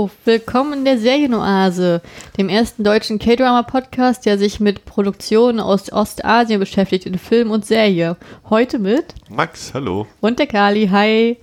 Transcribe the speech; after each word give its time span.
Hallo, 0.00 0.10
willkommen 0.24 0.72
in 0.72 0.84
der 0.86 0.98
Serienoase, 0.98 2.00
dem 2.38 2.48
ersten 2.48 2.84
deutschen 2.84 3.18
K-Drama-Podcast, 3.18 4.24
der 4.24 4.38
sich 4.38 4.58
mit 4.58 4.86
Produktionen 4.86 5.60
aus 5.60 5.92
Ostasien 5.92 6.58
beschäftigt 6.58 7.04
in 7.04 7.18
Film 7.18 7.50
und 7.50 7.66
Serie. 7.66 8.16
Heute 8.48 8.78
mit 8.78 9.14
Max, 9.28 9.74
hallo. 9.74 10.06
Und 10.22 10.38
der 10.38 10.46
Kali, 10.46 10.88
hi. 10.88 11.36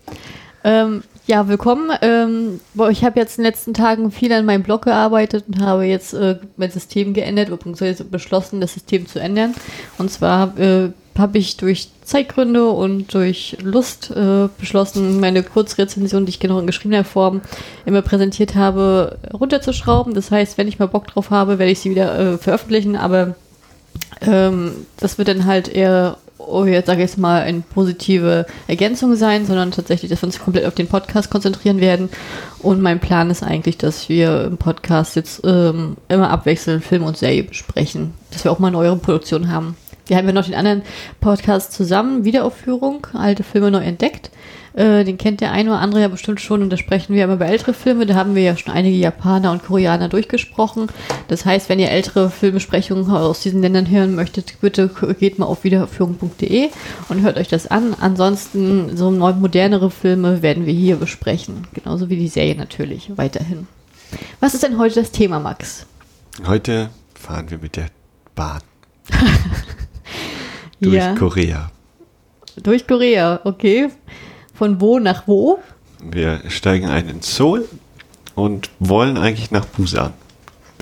Ähm, 0.63 1.03
ja, 1.27 1.49
willkommen. 1.49 1.91
Ähm, 2.01 2.61
ich 2.89 3.03
habe 3.03 3.19
jetzt 3.19 3.37
in 3.37 3.43
den 3.43 3.51
letzten 3.51 3.73
Tagen 3.73 4.11
viel 4.11 4.31
an 4.31 4.45
meinem 4.45 4.63
Blog 4.63 4.85
gearbeitet 4.85 5.43
und 5.47 5.59
habe 5.59 5.83
jetzt 5.83 6.13
äh, 6.13 6.37
mein 6.55 6.71
System 6.71 7.13
geändert, 7.13 7.49
beziehungsweise 7.49 8.05
beschlossen, 8.05 8.61
das 8.61 8.73
System 8.73 9.07
zu 9.07 9.19
ändern. 9.19 9.53
Und 9.97 10.09
zwar 10.09 10.57
äh, 10.57 10.89
habe 11.17 11.37
ich 11.37 11.57
durch 11.57 11.89
Zeitgründe 12.03 12.69
und 12.69 13.13
durch 13.13 13.57
Lust 13.61 14.09
äh, 14.11 14.47
beschlossen, 14.57 15.19
meine 15.19 15.43
Kurzrezension, 15.43 16.25
die 16.25 16.29
ich 16.29 16.39
genau 16.39 16.59
in 16.59 16.67
geschriebener 16.67 17.03
Form 17.03 17.41
immer 17.85 18.01
präsentiert 18.01 18.55
habe, 18.55 19.17
runterzuschrauben. 19.33 20.13
Das 20.13 20.31
heißt, 20.31 20.57
wenn 20.57 20.69
ich 20.69 20.79
mal 20.79 20.87
Bock 20.87 21.07
drauf 21.07 21.29
habe, 21.29 21.59
werde 21.59 21.71
ich 21.71 21.79
sie 21.79 21.89
wieder 21.89 22.17
äh, 22.17 22.37
veröffentlichen, 22.37 22.95
aber 22.95 23.35
ähm, 24.21 24.71
das 24.97 25.17
wird 25.17 25.27
dann 25.27 25.45
halt 25.45 25.67
eher, 25.67 26.17
oh, 26.37 26.65
jetzt 26.65 26.87
sage 26.87 27.01
ich 27.01 27.09
jetzt 27.09 27.17
mal, 27.17 27.41
eine 27.41 27.61
positive 27.61 28.45
Ergänzung 28.67 29.15
sein, 29.15 29.45
sondern 29.45 29.71
tatsächlich, 29.71 30.09
dass 30.09 30.21
wir 30.21 30.27
uns 30.27 30.39
komplett 30.39 30.65
auf 30.65 30.75
den 30.75 30.87
Podcast 30.87 31.29
konzentrieren 31.29 31.79
werden. 31.79 32.09
Und 32.59 32.81
mein 32.81 32.99
Plan 32.99 33.29
ist 33.29 33.43
eigentlich, 33.43 33.77
dass 33.77 34.09
wir 34.09 34.45
im 34.45 34.57
Podcast 34.57 35.15
jetzt 35.15 35.41
ähm, 35.43 35.97
immer 36.07 36.29
abwechselnd 36.29 36.83
Film 36.83 37.03
und 37.03 37.17
Serie 37.17 37.43
besprechen, 37.43 38.13
dass 38.31 38.43
wir 38.43 38.51
auch 38.51 38.59
mal 38.59 38.71
neuere 38.71 38.97
Produktionen 38.97 39.51
haben. 39.51 39.75
Wir 40.07 40.15
haben 40.15 40.27
ja 40.27 40.33
noch 40.33 40.45
den 40.45 40.55
anderen 40.55 40.83
Podcast 41.19 41.73
zusammen, 41.73 42.23
Wiederaufführung, 42.23 43.07
alte 43.13 43.43
Filme 43.43 43.71
neu 43.71 43.83
entdeckt. 43.83 44.31
Äh, 44.77 45.03
den 45.05 45.17
kennt 45.17 45.41
der 45.41 45.51
eine 45.51 45.71
oder 45.71 45.79
andere 45.79 46.01
ja 46.01 46.07
bestimmt 46.07 46.39
schon 46.39 46.61
und 46.61 46.69
da 46.69 46.77
sprechen 46.77 47.15
wir 47.15 47.23
immer 47.23 47.33
über 47.33 47.47
ältere 47.47 47.73
Filme. 47.73 48.05
Da 48.05 48.13
haben 48.13 48.35
wir 48.35 48.43
ja 48.43 48.55
schon 48.55 48.71
einige 48.71 48.95
Japaner 48.95 49.51
und 49.51 49.65
Koreaner 49.65 50.07
durchgesprochen. 50.07 50.87
Das 51.29 51.45
heißt, 51.45 51.67
wenn 51.67 51.79
ihr 51.79 51.89
ältere 51.89 52.29
Filmbesprechungen 52.29 53.09
aus 53.09 53.41
diesen 53.41 53.63
Ländern 53.63 53.89
hören 53.89 54.13
möchtet, 54.13 54.61
bitte 54.61 54.91
geht 55.19 55.39
mal 55.39 55.47
auf 55.47 55.63
wiederaufführung.de 55.63 56.69
und 57.09 57.21
hört 57.23 57.37
euch 57.37 57.47
das 57.47 57.65
an. 57.65 57.95
Ansonsten 57.99 58.95
so 58.95 59.09
neu 59.09 59.33
modernere 59.33 59.89
Filme 59.89 60.43
werden 60.43 60.67
wir 60.67 60.73
hier 60.73 60.97
besprechen. 60.97 61.65
Genauso 61.73 62.09
wie 62.09 62.17
die 62.17 62.27
Serie 62.27 62.55
natürlich 62.55 63.17
weiterhin. 63.17 63.67
Was 64.39 64.53
ist 64.53 64.61
denn 64.61 64.77
heute 64.77 65.01
das 65.01 65.09
Thema, 65.09 65.39
Max? 65.39 65.87
Heute 66.45 66.91
fahren 67.15 67.49
wir 67.49 67.57
mit 67.57 67.77
der 67.77 67.87
Bahn. 68.35 68.61
Durch 70.79 70.93
ja. 70.93 71.15
Korea. 71.15 71.71
Durch 72.61 72.85
Korea, 72.85 73.39
okay. 73.43 73.89
Von 74.57 74.81
wo 74.81 74.97
nach 74.97 75.27
wo? 75.27 75.59
Wir 76.01 76.41
steigen 76.47 76.87
ein 76.87 77.07
in 77.07 77.21
Seoul 77.21 77.65
und 78.33 78.71
wollen 78.79 79.17
eigentlich 79.17 79.51
nach 79.51 79.65
Busan. 79.65 80.13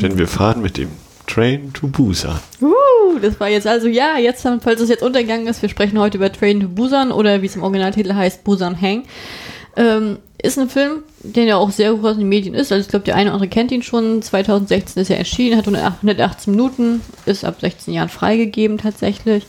Denn 0.02 0.18
wir 0.18 0.28
fahren 0.28 0.62
mit 0.62 0.78
dem 0.78 0.90
Train 1.28 1.74
to 1.74 1.88
Busan. 1.88 2.40
Uh, 2.62 3.20
das 3.22 3.40
war 3.40 3.50
jetzt 3.50 3.68
also, 3.68 3.88
ja, 3.88 4.18
jetzt, 4.18 4.48
falls 4.62 4.80
es 4.80 4.90
jetzt 4.90 5.04
untergegangen 5.04 5.48
ist, 5.48 5.62
wir 5.62 5.70
sprechen 5.70 6.00
heute 6.00 6.18
über 6.18 6.32
Train 6.32 6.62
to 6.62 6.68
Busan 6.70 7.12
oder 7.12 7.42
wie 7.42 7.48
es 7.48 7.56
im 7.56 7.64
Originaltitel 7.64 8.14
heißt, 8.14 8.44
Busan 8.44 8.80
Hang. 8.80 9.04
Ähm, 9.76 10.20
ist 10.42 10.58
ein 10.58 10.70
Film, 10.70 11.04
der 11.22 11.44
ja 11.44 11.58
auch 11.58 11.72
sehr 11.72 11.94
groß 11.94 12.14
in 12.14 12.20
den 12.20 12.30
Medien 12.30 12.54
ist. 12.54 12.72
Also 12.72 12.82
ich 12.82 12.90
glaube, 12.90 13.04
der 13.04 13.16
eine 13.16 13.30
oder 13.30 13.34
andere 13.36 13.50
kennt 13.50 13.72
ihn 13.72 13.84
schon. 13.84 14.22
2016 14.22 15.02
ist 15.02 15.10
er 15.10 15.18
erschienen, 15.18 15.58
hat 15.58 15.68
118 15.68 16.52
Minuten, 16.52 17.02
ist 17.26 17.44
ab 17.44 17.58
16 17.60 17.94
Jahren 17.94 18.10
freigegeben 18.10 18.78
tatsächlich 18.78 19.46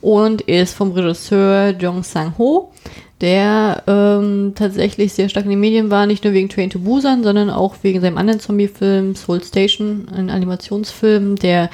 und 0.00 0.42
ist 0.42 0.74
vom 0.74 0.92
Regisseur 0.92 1.70
Jong 1.70 2.02
Sang-ho, 2.02 2.72
der 3.20 3.82
ähm, 3.86 4.52
tatsächlich 4.54 5.12
sehr 5.12 5.28
stark 5.28 5.44
in 5.44 5.50
den 5.50 5.60
Medien 5.60 5.90
war, 5.90 6.06
nicht 6.06 6.24
nur 6.24 6.32
wegen 6.32 6.48
Train 6.48 6.70
to 6.70 6.78
Busan, 6.78 7.22
sondern 7.22 7.50
auch 7.50 7.76
wegen 7.82 8.00
seinem 8.00 8.18
anderen 8.18 8.40
Zombie-Film 8.40 9.14
Soul 9.14 9.42
Station, 9.42 10.08
ein 10.14 10.30
Animationsfilm, 10.30 11.36
der 11.36 11.70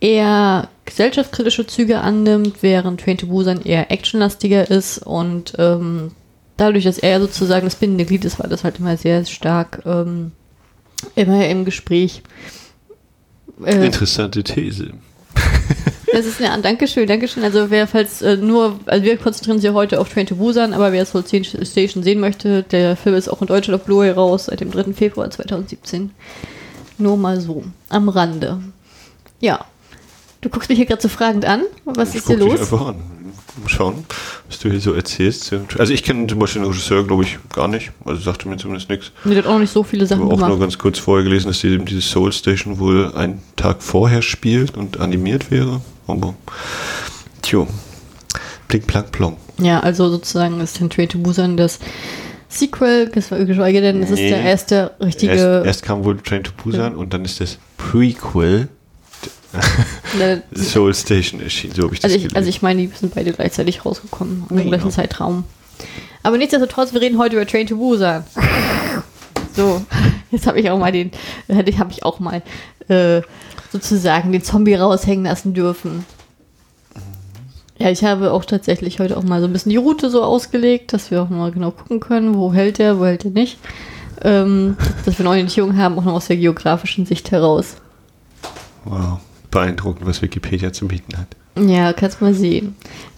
eher 0.00 0.68
gesellschaftskritische 0.84 1.66
Züge 1.66 2.00
annimmt, 2.00 2.62
während 2.62 3.00
Train 3.00 3.18
to 3.18 3.26
Busan 3.26 3.62
eher 3.62 3.90
actionlastiger 3.90 4.70
ist 4.70 4.98
und 4.98 5.54
ähm, 5.58 6.12
dadurch, 6.56 6.84
dass 6.84 6.98
er 6.98 7.20
sozusagen 7.20 7.66
das 7.66 7.76
bindende 7.76 8.04
Glied 8.04 8.24
ist, 8.24 8.38
war 8.38 8.48
das 8.48 8.64
halt 8.64 8.78
immer 8.78 8.96
sehr 8.96 9.24
stark 9.24 9.82
ähm, 9.86 10.32
immer 11.14 11.46
im 11.48 11.64
Gespräch. 11.64 12.22
Äh, 13.64 13.86
Interessante 13.86 14.42
These. 14.42 14.92
Das 16.14 16.26
ist 16.26 16.38
ja, 16.38 16.56
Dankeschön, 16.56 17.08
Dankeschön. 17.08 17.42
Also 17.42 17.70
wer 17.70 17.88
falls 17.88 18.22
äh, 18.22 18.36
nur, 18.36 18.78
also 18.86 19.04
wir 19.04 19.16
konzentrieren 19.16 19.56
uns 19.56 19.64
ja 19.64 19.72
heute 19.72 20.00
auf 20.00 20.08
Train 20.08 20.26
to 20.26 20.36
Busan, 20.36 20.72
aber 20.72 20.92
wer 20.92 21.04
Soul 21.04 21.24
Station 21.26 22.04
sehen 22.04 22.20
möchte, 22.20 22.62
der 22.62 22.96
Film 22.96 23.16
ist 23.16 23.28
auch 23.28 23.40
in 23.40 23.48
Deutschland 23.48 23.80
auf 23.80 23.86
Blu-ray 23.86 24.12
raus 24.12 24.44
seit 24.44 24.60
dem 24.60 24.70
3. 24.70 24.92
Februar 24.92 25.28
2017. 25.28 26.12
Nur 26.98 27.16
mal 27.16 27.40
so, 27.40 27.64
am 27.88 28.08
Rande. 28.08 28.60
Ja. 29.40 29.64
Du 30.40 30.48
guckst 30.50 30.68
mich 30.68 30.78
hier 30.78 30.86
gerade 30.86 31.02
so 31.02 31.08
fragend 31.08 31.44
an. 31.46 31.62
Was 31.84 32.10
ich 32.10 32.16
ist 32.16 32.28
hier 32.28 32.36
los? 32.36 32.52
Dich 32.52 32.60
einfach 32.60 32.86
an. 32.86 32.96
Mal 33.60 33.68
schauen, 33.68 34.04
was 34.48 34.58
du 34.58 34.70
hier 34.70 34.80
so 34.80 34.92
erzählst. 34.92 35.52
Also 35.78 35.92
ich 35.92 36.02
kenne 36.02 36.26
zum 36.26 36.38
Beispiel 36.38 36.62
den 36.62 36.68
Regisseur, 36.68 37.04
glaube 37.04 37.24
ich, 37.24 37.38
gar 37.52 37.66
nicht. 37.66 37.92
Also 38.04 38.20
sagte 38.20 38.48
mir 38.48 38.56
zumindest 38.56 38.88
nichts. 38.88 39.10
Mir 39.24 39.36
hat 39.38 39.46
auch 39.46 39.52
noch 39.52 39.60
nicht 39.60 39.72
so 39.72 39.82
viele 39.82 40.06
Sachen 40.06 40.26
ich 40.26 40.32
habe 40.32 40.44
auch 40.44 40.48
nur 40.48 40.60
ganz 40.60 40.78
kurz 40.78 40.98
vorher 40.98 41.24
gelesen, 41.24 41.48
dass 41.48 41.60
die, 41.60 41.78
diese 41.78 42.00
Soul 42.02 42.32
Station 42.32 42.78
wohl 42.78 43.12
einen 43.14 43.42
Tag 43.56 43.82
vorher 43.82 44.22
spielt 44.22 44.76
und 44.76 45.00
animiert 45.00 45.50
wäre. 45.50 45.80
Aber, 46.06 46.34
tjo, 47.42 47.66
blick, 48.68 48.86
plack, 48.86 49.12
plong. 49.12 49.36
Ja, 49.58 49.80
also 49.80 50.10
sozusagen 50.10 50.60
ist 50.60 50.78
den 50.80 50.90
Train 50.90 51.08
to 51.08 51.18
Busan 51.18 51.56
das 51.56 51.78
Sequel, 52.48 53.10
geschweige 53.10 53.80
denn, 53.80 54.02
es 54.02 54.10
nee, 54.10 54.24
ist 54.24 54.30
der 54.30 54.42
erste 54.42 54.90
richtige. 55.00 55.32
Erst, 55.32 55.66
erst 55.66 55.82
kam 55.82 56.04
wohl 56.04 56.18
Train 56.18 56.44
to 56.44 56.52
Busan 56.62 56.92
ja. 56.92 56.98
und 56.98 57.12
dann 57.12 57.24
ist 57.24 57.40
das 57.40 57.58
Prequel 57.76 58.68
Soul 60.54 60.94
Station 60.94 61.40
erschienen, 61.40 61.74
so 61.74 61.84
habe 61.84 61.94
ich 61.94 62.00
das 62.00 62.12
also 62.12 62.26
ich, 62.26 62.36
also 62.36 62.48
ich 62.48 62.62
meine, 62.62 62.82
die 62.82 62.92
sind 62.94 63.14
beide 63.14 63.32
gleichzeitig 63.32 63.84
rausgekommen, 63.84 64.44
im 64.50 64.68
gleichen 64.68 64.90
Zeitraum. 64.90 65.44
Aber 66.22 66.38
nichtsdestotrotz, 66.38 66.92
wir 66.92 67.00
reden 67.00 67.18
heute 67.18 67.36
über 67.36 67.46
Train 67.46 67.66
to 67.66 67.76
Busan. 67.76 68.24
so, 69.54 69.84
jetzt 70.30 70.46
habe 70.46 70.58
ich 70.58 70.70
auch 70.70 70.78
mal 70.78 70.92
den, 70.92 71.10
habe 71.48 71.70
ich 71.70 72.04
auch 72.04 72.18
mal 72.18 72.42
äh, 72.88 73.22
sozusagen 73.74 74.30
den 74.30 74.42
Zombie 74.42 74.74
raushängen 74.74 75.24
lassen 75.24 75.52
dürfen. 75.52 76.06
Ja, 77.76 77.90
ich 77.90 78.04
habe 78.04 78.30
auch 78.30 78.44
tatsächlich 78.44 79.00
heute 79.00 79.16
auch 79.16 79.24
mal 79.24 79.40
so 79.40 79.48
ein 79.48 79.52
bisschen 79.52 79.70
die 79.70 79.76
Route 79.76 80.10
so 80.10 80.22
ausgelegt, 80.22 80.92
dass 80.92 81.10
wir 81.10 81.20
auch 81.20 81.28
mal 81.28 81.50
genau 81.50 81.72
gucken 81.72 81.98
können, 81.98 82.36
wo 82.36 82.52
hält 82.52 82.78
er, 82.78 83.00
wo 83.00 83.04
hält 83.04 83.24
er 83.24 83.32
nicht. 83.32 83.58
Ähm, 84.22 84.76
dass 85.04 85.18
wir 85.18 85.24
eine 85.24 85.30
Orientierung 85.30 85.76
haben, 85.76 85.98
auch 85.98 86.04
noch 86.04 86.12
aus 86.12 86.28
der 86.28 86.36
geografischen 86.36 87.04
Sicht 87.04 87.32
heraus. 87.32 87.74
Wow, 88.84 89.18
beeindruckend, 89.50 90.06
was 90.06 90.22
Wikipedia 90.22 90.72
zu 90.72 90.86
bieten 90.86 91.18
hat. 91.18 91.26
Ja, 91.60 91.92
kannst 91.92 92.20
mal 92.20 92.32
sehen. 92.32 92.76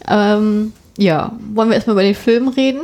Ähm, 0.09 0.73
ja, 0.97 1.33
wollen 1.53 1.69
wir 1.69 1.75
erstmal 1.75 1.95
über 1.95 2.03
den 2.03 2.15
Film 2.15 2.49
reden? 2.49 2.81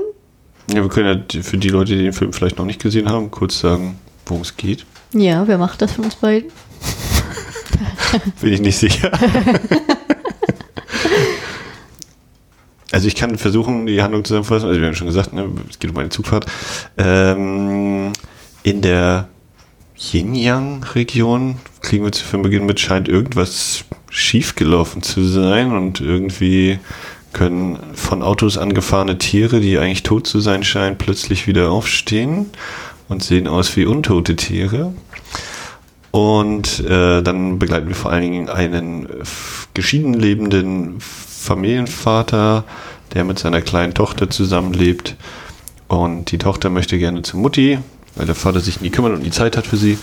Ja, 0.68 0.82
wir 0.82 0.90
können 0.90 1.24
ja 1.32 1.42
für 1.42 1.56
die 1.56 1.70
Leute, 1.70 1.96
die 1.96 2.02
den 2.02 2.12
Film 2.12 2.34
vielleicht 2.34 2.58
noch 2.58 2.66
nicht 2.66 2.82
gesehen 2.82 3.08
haben, 3.08 3.30
kurz 3.30 3.60
sagen, 3.60 3.96
worum 4.26 4.42
es 4.42 4.58
geht. 4.58 4.84
Ja, 5.14 5.48
wer 5.48 5.56
macht 5.56 5.80
das 5.80 5.92
von 5.92 6.04
uns 6.04 6.16
beiden? 6.16 6.50
Bin 8.40 8.52
ich 8.52 8.60
nicht 8.60 8.76
sicher. 8.76 9.10
also 12.92 13.08
ich 13.08 13.14
kann 13.14 13.38
versuchen, 13.38 13.86
die 13.86 14.02
Handlung 14.02 14.24
zusammenzufassen. 14.24 14.68
Also 14.68 14.80
wir 14.80 14.88
haben 14.88 14.94
schon 14.94 15.06
gesagt, 15.06 15.32
ne, 15.32 15.48
es 15.68 15.78
geht 15.78 15.90
um 15.90 15.98
eine 15.98 16.10
Zugfahrt. 16.10 16.46
Ähm, 16.98 18.12
in 18.62 18.80
der 18.82 19.28
Yin-Yang-Region 19.98 21.56
kriegen 21.80 22.04
wir 22.04 22.12
zu 22.12 22.24
Beginn 22.38 22.66
mit, 22.66 22.80
scheint 22.80 23.08
irgendwas 23.08 23.84
schiefgelaufen 24.10 25.02
zu 25.02 25.24
sein 25.24 25.72
und 25.72 26.00
irgendwie 26.00 26.78
können 27.32 27.78
von 27.94 28.22
Autos 28.22 28.58
angefahrene 28.58 29.18
Tiere, 29.18 29.60
die 29.60 29.78
eigentlich 29.78 30.02
tot 30.02 30.26
zu 30.26 30.40
sein 30.40 30.64
scheinen, 30.64 30.98
plötzlich 30.98 31.46
wieder 31.46 31.70
aufstehen 31.70 32.50
und 33.08 33.22
sehen 33.22 33.48
aus 33.48 33.74
wie 33.76 33.86
untote 33.86 34.36
Tiere. 34.36 34.92
Und 36.12 36.80
äh, 36.80 37.22
dann 37.22 37.58
begleiten 37.58 37.88
wir 37.88 37.96
vor 37.96 38.12
allen 38.12 38.22
Dingen 38.22 38.48
einen 38.50 39.08
geschieden 39.72 40.12
lebenden 40.12 41.00
Familienvater, 41.00 42.64
der 43.14 43.24
mit 43.24 43.38
seiner 43.38 43.62
kleinen 43.62 43.94
Tochter 43.94 44.28
zusammenlebt. 44.28 45.16
Und 45.88 46.30
die 46.30 46.38
Tochter 46.38 46.68
möchte 46.68 46.98
gerne 46.98 47.22
zur 47.22 47.40
Mutti, 47.40 47.78
weil 48.14 48.26
der 48.26 48.34
Vater 48.34 48.60
sich 48.60 48.82
nie 48.82 48.90
kümmert 48.90 49.14
und 49.14 49.22
nie 49.22 49.30
Zeit 49.30 49.56
hat 49.56 49.66
für 49.66 49.78
sie. 49.78 49.98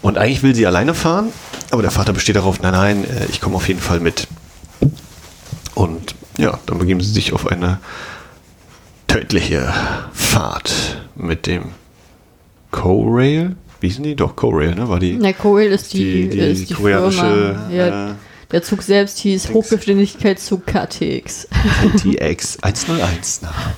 Und 0.00 0.16
eigentlich 0.16 0.44
will 0.44 0.54
sie 0.54 0.66
alleine 0.66 0.94
fahren, 0.94 1.32
aber 1.72 1.82
der 1.82 1.90
Vater 1.90 2.12
besteht 2.12 2.36
darauf, 2.36 2.62
nein, 2.62 2.72
nein, 2.72 3.04
äh, 3.04 3.26
ich 3.28 3.40
komme 3.40 3.56
auf 3.56 3.66
jeden 3.66 3.80
Fall 3.80 3.98
mit. 3.98 4.28
Und 5.74 6.14
ja, 6.38 6.60
dann 6.66 6.78
begeben 6.78 7.00
sie 7.00 7.10
sich 7.10 7.32
auf 7.32 7.48
eine 7.48 7.80
tödliche 9.08 9.72
Fahrt 10.12 10.98
mit 11.16 11.46
dem 11.46 11.72
Co-Rail 12.70 13.56
wie 13.80 13.88
hießen 13.88 14.04
die? 14.04 14.16
Doch, 14.16 14.36
Corail, 14.36 14.74
ne? 14.74 14.88
War 14.88 14.98
die? 14.98 15.16
Na, 15.20 15.32
Corail 15.32 15.70
ist 15.72 15.92
die, 15.92 16.28
die, 16.28 16.28
die, 16.28 16.38
ist 16.38 16.70
die 16.70 16.74
koreanische. 16.74 17.58
Ja, 17.72 18.10
äh, 18.10 18.14
der 18.52 18.62
Zug 18.62 18.82
selbst 18.82 19.18
hieß 19.18 19.52
Hochgeschwindigkeitszug 19.52 20.66
KTX. 20.66 21.48
KTX 21.92 22.58
101 22.62 23.42
nach 23.42 23.70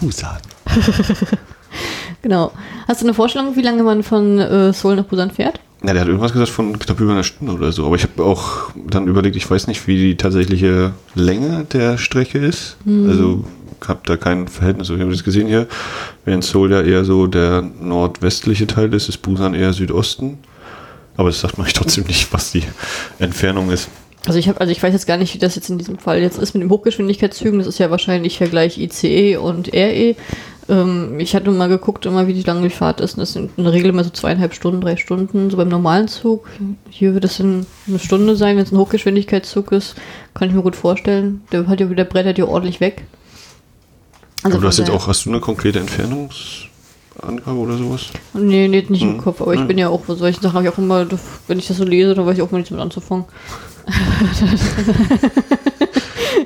Busan. 0.00 0.38
genau. 2.22 2.52
Hast 2.86 3.02
du 3.02 3.06
eine 3.06 3.14
Vorstellung, 3.14 3.56
wie 3.56 3.62
lange 3.62 3.82
man 3.82 4.02
von 4.02 4.38
äh, 4.38 4.72
Seoul 4.72 4.96
nach 4.96 5.04
Busan 5.04 5.30
fährt? 5.30 5.60
Na, 5.82 5.92
der 5.92 6.02
hat 6.02 6.08
irgendwas 6.08 6.32
gesagt 6.32 6.50
von 6.50 6.78
knapp 6.78 7.00
über 7.00 7.12
einer 7.12 7.24
Stunde 7.24 7.54
oder 7.54 7.72
so. 7.72 7.84
Aber 7.84 7.96
ich 7.96 8.04
habe 8.04 8.22
auch 8.22 8.70
dann 8.76 9.08
überlegt, 9.08 9.34
ich 9.34 9.50
weiß 9.50 9.66
nicht, 9.66 9.88
wie 9.88 9.96
die 9.96 10.16
tatsächliche 10.16 10.92
Länge 11.16 11.66
der 11.72 11.98
Strecke 11.98 12.38
ist. 12.38 12.76
Mhm. 12.84 13.10
Also 13.10 13.44
habe 13.88 14.00
da 14.04 14.16
kein 14.16 14.48
Verhältnis. 14.48 14.90
Ich 14.90 15.00
habe 15.00 15.10
das 15.10 15.24
gesehen 15.24 15.48
hier, 15.48 15.66
während 16.24 16.44
Seoul 16.44 16.70
ja 16.72 16.82
eher 16.82 17.04
so 17.04 17.26
der 17.26 17.62
nordwestliche 17.62 18.66
Teil 18.66 18.92
ist, 18.94 19.08
ist 19.08 19.18
Busan 19.18 19.54
eher 19.54 19.72
Südosten. 19.72 20.38
Aber 21.16 21.28
das 21.28 21.40
sagt 21.40 21.58
man 21.58 21.66
trotzdem 21.68 22.04
nicht, 22.04 22.32
was 22.32 22.52
die 22.52 22.64
Entfernung 23.18 23.70
ist. 23.70 23.88
Also 24.26 24.38
ich 24.38 24.48
habe, 24.48 24.60
also 24.60 24.70
ich 24.70 24.82
weiß 24.82 24.92
jetzt 24.92 25.06
gar 25.06 25.16
nicht, 25.16 25.34
wie 25.34 25.38
das 25.38 25.56
jetzt 25.56 25.68
in 25.68 25.78
diesem 25.78 25.98
Fall 25.98 26.20
jetzt 26.20 26.38
ist 26.38 26.54
mit 26.54 26.62
den 26.62 26.70
Hochgeschwindigkeitszügen. 26.70 27.58
Das 27.58 27.66
ist 27.66 27.78
ja 27.78 27.90
wahrscheinlich 27.90 28.38
Vergleich 28.38 28.78
ICE 28.78 29.36
und 29.36 29.72
RE. 29.72 30.14
Ähm, 30.68 31.18
ich 31.18 31.34
hatte 31.34 31.50
mal 31.50 31.68
geguckt, 31.68 32.06
immer 32.06 32.28
wie 32.28 32.34
die 32.34 32.42
lange 32.42 32.62
die 32.62 32.74
Fahrt 32.74 33.00
ist. 33.00 33.18
Das 33.18 33.32
sind 33.32 33.50
in 33.56 33.64
der 33.64 33.72
Regel 33.72 33.90
immer 33.90 34.04
so 34.04 34.10
zweieinhalb 34.10 34.54
Stunden, 34.54 34.80
drei 34.80 34.96
Stunden, 34.96 35.50
so 35.50 35.56
beim 35.56 35.68
normalen 35.68 36.06
Zug. 36.06 36.48
Hier 36.88 37.14
wird 37.14 37.24
es 37.24 37.40
eine 37.40 37.66
Stunde 37.98 38.36
sein, 38.36 38.56
wenn 38.56 38.62
es 38.62 38.70
ein 38.70 38.78
Hochgeschwindigkeitszug 38.78 39.72
ist. 39.72 39.96
Kann 40.34 40.48
ich 40.48 40.54
mir 40.54 40.62
gut 40.62 40.76
vorstellen. 40.76 41.42
Der 41.50 41.66
hat 41.66 41.80
ja 41.80 41.90
wieder 41.90 42.04
brettert 42.04 42.38
ja 42.38 42.44
ordentlich 42.44 42.80
weg. 42.80 43.02
Also 44.42 44.56
Aber 44.56 44.62
du 44.62 44.68
hast 44.68 44.78
jetzt 44.78 44.90
auch, 44.90 45.06
hast 45.06 45.24
du 45.24 45.30
eine 45.30 45.40
konkrete 45.40 45.78
Entfernungsangabe 47.22 47.58
oder 47.58 47.76
sowas? 47.76 48.10
Nee, 48.34 48.68
nee, 48.68 48.84
nicht 48.88 49.02
hm. 49.02 49.12
im 49.12 49.18
Kopf, 49.18 49.40
aber 49.40 49.54
ich 49.54 49.60
hm. 49.60 49.68
bin 49.68 49.78
ja 49.78 49.88
auch 49.88 50.00
bei 50.00 50.14
solchen 50.14 50.42
Sachen 50.42 50.54
habe 50.54 50.64
ich 50.64 50.72
auch 50.72 50.78
immer, 50.78 51.06
wenn 51.48 51.58
ich 51.58 51.66
das 51.68 51.76
so 51.76 51.84
lese, 51.84 52.14
dann 52.14 52.26
weiß 52.26 52.36
ich 52.36 52.42
auch 52.42 52.50
mal 52.50 52.58
nichts 52.58 52.70
mit 52.70 52.80
anzufangen. 52.80 53.24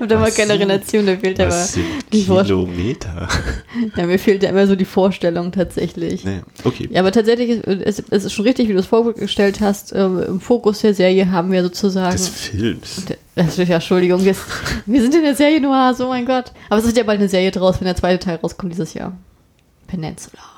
Und 0.00 0.11
da 0.11 0.20
war 0.20 0.31
keine 0.31 0.58
Relation, 0.58 1.06
da 1.06 1.17
fehlt 1.17 1.40
aber 1.40 1.67
die 2.12 2.25
Kilometer. 2.25 3.28
Ja, 3.96 4.06
mir 4.06 4.19
fehlt 4.19 4.43
ja 4.43 4.50
immer 4.50 4.67
so 4.67 4.75
die 4.75 4.84
Vorstellung 4.87 5.52
tatsächlich. 5.52 6.25
Nee, 6.25 6.40
okay. 6.64 6.88
Ja, 6.90 7.00
aber 7.00 7.12
tatsächlich, 7.12 7.50
ist, 7.50 8.05
es, 8.11 8.25
ist 8.25 8.32
schon 8.32 8.46
richtig, 8.46 8.69
wie 8.69 8.73
du 8.73 8.78
es 8.78 8.87
vorgestellt 8.87 9.61
hast, 9.61 9.93
ähm, 9.94 10.23
im 10.23 10.40
Fokus 10.40 10.81
der 10.81 10.94
Serie 10.94 11.31
haben 11.31 11.52
wir 11.52 11.62
sozusagen... 11.62 12.17
Des 12.17 12.28
Films. 12.28 13.05
Das, 13.34 13.56
ja, 13.56 13.75
Entschuldigung, 13.75 14.23
jetzt, 14.23 14.43
wir 14.87 15.02
sind 15.02 15.14
in 15.14 15.23
der 15.23 15.34
Serie 15.34 15.61
Noir, 15.61 15.94
oh 15.99 16.08
mein 16.08 16.25
Gott. 16.25 16.52
Aber 16.70 16.81
es 16.81 16.87
ist 16.87 16.96
ja 16.96 17.05
bald 17.05 17.20
eine 17.20 17.28
Serie 17.28 17.50
draus, 17.50 17.81
wenn 17.81 17.87
der 17.87 17.96
zweite 17.96 18.19
Teil 18.19 18.37
rauskommt 18.37 18.73
dieses 18.73 18.94
Jahr. 18.94 19.12
Peninsula. 19.87 20.55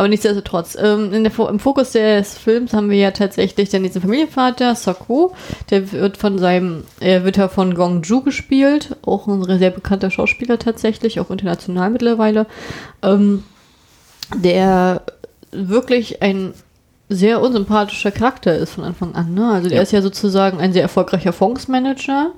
Aber 0.00 0.08
nichtsdestotrotz, 0.08 0.78
ähm, 0.80 1.12
in 1.12 1.24
der, 1.24 1.38
im 1.50 1.58
Fokus 1.58 1.92
des 1.92 2.38
Films 2.38 2.72
haben 2.72 2.88
wir 2.88 2.96
ja 2.96 3.10
tatsächlich 3.10 3.68
dann 3.68 3.82
diesen 3.82 4.00
Familienvater, 4.00 4.74
Sako, 4.74 5.34
der 5.68 5.92
wird 5.92 6.16
von 6.16 6.38
seinem, 6.38 6.84
er 7.00 7.26
wird 7.26 7.36
ja 7.36 7.48
von 7.48 7.74
Gong 7.74 8.00
Ju 8.00 8.22
gespielt, 8.22 8.96
auch 9.02 9.28
ein 9.28 9.58
sehr 9.58 9.68
bekannter 9.68 10.10
Schauspieler 10.10 10.58
tatsächlich, 10.58 11.20
auch 11.20 11.28
international 11.28 11.90
mittlerweile, 11.90 12.46
ähm, 13.02 13.44
der 14.34 15.02
wirklich 15.52 16.22
ein 16.22 16.54
sehr 17.10 17.42
unsympathischer 17.42 18.10
Charakter 18.10 18.56
ist 18.56 18.72
von 18.72 18.84
Anfang 18.84 19.14
an. 19.14 19.34
Ne? 19.34 19.50
Also 19.52 19.68
der 19.68 19.76
ja. 19.76 19.82
ist 19.82 19.92
ja 19.92 20.00
sozusagen 20.00 20.60
ein 20.60 20.72
sehr 20.72 20.80
erfolgreicher 20.80 21.34
Fondsmanager, 21.34 22.30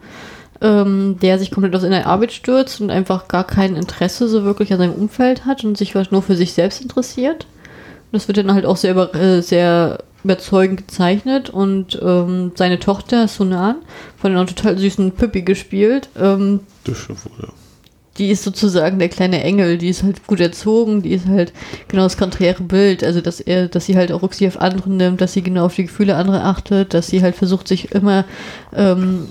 ähm, 0.61 1.17
der 1.23 1.39
sich 1.39 1.53
komplett 1.53 1.77
aus 1.77 1.85
in 1.85 1.93
der 1.93 2.09
Arbeit 2.09 2.33
stürzt 2.33 2.81
und 2.81 2.91
einfach 2.91 3.29
gar 3.29 3.45
kein 3.45 3.77
Interesse 3.77 4.27
so 4.27 4.43
wirklich 4.43 4.73
an 4.73 4.81
seinem 4.81 4.95
Umfeld 4.95 5.45
hat 5.45 5.63
und 5.63 5.79
sich 5.79 5.95
nur 5.95 6.23
für 6.23 6.35
sich 6.35 6.55
selbst 6.55 6.83
interessiert. 6.83 7.47
Das 8.13 8.29
wird 8.29 8.39
dann 8.39 8.53
halt 8.53 8.67
auch 8.67 8.77
sehr, 8.77 8.93
über, 8.93 9.15
äh, 9.15 9.41
sehr 9.41 9.99
überzeugend 10.25 10.87
gezeichnet 10.87 11.51
und 11.51 12.01
ähm, 12.03 12.53
seine 12.55 12.79
Tochter 12.79 13.27
Sunan 13.27 13.77
von 14.17 14.33
einer 14.33 14.47
total 14.47 14.79
süßen 14.79 15.13
Püppi 15.13 15.43
gespielt. 15.43 16.09
Ähm, 16.21 16.61
das 16.85 16.99
schon 16.99 17.17
wohl, 17.17 17.47
ja. 17.47 17.49
Die 18.19 18.29
ist 18.29 18.45
sozusagen 18.45 18.99
der 18.99 19.09
kleine 19.09 19.43
Engel, 19.43 19.79
die 19.79 19.89
ist 19.89 20.03
halt 20.03 20.27
gut 20.27 20.39
erzogen, 20.39 21.01
die 21.01 21.15
ist 21.15 21.27
halt 21.27 21.55
genau 21.89 22.03
das 22.03 22.19
konträre 22.19 22.63
Bild, 22.63 23.03
also 23.03 23.23
dass 23.23 23.41
er, 23.41 23.69
dass 23.69 23.87
sie 23.87 23.97
halt 23.97 24.13
auch 24.13 24.23
Rücksicht 24.23 24.55
auf 24.55 24.61
andere 24.61 24.91
nimmt, 24.91 25.23
dass 25.23 25.33
sie 25.33 25.43
genau 25.43 25.65
auf 25.65 25.75
die 25.75 25.85
Gefühle 25.85 26.17
anderer 26.17 26.45
achtet, 26.45 26.93
dass 26.93 27.07
sie 27.07 27.23
halt 27.23 27.37
versucht, 27.37 27.67
sich 27.67 27.93
immer 27.93 28.27
ähm, 28.77 29.29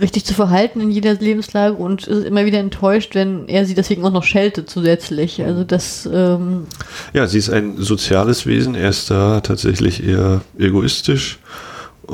richtig 0.00 0.24
zu 0.24 0.34
verhalten 0.34 0.80
in 0.80 0.90
jeder 0.90 1.14
Lebenslage 1.14 1.74
und 1.74 2.06
ist 2.06 2.24
immer 2.24 2.44
wieder 2.44 2.58
enttäuscht, 2.58 3.14
wenn 3.14 3.48
er 3.48 3.66
sie 3.66 3.74
deswegen 3.74 4.04
auch 4.04 4.12
noch 4.12 4.24
scheltet 4.24 4.68
zusätzlich. 4.70 5.42
Also 5.44 5.64
das. 5.64 6.08
Ähm 6.12 6.66
ja, 7.12 7.26
sie 7.26 7.38
ist 7.38 7.50
ein 7.50 7.76
soziales 7.78 8.46
Wesen. 8.46 8.74
Er 8.74 8.90
ist 8.90 9.10
da 9.10 9.40
tatsächlich 9.40 10.06
eher 10.06 10.42
egoistisch, 10.58 11.38
äh, 12.08 12.12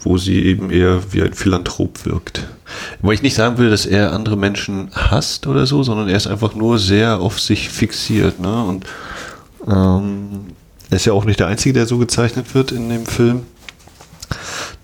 wo 0.00 0.18
sie 0.18 0.44
eben 0.44 0.70
eher 0.70 1.00
wie 1.12 1.22
ein 1.22 1.34
Philanthrop 1.34 2.04
wirkt. 2.06 2.46
Wo 3.00 3.12
ich 3.12 3.22
nicht 3.22 3.34
sagen 3.34 3.58
will, 3.58 3.70
dass 3.70 3.86
er 3.86 4.12
andere 4.12 4.36
Menschen 4.36 4.90
hasst 4.92 5.46
oder 5.46 5.66
so, 5.66 5.82
sondern 5.82 6.08
er 6.08 6.16
ist 6.16 6.26
einfach 6.26 6.54
nur 6.54 6.78
sehr 6.78 7.20
auf 7.20 7.40
sich 7.40 7.68
fixiert. 7.68 8.40
Ne? 8.40 8.64
Und 8.64 8.86
ähm, 9.66 10.46
er 10.90 10.96
ist 10.96 11.04
ja 11.04 11.12
auch 11.12 11.24
nicht 11.24 11.40
der 11.40 11.48
Einzige, 11.48 11.72
der 11.72 11.86
so 11.86 11.98
gezeichnet 11.98 12.54
wird 12.54 12.72
in 12.72 12.88
dem 12.88 13.06
Film 13.06 13.42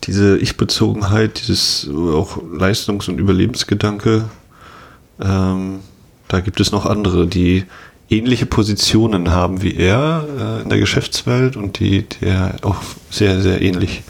diese 0.04 0.38
Ich-Bezogenheit, 0.38 1.40
dieses 1.40 1.88
auch 1.88 2.38
Leistungs- 2.52 3.08
und 3.08 3.18
Überlebensgedanke, 3.18 4.24
ähm, 5.20 5.80
da 6.28 6.40
gibt 6.40 6.60
es 6.60 6.72
noch 6.72 6.86
andere, 6.86 7.26
die 7.26 7.64
ähnliche 8.08 8.46
Positionen 8.46 9.30
haben 9.30 9.62
wie 9.62 9.76
er 9.76 10.26
äh, 10.38 10.62
in 10.62 10.68
der 10.68 10.78
Geschäftswelt 10.78 11.56
und 11.56 11.78
die 11.78 12.02
der 12.20 12.56
auch 12.62 12.76
sehr, 13.10 13.40
sehr 13.40 13.62
ähnlich 13.62 14.02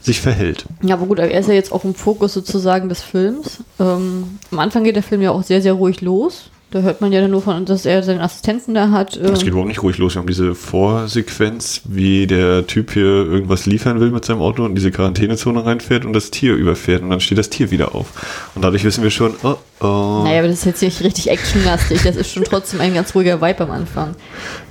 sich 0.00 0.20
verhält. 0.20 0.64
Ja, 0.82 0.94
aber 0.94 1.06
gut, 1.06 1.18
er 1.18 1.30
ist 1.30 1.48
ja 1.48 1.54
jetzt 1.54 1.72
auch 1.72 1.84
im 1.84 1.94
Fokus 1.94 2.32
sozusagen 2.32 2.88
des 2.88 3.02
Films. 3.02 3.62
Ähm, 3.78 4.38
am 4.50 4.58
Anfang 4.58 4.84
geht 4.84 4.96
der 4.96 5.02
Film 5.02 5.22
ja 5.22 5.30
auch 5.30 5.42
sehr, 5.42 5.60
sehr 5.62 5.74
ruhig 5.74 6.00
los. 6.00 6.50
Da 6.70 6.80
hört 6.80 7.00
man 7.00 7.12
ja 7.12 7.22
dann 7.22 7.30
nur 7.30 7.40
von, 7.40 7.64
dass 7.64 7.86
er 7.86 8.02
seinen 8.02 8.20
Assistenten 8.20 8.74
da 8.74 8.90
hat. 8.90 9.16
Es 9.16 9.38
geht 9.38 9.42
ähm, 9.42 9.48
überhaupt 9.48 9.68
nicht 9.68 9.82
ruhig 9.82 9.96
los. 9.96 10.14
Wir 10.14 10.20
haben 10.20 10.26
diese 10.26 10.54
Vorsequenz, 10.54 11.80
wie 11.84 12.26
der 12.26 12.66
Typ 12.66 12.92
hier 12.92 13.04
irgendwas 13.04 13.64
liefern 13.64 14.00
will 14.00 14.10
mit 14.10 14.26
seinem 14.26 14.42
Auto 14.42 14.64
und 14.64 14.74
diese 14.74 14.90
Quarantänezone 14.90 15.64
reinfährt 15.64 16.04
und 16.04 16.12
das 16.12 16.30
Tier 16.30 16.54
überfährt 16.54 17.02
und 17.02 17.08
dann 17.08 17.20
steht 17.20 17.38
das 17.38 17.48
Tier 17.48 17.70
wieder 17.70 17.94
auf. 17.94 18.08
Und 18.54 18.62
dadurch 18.62 18.84
wissen 18.84 19.02
wir 19.02 19.10
schon, 19.10 19.34
oh 19.44 19.56
oh. 19.80 20.20
Naja, 20.24 20.40
aber 20.40 20.48
das 20.48 20.58
ist 20.58 20.64
jetzt 20.66 20.82
nicht 20.82 21.02
richtig 21.02 21.30
actionlastig. 21.30 22.02
Das 22.02 22.16
ist 22.16 22.30
schon 22.30 22.44
trotzdem 22.44 22.82
ein 22.82 22.92
ganz 22.92 23.14
ruhiger 23.14 23.40
Vibe 23.40 23.64
am 23.64 23.70
Anfang. 23.70 24.14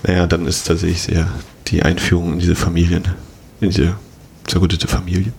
Naja, 0.03 0.27
dann 0.27 0.45
ist 0.45 0.67
tatsächlich 0.67 1.01
sehr 1.01 1.27
die 1.65 1.81
Einführung 1.81 2.33
in 2.33 2.39
diese 2.39 2.55
Familien, 2.55 3.05
in 3.59 3.69
diese 3.71 3.95
zerrüttete 4.45 4.88
Familie. 4.88 5.33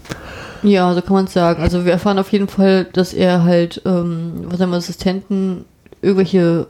Ja, 0.63 0.93
so 0.93 1.03
kann 1.03 1.13
man 1.13 1.25
es 1.27 1.33
sagen. 1.33 1.63
Also 1.63 1.85
wir 1.85 1.93
erfahren 1.93 2.19
auf 2.19 2.33
jeden 2.33 2.49
Fall, 2.49 2.87
dass 2.93 3.15
er 3.15 3.45
halt, 3.45 3.81
ähm, 3.87 4.33
was 4.47 4.61
haben 4.61 4.71
wir, 4.71 4.77
Assistenten 4.77 5.65
irgendwelche 6.03 6.67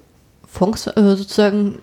Fonds 0.47 0.87
äh, 0.87 1.17
sozusagen. 1.17 1.81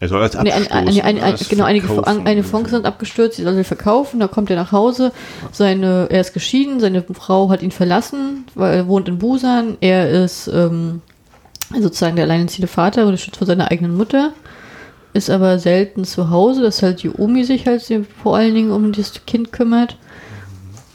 Er 0.00 0.08
soll 0.08 0.22
als 0.22 0.34
nee, 0.34 0.52
eine, 0.52 0.70
eine, 0.70 1.04
eine, 1.04 1.22
eine, 1.22 1.38
genau, 1.48 1.64
einige, 1.64 2.06
eine 2.06 2.44
Fonds 2.44 2.70
sind 2.70 2.86
abgestürzt, 2.86 3.36
die 3.36 3.42
soll 3.42 3.56
er 3.56 3.64
verkaufen, 3.64 4.20
da 4.20 4.28
kommt 4.28 4.48
er 4.48 4.54
nach 4.54 4.70
Hause, 4.70 5.10
seine, 5.50 6.06
er 6.08 6.20
ist 6.20 6.34
geschieden, 6.34 6.78
seine 6.78 7.02
Frau 7.02 7.50
hat 7.50 7.62
ihn 7.62 7.72
verlassen, 7.72 8.46
weil 8.54 8.76
er 8.76 8.86
wohnt 8.86 9.08
in 9.08 9.18
Busan, 9.18 9.76
er 9.80 10.08
ist 10.08 10.46
ähm, 10.46 11.02
sozusagen 11.80 12.14
der 12.14 12.26
alleinerziehende 12.26 12.68
Vater, 12.68 13.06
unterstützt 13.06 13.38
von 13.38 13.48
seiner 13.48 13.72
eigenen 13.72 13.96
Mutter, 13.96 14.34
ist 15.14 15.30
aber 15.30 15.58
selten 15.58 16.04
zu 16.04 16.30
Hause, 16.30 16.62
dass 16.62 16.80
halt 16.80 17.02
die 17.02 17.10
Omi 17.10 17.42
sich 17.42 17.66
halt 17.66 17.82
vor 18.22 18.36
allen 18.36 18.54
Dingen 18.54 18.70
um 18.70 18.92
das 18.92 19.26
Kind 19.26 19.50
kümmert. 19.50 19.96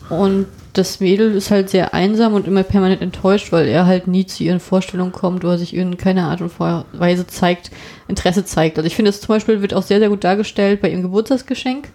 Und 0.10 0.48
das 0.74 1.00
Mädel 1.00 1.36
ist 1.36 1.52
halt 1.52 1.70
sehr 1.70 1.94
einsam 1.94 2.34
und 2.34 2.48
immer 2.48 2.64
permanent 2.64 3.02
enttäuscht, 3.02 3.52
weil 3.52 3.68
er 3.68 3.86
halt 3.86 4.08
nie 4.08 4.26
zu 4.26 4.44
ihren 4.44 4.60
Vorstellungen 4.60 5.12
kommt 5.12 5.46
oder 5.46 5.58
sich 5.58 5.76
in 5.76 5.98
keiner 5.98 6.30
Art 6.30 6.42
und 6.42 6.60
Weise 6.60 7.28
zeigt, 7.28 7.72
Interesse 8.08 8.44
zeigt. 8.44 8.78
Also 8.78 8.88
ich 8.88 8.96
finde, 8.96 9.10
es 9.10 9.22
zum 9.22 9.28
Beispiel 9.28 9.62
wird 9.62 9.74
auch 9.74 9.84
sehr, 9.84 10.00
sehr 10.00 10.10
gut 10.10 10.24
dargestellt 10.24 10.82
bei 10.82 10.90
ihrem 10.90 11.04
Geburtstagsgeschenk 11.04 11.90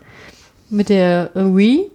mit 0.70 0.88
der 0.88 1.34
äh, 1.34 1.44
Wii. 1.44 1.90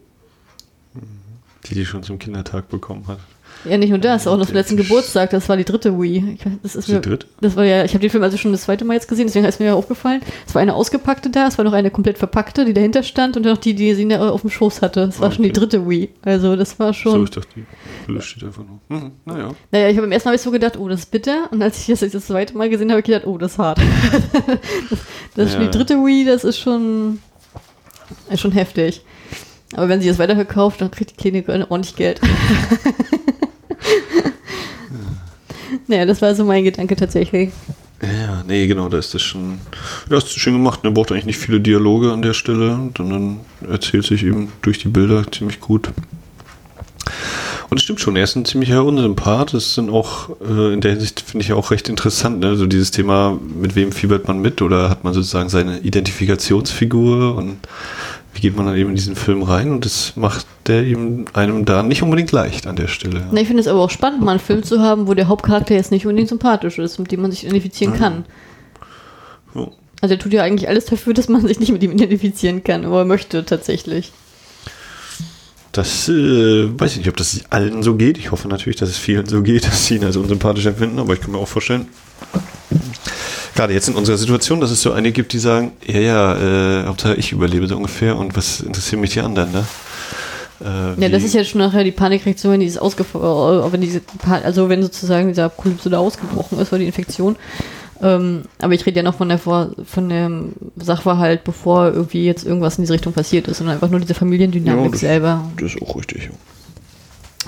Die 1.65 1.75
die 1.75 1.85
schon 1.85 2.03
zum 2.03 2.19
Kindertag 2.19 2.67
bekommen 2.67 3.07
hat. 3.07 3.19
Ja, 3.65 3.77
nicht 3.77 3.89
nur 3.89 3.99
das, 3.99 4.27
auch 4.27 4.37
noch 4.37 4.45
zum 4.45 4.55
letzten 4.55 4.77
Geburtstag, 4.77 5.29
das 5.29 5.47
war 5.47 5.57
die 5.57 5.63
dritte 5.63 5.99
Wii. 5.99 6.37
das 6.63 6.75
ist 6.75 6.87
die 6.87 6.93
mir, 6.93 7.01
dritte? 7.01 7.27
Das 7.41 7.55
war 7.55 7.63
ja, 7.63 7.85
ich 7.85 7.93
habe 7.93 8.01
den 8.01 8.09
Film 8.09 8.23
also 8.23 8.37
schon 8.37 8.51
das 8.51 8.63
zweite 8.63 8.83
Mal 8.85 8.95
jetzt 8.95 9.07
gesehen, 9.07 9.27
deswegen 9.27 9.45
ist 9.45 9.59
mir 9.59 9.67
ja 9.67 9.73
aufgefallen. 9.73 10.21
Es 10.47 10.53
war 10.53 10.61
eine 10.61 10.73
ausgepackte 10.73 11.29
da, 11.29 11.47
es 11.47 11.57
war 11.57 11.65
noch 11.65 11.73
eine 11.73 11.91
komplett 11.91 12.17
verpackte, 12.17 12.65
die 12.65 12.73
dahinter 12.73 13.03
stand 13.03 13.37
und 13.37 13.45
noch 13.45 13.57
die, 13.57 13.73
die 13.73 13.93
sie 13.95 14.13
auf 14.15 14.41
dem 14.41 14.49
Schoß 14.49 14.81
hatte. 14.81 15.05
Das 15.05 15.19
war 15.19 15.27
okay. 15.27 15.35
schon 15.35 15.43
die 15.45 15.51
dritte 15.53 15.89
Wii. 15.89 16.09
Also 16.23 16.55
das 16.55 16.77
war 16.79 16.93
schon. 16.93 17.13
So, 17.13 17.23
ich 17.23 17.29
dachte, 17.31 17.47
die 17.55 17.65
Fülle 18.05 18.21
steht 18.21 18.43
einfach 18.43 18.63
nur. 18.63 18.79
Mhm, 18.89 19.11
naja. 19.25 19.51
Naja, 19.71 19.89
ich 19.89 19.97
habe 19.97 20.07
im 20.07 20.11
ersten 20.11 20.29
Mal 20.29 20.37
so 20.37 20.51
gedacht, 20.51 20.77
oh, 20.77 20.87
das 20.87 21.01
ist 21.01 21.11
bitter. 21.11 21.47
Und 21.51 21.61
als 21.61 21.79
ich 21.79 21.87
das 21.87 22.11
das 22.11 22.27
zweite 22.27 22.57
Mal 22.57 22.69
gesehen 22.69 22.89
habe, 22.89 22.93
habe 22.93 22.99
ich 22.99 23.05
gedacht, 23.05 23.25
oh, 23.25 23.37
das 23.37 23.53
ist 23.53 23.59
hart. 23.59 23.79
das, 24.89 24.99
das 25.35 25.45
ist 25.47 25.53
schon 25.53 25.61
die 25.61 25.71
dritte 25.71 25.95
Wii, 25.95 26.25
das 26.25 26.43
ist 26.43 26.59
schon, 26.59 27.19
ist 28.29 28.41
schon 28.41 28.51
heftig. 28.51 29.03
Aber 29.73 29.89
wenn 29.89 30.01
sie 30.01 30.07
das 30.07 30.19
weiterverkauft, 30.19 30.81
dann 30.81 30.91
kriegt 30.91 31.11
die 31.11 31.15
Klinik 31.15 31.49
ordentlich 31.49 31.95
Geld. 31.95 32.21
naja, 35.87 36.05
das 36.05 36.21
war 36.21 36.35
so 36.35 36.43
mein 36.45 36.63
Gedanke 36.63 36.95
tatsächlich. 36.95 37.51
Ja, 38.01 38.43
nee, 38.45 38.67
genau, 38.67 38.89
da 38.89 38.97
ist 38.97 39.13
das 39.13 39.21
schon, 39.21 39.59
ja, 40.09 40.17
ist 40.17 40.29
schön 40.29 40.53
gemacht. 40.53 40.83
Ne? 40.83 40.91
braucht 40.91 41.11
eigentlich 41.11 41.25
nicht 41.25 41.37
viele 41.37 41.61
Dialoge 41.61 42.11
an 42.11 42.21
der 42.21 42.33
Stelle, 42.33 42.77
sondern 42.97 43.39
erzählt 43.69 44.05
sich 44.05 44.23
eben 44.23 44.51
durch 44.61 44.79
die 44.79 44.89
Bilder 44.89 45.23
ziemlich 45.31 45.61
gut. 45.61 45.89
Und 47.69 47.77
es 47.77 47.83
stimmt 47.83 48.01
schon, 48.01 48.15
er 48.15 48.25
ist 48.25 48.35
ein 48.35 48.45
ziemlicher 48.45 48.83
Unsympath. 48.83 49.53
Das 49.53 49.75
dann 49.75 49.89
auch 49.89 50.29
äh, 50.41 50.73
in 50.73 50.81
der 50.81 50.91
Hinsicht, 50.91 51.21
finde 51.21 51.45
ich 51.45 51.53
auch 51.53 51.71
recht 51.71 51.89
interessant. 51.89 52.39
Ne? 52.39 52.55
So 52.55 52.67
dieses 52.67 52.91
Thema, 52.91 53.39
mit 53.59 53.75
wem 53.75 53.91
fiebert 53.91 54.27
man 54.27 54.39
mit 54.39 54.61
oder 54.61 54.89
hat 54.89 55.03
man 55.03 55.13
sozusagen 55.13 55.49
seine 55.49 55.79
Identifikationsfigur 55.79 57.35
und 57.35 57.57
wie 58.33 58.41
geht 58.41 58.55
man 58.55 58.65
dann 58.65 58.75
eben 58.75 58.89
in 58.89 58.95
diesen 58.95 59.15
Film 59.15 59.43
rein? 59.43 59.71
Und 59.71 59.85
das 59.85 60.13
macht 60.15 60.45
der 60.67 60.83
eben 60.83 61.25
einem 61.33 61.65
da 61.65 61.83
nicht 61.83 62.03
unbedingt 62.03 62.31
leicht 62.31 62.67
an 62.67 62.75
der 62.75 62.87
Stelle. 62.87 63.27
Na, 63.31 63.41
ich 63.41 63.47
finde 63.47 63.61
es 63.61 63.67
aber 63.67 63.81
auch 63.81 63.89
spannend, 63.89 64.21
mal 64.21 64.31
einen 64.31 64.39
Film 64.39 64.63
zu 64.63 64.81
haben, 64.81 65.07
wo 65.07 65.13
der 65.13 65.27
Hauptcharakter 65.27 65.75
jetzt 65.75 65.91
nicht 65.91 66.05
unbedingt 66.05 66.29
sympathisch 66.29 66.79
ist, 66.79 66.99
mit 66.99 67.11
dem 67.11 67.21
man 67.21 67.31
sich 67.31 67.43
identifizieren 67.43 67.93
kann. 67.93 68.25
So. 69.53 69.73
Also 70.01 70.15
er 70.15 70.19
tut 70.19 70.33
ja 70.33 70.43
eigentlich 70.43 70.67
alles 70.67 70.85
dafür, 70.85 71.13
dass 71.13 71.29
man 71.29 71.47
sich 71.47 71.59
nicht 71.59 71.71
mit 71.71 71.83
ihm 71.83 71.91
identifizieren 71.91 72.63
kann, 72.63 72.85
aber 72.85 72.99
er 72.99 73.05
möchte 73.05 73.45
tatsächlich. 73.45 74.11
Das 75.71 76.07
äh, 76.07 76.79
weiß 76.79 76.91
ich 76.91 76.97
nicht, 76.99 77.09
ob 77.09 77.17
das 77.17 77.41
allen 77.49 77.81
so 77.83 77.95
geht. 77.95 78.17
Ich 78.17 78.31
hoffe 78.31 78.47
natürlich, 78.47 78.77
dass 78.77 78.89
es 78.89 78.97
vielen 78.97 79.25
so 79.25 79.41
geht, 79.41 79.65
dass 79.65 79.87
sie 79.87 79.95
ihn 79.95 80.03
als 80.03 80.17
unsympathisch 80.17 80.65
empfinden, 80.65 80.99
aber 80.99 81.13
ich 81.13 81.21
kann 81.21 81.31
mir 81.31 81.37
auch 81.37 81.47
vorstellen, 81.47 81.87
gerade 83.55 83.73
jetzt 83.73 83.87
in 83.89 83.95
unserer 83.95 84.17
Situation, 84.17 84.59
dass 84.61 84.71
es 84.71 84.81
so 84.81 84.91
einige 84.91 85.13
gibt, 85.13 85.33
die 85.33 85.39
sagen, 85.39 85.71
ja, 85.85 85.99
ja, 85.99 86.81
äh, 86.81 86.85
Hauptsache 86.87 87.15
ich 87.15 87.31
überlebe 87.31 87.67
so 87.67 87.75
ungefähr 87.75 88.17
und 88.17 88.35
was 88.35 88.61
interessieren 88.61 89.01
mich 89.01 89.11
die 89.13 89.21
anderen, 89.21 89.51
ne? 89.51 89.65
Äh, 90.63 91.01
Ja, 91.01 91.09
das 91.09 91.23
ist 91.23 91.33
jetzt 91.33 91.49
schon 91.49 91.59
nachher 91.59 91.83
die 91.83 91.91
Panikreaktion, 91.91 92.53
wenn 92.53 92.59
dieses 92.61 92.77
ausgef 92.77 93.15
äh, 93.15 93.19
wenn 93.19 93.81
diese 93.81 94.01
also 94.43 94.69
wenn 94.69 94.81
sozusagen 94.81 95.27
dieser 95.29 95.45
Apokalypse 95.45 95.89
da 95.89 95.97
ausgebrochen 95.99 96.59
ist 96.59 96.71
oder 96.71 96.79
die 96.79 96.85
Infektion. 96.87 97.35
Ähm, 98.01 98.43
aber 98.59 98.73
ich 98.73 98.85
rede 98.85 98.97
ja 98.97 99.03
noch 99.03 99.15
von 99.15 99.29
der 99.29 99.37
Vor 99.37 99.71
von 99.85 100.09
dem 100.09 100.53
Sachverhalt, 100.75 101.43
bevor 101.43 101.87
irgendwie 101.87 102.25
jetzt 102.25 102.45
irgendwas 102.45 102.77
in 102.77 102.83
diese 102.83 102.93
Richtung 102.93 103.13
passiert 103.13 103.47
ist, 103.47 103.57
sondern 103.59 103.75
einfach 103.75 103.89
nur 103.89 103.99
diese 104.01 104.13
Familiendynamik 104.13 104.85
Ja, 104.85 104.91
das- 104.91 104.99
selber. 104.99 105.43
Das 105.57 105.73
ist 105.73 105.81
auch 105.81 105.95
richtig. 105.95 106.29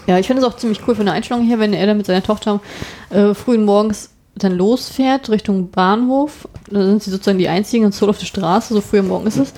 Ja, 0.07 0.19
ich 0.19 0.27
finde 0.27 0.41
es 0.43 0.47
auch 0.47 0.55
ziemlich 0.57 0.81
cool 0.87 0.95
von 0.95 1.05
der 1.05 1.15
Einstellung 1.15 1.45
her, 1.45 1.57
wenn 1.59 1.73
er 1.73 1.87
dann 1.87 1.97
mit 1.97 2.05
seiner 2.05 2.21
Tochter 2.23 2.61
äh, 3.09 3.33
frühen 3.33 3.65
Morgens 3.65 4.09
dann 4.37 4.57
losfährt 4.57 5.29
Richtung 5.29 5.69
Bahnhof. 5.71 6.47
Da 6.69 6.83
sind 6.83 7.01
sie 7.01 7.11
sozusagen 7.11 7.37
die 7.37 7.47
einzigen 7.47 7.85
und 7.85 7.93
so 7.93 8.07
auf 8.09 8.17
der 8.17 8.25
Straße, 8.25 8.73
so 8.73 8.81
früh 8.81 8.99
am 8.99 9.07
Morgen 9.07 9.27
ist 9.27 9.37
es. 9.37 9.53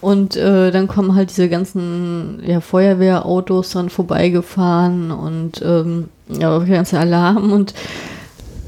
Und 0.00 0.36
äh, 0.36 0.70
dann 0.70 0.88
kommen 0.88 1.14
halt 1.14 1.30
diese 1.30 1.48
ganzen 1.48 2.42
ja, 2.44 2.60
Feuerwehrautos 2.60 3.70
dran 3.70 3.88
vorbeigefahren 3.88 5.10
und 5.12 5.62
ähm, 5.62 6.08
ja, 6.28 6.58
ganze 6.58 6.98
Alarm 6.98 7.52
und 7.52 7.74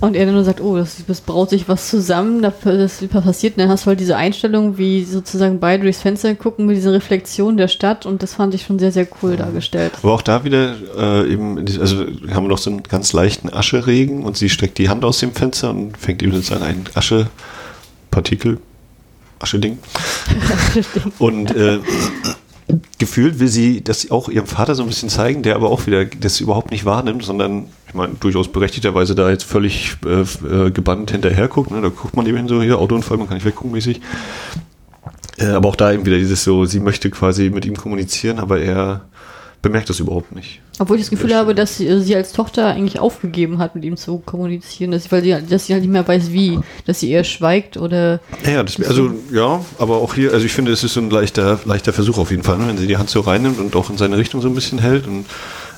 und 0.00 0.14
er 0.14 0.26
dann 0.26 0.34
nur 0.34 0.44
sagt, 0.44 0.60
oh, 0.60 0.76
das, 0.76 1.04
das 1.06 1.20
braut 1.20 1.50
sich 1.50 1.68
was 1.68 1.88
zusammen, 1.88 2.40
da 2.42 2.52
das 2.62 3.04
passiert. 3.08 3.56
Und 3.56 3.62
dann 3.62 3.68
hast 3.68 3.84
du 3.84 3.88
halt 3.88 4.00
diese 4.00 4.16
Einstellung, 4.16 4.78
wie 4.78 5.04
sozusagen 5.04 5.58
beide 5.58 5.82
durchs 5.82 6.00
Fenster 6.00 6.34
gucken 6.36 6.66
mit 6.66 6.76
dieser 6.76 6.92
Reflexion 6.92 7.56
der 7.56 7.68
Stadt. 7.68 8.06
Und 8.06 8.22
das 8.22 8.34
fand 8.34 8.54
ich 8.54 8.62
schon 8.62 8.78
sehr, 8.78 8.92
sehr 8.92 9.08
cool 9.22 9.36
dargestellt. 9.36 9.92
Aber 10.02 10.12
auch 10.12 10.22
da 10.22 10.44
wieder 10.44 10.76
äh, 10.96 11.32
eben, 11.32 11.58
also 11.80 12.06
haben 12.32 12.44
wir 12.44 12.48
noch 12.48 12.58
so 12.58 12.70
einen 12.70 12.84
ganz 12.84 13.12
leichten 13.12 13.52
Ascheregen 13.52 14.24
und 14.24 14.36
sie 14.36 14.48
streckt 14.48 14.78
die 14.78 14.88
Hand 14.88 15.04
aus 15.04 15.18
dem 15.18 15.32
Fenster 15.32 15.70
und 15.70 15.96
fängt 15.98 16.22
eben 16.22 16.32
sozusagen 16.32 16.62
ein 16.64 16.84
Aschepartikel, 16.94 18.58
Ascheding. 19.40 19.78
und 21.18 21.50
äh, 21.56 21.80
gefühlt 22.98 23.38
will 23.38 23.48
sie 23.48 23.82
das 23.82 24.10
auch 24.10 24.28
ihrem 24.28 24.46
Vater 24.46 24.74
so 24.74 24.82
ein 24.82 24.88
bisschen 24.88 25.08
zeigen, 25.08 25.42
der 25.42 25.54
aber 25.54 25.70
auch 25.70 25.86
wieder 25.86 26.04
das 26.04 26.40
überhaupt 26.40 26.70
nicht 26.70 26.84
wahrnimmt, 26.84 27.24
sondern, 27.24 27.66
ich 27.86 27.94
meine, 27.94 28.14
durchaus 28.20 28.48
berechtigterweise 28.48 29.14
da 29.14 29.30
jetzt 29.30 29.44
völlig 29.44 29.96
äh, 30.04 30.20
äh, 30.46 30.70
gebannt 30.70 31.10
hinterher 31.10 31.48
guckt. 31.48 31.70
Ne? 31.70 31.80
Da 31.80 31.88
guckt 31.88 32.16
man 32.16 32.26
eben 32.26 32.48
so, 32.48 32.62
hier, 32.62 32.78
Autounfall, 32.78 33.16
man 33.16 33.26
kann 33.26 33.36
nicht 33.36 33.46
weggucken 33.46 33.72
mäßig. 33.72 34.00
Äh, 35.38 35.46
aber 35.46 35.68
auch 35.68 35.76
da 35.76 35.92
eben 35.92 36.04
wieder 36.04 36.18
dieses 36.18 36.44
so, 36.44 36.64
sie 36.64 36.80
möchte 36.80 37.10
quasi 37.10 37.50
mit 37.50 37.64
ihm 37.64 37.76
kommunizieren, 37.76 38.38
aber 38.38 38.60
er 38.60 39.02
bemerkt 39.62 39.90
das 39.90 39.98
überhaupt 40.00 40.34
nicht. 40.34 40.60
Obwohl 40.78 40.96
ich 40.96 41.02
das 41.02 41.10
Gefühl 41.10 41.34
habe, 41.34 41.54
dass 41.54 41.78
sie, 41.78 41.86
äh, 41.86 42.00
sie 42.00 42.14
als 42.14 42.32
Tochter 42.32 42.66
eigentlich 42.66 43.00
aufgegeben 43.00 43.58
hat, 43.58 43.74
mit 43.74 43.84
ihm 43.84 43.96
zu 43.96 44.18
kommunizieren, 44.18 44.92
dass 44.92 45.04
sie, 45.04 45.12
weil 45.12 45.22
sie, 45.22 45.36
dass 45.48 45.66
sie 45.66 45.72
halt 45.72 45.82
nicht 45.82 45.90
mehr 45.92 46.06
weiß, 46.06 46.30
wie, 46.32 46.60
dass 46.86 47.00
sie 47.00 47.10
eher 47.10 47.24
schweigt 47.24 47.76
oder 47.76 48.20
Ja, 48.44 48.52
ja, 48.52 48.62
das, 48.62 48.80
also 48.80 49.12
ja, 49.32 49.64
aber 49.78 49.96
auch 49.96 50.14
hier, 50.14 50.32
also 50.32 50.46
ich 50.46 50.52
finde, 50.52 50.72
es 50.72 50.84
ist 50.84 50.94
so 50.94 51.00
ein 51.00 51.10
leichter, 51.10 51.58
leichter 51.64 51.92
Versuch 51.92 52.18
auf 52.18 52.30
jeden 52.30 52.44
Fall, 52.44 52.58
ne? 52.58 52.68
wenn 52.68 52.78
sie 52.78 52.86
die 52.86 52.96
Hand 52.96 53.10
so 53.10 53.20
reinnimmt 53.20 53.58
und 53.58 53.74
auch 53.74 53.90
in 53.90 53.98
seine 53.98 54.16
Richtung 54.16 54.40
so 54.40 54.48
ein 54.48 54.54
bisschen 54.54 54.78
hält. 54.78 55.06
Und, 55.06 55.26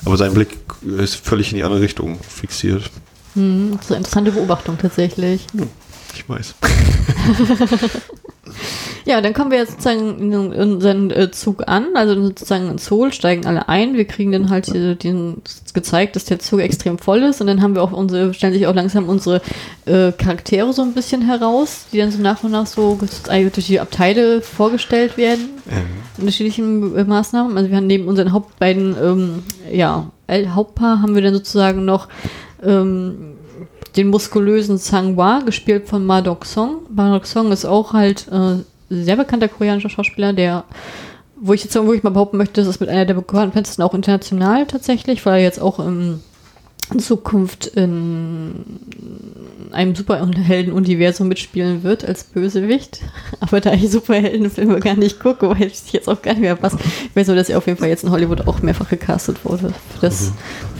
aber 0.05 0.17
sein 0.17 0.33
Blick 0.33 0.57
ist 0.99 1.15
völlig 1.15 1.51
in 1.51 1.57
die 1.57 1.63
andere 1.63 1.81
Richtung 1.81 2.19
fixiert. 2.21 2.89
hm, 3.33 3.71
das 3.77 3.85
ist 3.85 3.91
eine 3.91 3.97
interessante 3.97 4.31
Beobachtung 4.31 4.77
tatsächlich. 4.77 5.47
Ich 6.13 6.27
weiß. 6.29 6.55
Ja, 9.05 9.21
dann 9.21 9.33
kommen 9.33 9.51
wir 9.51 9.57
jetzt 9.57 9.71
sozusagen 9.71 10.31
in 10.31 10.35
unseren 10.35 11.11
äh, 11.11 11.31
Zug 11.31 11.67
an, 11.67 11.87
also 11.95 12.21
sozusagen 12.21 12.69
in 12.69 12.77
Seoul, 12.77 13.11
steigen 13.13 13.45
alle 13.45 13.67
ein. 13.67 13.95
Wir 13.95 14.05
kriegen 14.05 14.31
dann 14.31 14.49
halt 14.49 14.67
hier 14.67 14.95
den, 14.95 15.41
gezeigt, 15.73 16.15
dass 16.15 16.25
der 16.25 16.39
Zug 16.39 16.59
extrem 16.59 16.97
voll 16.97 17.23
ist 17.23 17.41
und 17.41 17.47
dann 17.47 17.61
haben 17.61 17.75
wir 17.75 17.83
auch 17.83 17.91
unsere, 17.91 18.33
stellen 18.33 18.53
sich 18.53 18.67
auch 18.67 18.75
langsam 18.75 19.09
unsere 19.09 19.41
äh, 19.85 20.11
Charaktere 20.11 20.71
so 20.73 20.81
ein 20.81 20.93
bisschen 20.93 21.21
heraus, 21.21 21.85
die 21.91 21.97
dann 21.97 22.11
so 22.11 22.21
nach 22.21 22.43
und 22.43 22.51
nach 22.51 22.67
so 22.67 22.97
durch 23.31 23.65
die 23.65 23.79
Abteile 23.79 24.41
vorgestellt 24.41 25.17
werden. 25.17 25.49
Ähm, 25.69 25.85
unterschiedlichen 26.17 26.95
äh, 26.95 27.03
Maßnahmen. 27.03 27.57
Also 27.57 27.69
wir 27.69 27.77
haben 27.77 27.87
neben 27.87 28.07
unseren 28.07 28.31
Haupt 28.33 28.59
beiden 28.59 28.95
ähm, 29.01 29.43
ja, 29.71 30.11
Hauptpaar 30.29 31.01
haben 31.01 31.15
wir 31.15 31.21
dann 31.21 31.33
sozusagen 31.33 31.85
noch 31.85 32.07
ähm, 32.63 33.30
den 33.95 34.07
muskulösen 34.07 34.77
Sang-Hwa, 34.77 35.41
gespielt 35.45 35.87
von 35.87 36.05
Ma 36.05 36.21
Dok-song. 36.21 36.77
Ma 36.89 37.11
Dok-song 37.11 37.51
ist 37.51 37.65
auch 37.65 37.93
halt 37.93 38.27
äh, 38.31 38.57
sehr 38.89 39.15
bekannter 39.15 39.47
koreanischer 39.47 39.89
Schauspieler, 39.89 40.33
der 40.33 40.63
wo 41.43 41.53
ich 41.53 41.63
jetzt 41.63 41.75
wo 41.75 42.03
mal 42.03 42.11
behaupten 42.11 42.37
möchte, 42.37 42.61
das 42.61 42.67
ist 42.67 42.79
mit 42.79 42.89
einer 42.89 43.05
der 43.05 43.15
bekanntesten 43.15 43.81
auch 43.81 43.95
international 43.95 44.67
tatsächlich, 44.67 45.25
weil 45.25 45.39
er 45.39 45.43
jetzt 45.43 45.59
auch 45.59 45.79
im 45.79 46.21
Zukunft 46.99 47.67
in 47.67 48.53
einem 49.71 49.95
Superhelden-Universum 49.95 51.27
mitspielen 51.27 51.83
wird 51.83 52.03
als 52.05 52.23
Bösewicht. 52.23 52.99
Aber 53.39 53.61
da 53.61 53.73
ich 53.73 53.89
Superheldenfilme 53.89 54.79
gar 54.79 54.95
nicht 54.95 55.19
gucke, 55.19 55.49
weiß 55.49 55.83
ich 55.85 55.93
jetzt 55.93 56.07
auch 56.09 56.21
gar 56.21 56.33
nicht 56.33 56.41
mehr 56.41 56.61
was. 56.61 56.73
Ich 56.73 57.15
weiß 57.15 57.27
nur, 57.27 57.35
dass 57.35 57.49
er 57.49 57.57
auf 57.57 57.67
jeden 57.67 57.79
Fall 57.79 57.89
jetzt 57.89 58.03
in 58.03 58.11
Hollywood 58.11 58.47
auch 58.47 58.61
mehrfach 58.61 58.89
gecastet 58.89 59.43
wurde. 59.43 59.73
Für 59.93 60.01
das, 60.01 60.31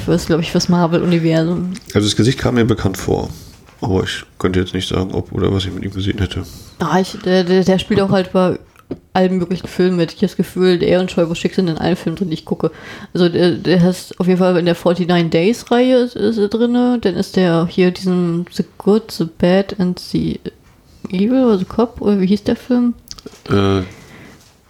für 0.04 0.12
das 0.12 0.26
glaube 0.26 0.42
ich, 0.42 0.52
fürs 0.52 0.70
Marvel-Universum. 0.70 1.74
Also 1.94 2.08
das 2.08 2.16
Gesicht 2.16 2.40
kam 2.40 2.56
mir 2.56 2.66
bekannt 2.66 2.98
vor. 2.98 3.30
Aber 3.82 4.04
ich 4.04 4.24
könnte 4.38 4.60
jetzt 4.60 4.76
nicht 4.76 4.88
sagen, 4.88 5.12
ob 5.12 5.32
oder 5.32 5.52
was 5.52 5.66
ich 5.66 5.74
mit 5.74 5.84
ihm 5.84 5.92
gesehen 5.92 6.20
hätte. 6.20 6.44
Ah, 6.80 7.00
ich, 7.00 7.18
der, 7.26 7.44
der, 7.44 7.64
der 7.64 7.80
spielt 7.80 8.00
auch 8.02 8.12
halt 8.12 8.32
bei 8.32 8.60
allen 9.14 9.38
möglichen 9.38 9.68
Filmen 9.68 9.98
mit. 9.98 10.12
Ich 10.12 10.18
habe 10.18 10.28
das 10.28 10.38
Gefühl, 10.38 10.80
der 10.80 11.00
und 11.00 11.12
Schäuble 11.12 11.36
Schick 11.36 11.54
sind 11.56 11.68
in 11.68 11.78
allen 11.78 11.96
Filmen 11.96 12.16
drin, 12.18 12.30
die 12.30 12.36
ich 12.36 12.46
gucke. 12.46 12.72
Also 13.14 13.30
der, 13.30 13.52
der 13.52 13.90
ist 13.90 14.20
auf 14.20 14.28
jeden 14.28 14.40
Fall 14.40 14.56
in 14.58 14.66
der 14.66 14.76
49 14.76 15.30
Days 15.30 15.72
Reihe 15.72 15.98
ist, 15.98 16.16
ist 16.16 16.38
er 16.38 16.48
drin. 16.48 16.74
Dann 16.74 17.16
ist 17.16 17.36
der 17.36 17.68
hier 17.70 17.92
diesen 17.92 18.46
The 18.52 18.64
Good, 18.78 19.12
The 19.12 19.26
Bad 19.38 19.80
and 19.80 20.00
The 20.00 20.40
Evil 21.10 21.44
oder 21.46 21.58
The 21.58 21.66
Cop 21.66 22.02
oder 22.02 22.20
wie 22.20 22.28
hieß 22.28 22.44
der 22.44 22.56
Film? 22.56 22.94
Äh, 23.50 23.82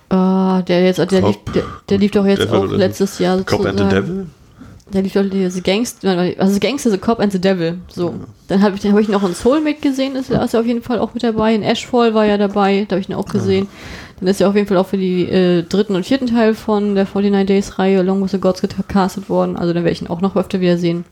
Ah, 0.09 0.61
der 0.63 0.83
jetzt, 0.83 0.97
der, 0.97 1.21
lief, 1.21 1.37
der, 1.55 1.63
der 1.87 1.97
lief 1.97 2.11
doch 2.11 2.25
jetzt 2.25 2.39
Devil 2.43 2.53
auch 2.57 2.65
letztes 2.65 3.17
Jahr 3.19 3.37
Cop 3.43 3.65
and 3.65 3.77
the 3.79 3.83
sozusagen. 3.85 4.07
Devil? 4.07 4.25
Der 4.93 5.01
lief 5.03 5.13
doch 5.13 5.23
The 5.53 5.61
Gangster, 5.61 6.17
also 6.37 6.53
The 6.53 6.59
Gangster, 6.59 6.91
The 6.91 6.97
Cop 6.97 7.21
and 7.21 7.31
the 7.31 7.39
Devil. 7.39 7.77
So. 7.87 8.13
Dann 8.49 8.61
habe 8.61 8.75
ich, 8.75 8.81
dann 8.81 8.91
hab 8.91 8.99
ich 8.99 9.07
noch 9.07 9.23
in 9.23 9.33
Soul 9.33 9.61
mitgesehen, 9.61 10.17
ist, 10.17 10.29
er- 10.29 10.43
ist 10.43 10.53
er 10.53 10.59
auf 10.59 10.65
jeden 10.65 10.81
Fall 10.81 10.99
auch 10.99 11.13
mit 11.13 11.23
dabei. 11.23 11.55
In 11.55 11.63
Ashfall 11.63 12.13
war 12.13 12.25
er 12.25 12.37
dabei, 12.37 12.85
da 12.89 12.95
habe 12.95 13.01
ich 13.01 13.07
ihn 13.07 13.15
auch 13.15 13.25
gesehen. 13.29 13.67
Dann 14.21 14.29
ist 14.29 14.39
er 14.39 14.47
auf 14.47 14.55
jeden 14.55 14.67
Fall 14.67 14.77
auch 14.77 14.85
für 14.87 14.97
die 14.97 15.27
äh, 15.27 15.63
dritten 15.63 15.95
und 15.95 16.05
vierten 16.05 16.27
Teil 16.27 16.53
von 16.53 16.93
der 16.93 17.05
49 17.05 17.47
Days 17.47 17.79
Reihe 17.79 17.99
Along 17.99 18.23
with 18.23 18.31
the 18.31 18.39
Gods 18.39 18.61
gecastet 18.61 19.29
worden. 19.29 19.57
Also 19.57 19.73
dann 19.73 19.83
werde 19.83 19.93
ich 19.93 20.01
ihn 20.01 20.07
auch 20.07 20.21
noch 20.21 20.35
öfter 20.35 20.61
wieder 20.61 20.77
sehen. 20.77 21.05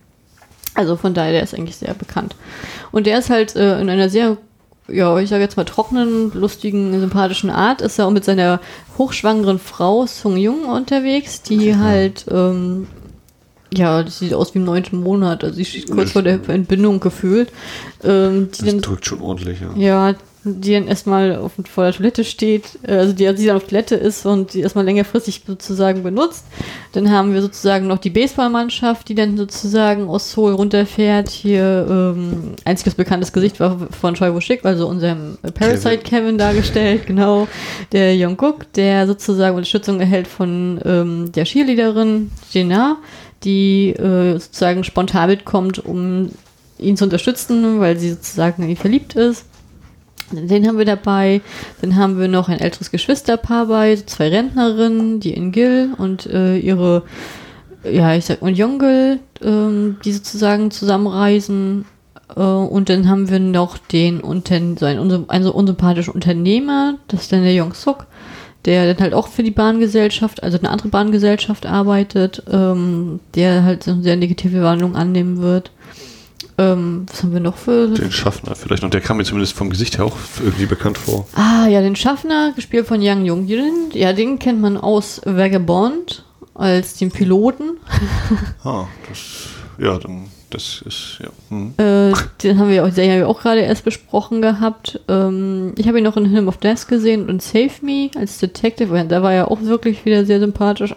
Also 0.75 0.95
von 0.95 1.15
daher, 1.15 1.31
der 1.31 1.43
ist 1.43 1.55
eigentlich 1.55 1.75
sehr 1.75 1.95
bekannt. 1.95 2.35
Und 2.91 3.07
der 3.07 3.17
ist 3.17 3.31
halt 3.31 3.55
äh, 3.55 3.81
in 3.81 3.89
einer 3.89 4.09
sehr, 4.09 4.37
ja, 4.87 5.17
ich 5.17 5.29
sage 5.29 5.41
jetzt 5.41 5.57
mal 5.57 5.65
trockenen, 5.65 6.31
lustigen, 6.33 6.99
sympathischen 6.99 7.49
Art, 7.49 7.81
ist 7.81 7.97
er 7.97 8.05
auch 8.05 8.11
mit 8.11 8.23
seiner 8.23 8.61
hochschwangeren 8.99 9.57
Frau 9.57 10.05
Sung 10.05 10.37
Jung 10.37 10.65
unterwegs, 10.65 11.41
die 11.41 11.75
halt, 11.75 12.25
ähm, 12.29 12.87
ja, 13.73 14.03
die 14.03 14.11
sieht 14.11 14.35
aus 14.35 14.53
wie 14.53 14.59
im 14.59 14.65
neunten 14.65 15.01
Monat, 15.01 15.43
also 15.43 15.55
sie 15.55 15.65
steht 15.65 15.89
kurz 15.89 16.11
vor 16.11 16.21
der 16.21 16.39
Entbindung 16.47 16.99
gefühlt. 16.99 17.51
Ähm, 18.03 18.49
die 18.53 18.65
Das 18.65 18.69
dann, 18.69 18.81
drückt 18.81 19.05
schon 19.07 19.21
ordentlich, 19.21 19.59
ja. 19.61 19.73
ja, 19.75 20.15
die 20.43 20.73
dann 20.73 20.87
erstmal 20.87 21.35
auf, 21.35 21.53
vor 21.69 21.83
der 21.83 21.93
Toilette 21.93 22.23
steht, 22.23 22.79
äh, 22.87 22.93
also 22.93 23.13
die, 23.13 23.33
die 23.35 23.45
dann 23.45 23.57
auf 23.57 23.67
Toilette 23.67 23.95
ist 23.95 24.25
und 24.25 24.53
die 24.53 24.61
erstmal 24.61 24.85
längerfristig 24.85 25.43
sozusagen 25.45 26.01
benutzt. 26.03 26.45
Dann 26.93 27.11
haben 27.11 27.33
wir 27.33 27.41
sozusagen 27.41 27.87
noch 27.87 27.97
die 27.97 28.09
Baseballmannschaft, 28.09 29.09
die 29.09 29.15
dann 29.15 29.35
sozusagen 29.35 30.07
aus 30.07 30.31
Seoul 30.31 30.53
runterfährt. 30.53 31.29
Hier 31.29 31.85
ähm, 31.89 32.53
einziges 32.63 32.95
bekanntes 32.95 33.33
Gesicht 33.33 33.59
war 33.59 33.89
von 33.91 34.13
Choi 34.13 34.33
Woo-shik, 34.33 34.63
also 34.63 34.87
unserem 34.87 35.37
Parasite 35.41 35.99
Kevin. 35.99 36.03
Kevin. 36.03 36.37
dargestellt, 36.37 37.05
genau. 37.05 37.47
Der 37.91 38.15
Jungkook, 38.15 38.71
der 38.73 39.07
sozusagen 39.07 39.55
Unterstützung 39.55 39.99
erhält 39.99 40.27
von 40.27 40.79
ähm, 40.85 41.31
der 41.33 41.43
Cheerleaderin 41.43 42.31
Jena, 42.51 42.97
die 43.43 43.89
äh, 43.89 44.39
sozusagen 44.39 44.83
spontan 44.83 45.29
mitkommt, 45.29 45.79
um 45.79 46.29
ihn 46.77 46.95
zu 46.95 47.03
unterstützen, 47.03 47.79
weil 47.79 47.99
sie 47.99 48.11
sozusagen 48.11 48.63
in 48.63 48.69
ihn 48.69 48.77
verliebt 48.77 49.15
ist. 49.15 49.45
Den 50.31 50.67
haben 50.67 50.77
wir 50.77 50.85
dabei. 50.85 51.41
Dann 51.81 51.95
haben 51.95 52.19
wir 52.19 52.27
noch 52.27 52.49
ein 52.49 52.59
älteres 52.59 52.91
Geschwisterpaar 52.91 53.67
bei, 53.67 53.95
zwei 53.95 54.29
Rentnerinnen, 54.29 55.19
die 55.19 55.33
in 55.33 55.51
Gil 55.51 55.89
und 55.97 56.25
äh, 56.25 56.57
ihre 56.57 57.03
ja, 57.83 58.13
ich 58.15 58.25
sag, 58.25 58.41
und 58.41 58.57
Jongel, 58.57 59.19
ähm, 59.41 59.97
die 60.03 60.11
sozusagen 60.11 60.71
zusammenreisen. 60.71 61.85
Äh, 62.35 62.41
und 62.41 62.89
dann 62.89 63.07
haben 63.09 63.29
wir 63.29 63.39
noch 63.39 63.77
den, 63.77 64.21
Unter 64.21 64.59
so 64.77 64.85
einen, 64.85 65.29
einen 65.29 65.43
so 65.43 65.53
unsympathischen 65.53 66.13
Unternehmer, 66.13 66.95
das 67.07 67.21
ist 67.21 67.31
dann 67.31 67.43
der 67.43 67.53
Jong 67.53 67.73
Suk, 67.73 68.05
der 68.65 68.93
dann 68.93 69.01
halt 69.01 69.13
auch 69.13 69.27
für 69.27 69.43
die 69.43 69.51
Bahngesellschaft, 69.51 70.43
also 70.43 70.57
eine 70.57 70.69
andere 70.69 70.89
Bahngesellschaft 70.89 71.65
arbeitet, 71.65 72.43
ähm, 72.51 73.21
der 73.35 73.63
halt 73.63 73.83
so 73.83 73.91
eine 73.91 74.03
sehr 74.03 74.17
negative 74.17 74.61
Wandlung 74.61 74.95
annehmen 74.95 75.41
wird. 75.41 75.71
Ähm, 76.59 77.05
was 77.09 77.23
haben 77.23 77.31
wir 77.31 77.39
noch 77.39 77.55
für. 77.55 77.87
Den 77.87 78.11
Schaffner 78.11 78.53
vielleicht. 78.53 78.83
Und 78.83 78.93
der 78.93 78.99
kam 78.99 79.17
mir 79.17 79.23
zumindest 79.23 79.53
vom 79.53 79.69
Gesicht 79.69 79.97
her 79.97 80.05
auch 80.05 80.17
irgendwie 80.43 80.65
bekannt 80.65 80.97
vor. 80.97 81.25
Ah, 81.33 81.67
ja, 81.67 81.79
den 81.81 81.95
Schaffner, 81.95 82.51
gespielt 82.53 82.85
von 82.85 83.01
Yang 83.01 83.25
Jung 83.25 83.47
Jin. 83.47 83.91
Ja, 83.93 84.11
den 84.11 84.39
kennt 84.39 84.59
man 84.59 84.75
aus 84.75 85.21
Vagabond 85.23 86.25
als 86.55 86.97
den 86.97 87.11
Piloten. 87.11 87.77
ah, 88.65 88.85
das. 89.07 89.47
Ja, 89.77 89.97
dann. 89.97 90.25
Das 90.49 90.81
ist, 90.83 91.19
ja. 91.21 91.29
Hm. 91.49 91.75
Äh, 91.77 92.11
den 92.41 92.57
haben 92.57 92.69
wir 92.69 92.83
auch, 92.83 92.89
den 92.89 93.11
haben 93.11 93.19
wir 93.19 93.27
auch 93.27 93.39
gerade 93.39 93.61
erst 93.61 93.85
besprochen 93.85 94.41
gehabt. 94.41 94.99
Ähm, 95.07 95.73
ich 95.77 95.87
habe 95.87 95.99
ihn 95.99 96.03
noch 96.03 96.17
in 96.17 96.25
Him 96.25 96.47
of 96.47 96.57
Death 96.57 96.87
gesehen 96.87 97.29
und 97.29 97.43
Save 97.43 97.69
Me 97.83 98.09
als 98.17 98.39
Detective. 98.39 99.05
Da 99.07 99.21
war 99.21 99.31
er 99.31 99.51
auch 99.51 99.61
wirklich 99.61 100.05
wieder 100.05 100.25
sehr 100.25 100.39
sympathisch. 100.39 100.95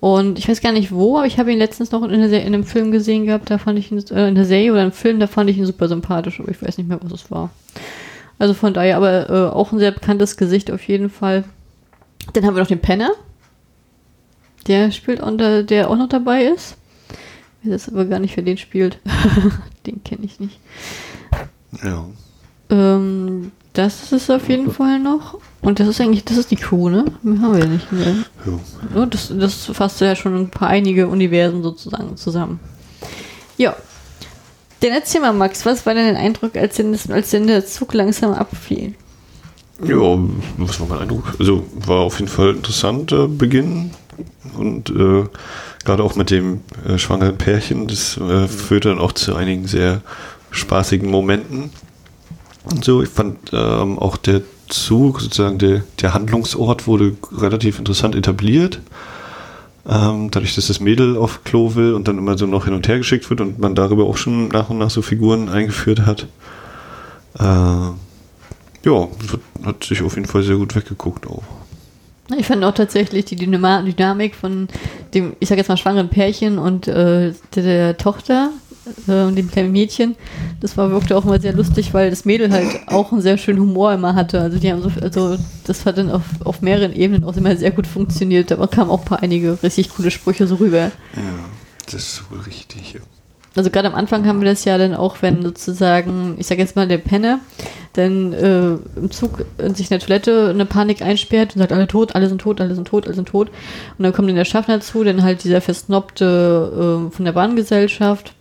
Und 0.00 0.38
ich 0.38 0.48
weiß 0.48 0.60
gar 0.60 0.72
nicht 0.72 0.92
wo, 0.92 1.18
aber 1.18 1.26
ich 1.26 1.38
habe 1.38 1.52
ihn 1.52 1.58
letztens 1.58 1.90
noch 1.90 2.02
in, 2.04 2.12
in, 2.12 2.32
einem 2.32 2.64
Film 2.64 2.92
gesehen 2.92 3.26
gehabt, 3.26 3.50
da 3.50 3.58
fand 3.58 3.78
ich 3.78 3.90
ihn, 3.90 3.98
äh, 4.10 4.28
in 4.28 4.36
der 4.36 4.44
Serie 4.44 4.72
oder 4.72 4.84
im 4.84 4.92
Film, 4.92 5.18
da 5.18 5.26
fand 5.26 5.50
ich 5.50 5.58
ihn 5.58 5.66
super 5.66 5.88
sympathisch, 5.88 6.38
aber 6.38 6.50
ich 6.50 6.62
weiß 6.62 6.78
nicht 6.78 6.88
mehr, 6.88 7.00
was 7.02 7.12
es 7.12 7.30
war. 7.30 7.50
Also 8.38 8.54
von 8.54 8.72
daher, 8.72 8.96
aber 8.96 9.28
äh, 9.28 9.52
auch 9.52 9.72
ein 9.72 9.80
sehr 9.80 9.90
bekanntes 9.90 10.36
Gesicht 10.36 10.70
auf 10.70 10.86
jeden 10.86 11.10
Fall. 11.10 11.42
Dann 12.32 12.46
haben 12.46 12.54
wir 12.54 12.60
noch 12.60 12.68
den 12.68 12.80
Penner. 12.80 13.10
Der 14.68 14.92
spielt 14.92 15.20
unter, 15.20 15.64
der 15.64 15.90
auch 15.90 15.96
noch 15.96 16.08
dabei 16.08 16.44
ist. 16.44 16.76
Ich 17.64 17.70
weiß 17.70 17.88
aber 17.88 18.04
gar 18.04 18.20
nicht, 18.20 18.36
wer 18.36 18.44
den 18.44 18.58
spielt. 18.58 19.00
den 19.86 20.04
kenne 20.04 20.24
ich 20.24 20.38
nicht. 20.38 20.60
Ja. 21.82 22.06
Ähm, 22.70 23.50
das 23.78 24.10
ist 24.12 24.28
auf 24.28 24.48
jeden 24.48 24.72
Fall 24.72 24.98
noch. 24.98 25.38
Und 25.60 25.78
das 25.78 25.86
ist 25.86 26.00
eigentlich, 26.00 26.24
das 26.24 26.36
ist 26.36 26.50
die 26.50 26.56
Crew, 26.56 26.88
ne? 26.88 27.04
Mehr 27.22 27.40
haben 27.40 27.52
wir 27.52 27.60
ja 27.60 27.66
nicht 27.66 27.92
mehr. 27.92 28.14
Ja. 28.94 29.06
Das, 29.06 29.32
das 29.36 29.66
fasst 29.66 30.00
ja 30.00 30.16
schon 30.16 30.34
ein 30.34 30.50
paar 30.50 30.68
einige 30.68 31.06
Universen 31.06 31.62
sozusagen 31.62 32.16
zusammen. 32.16 32.58
Ja. 33.56 33.76
Dann 34.80 34.90
erzähl 34.90 35.20
mal, 35.20 35.32
Max, 35.32 35.64
was 35.64 35.86
war 35.86 35.94
denn 35.94 36.06
dein 36.06 36.16
Eindruck, 36.16 36.56
als 36.56 36.76
denn, 36.76 36.96
als 37.10 37.30
denn 37.30 37.46
der 37.46 37.66
Zug 37.66 37.94
langsam 37.94 38.32
abfiel? 38.32 38.94
Ja, 39.84 40.18
was 40.56 40.80
war 40.80 40.88
mein 40.88 40.98
Eindruck? 40.98 41.34
Also 41.38 41.64
war 41.74 41.98
auf 42.00 42.18
jeden 42.18 42.30
Fall 42.30 42.56
interessanter 42.56 43.28
Beginn 43.28 43.92
und 44.56 44.90
äh, 44.90 45.24
gerade 45.84 46.02
auch 46.02 46.16
mit 46.16 46.30
dem 46.30 46.62
äh, 46.84 46.98
schwangeren 46.98 47.38
Pärchen, 47.38 47.86
das 47.86 48.16
äh, 48.16 48.48
führte 48.48 48.88
dann 48.88 48.98
auch 48.98 49.12
zu 49.12 49.36
einigen 49.36 49.68
sehr 49.68 50.02
spaßigen 50.50 51.08
Momenten. 51.08 51.70
Und 52.70 52.84
so, 52.84 53.02
ich 53.02 53.08
fand 53.08 53.38
ähm, 53.52 53.98
auch 53.98 54.16
der 54.16 54.42
Zug, 54.68 55.20
sozusagen 55.20 55.58
der, 55.58 55.82
der 56.00 56.14
Handlungsort 56.14 56.86
wurde 56.86 57.16
relativ 57.36 57.78
interessant 57.78 58.14
etabliert. 58.14 58.80
Ähm, 59.88 60.30
dadurch, 60.30 60.54
dass 60.54 60.66
das 60.66 60.80
Mädel 60.80 61.16
auf 61.16 61.44
Klo 61.44 61.74
will 61.74 61.94
und 61.94 62.08
dann 62.08 62.18
immer 62.18 62.36
so 62.36 62.46
noch 62.46 62.66
hin 62.66 62.74
und 62.74 62.86
her 62.86 62.98
geschickt 62.98 63.28
wird 63.30 63.40
und 63.40 63.58
man 63.58 63.74
darüber 63.74 64.04
auch 64.04 64.18
schon 64.18 64.48
nach 64.48 64.68
und 64.68 64.78
nach 64.78 64.90
so 64.90 65.00
Figuren 65.00 65.48
eingeführt 65.48 66.00
hat. 66.00 66.26
Äh, 67.38 67.44
ja, 67.44 69.08
hat 69.64 69.84
sich 69.84 70.02
auf 70.02 70.16
jeden 70.16 70.28
Fall 70.28 70.42
sehr 70.42 70.56
gut 70.56 70.74
weggeguckt 70.74 71.26
auch. 71.26 71.42
Ich 72.36 72.46
fand 72.46 72.62
auch 72.62 72.74
tatsächlich 72.74 73.24
die 73.24 73.36
Dynamik 73.36 74.34
von 74.34 74.68
dem, 75.14 75.34
ich 75.40 75.48
sag 75.48 75.56
jetzt 75.56 75.68
mal, 75.68 75.78
schwangeren 75.78 76.10
Pärchen 76.10 76.58
und 76.58 76.86
äh, 76.86 77.32
der, 77.54 77.62
der 77.62 77.96
Tochter 77.96 78.50
äh, 79.06 79.32
dem 79.32 79.50
kleinen 79.50 79.72
Mädchen. 79.72 80.16
Das 80.60 80.76
war 80.76 80.90
wirkte 80.90 81.16
auch 81.16 81.24
immer 81.24 81.40
sehr 81.40 81.52
lustig, 81.52 81.94
weil 81.94 82.10
das 82.10 82.24
Mädel 82.24 82.50
halt 82.50 82.66
auch 82.86 83.12
einen 83.12 83.20
sehr 83.20 83.38
schönen 83.38 83.60
Humor 83.60 83.92
immer 83.92 84.14
hatte. 84.14 84.40
Also 84.40 84.58
die 84.58 84.72
haben 84.72 84.82
so, 84.82 84.90
also 85.00 85.36
das 85.66 85.86
hat 85.86 85.98
dann 85.98 86.10
auf, 86.10 86.22
auf 86.44 86.62
mehreren 86.62 86.94
Ebenen 86.94 87.24
auch 87.24 87.36
immer 87.36 87.56
sehr 87.56 87.70
gut 87.70 87.86
funktioniert. 87.86 88.50
Da 88.50 88.66
kamen 88.66 88.90
auch 88.90 89.00
ein 89.00 89.04
paar 89.04 89.22
einige 89.22 89.62
richtig 89.62 89.90
coole 89.90 90.10
Sprüche 90.10 90.46
so 90.46 90.56
rüber. 90.56 90.90
Ja, 91.14 91.22
das 91.86 91.94
ist 91.94 92.30
wohl 92.30 92.40
richtig, 92.40 92.94
ja. 92.94 93.00
Also 93.56 93.70
gerade 93.70 93.88
am 93.88 93.94
Anfang 93.94 94.26
haben 94.26 94.40
wir 94.40 94.48
das 94.48 94.64
ja 94.64 94.78
dann 94.78 94.94
auch, 94.94 95.16
wenn 95.20 95.42
sozusagen, 95.42 96.36
ich 96.38 96.46
sag 96.46 96.58
jetzt 96.58 96.76
mal, 96.76 96.86
der 96.86 96.98
Penner 96.98 97.40
dann 97.94 98.32
äh, 98.32 98.74
im 98.96 99.10
Zug 99.10 99.44
in 99.58 99.74
sich 99.74 99.86
in 99.86 99.98
der 99.98 100.06
Toilette 100.06 100.50
eine 100.50 100.64
Panik 100.64 101.02
einsperrt 101.02 101.54
und 101.56 101.60
sagt, 101.60 101.72
alle 101.72 101.88
tot, 101.88 102.14
alle 102.14 102.28
sind 102.28 102.40
tot, 102.40 102.60
alle 102.60 102.74
sind 102.76 102.86
tot, 102.86 103.06
alle 103.06 103.14
sind 103.14 103.28
tot. 103.28 103.48
Und 103.98 104.04
dann 104.04 104.12
kommt 104.12 104.28
dann 104.28 104.36
der 104.36 104.44
Schaffner 104.44 104.80
zu, 104.80 105.02
dann 105.02 105.24
halt 105.24 105.42
dieser 105.42 105.60
versnobte 105.60 107.08
äh, 107.08 107.14
von 107.14 107.24
der 107.24 107.32
Bahngesellschaft 107.32 108.34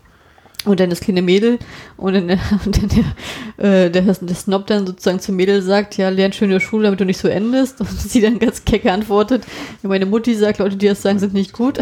und 0.67 0.79
dann 0.79 0.89
das 0.89 0.99
kleine 0.99 1.21
Mädel 1.21 1.59
und 1.97 2.13
dann, 2.13 2.29
und 2.65 2.77
dann 2.77 2.89
der, 3.57 3.85
äh, 3.85 3.91
der, 3.91 4.01
der 4.01 4.35
Snob 4.35 4.67
dann 4.67 4.85
sozusagen 4.87 5.19
zum 5.19 5.35
Mädel 5.35 5.61
sagt, 5.61 5.97
ja, 5.97 6.09
lern 6.09 6.33
schön 6.33 6.49
in 6.49 6.53
der 6.53 6.59
Schule, 6.59 6.83
damit 6.85 6.99
du 6.99 7.05
nicht 7.05 7.19
so 7.19 7.27
endest. 7.27 7.79
Und 7.79 7.89
sie 7.89 8.21
dann 8.21 8.39
ganz 8.39 8.65
kecke 8.65 8.91
antwortet, 8.91 9.43
ja, 9.83 9.89
meine 9.89 10.05
Mutti 10.05 10.35
sagt, 10.35 10.59
Leute, 10.59 10.75
die 10.75 10.87
das 10.87 11.01
sagen, 11.01 11.19
sind 11.19 11.33
nicht 11.33 11.53
gut. 11.53 11.79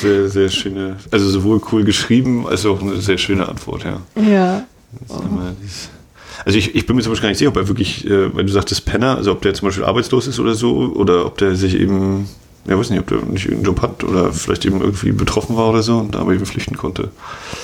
Sehr, 0.00 0.28
sehr 0.28 0.48
schöne, 0.48 0.96
also 1.10 1.28
sowohl 1.28 1.60
cool 1.72 1.84
geschrieben, 1.84 2.46
als 2.46 2.66
auch 2.66 2.80
eine 2.80 2.96
sehr 2.96 3.18
schöne 3.18 3.48
Antwort, 3.48 3.84
ja. 3.84 4.00
Ja. 4.22 4.66
Also 6.44 6.58
ich, 6.58 6.74
ich 6.74 6.86
bin 6.86 6.96
mir 6.96 7.02
zum 7.02 7.12
Beispiel 7.12 7.22
gar 7.22 7.28
nicht 7.30 7.38
sicher, 7.38 7.50
ob 7.50 7.56
er 7.56 7.68
wirklich, 7.68 8.04
äh, 8.06 8.34
wenn 8.34 8.46
du 8.46 8.52
sagtest 8.52 8.84
Penner, 8.84 9.16
also 9.16 9.32
ob 9.32 9.42
der 9.42 9.54
zum 9.54 9.68
Beispiel 9.68 9.84
arbeitslos 9.84 10.26
ist 10.26 10.38
oder 10.38 10.54
so, 10.54 10.92
oder 10.94 11.26
ob 11.26 11.38
der 11.38 11.54
sich 11.54 11.74
eben 11.74 12.28
ja, 12.66 12.78
weiß 12.78 12.90
nicht, 12.90 13.00
ob 13.00 13.08
der 13.08 13.18
nicht 13.18 13.44
irgendeinen 13.44 13.64
Job 13.64 13.82
hat 13.82 14.04
oder 14.04 14.32
vielleicht 14.32 14.64
eben 14.64 14.80
irgendwie 14.80 15.12
betroffen 15.12 15.56
war 15.56 15.68
oder 15.68 15.82
so 15.82 15.98
und 15.98 16.16
aber 16.16 16.32
eben 16.32 16.46
flüchten 16.46 16.76
konnte. 16.76 17.10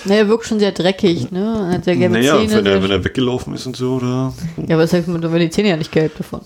Naja, 0.05 0.23
er 0.23 0.29
wirkt 0.29 0.47
schon 0.47 0.59
sehr 0.59 0.73
dreckig, 0.73 1.31
ne? 1.31 1.69
Er 1.69 1.75
hat 1.75 1.85
sehr 1.85 1.97
gelbe 1.97 2.19
naja, 2.19 2.37
Zähne. 2.37 2.57
Wenn 2.57 2.67
er, 2.67 2.83
wenn 2.83 2.91
er 2.91 3.05
weggelaufen 3.05 3.55
ist 3.55 3.67
und 3.67 3.77
so, 3.77 3.95
oder? 3.95 4.35
Ja, 4.59 4.75
aber 4.75 4.83
das 4.83 4.93
heißt, 4.93 5.09
man 5.09 5.23
die 5.23 5.51
Zähne 5.51 5.71
ja 5.71 5.77
nicht 5.77 5.93
gelb 5.93 6.17
davon. 6.19 6.43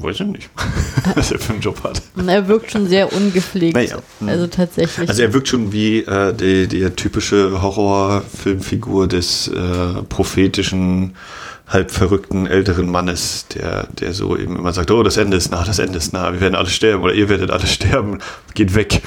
Weiß 0.00 0.20
ich 0.20 0.26
nicht, 0.26 0.50
was 1.14 1.32
er 1.32 1.38
für 1.38 1.54
einen 1.54 1.62
Job 1.62 1.82
hat. 1.82 2.02
Er 2.26 2.46
wirkt 2.46 2.70
schon 2.70 2.86
sehr 2.88 3.10
ungepflegt. 3.10 3.74
Naja. 3.74 3.96
Hm. 4.18 4.28
Also 4.28 4.46
tatsächlich. 4.46 5.08
Also 5.08 5.22
er 5.22 5.32
wirkt 5.32 5.48
schon 5.48 5.72
wie 5.72 6.00
äh, 6.00 6.34
die, 6.34 6.66
die 6.68 6.90
typische 6.90 7.62
Horrorfilmfigur 7.62 9.08
des 9.08 9.48
äh, 9.48 10.02
prophetischen 10.08 11.14
halb 11.68 11.90
verrückten 11.90 12.46
älteren 12.46 12.90
Mannes, 12.90 13.46
der, 13.48 13.88
der 14.00 14.14
so 14.14 14.36
eben 14.36 14.56
immer 14.56 14.72
sagt, 14.72 14.90
oh, 14.90 15.02
das 15.02 15.16
Ende 15.16 15.36
ist 15.36 15.50
nah, 15.50 15.64
das 15.64 15.78
Ende 15.78 15.98
ist 15.98 16.12
nah, 16.12 16.32
wir 16.32 16.40
werden 16.40 16.54
alle 16.54 16.68
sterben 16.68 17.02
oder 17.02 17.14
ihr 17.14 17.28
werdet 17.28 17.50
alle 17.50 17.66
sterben, 17.66 18.18
geht 18.54 18.74
weg. 18.74 19.02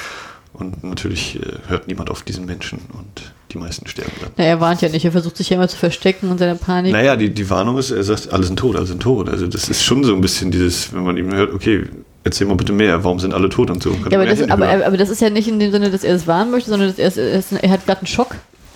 Und 0.53 0.83
natürlich 0.83 1.37
äh, 1.37 1.69
hört 1.69 1.87
niemand 1.87 2.11
auf 2.11 2.21
diesen 2.21 2.45
Menschen 2.45 2.79
und 2.93 3.33
die 3.51 3.57
meisten 3.57 3.87
sterben 3.87 4.11
dann. 4.21 4.31
Na, 4.37 4.43
er 4.43 4.59
warnt 4.59 4.81
ja 4.81 4.89
nicht, 4.89 5.03
er 5.03 5.11
versucht 5.11 5.37
sich 5.37 5.49
ja 5.49 5.55
immer 5.55 5.67
zu 5.67 5.77
verstecken 5.77 6.29
und 6.29 6.37
seine 6.37 6.55
Panik. 6.55 6.91
Naja, 6.93 7.15
die, 7.15 7.33
die 7.33 7.49
Warnung 7.49 7.77
ist, 7.77 7.89
er 7.91 8.03
sagt, 8.03 8.31
alle 8.31 8.43
sind 8.43 8.59
tot, 8.59 8.75
alle 8.75 8.85
sind 8.85 9.01
tot. 9.01 9.29
Also 9.29 9.47
das 9.47 9.69
ist 9.69 9.83
schon 9.83 10.03
so 10.03 10.13
ein 10.13 10.21
bisschen 10.21 10.51
dieses, 10.51 10.93
wenn 10.93 11.03
man 11.03 11.17
ihm 11.17 11.33
hört, 11.33 11.53
okay, 11.53 11.85
erzähl 12.23 12.47
mal 12.47 12.55
bitte 12.55 12.73
mehr, 12.73 13.03
warum 13.03 13.19
sind 13.19 13.33
alle 13.33 13.49
tot 13.49 13.71
und 13.71 13.81
so. 13.81 13.91
Ja, 14.09 14.19
aber, 14.19 14.25
das, 14.25 14.41
aber, 14.49 14.85
aber, 14.85 14.97
das 14.97 15.09
ist 15.09 15.21
ja 15.21 15.29
nicht 15.29 15.47
in 15.47 15.59
dem 15.59 15.71
Sinne, 15.71 15.89
dass 15.89 16.03
er 16.03 16.15
es 16.15 16.27
warnen 16.27 16.51
möchte, 16.51 16.69
sondern 16.69 16.89
dass 16.89 16.99
er, 17.17 17.33
es, 17.33 17.51
er 17.51 17.69
hat 17.69 17.85
gerade 17.85 18.01
einen 18.01 18.07
Schock 18.07 18.35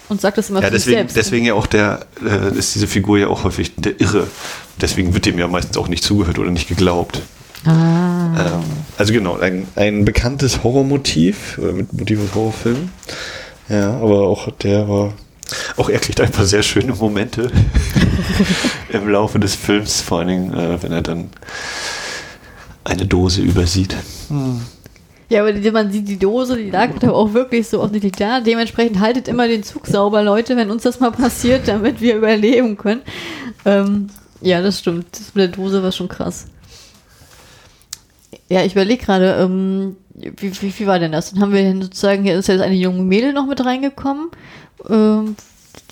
und 0.10 0.22
sagt 0.22 0.38
das 0.38 0.50
immer 0.50 0.62
ja, 0.62 0.70
deswegen, 0.70 0.98
selbst. 0.98 1.16
Deswegen 1.16 1.46
ja 1.46 1.54
auch 1.54 1.68
der, 1.68 2.06
äh, 2.26 2.58
ist 2.58 2.76
diese 2.76 2.88
Figur 2.88 3.18
ja 3.18 3.28
auch 3.28 3.44
häufig 3.44 3.74
der 3.76 4.00
Irre. 4.00 4.28
Deswegen 4.80 5.14
wird 5.14 5.26
dem 5.26 5.40
ja 5.40 5.48
meistens 5.48 5.78
auch 5.78 5.88
nicht 5.88 6.04
zugehört 6.04 6.40
oder 6.40 6.52
nicht 6.52 6.68
geglaubt. 6.68 7.22
Ah. 7.66 8.36
Ähm, 8.38 8.64
also 8.98 9.14
genau, 9.14 9.38
ein, 9.38 9.68
ein 9.76 10.06
bekanntes 10.06 10.64
Horrormotiv, 10.64 11.58
oder 11.58 11.74
mit 11.74 11.92
Motiv 11.94 12.20
aus 12.20 12.36
Horrorfilmen. 12.36 12.92
Ja, 13.70 13.96
aber 13.96 14.28
auch 14.28 14.52
der 14.52 14.88
war. 14.88 15.14
Auch 15.78 15.90
er 15.90 16.00
kriegt 16.00 16.20
einfach 16.22 16.44
sehr 16.44 16.64
schöne 16.64 16.94
Momente 16.94 17.52
im 18.90 19.08
Laufe 19.10 19.40
des 19.40 19.56
Films, 19.56 20.02
vor 20.02 20.20
allen 20.20 20.28
Dingen, 20.28 20.54
äh, 20.54 20.82
wenn 20.82 20.92
er 20.92 21.02
dann 21.02 21.30
eine 22.84 23.06
Dose 23.06 23.42
übersieht. 23.42 23.96
Hm. 24.30 24.62
Ja, 25.30 25.44
aber 25.44 25.72
man 25.72 25.92
sieht 25.92 26.08
die 26.08 26.20
Dose, 26.20 26.56
die 26.58 26.70
lag 26.70 27.00
da 27.00 27.12
auch 27.12 27.34
wirklich 27.34 27.68
so 27.68 27.82
offensichtlich 27.82 28.14
da. 28.14 28.42
Dementsprechend 28.42 29.00
haltet 29.00 29.28
immer 29.28 29.48
den 29.48 29.64
Zug 29.64 29.88
sauber, 29.88 30.22
Leute, 30.22 30.56
wenn 30.56 30.70
uns 30.70 30.84
das 30.84 31.00
mal 31.00 31.12
passiert, 31.12 31.68
damit 31.68 32.02
wir 32.02 32.16
überleben 32.16 32.78
können. 32.78 33.02
Ähm, 33.66 34.08
ja, 34.42 34.62
das 34.62 34.80
stimmt. 34.80 35.08
Das 35.12 35.34
mit 35.34 35.42
der 35.44 35.48
Dose 35.48 35.82
war 35.82 35.92
schon 35.92 36.08
krass. 36.08 36.46
Ja, 38.50 38.64
ich 38.64 38.74
überlege 38.74 39.04
gerade, 39.04 39.38
ähm, 39.42 39.98
wie, 40.14 40.62
wie, 40.62 40.80
wie 40.80 40.88
war 40.88 41.00
denn 41.00 41.12
das? 41.12 41.32
Dann 41.32 41.42
haben 41.42 41.54
wir 41.54 41.82
sozusagen, 41.82 42.24
hier 42.24 42.38
ist 42.38 42.48
jetzt 42.48 42.62
eine 42.62 42.76
junge 42.76 43.02
Mädel 43.02 43.34
noch 43.34 43.48
mit 43.48 43.66
reingekommen. 43.66 44.30
Ähm, 44.88 45.36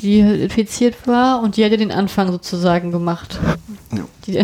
die 0.01 0.19
infiziert 0.19 1.07
war 1.07 1.41
und 1.41 1.57
die 1.57 1.63
hat 1.63 1.71
ja 1.71 1.77
den 1.77 1.91
Anfang 1.91 2.31
sozusagen 2.31 2.91
gemacht. 2.91 3.39
Ja. 3.91 4.05
Die, 4.25 4.43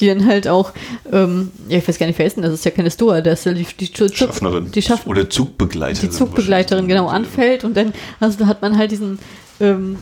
die, 0.00 0.06
dann 0.06 0.26
halt 0.26 0.48
auch, 0.48 0.72
ähm, 1.12 1.50
ja, 1.68 1.78
ich 1.78 1.86
weiß 1.88 1.98
gar 1.98 2.06
nicht, 2.06 2.18
wer 2.18 2.26
ist 2.26 2.36
denn 2.36 2.42
das? 2.42 2.52
ist 2.52 2.64
ja 2.64 2.70
keine 2.70 2.90
Stoa, 2.90 3.20
das 3.20 3.40
ist 3.40 3.44
ja 3.44 3.52
die, 3.52 3.64
die, 3.64 3.92
die 3.92 4.16
Schaffnerin. 4.16 4.70
Die 4.72 4.82
Schaff 4.82 5.06
Oder 5.06 5.28
Zugbegleiterin. 5.28 6.10
Die 6.10 6.16
Zugbegleiterin, 6.16 6.88
genau, 6.88 7.08
anfällt 7.08 7.64
und 7.64 7.76
dann 7.76 7.92
also, 8.20 8.46
hat 8.46 8.62
man 8.62 8.78
halt 8.78 8.90
diesen, 8.90 9.18
ähm, 9.60 9.98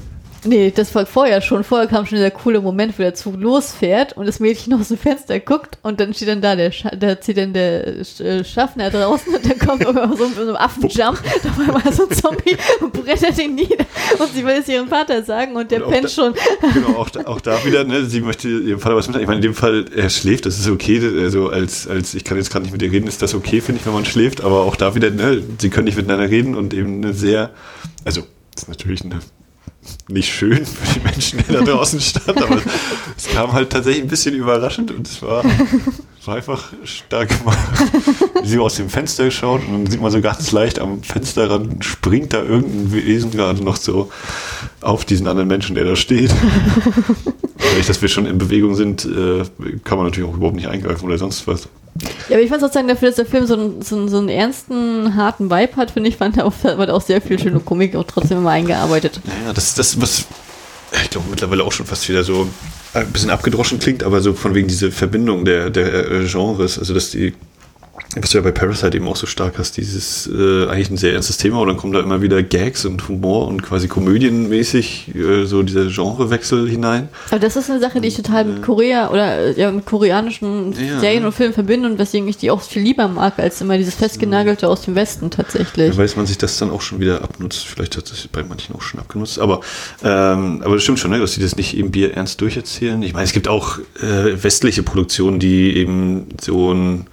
Nee, 0.46 0.72
das 0.74 0.94
war 0.94 1.06
vorher 1.06 1.40
schon. 1.40 1.64
Vorher 1.64 1.88
kam 1.88 2.06
schon 2.06 2.16
dieser 2.16 2.30
coole 2.30 2.60
Moment, 2.60 2.98
wo 2.98 3.02
der 3.02 3.14
Zug 3.14 3.36
losfährt 3.40 4.16
und 4.16 4.26
das 4.26 4.38
Mädchen 4.40 4.74
aus 4.80 4.88
dem 4.88 4.98
Fenster 4.98 5.40
guckt 5.40 5.78
und 5.82 6.00
dann 6.00 6.14
steht 6.14 6.28
dann 6.28 6.40
da, 6.40 6.54
der, 6.54 6.70
Scha 6.72 6.90
da 6.90 7.20
zieht 7.20 7.36
dann 7.36 7.52
der 7.52 7.98
äh, 7.98 8.44
Schaffner 8.44 8.90
draußen 8.90 9.34
und 9.34 9.44
dann 9.44 9.58
kommt 9.58 9.82
irgendwann 9.82 10.16
so, 10.16 10.28
so 10.28 10.50
ein 10.50 10.56
Affenjump, 10.56 11.20
da 11.42 11.58
war 11.58 11.80
mal 11.80 11.92
so 11.92 12.08
ein 12.08 12.10
Zombie 12.10 12.56
und 12.80 12.92
brettert 12.92 13.38
ihn 13.38 13.54
nieder 13.54 13.84
und 14.18 14.32
sie 14.34 14.44
will 14.44 14.56
es 14.60 14.68
ihrem 14.68 14.88
Vater 14.88 15.22
sagen 15.22 15.56
und 15.56 15.70
der 15.70 15.84
und 15.84 15.92
pennt 15.92 16.04
da, 16.04 16.08
schon. 16.08 16.34
Genau, 16.74 16.98
auch 16.98 17.10
da, 17.10 17.26
auch 17.26 17.40
da 17.40 17.64
wieder, 17.64 17.84
ne, 17.84 18.04
sie 18.04 18.20
möchte 18.20 18.48
ihrem 18.48 18.80
Vater 18.80 18.96
was 18.96 19.06
mitteilen. 19.08 19.24
Ich 19.24 19.28
meine, 19.28 19.38
in 19.38 19.42
dem 19.42 19.54
Fall, 19.54 19.86
er 19.94 20.10
schläft, 20.10 20.46
das 20.46 20.58
ist 20.58 20.68
okay, 20.68 21.00
also 21.20 21.48
als, 21.48 21.88
als 21.88 22.14
ich 22.14 22.24
kann 22.24 22.36
jetzt 22.36 22.50
gerade 22.50 22.64
nicht 22.64 22.72
mit 22.72 22.82
ihr 22.82 22.92
reden, 22.92 23.08
ist 23.08 23.22
das 23.22 23.34
okay, 23.34 23.60
finde 23.60 23.80
ich, 23.80 23.86
wenn 23.86 23.94
man 23.94 24.04
schläft, 24.04 24.42
aber 24.42 24.62
auch 24.62 24.76
da 24.76 24.94
wieder, 24.94 25.10
ne, 25.10 25.42
sie 25.58 25.70
können 25.70 25.86
nicht 25.86 25.96
miteinander 25.96 26.30
reden 26.30 26.54
und 26.54 26.74
eben 26.74 27.02
eine 27.02 27.12
sehr, 27.12 27.50
also, 28.04 28.22
das 28.54 28.64
ist 28.64 28.68
natürlich 28.68 29.02
eine 29.02 29.20
nicht 30.08 30.32
schön 30.32 30.64
für 30.66 30.94
die 30.94 31.04
Menschen, 31.04 31.44
die 31.46 31.52
da 31.52 31.62
draußen 31.62 32.00
standen, 32.00 32.42
aber 32.42 32.60
es 33.16 33.28
kam 33.28 33.52
halt 33.52 33.70
tatsächlich 33.70 34.04
ein 34.04 34.08
bisschen 34.08 34.34
überraschend 34.34 34.90
und 34.90 35.06
es 35.06 35.22
war, 35.22 35.44
war 36.24 36.36
einfach 36.36 36.72
stark 36.84 37.38
gemacht. 37.38 37.58
Sie 38.44 38.58
aus 38.58 38.76
dem 38.76 38.88
Fenster 38.88 39.30
schaut 39.30 39.62
und 39.66 39.72
dann 39.72 39.86
sieht 39.86 40.00
man 40.00 40.10
so 40.10 40.20
ganz 40.20 40.52
leicht 40.52 40.78
am 40.78 41.02
Fensterrand 41.02 41.84
springt 41.84 42.32
da 42.32 42.42
irgendein 42.42 42.92
Wesen 42.92 43.30
gerade 43.30 43.62
noch 43.62 43.76
so 43.76 44.10
auf 44.80 45.04
diesen 45.04 45.26
anderen 45.26 45.48
Menschen, 45.48 45.74
der 45.74 45.84
da 45.84 45.96
steht. 45.96 46.34
Dadurch, 47.58 47.86
dass 47.86 48.00
wir 48.02 48.08
schon 48.08 48.26
in 48.26 48.38
Bewegung 48.38 48.74
sind, 48.74 49.04
äh, 49.04 49.44
kann 49.84 49.98
man 49.98 50.06
natürlich 50.06 50.28
auch 50.28 50.36
überhaupt 50.36 50.56
nicht 50.56 50.68
eingreifen 50.68 51.06
oder 51.06 51.18
sonst 51.18 51.46
was. 51.46 51.68
Ja, 52.28 52.36
aber 52.36 52.42
ich 52.42 52.48
fand 52.48 52.60
sozusagen 52.60 52.88
dafür, 52.88 53.08
dass 53.08 53.16
der 53.16 53.26
Film 53.26 53.46
so 53.46 53.54
einen, 53.54 53.82
so 53.82 54.06
so 54.08 54.18
einen 54.18 54.28
ernsten, 54.28 55.14
harten 55.16 55.50
Vibe 55.50 55.76
hat, 55.76 55.90
finde 55.90 56.08
ich, 56.08 56.16
fand 56.16 56.36
er 56.36 56.46
auch, 56.46 56.52
hat 56.64 56.90
auch 56.90 57.00
sehr 57.00 57.20
viel 57.20 57.38
schöne 57.38 57.60
Komik 57.60 57.94
auch 57.96 58.04
trotzdem 58.04 58.38
immer 58.38 58.50
eingearbeitet. 58.50 59.20
Ja, 59.44 59.52
das 59.52 59.68
ist 59.68 59.78
das, 59.78 60.00
was 60.00 60.26
ich 61.02 61.10
glaube 61.10 61.26
mittlerweile 61.30 61.64
auch 61.64 61.72
schon 61.72 61.86
fast 61.86 62.08
wieder 62.08 62.22
so 62.24 62.48
ein 62.94 63.10
bisschen 63.12 63.30
abgedroschen 63.30 63.78
klingt, 63.78 64.02
aber 64.02 64.20
so 64.20 64.32
von 64.32 64.54
wegen 64.54 64.68
diese 64.68 64.90
Verbindung 64.90 65.44
der, 65.44 65.70
der 65.70 66.10
äh, 66.10 66.26
Genres, 66.26 66.78
also 66.78 66.94
dass 66.94 67.10
die 67.10 67.34
was 68.20 68.30
du 68.30 68.38
ja 68.38 68.42
bei 68.42 68.52
Parasite 68.52 68.96
eben 68.96 69.08
auch 69.08 69.16
so 69.16 69.26
stark 69.26 69.58
hast, 69.58 69.76
dieses 69.76 70.26
äh, 70.26 70.66
eigentlich 70.66 70.90
ein 70.90 70.96
sehr 70.96 71.12
ernstes 71.12 71.36
Thema 71.36 71.60
und 71.60 71.68
dann 71.68 71.76
kommen 71.76 71.92
da 71.92 72.00
immer 72.00 72.22
wieder 72.22 72.42
Gags 72.42 72.84
und 72.84 73.08
Humor 73.08 73.48
und 73.48 73.62
quasi 73.62 73.88
komödienmäßig 73.88 75.14
äh, 75.14 75.44
so 75.44 75.62
dieser 75.62 75.86
Genrewechsel 75.86 76.68
hinein. 76.68 77.08
Aber 77.30 77.40
das 77.40 77.56
ist 77.56 77.70
eine 77.70 77.80
Sache, 77.80 78.00
die 78.00 78.08
ich 78.08 78.16
total 78.16 78.44
mit 78.44 78.62
Korea 78.62 79.10
oder 79.10 79.38
äh, 79.38 79.60
ja, 79.60 79.70
mit 79.70 79.86
koreanischen 79.86 80.72
ja. 80.72 81.00
Serien 81.00 81.24
und 81.24 81.32
Filmen 81.32 81.54
verbinde 81.54 81.90
und 81.90 81.98
weswegen 81.98 82.28
ich 82.28 82.36
die 82.36 82.50
auch 82.50 82.62
viel 82.62 82.82
lieber 82.82 83.08
mag, 83.08 83.38
als 83.38 83.60
immer 83.60 83.76
dieses 83.76 83.94
festgenagelte 83.94 84.68
aus 84.68 84.82
dem 84.82 84.94
Westen 84.94 85.30
tatsächlich. 85.30 85.90
Da 85.90 85.96
weiß 85.96 86.16
man 86.16 86.26
sich 86.26 86.38
das 86.38 86.58
dann 86.58 86.70
auch 86.70 86.80
schon 86.80 87.00
wieder 87.00 87.22
abnutzt. 87.22 87.66
Vielleicht 87.66 87.96
hat 87.96 88.10
es 88.10 88.28
bei 88.28 88.42
manchen 88.42 88.74
auch 88.74 88.82
schon 88.82 89.00
abgenutzt. 89.00 89.38
Aber, 89.38 89.60
ähm, 90.02 90.62
aber 90.64 90.74
das 90.74 90.82
stimmt 90.82 90.98
schon, 90.98 91.10
ne, 91.10 91.18
dass 91.18 91.34
sie 91.34 91.42
das 91.42 91.56
nicht 91.56 91.76
eben 91.76 91.90
Bier 91.90 92.14
ernst 92.14 92.40
durcherzählen. 92.40 93.02
Ich 93.02 93.12
meine, 93.12 93.24
es 93.24 93.32
gibt 93.32 93.48
auch 93.48 93.78
äh, 94.00 94.42
westliche 94.42 94.82
Produktionen, 94.82 95.38
die 95.38 95.76
eben 95.76 96.28
so 96.40 96.72
ein 96.72 97.06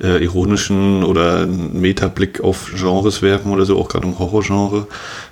äh, 0.00 0.22
ironischen 0.22 1.04
oder 1.04 1.40
einen 1.40 1.80
Metablick 1.80 2.40
auf 2.40 2.70
Genres 2.74 3.22
werfen 3.22 3.52
oder 3.52 3.64
so, 3.66 3.78
auch 3.78 3.88
gerade 3.88 4.06
im 4.06 4.18
Horrorgenre. 4.18 4.86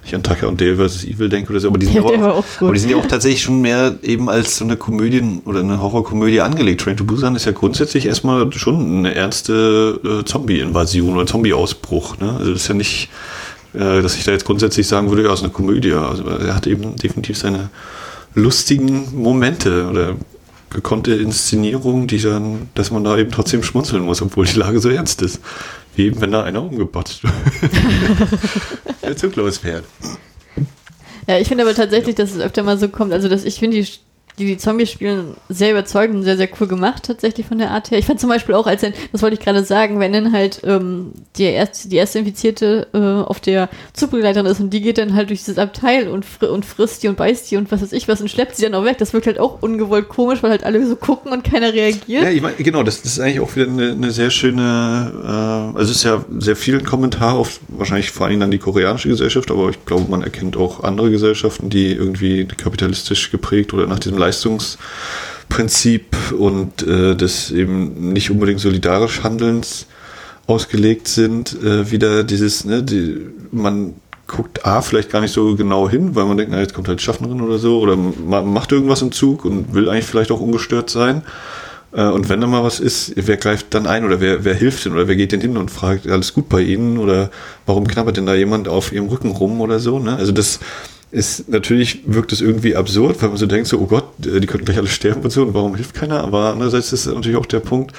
Ich 0.05 0.15
an 0.15 0.23
Tucker 0.23 0.49
und 0.49 0.61
Dale 0.61 0.77
vs. 0.77 1.05
Evil 1.05 1.29
denke 1.29 1.51
oder 1.51 1.61
so, 1.61 1.69
aber 1.69 1.79
die, 1.79 1.87
sind 1.87 1.95
ja, 1.97 2.03
aber, 2.03 2.35
auch, 2.35 2.45
aber 2.61 2.73
die 2.73 2.79
sind 2.79 2.91
ja 2.91 2.97
auch 2.97 3.07
tatsächlich 3.07 3.43
schon 3.43 3.61
mehr 3.61 3.95
eben 4.03 4.29
als 4.29 4.57
so 4.57 4.65
eine 4.65 4.77
Komödie 4.77 5.41
oder 5.45 5.61
eine 5.61 5.81
Horrorkomödie 5.81 6.41
angelegt. 6.41 6.83
Train 6.83 6.97
to 6.97 7.05
Busan 7.05 7.37
ist 7.37 7.47
ja 7.47 7.53
grundsätzlich 7.53 8.07
erstmal 8.07 8.53
schon 8.53 8.99
eine 8.99 9.15
ernste 9.15 10.01
äh, 10.05 10.25
Zombie-Invasion 10.25 11.15
oder 11.15 11.27
Zombie-Ausbruch. 11.27 12.19
Ne? 12.19 12.37
Also 12.39 12.53
das 12.53 12.63
ist 12.63 12.69
ja 12.69 12.75
nicht, 12.75 13.09
äh, 13.75 14.03
dass 14.03 14.17
ich 14.17 14.25
da 14.25 14.33
jetzt 14.33 14.45
grundsätzlich 14.45 14.87
sagen 14.87 15.09
würde, 15.09 15.25
ja, 15.25 15.33
es 15.33 15.41
ist 15.41 15.45
eine 15.45 15.53
Komödie. 15.53 15.93
Also 15.93 16.25
er 16.25 16.55
hat 16.55 16.67
eben 16.67 16.97
definitiv 16.97 17.39
seine 17.39 17.71
lustigen 18.35 19.09
Momente 19.17 19.89
oder 19.91 20.15
gekonnte 20.71 21.15
Inszenierung, 21.15 22.07
die 22.07 22.21
dann, 22.21 22.69
dass 22.75 22.91
man 22.91 23.05
da 23.05 23.19
eben 23.19 23.31
trotzdem 23.31 23.63
schmunzeln 23.63 24.05
muss, 24.05 24.23
obwohl 24.23 24.47
die 24.47 24.59
Lage 24.59 24.81
so 24.81 24.89
ernst 24.89 25.23
ist. 25.23 25.41
Wie 25.97 26.07
eben, 26.07 26.21
wenn 26.21 26.31
da 26.31 26.45
einer 26.45 26.63
umgepotzt 26.63 27.25
wird. 27.25 27.33
der 29.03 29.17
Zug 29.17 29.37
losfährt. 29.37 29.85
Ja, 31.27 31.39
ich 31.39 31.49
finde 31.49 31.65
aber 31.65 31.75
tatsächlich, 31.75 32.15
dass 32.15 32.33
es 32.33 32.41
öfter 32.41 32.63
mal 32.63 32.79
so 32.79 32.89
kommt, 32.89 33.13
also 33.13 33.29
dass 33.29 33.45
ich 33.45 33.59
finde, 33.59 33.83
die 33.83 33.89
die 34.41 34.47
die 34.47 34.59
Zombies 34.59 34.91
spielen, 34.91 35.37
sehr 35.49 35.71
überzeugend 35.71 36.17
und 36.17 36.23
sehr, 36.23 36.37
sehr 36.37 36.49
cool 36.61 36.67
gemacht, 36.67 37.05
tatsächlich 37.05 37.47
von 37.47 37.59
der 37.59 37.71
Art 37.71 37.91
her. 37.91 37.99
Ich 37.99 38.07
fand 38.07 38.19
zum 38.19 38.31
Beispiel 38.31 38.55
auch, 38.55 38.67
als 38.67 38.81
dann, 38.81 38.95
das 39.13 39.23
wollte 39.23 39.35
ich 39.35 39.41
gerade 39.41 39.63
sagen, 39.65 40.01
wenn 40.01 40.13
dann 40.13 40.33
halt 40.33 40.63
ähm, 40.65 41.13
die, 41.37 41.45
erste, 41.45 41.89
die 41.89 41.97
erste 41.97 42.19
Infizierte 42.19 42.89
äh, 42.95 42.99
auf 42.99 43.41
der 43.41 43.69
Zugbegleiterin 43.93 44.47
ist 44.47 44.61
und 44.61 44.71
die 44.71 44.81
geht 44.81 44.99
dann 44.99 45.15
halt 45.15 45.29
durch 45.29 45.41
dieses 45.41 45.59
Abteil 45.59 46.09
und, 46.09 46.25
fr 46.25 46.51
und 46.51 46.65
frisst 46.65 47.03
die 47.03 47.09
und 47.09 47.17
beißt 47.17 47.51
die 47.51 47.57
und 47.57 47.71
was 47.71 47.83
weiß 47.83 47.93
ich 47.93 48.09
was 48.09 48.21
und 48.21 48.31
schleppt 48.31 48.57
sie 48.57 48.63
dann 48.63 48.75
auch 48.75 48.85
weg. 48.85 48.99
Das 48.99 49.13
wirkt 49.13 49.27
halt 49.27 49.39
auch 49.39 49.63
ungewollt 49.63 50.09
komisch, 50.09 50.43
weil 50.43 50.51
halt 50.51 50.65
alle 50.65 50.85
so 50.87 50.97
gucken 50.97 51.33
und 51.33 51.45
keiner 51.45 51.73
reagiert. 51.73 52.23
Ja, 52.25 52.31
ich 52.31 52.41
meine, 52.41 52.57
genau, 52.57 52.83
das, 52.83 53.03
das, 53.03 53.13
ist 53.13 53.21
eigentlich 53.21 53.41
auch 53.41 53.55
wieder 53.55 53.67
eine, 53.67 53.93
eine 53.93 54.11
sehr 54.11 54.31
schöne, 54.31 55.13
äh, 55.23 55.79
also 55.79 55.91
es 55.91 55.99
ist 55.99 56.05
ja 56.05 56.25
sehr 56.39 56.57
viel 56.57 56.81
Kommentar 56.83 57.35
auf 57.35 57.61
wahrscheinlich 57.69 58.11
vor 58.11 58.27
allem 58.27 58.41
dann 58.41 58.51
die 58.51 58.59
koreanische 58.59 59.09
Gesellschaft, 59.09 59.51
aber 59.51 59.71
ich 59.71 59.85
glaube, 59.85 60.11
man 60.11 60.23
erkennt 60.23 60.57
auch 60.57 60.83
andere 60.83 61.11
Gesellschaften, 61.11 61.71
die 61.71 61.93
irgendwie 61.93 62.47
kapitalistisch 62.47 63.31
geprägt 63.31 63.75
oder 63.75 63.87
nach 63.87 63.99
diesem 63.99 64.19
Leistungsprinzip 64.31 66.17
und 66.39 66.87
äh, 66.87 67.17
des 67.17 67.51
eben 67.51 68.13
nicht 68.13 68.31
unbedingt 68.31 68.61
solidarisch 68.61 69.23
Handelns 69.25 69.87
ausgelegt 70.47 71.09
sind, 71.09 71.57
äh, 71.63 71.91
wieder 71.91 72.23
dieses, 72.25 72.65
ne, 72.65 72.83
die, 72.83 73.27
man 73.51 73.95
guckt 74.27 74.65
A 74.65 74.81
vielleicht 74.81 75.11
gar 75.11 75.21
nicht 75.21 75.33
so 75.33 75.57
genau 75.57 75.89
hin, 75.91 76.15
weil 76.15 76.25
man 76.25 76.37
denkt, 76.37 76.53
na, 76.53 76.61
jetzt 76.61 76.75
kommt 76.75 76.87
halt 76.87 77.03
Schaffnerin 77.03 77.41
oder 77.41 77.59
so, 77.59 77.81
oder 77.81 77.97
man 77.97 78.53
macht 78.53 78.71
irgendwas 78.71 79.03
im 79.03 79.11
Zug 79.11 79.45
und 79.45 79.75
will 79.75 79.89
eigentlich 79.89 80.07
vielleicht 80.07 80.31
auch 80.31 80.41
ungestört 80.41 80.89
sein. 80.89 81.23
Äh, 81.93 82.05
und 82.05 82.29
wenn 82.29 82.41
da 82.41 82.47
mal 82.47 82.63
was 82.63 82.79
ist, 82.79 83.13
wer 83.17 83.37
greift 83.37 83.75
dann 83.75 83.89
ein 83.89 84.05
oder 84.05 84.21
wer, 84.21 84.45
wer 84.45 84.55
hilft 84.55 84.85
denn 84.85 84.93
oder 84.93 85.09
wer 85.09 85.17
geht 85.17 85.33
denn 85.33 85.41
hin 85.41 85.57
und 85.57 85.73
fragt, 85.73 86.07
alles 86.07 86.33
gut 86.33 86.49
bei 86.49 86.61
Ihnen 86.61 86.99
oder 86.99 87.31
warum 87.67 87.89
knabbert 87.89 88.17
denn 88.17 88.27
da 88.27 88.35
jemand 88.35 88.69
auf 88.69 88.93
Ihrem 88.93 89.09
Rücken 89.09 89.33
rum 89.33 89.61
oder 89.61 89.81
so, 89.81 89.99
ne? 89.99 90.17
Also 90.17 90.31
das, 90.31 90.61
ist 91.13 91.49
natürlich 91.49 92.03
wirkt 92.07 92.33
es 92.33 92.41
irgendwie 92.41 92.77
absurd, 92.77 93.21
weil 93.23 93.31
man 93.31 93.39
so 93.39 93.47
denkt, 93.47 93.67
so, 93.67 93.79
oh 93.79 93.87
Gott, 93.87 94.05
die 94.19 94.47
könnten 94.47 94.65
gleich 94.65 94.79
alle 94.79 94.87
sterben 94.87 95.23
und 95.23 95.31
so, 95.31 95.43
und 95.43 95.55
warum 95.55 95.75
hilft 95.75 95.95
keiner? 95.95 96.23
Aber 96.23 96.53
andererseits 96.53 96.93
ist 96.93 97.07
natürlich 97.07 97.37
auch 97.37 97.47
der 97.47 97.61
Punkt, 97.61 97.95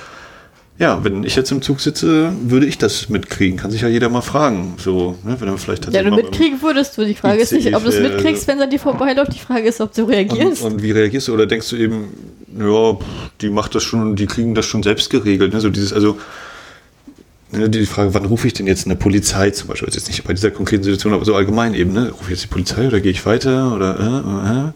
ja, 0.82 1.04
wenn 1.04 1.24
ich 1.24 1.36
jetzt 1.36 1.52
im 1.52 1.62
Zug 1.62 1.80
sitze, 1.80 2.34
würde 2.41 2.65
ich 2.65 2.80
das 2.80 3.08
mitkriegen. 3.08 3.60
Kann 3.60 3.69
sich 3.69 3.82
ja 3.82 3.88
jeder 3.88 4.10
mal 4.10 4.21
fragen. 4.21 4.74
So, 4.78 5.15
ne, 5.24 5.36
wenn 5.39 5.47
er 5.47 5.58
vielleicht 5.60 5.93
ja, 5.93 6.02
du 6.02 6.10
mitkriegen 6.10 6.60
würdest 6.63 6.97
du. 6.97 7.06
Die 7.06 7.13
Frage 7.13 7.39
ist 7.39 7.52
nicht, 7.52 7.76
ob 7.76 7.84
du 7.84 7.89
es 7.89 8.00
mitkriegst, 8.00 8.47
wenn 8.47 8.60
er 8.60 8.65
dir 8.65 8.80
vorbeiläuft. 8.80 9.36
Die 9.36 9.39
Frage 9.39 9.67
ist, 9.67 9.80
ob 9.80 9.93
du 9.93 10.06
reagierst. 10.06 10.63
Und, 10.63 10.74
und, 10.74 10.82
wie 10.82 10.89
reagierst 10.89 11.28
du? 11.28 11.36
Oder 11.36 11.45
denkst 11.45 11.69
du 11.69 11.76
eben, 11.76 12.08
ja, 12.58 12.97
die 13.41 13.52
macht 13.52 13.76
das 13.76 13.84
schon, 13.84 14.15
die 14.15 14.26
kriegen 14.26 14.56
das 14.56 14.65
schon 14.65 14.82
selbst 14.82 15.12
geregelt. 15.12 15.54
Ne? 15.54 15.62
So 15.62 15.69
dieses, 15.69 15.93
also 15.93 16.17
die 17.51 17.85
Frage, 17.85 18.13
wann 18.13 18.25
rufe 18.25 18.47
ich 18.47 18.53
denn 18.53 18.67
jetzt 18.67 18.85
eine 18.85 18.95
Polizei 18.95 19.51
zum 19.51 19.67
Beispiel, 19.67 19.89
jetzt 19.91 20.07
nicht 20.07 20.23
bei 20.23 20.33
dieser 20.33 20.51
konkreten 20.51 20.83
Situation, 20.83 21.13
aber 21.13 21.25
so 21.25 21.35
allgemein 21.35 21.73
eben, 21.73 21.91
ne? 21.91 22.09
rufe 22.11 22.23
ich 22.25 22.29
jetzt 22.29 22.43
die 22.43 22.47
Polizei 22.47 22.87
oder 22.87 23.01
gehe 23.01 23.11
ich 23.11 23.25
weiter 23.25 23.75
oder 23.75 23.99
äh, 23.99 24.69
äh, 24.69 24.71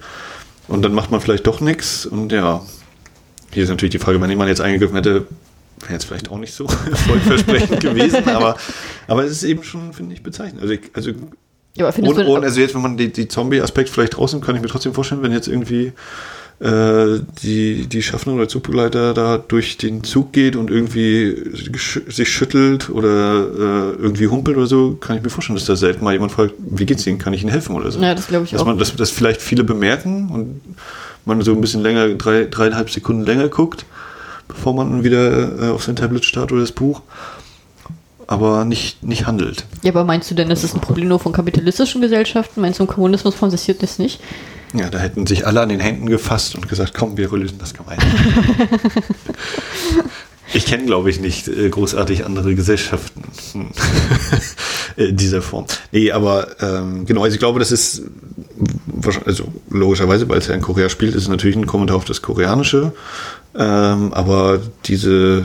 und 0.68 0.82
dann 0.84 0.94
macht 0.94 1.12
man 1.12 1.22
vielleicht 1.22 1.48
doch 1.48 1.62
nichts 1.62 2.06
und 2.06 2.32
ja, 2.32 2.62
hier 3.52 3.64
ist 3.64 3.70
natürlich 3.70 3.92
die 3.92 4.00
Frage, 4.00 4.20
wenn 4.20 4.30
jemand 4.30 4.50
jetzt 4.50 4.62
eingegriffen 4.62 4.96
hätte, 4.96 5.28
wäre 5.82 5.94
jetzt 5.94 6.06
vielleicht 6.06 6.30
auch 6.30 6.38
nicht 6.38 6.54
so 6.54 6.66
erfolgversprechend 6.92 7.80
gewesen, 7.80 8.28
aber, 8.30 8.58
aber 9.08 9.24
es 9.24 9.32
ist 9.32 9.44
eben 9.44 9.64
schon, 9.64 9.94
finde 9.94 10.14
ich, 10.14 10.24
bezeichnend. 10.24 10.62
Also, 10.62 10.74
ich, 10.74 10.82
also 10.94 11.12
ja, 11.78 11.92
ohne, 12.02 12.26
ohne, 12.26 12.46
also 12.46 12.62
jetzt, 12.62 12.74
wenn 12.74 12.82
man 12.82 12.98
die, 12.98 13.28
Zombie-Aspekt 13.28 13.90
vielleicht 13.90 14.16
draußen, 14.16 14.40
kann 14.40 14.56
ich 14.56 14.62
mir 14.62 14.70
trotzdem 14.70 14.94
vorstellen, 14.94 15.22
wenn 15.24 15.34
jetzt 15.34 15.48
irgendwie 15.48 15.92
äh, 16.60 17.20
die, 17.44 17.88
die 17.88 18.02
Schaffner 18.02 18.34
oder 18.34 18.48
Zugbegleiter 18.48 19.14
da 19.14 19.38
durch 19.38 19.78
den 19.78 20.04
Zug 20.04 20.32
geht 20.32 20.56
und 20.56 20.72
irgendwie 20.72 21.36
sich 22.10 22.30
schüttelt 22.30 22.90
oder 22.90 23.10
äh, 23.10 24.02
irgendwie 24.02 24.28
humpelt 24.28 24.56
oder 24.56 24.68
so, 24.68 24.94
kann 24.94 25.18
ich 25.18 25.24
mir 25.24 25.30
vorstellen, 25.30 25.58
dass 25.58 25.66
da 25.66 25.76
selten 25.76 26.04
mal 26.04 26.14
jemand 26.14 26.32
fragt, 26.32 26.54
wie 26.60 26.86
geht's 26.86 27.06
Ihnen, 27.06 27.18
kann 27.18 27.34
ich 27.34 27.42
Ihnen 27.42 27.52
helfen 27.52 27.76
oder 27.76 27.92
so. 27.92 28.00
Ja, 28.00 28.16
das 28.16 28.28
glaube 28.28 28.46
ich 28.46 28.52
dass 28.52 28.62
auch. 28.62 28.66
Man, 28.66 28.78
dass, 28.78 28.96
dass 28.96 29.12
vielleicht 29.12 29.42
viele 29.42 29.64
bemerken 29.64 30.30
und 30.30 30.62
man 31.26 31.42
so 31.42 31.52
ein 31.52 31.62
bisschen 31.62 31.82
länger, 31.82 32.08
drei, 32.10 32.46
dreieinhalb 32.46 32.90
Sekunden 32.90 33.26
länger 33.26 33.50
guckt, 33.50 33.86
bevor 34.48 34.74
man 34.74 35.04
wieder 35.04 35.62
äh, 35.62 35.70
auf 35.72 35.84
sein 35.84 35.96
Tablet 35.96 36.24
startet 36.24 36.54
oder 36.54 36.62
das 36.62 36.72
Buch 36.72 37.02
aber 38.28 38.66
nicht, 38.66 39.04
nicht 39.04 39.28
handelt. 39.28 39.66
Ja, 39.84 39.92
aber 39.92 40.04
meinst 40.04 40.32
du 40.32 40.36
denn, 40.36 40.50
das 40.50 40.64
ist 40.64 40.74
ein 40.74 40.82
Problem 40.82 41.08
nur 41.08 41.20
von 41.20 41.32
kapitalistischen 41.32 42.02
Gesellschaften? 42.02 42.62
Meinst 42.62 42.80
du, 42.80 42.84
im 42.84 42.90
Kommunismus 42.90 43.36
passiert 43.36 43.84
das 43.84 44.00
nicht? 44.00 44.20
Ja, 44.74 44.90
da 44.90 45.00
hätten 45.00 45.26
sich 45.26 45.48
alle 45.48 45.62
an 45.62 45.70
den 45.70 45.80
Händen 45.80 46.08
gefasst 46.08 46.56
und 46.56 46.68
gesagt, 46.68 46.94
komm, 46.94 47.18
wir 47.18 47.32
lösen 47.32 47.58
das 47.60 47.74
gemeinsam. 47.74 48.10
ich 50.54 50.66
kenne, 50.66 50.86
glaube 50.86 51.10
ich, 51.10 51.20
nicht 51.20 51.48
äh, 51.48 51.70
großartig 51.70 52.26
andere 52.26 52.56
Gesellschaften 52.56 53.24
in 54.98 55.16
dieser 55.16 55.42
Form. 55.42 55.66
Nee, 55.92 56.12
aber 56.12 56.62
ähm, 56.62 57.06
genau, 57.06 57.24
also 57.24 57.34
ich 57.34 57.40
glaube, 57.40 57.60
das 57.60 57.72
ist 57.72 58.04
also 59.26 59.46
logischerweise, 59.70 60.28
weil 60.30 60.40
es 60.40 60.48
ja 60.48 60.56
in 60.56 60.62
Korea 60.62 60.90
spielt, 60.90 61.16
ist 61.16 61.24
es 61.24 61.30
natürlich 61.30 61.56
ein 61.56 61.68
Kommentar 61.68 61.98
auf 61.98 62.06
das 62.06 62.22
Koreanische. 62.22 62.94
Ähm, 63.56 64.14
aber 64.14 64.60
diese, 64.86 65.44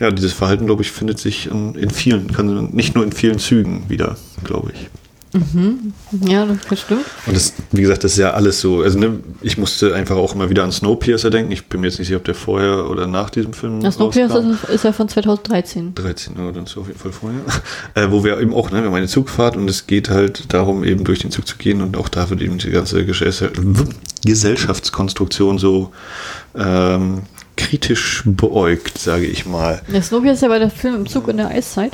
ja, 0.00 0.10
dieses 0.10 0.32
Verhalten, 0.32 0.66
glaube 0.66 0.82
ich, 0.82 0.90
findet 0.90 1.18
sich 1.18 1.50
in, 1.50 1.74
in 1.74 1.90
vielen, 1.90 2.32
kann 2.32 2.70
nicht 2.72 2.94
nur 2.94 3.04
in 3.04 3.12
vielen 3.12 3.38
Zügen 3.38 3.84
wieder, 3.88 4.16
glaube 4.44 4.72
ich. 4.72 4.88
Ja, 6.26 6.46
das 6.68 6.80
stimmt. 6.80 7.04
Und 7.26 7.34
das, 7.34 7.54
wie 7.70 7.80
gesagt, 7.80 8.04
das 8.04 8.12
ist 8.12 8.18
ja 8.18 8.32
alles 8.32 8.60
so. 8.60 8.82
Also, 8.82 8.98
ne, 8.98 9.20
ich 9.40 9.56
musste 9.56 9.94
einfach 9.94 10.16
auch 10.16 10.34
immer 10.34 10.50
wieder 10.50 10.62
an 10.62 10.72
Snowpiercer 10.72 11.30
denken. 11.30 11.52
Ich 11.52 11.66
bin 11.66 11.80
mir 11.80 11.86
jetzt 11.86 11.98
nicht 11.98 12.08
sicher, 12.08 12.18
ob 12.18 12.24
der 12.24 12.34
vorher 12.34 12.90
oder 12.90 13.06
nach 13.06 13.30
diesem 13.30 13.54
Film. 13.54 13.80
Das 13.80 13.94
Snowpiercer 13.94 14.44
rauskam. 14.44 14.72
ist, 14.72 14.84
ja 14.84 14.92
von 14.92 15.08
2013. 15.08 15.94
13, 15.94 16.34
oder 16.36 16.52
dann 16.52 16.64
ist 16.64 16.76
auf 16.76 16.86
jeden 16.86 16.98
Fall 16.98 17.12
vorher. 17.12 17.40
Äh, 17.94 18.10
wo 18.10 18.24
wir 18.24 18.40
eben 18.40 18.54
auch, 18.54 18.70
ne, 18.70 18.78
wir 18.78 18.86
haben 18.86 18.94
eine 18.94 19.06
Zugfahrt 19.06 19.56
und 19.56 19.68
es 19.68 19.86
geht 19.86 20.08
halt 20.08 20.52
darum, 20.54 20.82
eben 20.84 21.04
durch 21.04 21.18
den 21.18 21.30
Zug 21.30 21.46
zu 21.46 21.56
gehen 21.56 21.82
und 21.82 21.96
auch 21.96 22.08
da 22.08 22.30
wird 22.30 22.40
eben 22.40 22.56
die 22.58 22.70
ganze 22.70 23.00
Gesell- 23.04 23.50
Gesellschaftskonstruktion 24.24 25.58
so 25.58 25.92
ähm, 26.56 27.22
kritisch 27.56 28.22
beäugt, 28.24 28.98
sage 28.98 29.26
ich 29.26 29.46
mal. 29.46 29.82
Der 29.92 30.02
Snowpiercer 30.02 30.48
war 30.48 30.58
der 30.58 30.70
Film 30.70 30.94
im 30.96 31.06
Zug 31.08 31.28
in 31.28 31.36
der 31.38 31.48
Eiszeit. 31.48 31.92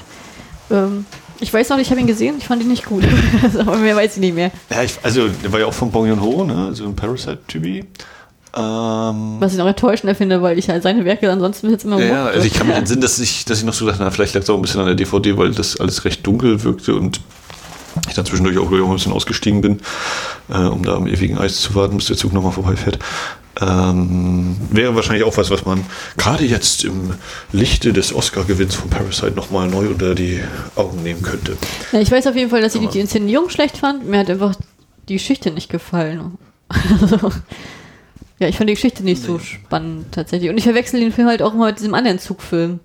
Ähm, 0.70 1.04
ich 1.40 1.52
weiß 1.52 1.68
noch, 1.68 1.78
ich 1.78 1.90
habe 1.90 2.00
ihn 2.00 2.06
gesehen, 2.06 2.36
ich 2.38 2.46
fand 2.46 2.62
ihn 2.62 2.68
nicht 2.68 2.84
gut. 2.84 3.04
Aber 3.58 3.76
mehr 3.76 3.96
weiß 3.96 4.14
ich 4.14 4.20
nicht 4.20 4.34
mehr. 4.34 4.50
Ja, 4.70 4.82
ich, 4.82 4.98
also 5.02 5.28
der 5.28 5.52
war 5.52 5.60
ja 5.60 5.66
auch 5.66 5.74
von 5.74 5.90
Bong 5.90 6.06
Joon-ho, 6.06 6.44
ne, 6.44 6.66
also 6.68 6.84
ein 6.84 6.96
Parasite-Typi. 6.96 7.84
Ähm, 8.56 9.36
Was 9.38 9.52
ich 9.52 9.58
noch 9.58 9.66
enttäuschender 9.66 10.14
finde, 10.14 10.40
weil 10.42 10.58
ich 10.58 10.68
halt 10.68 10.82
seine 10.82 11.04
Werke 11.04 11.30
ansonsten 11.30 11.70
jetzt 11.70 11.84
immer 11.84 12.02
Ja, 12.02 12.26
also 12.26 12.46
ich 12.46 12.54
kann 12.54 12.66
mir 12.66 12.74
entsinnen, 12.74 13.02
dass 13.02 13.18
ich, 13.18 13.44
dass 13.44 13.58
ich 13.58 13.64
noch 13.64 13.74
so 13.74 13.86
dachte, 13.86 14.02
na, 14.02 14.10
vielleicht 14.10 14.34
lag 14.34 14.42
es 14.42 14.50
auch 14.50 14.56
ein 14.56 14.62
bisschen 14.62 14.80
an 14.80 14.86
der 14.86 14.94
DVD, 14.94 15.36
weil 15.36 15.52
das 15.52 15.78
alles 15.78 16.04
recht 16.04 16.26
dunkel 16.26 16.62
wirkte 16.64 16.94
und 16.94 17.20
ich 18.08 18.14
dann 18.14 18.24
zwischendurch 18.24 18.58
auch, 18.58 18.66
auch 18.66 18.88
ein 18.88 18.94
bisschen 18.94 19.12
ausgestiegen 19.12 19.60
bin, 19.60 19.80
äh, 20.48 20.58
um 20.58 20.82
da 20.82 20.94
am 20.96 21.06
ewigen 21.06 21.38
Eis 21.38 21.60
zu 21.60 21.74
warten, 21.74 21.96
bis 21.96 22.06
der 22.06 22.16
Zug 22.16 22.32
nochmal 22.32 22.52
vorbeifährt. 22.52 22.98
Ähm, 23.60 24.56
wäre 24.70 24.94
wahrscheinlich 24.94 25.24
auch 25.24 25.36
was, 25.36 25.50
was 25.50 25.64
man 25.64 25.84
gerade 26.16 26.44
jetzt 26.44 26.84
im 26.84 27.14
Lichte 27.50 27.92
des 27.92 28.14
Oscar-Gewinns 28.14 28.76
von 28.76 28.88
Parasite 28.88 29.32
nochmal 29.32 29.68
neu 29.68 29.88
unter 29.88 30.14
die 30.14 30.40
Augen 30.76 31.02
nehmen 31.02 31.22
könnte. 31.22 31.56
Ja, 31.90 32.00
ich 32.00 32.10
weiß 32.10 32.28
auf 32.28 32.36
jeden 32.36 32.50
Fall, 32.50 32.62
dass 32.62 32.76
ich 32.76 32.86
die 32.88 33.00
Inszenierung 33.00 33.50
schlecht 33.50 33.78
fand. 33.78 34.06
Mir 34.06 34.20
hat 34.20 34.30
einfach 34.30 34.54
die 35.08 35.14
Geschichte 35.14 35.50
nicht 35.50 35.70
gefallen. 35.70 36.38
Also, 36.68 37.32
ja, 38.38 38.46
ich 38.46 38.56
fand 38.56 38.70
die 38.70 38.74
Geschichte 38.74 39.02
nicht 39.02 39.22
so 39.22 39.40
spannend 39.40 40.12
tatsächlich. 40.12 40.50
Und 40.50 40.58
ich 40.58 40.64
verwechsel 40.64 41.00
den 41.00 41.12
Film 41.12 41.26
halt 41.26 41.42
auch 41.42 41.54
immer 41.54 41.66
mit 41.66 41.78
diesem 41.80 41.94
anderen 41.94 42.20
Zugfilm. 42.20 42.78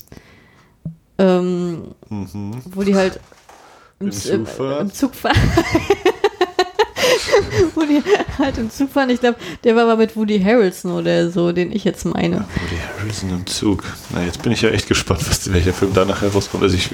Ähm, 1.20 1.94
Wo 2.10 2.82
die 2.82 2.96
halt 2.96 3.20
im, 4.00 4.12
Zug 4.12 4.48
fahren? 5.16 5.36
im 7.60 7.70
Zug 7.70 7.74
fahren. 7.74 7.76
wo 7.76 7.82
die 7.82 8.04
halt 8.40 8.58
im 8.58 8.72
Zug 8.72 8.92
fahren. 8.92 9.10
Ich 9.10 9.20
glaube, 9.20 9.38
der 9.64 9.76
war 9.76 9.84
aber 9.84 9.98
mit 9.98 10.16
Woody 10.16 10.42
Harrelson 10.42 10.92
oder 10.92 11.30
so, 11.32 11.52
den 11.52 11.72
ich 11.72 11.84
jetzt 11.84 12.06
meine. 12.06 12.38
Woody 12.38 12.82
Harrelson 13.00 13.30
im 13.30 13.46
Zug. 13.46 13.84
Na, 14.12 14.24
jetzt 14.24 14.42
bin 14.42 14.52
ich 14.52 14.62
ja 14.62 14.70
echt 14.70 14.88
gespannt, 14.88 15.22
was, 15.30 15.52
welcher 15.52 15.74
Film 15.74 15.94
da 15.94 16.06
nachher 16.06 16.32
rauskommt. 16.32 16.64
Also 16.64 16.76
ich, 16.76 16.90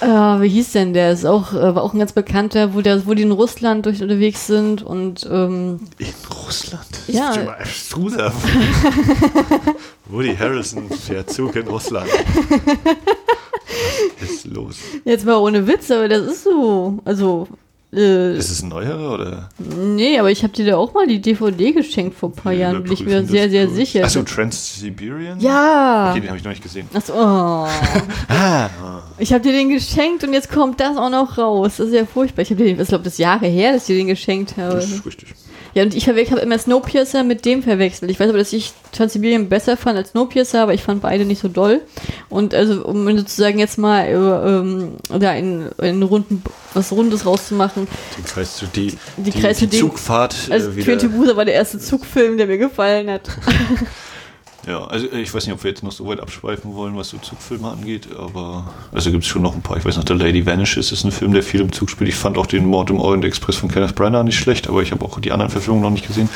Äh, 0.00 0.06
wie 0.06 0.48
hieß 0.48 0.72
denn 0.72 0.92
der? 0.94 1.12
Ist 1.12 1.26
auch, 1.26 1.52
äh, 1.52 1.74
war 1.74 1.82
auch 1.82 1.92
ein 1.92 1.98
ganz 1.98 2.12
bekannter, 2.12 2.72
wo, 2.74 2.82
der, 2.82 3.04
wo 3.06 3.14
die 3.14 3.22
in 3.22 3.32
Russland 3.32 3.84
durch 3.84 4.00
unterwegs 4.00 4.46
sind 4.46 4.80
und 4.82 5.26
ähm, 5.28 5.80
In 5.98 6.06
Russland? 6.46 6.86
Ja. 7.08 7.30
Ist 7.30 7.36
immer 7.38 7.58
abstruser. 7.58 8.32
Woody 10.06 10.36
Harrelson 10.36 10.88
fährt 10.90 11.30
Zug 11.32 11.56
in 11.56 11.66
Russland. 11.66 12.08
Was 14.20 14.30
ist 14.30 14.46
los? 14.46 14.76
jetzt 15.04 15.26
mal 15.26 15.36
ohne 15.36 15.66
Witz, 15.66 15.90
aber 15.90 16.08
das 16.08 16.22
ist 16.22 16.44
so. 16.44 16.98
Also, 17.04 17.48
äh, 17.92 18.36
Ist 18.36 18.50
es 18.50 18.62
ein 18.62 18.68
neuerer 18.68 19.14
oder? 19.14 19.48
nee, 19.58 20.18
aber 20.18 20.30
ich 20.30 20.42
habe 20.42 20.52
dir 20.52 20.66
da 20.66 20.76
auch 20.76 20.92
mal 20.94 21.06
die 21.06 21.20
DVD 21.20 21.72
geschenkt 21.72 22.16
vor 22.18 22.28
ein 22.28 22.32
paar 22.32 22.52
Jahren, 22.52 22.82
bin 22.82 22.92
ich 22.92 23.04
mir 23.04 23.24
sehr, 23.24 23.48
sehr 23.48 23.68
sicher. 23.70 24.04
Achso, 24.04 24.22
Trans-Siberian? 24.22 25.40
ja! 25.40 26.10
Okay, 26.10 26.20
den 26.20 26.28
habe 26.28 26.38
ich 26.38 26.44
noch 26.44 26.50
nicht 26.50 26.62
gesehen. 26.62 26.86
Achso, 26.92 27.12
oh. 27.14 27.66
Ah, 28.28 28.68
Ich 29.18 29.32
habe 29.32 29.42
dir 29.42 29.52
den 29.52 29.70
geschenkt 29.70 30.22
und 30.24 30.32
jetzt 30.34 30.50
kommt 30.52 30.80
das 30.80 30.96
auch 30.96 31.10
noch 31.10 31.38
raus. 31.38 31.76
Das 31.78 31.88
ist 31.88 31.94
ja 31.94 32.04
furchtbar. 32.04 32.42
Ich 32.42 32.50
habe 32.50 32.62
dir, 32.62 32.74
den- 32.74 32.80
ich 32.80 32.88
glaube, 32.88 33.04
das 33.04 33.14
ist 33.14 33.18
Jahre 33.18 33.46
her, 33.46 33.72
dass 33.72 33.82
ich 33.82 33.86
dir 33.88 33.96
den 33.96 34.06
geschenkt 34.08 34.56
habe. 34.56 34.74
das 34.76 34.90
ist 34.90 35.06
richtig. 35.06 35.34
Ja, 35.74 35.82
und 35.82 35.94
ich 35.94 36.08
habe 36.08 36.20
immer 36.20 36.58
Snowpiercer 36.58 37.22
mit 37.24 37.44
dem 37.44 37.62
verwechselt. 37.62 38.10
Ich 38.10 38.18
weiß 38.18 38.28
aber, 38.30 38.38
dass 38.38 38.52
ich 38.52 38.72
Transsibirien 38.92 39.48
besser 39.48 39.76
fand 39.76 39.96
als 39.98 40.10
Snowpiercer, 40.10 40.62
aber 40.62 40.74
ich 40.74 40.82
fand 40.82 41.02
beide 41.02 41.24
nicht 41.24 41.40
so 41.42 41.48
doll. 41.48 41.82
Und 42.28 42.54
also, 42.54 42.84
um 42.84 43.06
sozusagen 43.16 43.58
jetzt 43.58 43.78
mal 43.78 44.04
äh, 44.06 44.12
ähm, 44.14 44.92
da 45.20 45.34
in, 45.34 45.68
in 45.80 46.02
Runden, 46.02 46.42
was 46.74 46.90
Rundes 46.92 47.26
rauszumachen. 47.26 47.86
Den 48.16 48.24
Kreis 48.24 48.56
zu, 48.56 48.66
die, 48.66 48.96
Die 49.18 49.30
die, 49.30 49.40
Kreis 49.40 49.58
zu 49.58 49.66
die 49.66 49.76
dem- 49.76 49.80
Zugfahrt 49.88 50.34
Also, 50.50 50.70
äh, 50.70 50.76
wieder. 50.76 51.36
War 51.36 51.44
der 51.44 51.54
erste 51.54 51.78
Zugfilm, 51.78 52.38
der 52.38 52.46
mir 52.46 52.58
gefallen 52.58 53.10
hat. 53.10 53.28
Ja, 54.68 54.84
also 54.84 55.06
äh, 55.06 55.20
ich 55.20 55.32
weiß 55.32 55.46
nicht, 55.46 55.54
ob 55.54 55.64
wir 55.64 55.70
jetzt 55.70 55.82
noch 55.82 55.92
so 55.92 56.06
weit 56.06 56.20
abschweifen 56.20 56.74
wollen, 56.74 56.94
was 56.96 57.08
so 57.08 57.16
Zugfilme 57.18 57.68
angeht, 57.68 58.08
aber 58.18 58.70
also 58.92 59.10
gibt 59.10 59.24
es 59.24 59.28
schon 59.28 59.40
noch 59.40 59.54
ein 59.54 59.62
paar. 59.62 59.78
Ich 59.78 59.84
weiß 59.84 59.96
noch, 59.96 60.04
The 60.06 60.12
Lady 60.12 60.44
Vanishes 60.44 60.92
ist 60.92 61.04
ein 61.04 61.10
Film, 61.10 61.32
der 61.32 61.42
viel 61.42 61.62
im 61.62 61.72
Zug 61.72 61.88
spielt. 61.88 62.10
Ich 62.10 62.16
fand 62.16 62.36
auch 62.36 62.46
den 62.46 62.66
Mord 62.66 62.90
im 62.90 63.00
Orient 63.00 63.24
Express 63.24 63.56
von 63.56 63.70
Kenneth 63.70 63.94
Branagh 63.94 64.24
nicht 64.24 64.38
schlecht, 64.38 64.68
aber 64.68 64.82
ich 64.82 64.92
habe 64.92 65.04
auch 65.04 65.18
die 65.20 65.32
anderen 65.32 65.50
Verfilmungen 65.50 65.84
noch 65.84 65.90
nicht 65.90 66.06
gesehen. 66.06 66.28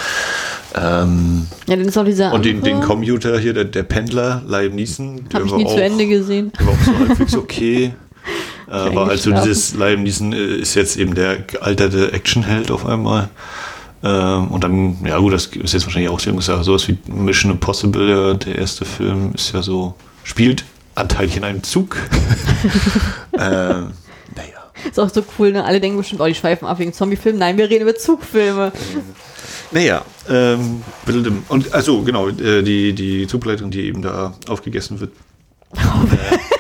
Ähm, 0.75 1.47
Ja, 1.67 1.77
dann 1.77 1.87
ist 1.87 1.99
auch 1.99 2.05
dieser. 2.05 2.33
und 2.33 2.45
den, 2.47 2.63
den. 2.63 2.81
Commuter 2.81 3.39
hier, 3.39 3.53
der, 3.53 3.65
der 3.65 3.83
Pendler, 3.83 4.43
Liam 4.49 4.75
Neeson, 4.75 5.27
Habe 5.35 5.47
ich 5.47 5.53
nie 5.53 5.67
auch, 5.67 5.75
zu 5.75 5.83
Ende 5.83 6.07
gesehen. 6.07 6.53
Der 6.59 6.67
war 6.67 6.73
auch 6.73 6.85
so 6.85 6.99
halbwegs 6.99 7.37
okay. 7.37 7.93
Äh, 8.69 8.95
war 8.95 9.11
also 9.11 9.33
dieses 9.33 9.75
Liam 9.75 10.05
Neeson 10.05 10.33
äh, 10.33 10.55
ist 10.57 10.75
jetzt 10.77 10.97
eben 10.97 11.15
der 11.15 11.37
gealterte 11.41 12.13
Actionheld 12.13 12.71
auf 12.71 12.87
einmal. 12.87 13.29
Ähm, 14.05 14.49
und 14.49 14.65
dann, 14.65 14.99
ja 15.05 15.19
gut, 15.19 15.33
das 15.33 15.47
ist 15.47 15.73
jetzt 15.73 15.85
wahrscheinlich 15.85 16.11
auch 16.11 16.19
so 16.19 16.35
gesagt, 16.35 16.65
sowas 16.65 16.89
wie 16.89 16.99
Mission 17.07 17.53
Impossible, 17.53 18.37
der, 18.37 18.57
erste 18.57 18.85
Film, 18.85 19.33
ist 19.35 19.53
ja 19.53 19.63
so, 19.63 19.95
spielt 20.25 20.65
anteilig 20.95 21.37
in 21.37 21.45
einem 21.45 21.63
Zug. 21.63 21.97
ähm, 23.35 23.93
naja. 24.35 24.63
Ist 24.89 24.99
auch 24.99 25.09
so 25.09 25.25
cool, 25.39 25.53
ne? 25.53 25.65
Alle 25.65 25.81
denken 25.81 25.99
bestimmt, 25.99 26.21
oh, 26.21 26.27
die 26.27 26.35
schweifen 26.35 26.67
ab 26.67 26.79
wegen 26.79 26.93
Zombiefilmen. 26.93 27.39
Nein, 27.39 27.57
wir 27.57 27.71
reden 27.71 27.83
über 27.83 27.95
Zugfilme. 27.95 28.73
Naja, 29.75 30.05
ähm, 30.29 30.83
und 31.49 31.73
also 31.73 32.03
genau, 32.03 32.29
äh, 32.29 32.63
die, 32.63 32.93
die 32.93 33.27
Zugleiterin, 33.27 33.71
die 33.71 33.87
eben 33.87 34.03
da 34.03 34.35
aufgegessen 34.47 35.01
wird. 35.01 35.13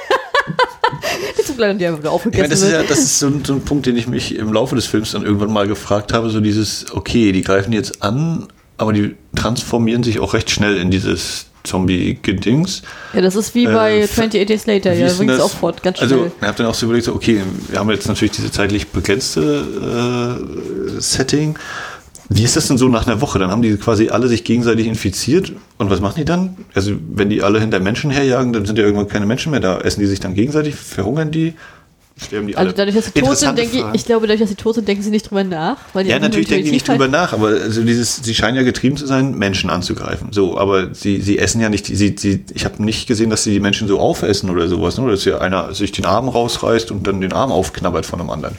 Die 1.52 1.56
Zugleitung, 1.56 1.78
die 1.78 1.86
einfach 1.86 1.98
wieder 2.00 2.08
Ich 2.14 2.24
meine, 2.24 2.44
aufgegessen 2.44 2.50
das 2.50 2.60
ist 2.62 2.70
wird. 2.70 2.82
ja 2.82 2.88
das 2.88 2.98
ist 2.98 3.18
so 3.18 3.26
ein, 3.28 3.44
so 3.44 3.52
ein 3.54 3.60
Punkt, 3.62 3.86
den 3.86 3.96
ich 3.96 4.06
mich 4.08 4.34
im 4.36 4.52
Laufe 4.52 4.74
des 4.74 4.86
Films 4.86 5.12
dann 5.12 5.24
irgendwann 5.24 5.52
mal 5.52 5.66
gefragt 5.68 6.12
habe, 6.12 6.30
so 6.30 6.40
dieses, 6.40 6.86
okay, 6.92 7.32
die 7.32 7.42
greifen 7.42 7.72
jetzt 7.72 8.02
an, 8.02 8.48
aber 8.78 8.92
die 8.92 9.14
transformieren 9.36 10.02
sich 10.02 10.18
auch 10.20 10.34
recht 10.34 10.50
schnell 10.50 10.76
in 10.78 10.90
dieses 10.90 11.46
Zombie-Gedings. 11.64 12.82
Ja, 13.14 13.20
das 13.20 13.36
ist 13.36 13.54
wie 13.54 13.64
Äh, 13.66 13.72
bei 13.72 13.98
f- 14.00 14.10
28 14.18 14.46
Days 14.46 14.66
Later, 14.66 14.92
ja, 14.94 15.06
ist 15.06 15.20
das? 15.20 15.40
auch 15.40 15.50
fort, 15.50 15.82
ganz 15.82 15.98
schnell. 15.98 16.10
Also, 16.12 16.32
ich 16.40 16.46
habe 16.46 16.56
dann 16.58 16.66
auch 16.66 16.74
so 16.74 16.86
überlegt, 16.86 17.06
so, 17.06 17.14
okay, 17.14 17.40
wir 17.68 17.78
haben 17.78 17.88
jetzt 17.90 18.08
natürlich 18.08 18.32
diese 18.32 18.50
zeitlich 18.50 18.88
begrenzte 18.88 20.38
äh, 20.96 21.00
Setting. 21.00 21.56
Wie 22.34 22.44
ist 22.44 22.56
das 22.56 22.68
denn 22.68 22.78
so 22.78 22.88
nach 22.88 23.06
einer 23.06 23.20
Woche? 23.20 23.38
Dann 23.38 23.50
haben 23.50 23.62
die 23.62 23.76
quasi 23.76 24.08
alle 24.08 24.28
sich 24.28 24.44
gegenseitig 24.44 24.86
infiziert. 24.86 25.52
Und 25.78 25.90
was 25.90 26.00
machen 26.00 26.16
die 26.16 26.24
dann? 26.24 26.56
Also, 26.74 26.92
wenn 27.12 27.28
die 27.28 27.42
alle 27.42 27.60
hinter 27.60 27.80
Menschen 27.80 28.10
herjagen, 28.10 28.52
dann 28.52 28.64
sind 28.64 28.78
ja 28.78 28.84
irgendwann 28.84 29.08
keine 29.08 29.26
Menschen 29.26 29.50
mehr 29.50 29.60
da. 29.60 29.78
Essen 29.78 30.00
die 30.00 30.06
sich 30.06 30.20
dann 30.20 30.34
gegenseitig? 30.34 30.74
Verhungern 30.74 31.30
die? 31.30 31.54
Sterben 32.16 32.46
die 32.46 32.56
alle? 32.56 32.66
Also 32.66 32.76
dadurch, 32.76 32.96
dass 32.96 33.06
sie 33.06 33.12
tot 33.12 33.36
sind, 33.36 33.58
denke 33.58 33.78
ich, 33.78 33.84
ich 33.92 34.04
glaube, 34.04 34.26
dadurch, 34.26 34.40
dass 34.40 34.50
sie 34.50 34.54
tot 34.54 34.74
sind, 34.74 34.86
denken 34.86 35.02
sie 35.02 35.10
nicht 35.10 35.30
drüber 35.30 35.44
nach. 35.44 35.78
Ja, 35.94 36.18
natürlich 36.18 36.48
nur 36.48 36.56
denken 36.56 36.64
die 36.66 36.70
nicht 36.70 36.88
drüber 36.88 37.08
nach, 37.08 37.32
aber 37.32 37.48
also 37.48 37.82
dieses, 37.82 38.16
sie 38.16 38.34
scheinen 38.34 38.56
ja 38.56 38.62
getrieben 38.62 38.96
zu 38.96 39.06
sein, 39.06 39.36
Menschen 39.36 39.70
anzugreifen. 39.70 40.28
So, 40.32 40.58
aber 40.58 40.94
sie, 40.94 41.20
sie 41.20 41.38
essen 41.38 41.60
ja 41.60 41.68
nicht, 41.68 41.86
sie, 41.86 42.14
sie, 42.16 42.44
ich 42.54 42.64
habe 42.64 42.82
nicht 42.82 43.06
gesehen, 43.06 43.30
dass 43.30 43.44
sie 43.44 43.52
die 43.52 43.60
Menschen 43.60 43.88
so 43.88 43.98
aufessen 43.98 44.50
oder 44.50 44.68
sowas, 44.68 44.98
ne? 44.98 45.04
oder 45.04 45.12
dass 45.12 45.24
ja 45.24 45.38
einer 45.38 45.74
sich 45.74 45.92
den 45.92 46.04
Arm 46.04 46.28
rausreißt 46.28 46.90
und 46.90 47.06
dann 47.06 47.20
den 47.20 47.32
Arm 47.32 47.50
aufknabbert 47.50 48.06
von 48.06 48.20
einem 48.20 48.30
anderen, 48.30 48.56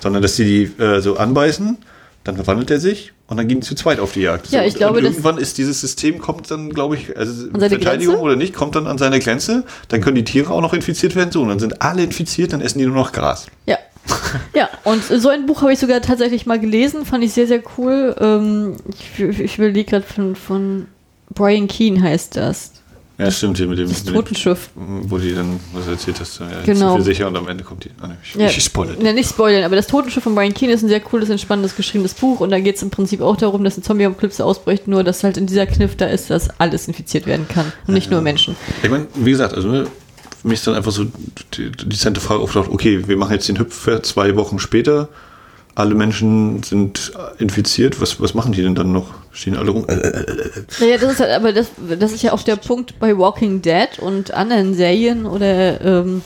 sondern 0.00 0.22
dass 0.22 0.36
sie 0.36 0.44
die 0.44 0.82
äh, 0.82 1.00
so 1.00 1.16
anbeißen, 1.16 1.78
dann 2.26 2.36
verwandelt 2.36 2.70
er 2.70 2.80
sich 2.80 3.12
und 3.28 3.36
dann 3.36 3.48
gehen 3.48 3.60
die 3.60 3.66
zu 3.66 3.74
zweit 3.74 4.00
auf 4.00 4.12
die 4.12 4.22
Jagd. 4.22 4.50
Ja, 4.50 4.60
so, 4.60 4.66
ich 4.66 4.74
glaube, 4.74 4.98
und 4.98 5.04
irgendwann 5.04 5.38
ist 5.38 5.58
dieses 5.58 5.80
System 5.80 6.18
kommt 6.18 6.50
dann, 6.50 6.70
glaube 6.70 6.96
ich, 6.96 7.16
also 7.16 7.48
Verteidigung 7.50 8.14
Grenze? 8.14 8.20
oder 8.20 8.36
nicht, 8.36 8.54
kommt 8.54 8.74
dann 8.74 8.86
an 8.86 8.98
seine 8.98 9.20
Grenze, 9.20 9.64
dann 9.88 10.00
können 10.00 10.16
die 10.16 10.24
Tiere 10.24 10.52
auch 10.52 10.60
noch 10.60 10.74
infiziert 10.74 11.14
werden, 11.14 11.30
so 11.30 11.42
und 11.42 11.48
dann 11.48 11.58
sind 11.58 11.82
alle 11.82 12.02
infiziert, 12.02 12.52
dann 12.52 12.60
essen 12.60 12.78
die 12.78 12.86
nur 12.86 12.94
noch 12.94 13.12
Gras. 13.12 13.46
Ja. 13.66 13.78
Ja, 14.54 14.68
und 14.84 15.02
so 15.02 15.28
ein 15.28 15.46
Buch 15.46 15.62
habe 15.62 15.72
ich 15.72 15.80
sogar 15.80 16.00
tatsächlich 16.00 16.46
mal 16.46 16.60
gelesen, 16.60 17.04
fand 17.04 17.24
ich 17.24 17.32
sehr, 17.32 17.48
sehr 17.48 17.60
cool. 17.76 18.14
Ähm, 18.20 18.76
ich, 19.18 19.40
ich 19.40 19.58
überlege 19.58 19.90
gerade 19.90 20.06
von, 20.06 20.36
von 20.36 20.86
Brian 21.34 21.66
Keane 21.66 22.00
heißt 22.00 22.36
das. 22.36 22.72
Ja, 23.18 23.30
stimmt 23.30 23.56
hier 23.56 23.66
mit 23.66 23.78
dem, 23.78 23.88
Das 23.88 23.98
mit 24.00 24.08
dem 24.08 24.14
Totenschiff. 24.14 24.68
wo 24.74 25.16
die 25.16 25.34
dann 25.34 25.58
was 25.72 25.86
erzählt 25.86 26.20
hast, 26.20 26.38
ja, 26.40 26.48
Genau. 26.66 26.96
viel 26.96 27.04
sicher 27.04 27.26
und 27.28 27.36
am 27.36 27.48
Ende 27.48 27.64
kommt 27.64 27.84
die. 27.84 27.90
Ah, 28.00 28.08
ne, 28.08 28.18
ich, 28.22 28.34
Ja, 28.34 28.46
ich 28.48 28.62
spoilere. 28.62 29.02
Ne, 29.02 29.14
nicht 29.14 29.30
spoilern, 29.30 29.64
aber 29.64 29.74
das 29.74 29.86
Totenschiff 29.86 30.22
von 30.22 30.34
Brian 30.34 30.52
Keane 30.52 30.74
ist 30.74 30.82
ein 30.82 30.88
sehr 30.88 31.00
cooles, 31.00 31.30
entspannendes, 31.30 31.76
geschriebenes 31.76 32.12
Buch 32.12 32.40
und 32.40 32.50
da 32.50 32.60
geht 32.60 32.76
es 32.76 32.82
im 32.82 32.90
Prinzip 32.90 33.22
auch 33.22 33.36
darum, 33.36 33.64
dass 33.64 33.74
eine 33.76 33.84
Zombie-Apokalypse 33.84 34.44
ausbricht, 34.44 34.86
nur 34.86 35.02
dass 35.02 35.24
halt 35.24 35.38
in 35.38 35.46
dieser 35.46 35.66
Kniff 35.66 35.96
da 35.96 36.06
ist, 36.06 36.28
dass 36.28 36.50
alles 36.60 36.88
infiziert 36.88 37.26
werden 37.26 37.48
kann 37.48 37.72
und 37.86 37.94
nicht 37.94 38.10
nur 38.10 38.20
Menschen. 38.20 38.54
Ich 38.82 38.90
meine, 38.90 39.06
wie 39.14 39.30
gesagt, 39.30 39.54
also 39.54 39.68
ne, 39.68 39.86
für 40.42 40.48
mich 40.48 40.58
ist 40.58 40.66
dann 40.66 40.74
einfach 40.74 40.92
so 40.92 41.06
die, 41.54 41.70
dezente 41.72 42.20
Frage 42.20 42.40
aufgetaucht, 42.42 42.68
okay, 42.70 43.08
wir 43.08 43.16
machen 43.16 43.32
jetzt 43.32 43.48
den 43.48 43.58
Hüpfer 43.58 44.02
zwei 44.02 44.36
Wochen 44.36 44.58
später, 44.58 45.08
alle 45.76 45.94
Menschen 45.94 46.62
sind 46.64 47.12
infiziert, 47.38 48.00
was, 48.00 48.20
was 48.20 48.34
machen 48.34 48.52
die 48.52 48.62
denn 48.62 48.74
dann 48.74 48.92
noch? 48.92 49.14
Stehen 49.30 49.56
alle 49.56 49.70
rum? 49.70 49.84
Äh, 49.88 49.94
äh, 49.94 50.08
äh. 50.08 50.64
Naja, 50.80 50.98
das 50.98 51.12
ist 51.12 51.20
halt, 51.20 51.30
aber 51.30 51.52
das, 51.52 51.70
das 51.98 52.12
ist 52.12 52.22
ja 52.22 52.32
auch 52.32 52.42
der 52.42 52.56
Punkt 52.56 52.98
bei 52.98 53.16
Walking 53.16 53.62
Dead 53.62 53.98
und 54.00 54.32
anderen 54.32 54.74
Serien 54.74 55.26
oder 55.26 55.80
ähm, 55.80 56.22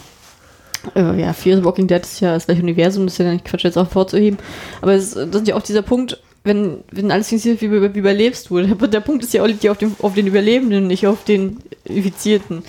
Äh, 0.95 1.21
ja, 1.21 1.33
Fear 1.33 1.59
the 1.59 1.65
Walking 1.65 1.87
Dead 1.87 2.01
ist 2.03 2.21
ja 2.21 2.35
das 2.35 2.47
gleiche 2.47 2.63
Universum, 2.63 3.07
das 3.07 3.15
ist 3.15 3.19
ja 3.19 3.33
nicht 3.33 3.45
Quatsch, 3.45 3.65
jetzt 3.65 3.77
auch 3.77 3.91
vorzuheben. 3.91 4.39
Aber 4.81 4.95
es, 4.95 5.11
das 5.11 5.43
ist 5.43 5.49
ja 5.49 5.55
auch 5.55 5.63
dieser 5.63 5.83
Punkt, 5.83 6.19
wenn, 6.43 6.79
wenn 6.91 7.11
alles 7.11 7.29
funktioniert, 7.29 7.61
wie, 7.61 7.71
wie 7.95 7.99
überlebst 7.99 8.49
du? 8.49 8.61
Der, 8.61 8.75
der 8.89 9.01
Punkt 9.01 9.23
ist 9.23 9.35
ja 9.35 9.43
auch 9.43 9.71
auf, 9.71 9.79
dem, 9.79 9.95
auf 10.01 10.15
den 10.15 10.27
Überlebenden, 10.27 10.87
nicht 10.87 11.07
auf 11.07 11.25
den 11.25 11.59
Infizierten. 11.85 12.63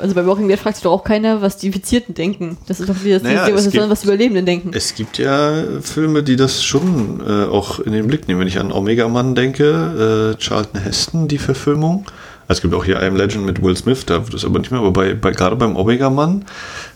Also 0.00 0.14
bei 0.14 0.26
Walking 0.26 0.48
Dead 0.48 0.58
fragt 0.58 0.76
sich 0.76 0.82
doch 0.84 0.92
auch 0.92 1.04
keiner, 1.04 1.42
was 1.42 1.56
die 1.56 1.66
Infizierten 1.68 2.14
denken. 2.14 2.56
Das 2.66 2.80
ist 2.80 2.88
doch 2.88 3.04
wieder 3.04 3.14
das 3.16 3.22
Naja, 3.24 3.46
Ding, 3.46 3.54
was, 3.54 3.70
gibt- 3.70 3.88
was 3.90 4.00
die 4.00 4.06
Überlebenden 4.06 4.46
denken. 4.46 4.70
Es 4.74 4.94
gibt 4.94 5.18
ja 5.18 5.64
Filme, 5.80 6.22
die 6.22 6.36
das 6.36 6.62
schon 6.64 7.20
äh, 7.26 7.44
auch 7.46 7.80
in 7.80 7.92
den 7.92 8.06
Blick 8.06 8.28
nehmen. 8.28 8.40
Wenn 8.40 8.48
ich 8.48 8.58
an 8.58 8.72
Omega 8.72 9.08
Mann 9.08 9.34
denke, 9.34 10.34
äh, 10.36 10.42
Charlton 10.42 10.80
Heston, 10.80 11.28
die 11.28 11.38
Verfilmung. 11.38 12.06
Es 12.50 12.62
gibt 12.62 12.72
auch 12.72 12.82
hier 12.82 13.02
I 13.02 13.04
Am 13.04 13.16
Legend 13.16 13.44
mit 13.44 13.62
Will 13.62 13.76
Smith, 13.76 14.06
da 14.06 14.24
wird 14.24 14.32
das 14.32 14.46
aber 14.46 14.58
nicht 14.58 14.70
mehr. 14.70 14.80
Aber 14.80 14.90
bei, 14.90 15.12
bei, 15.12 15.32
gerade 15.32 15.54
beim 15.54 15.76
Omega 15.76 16.08
Mann 16.08 16.46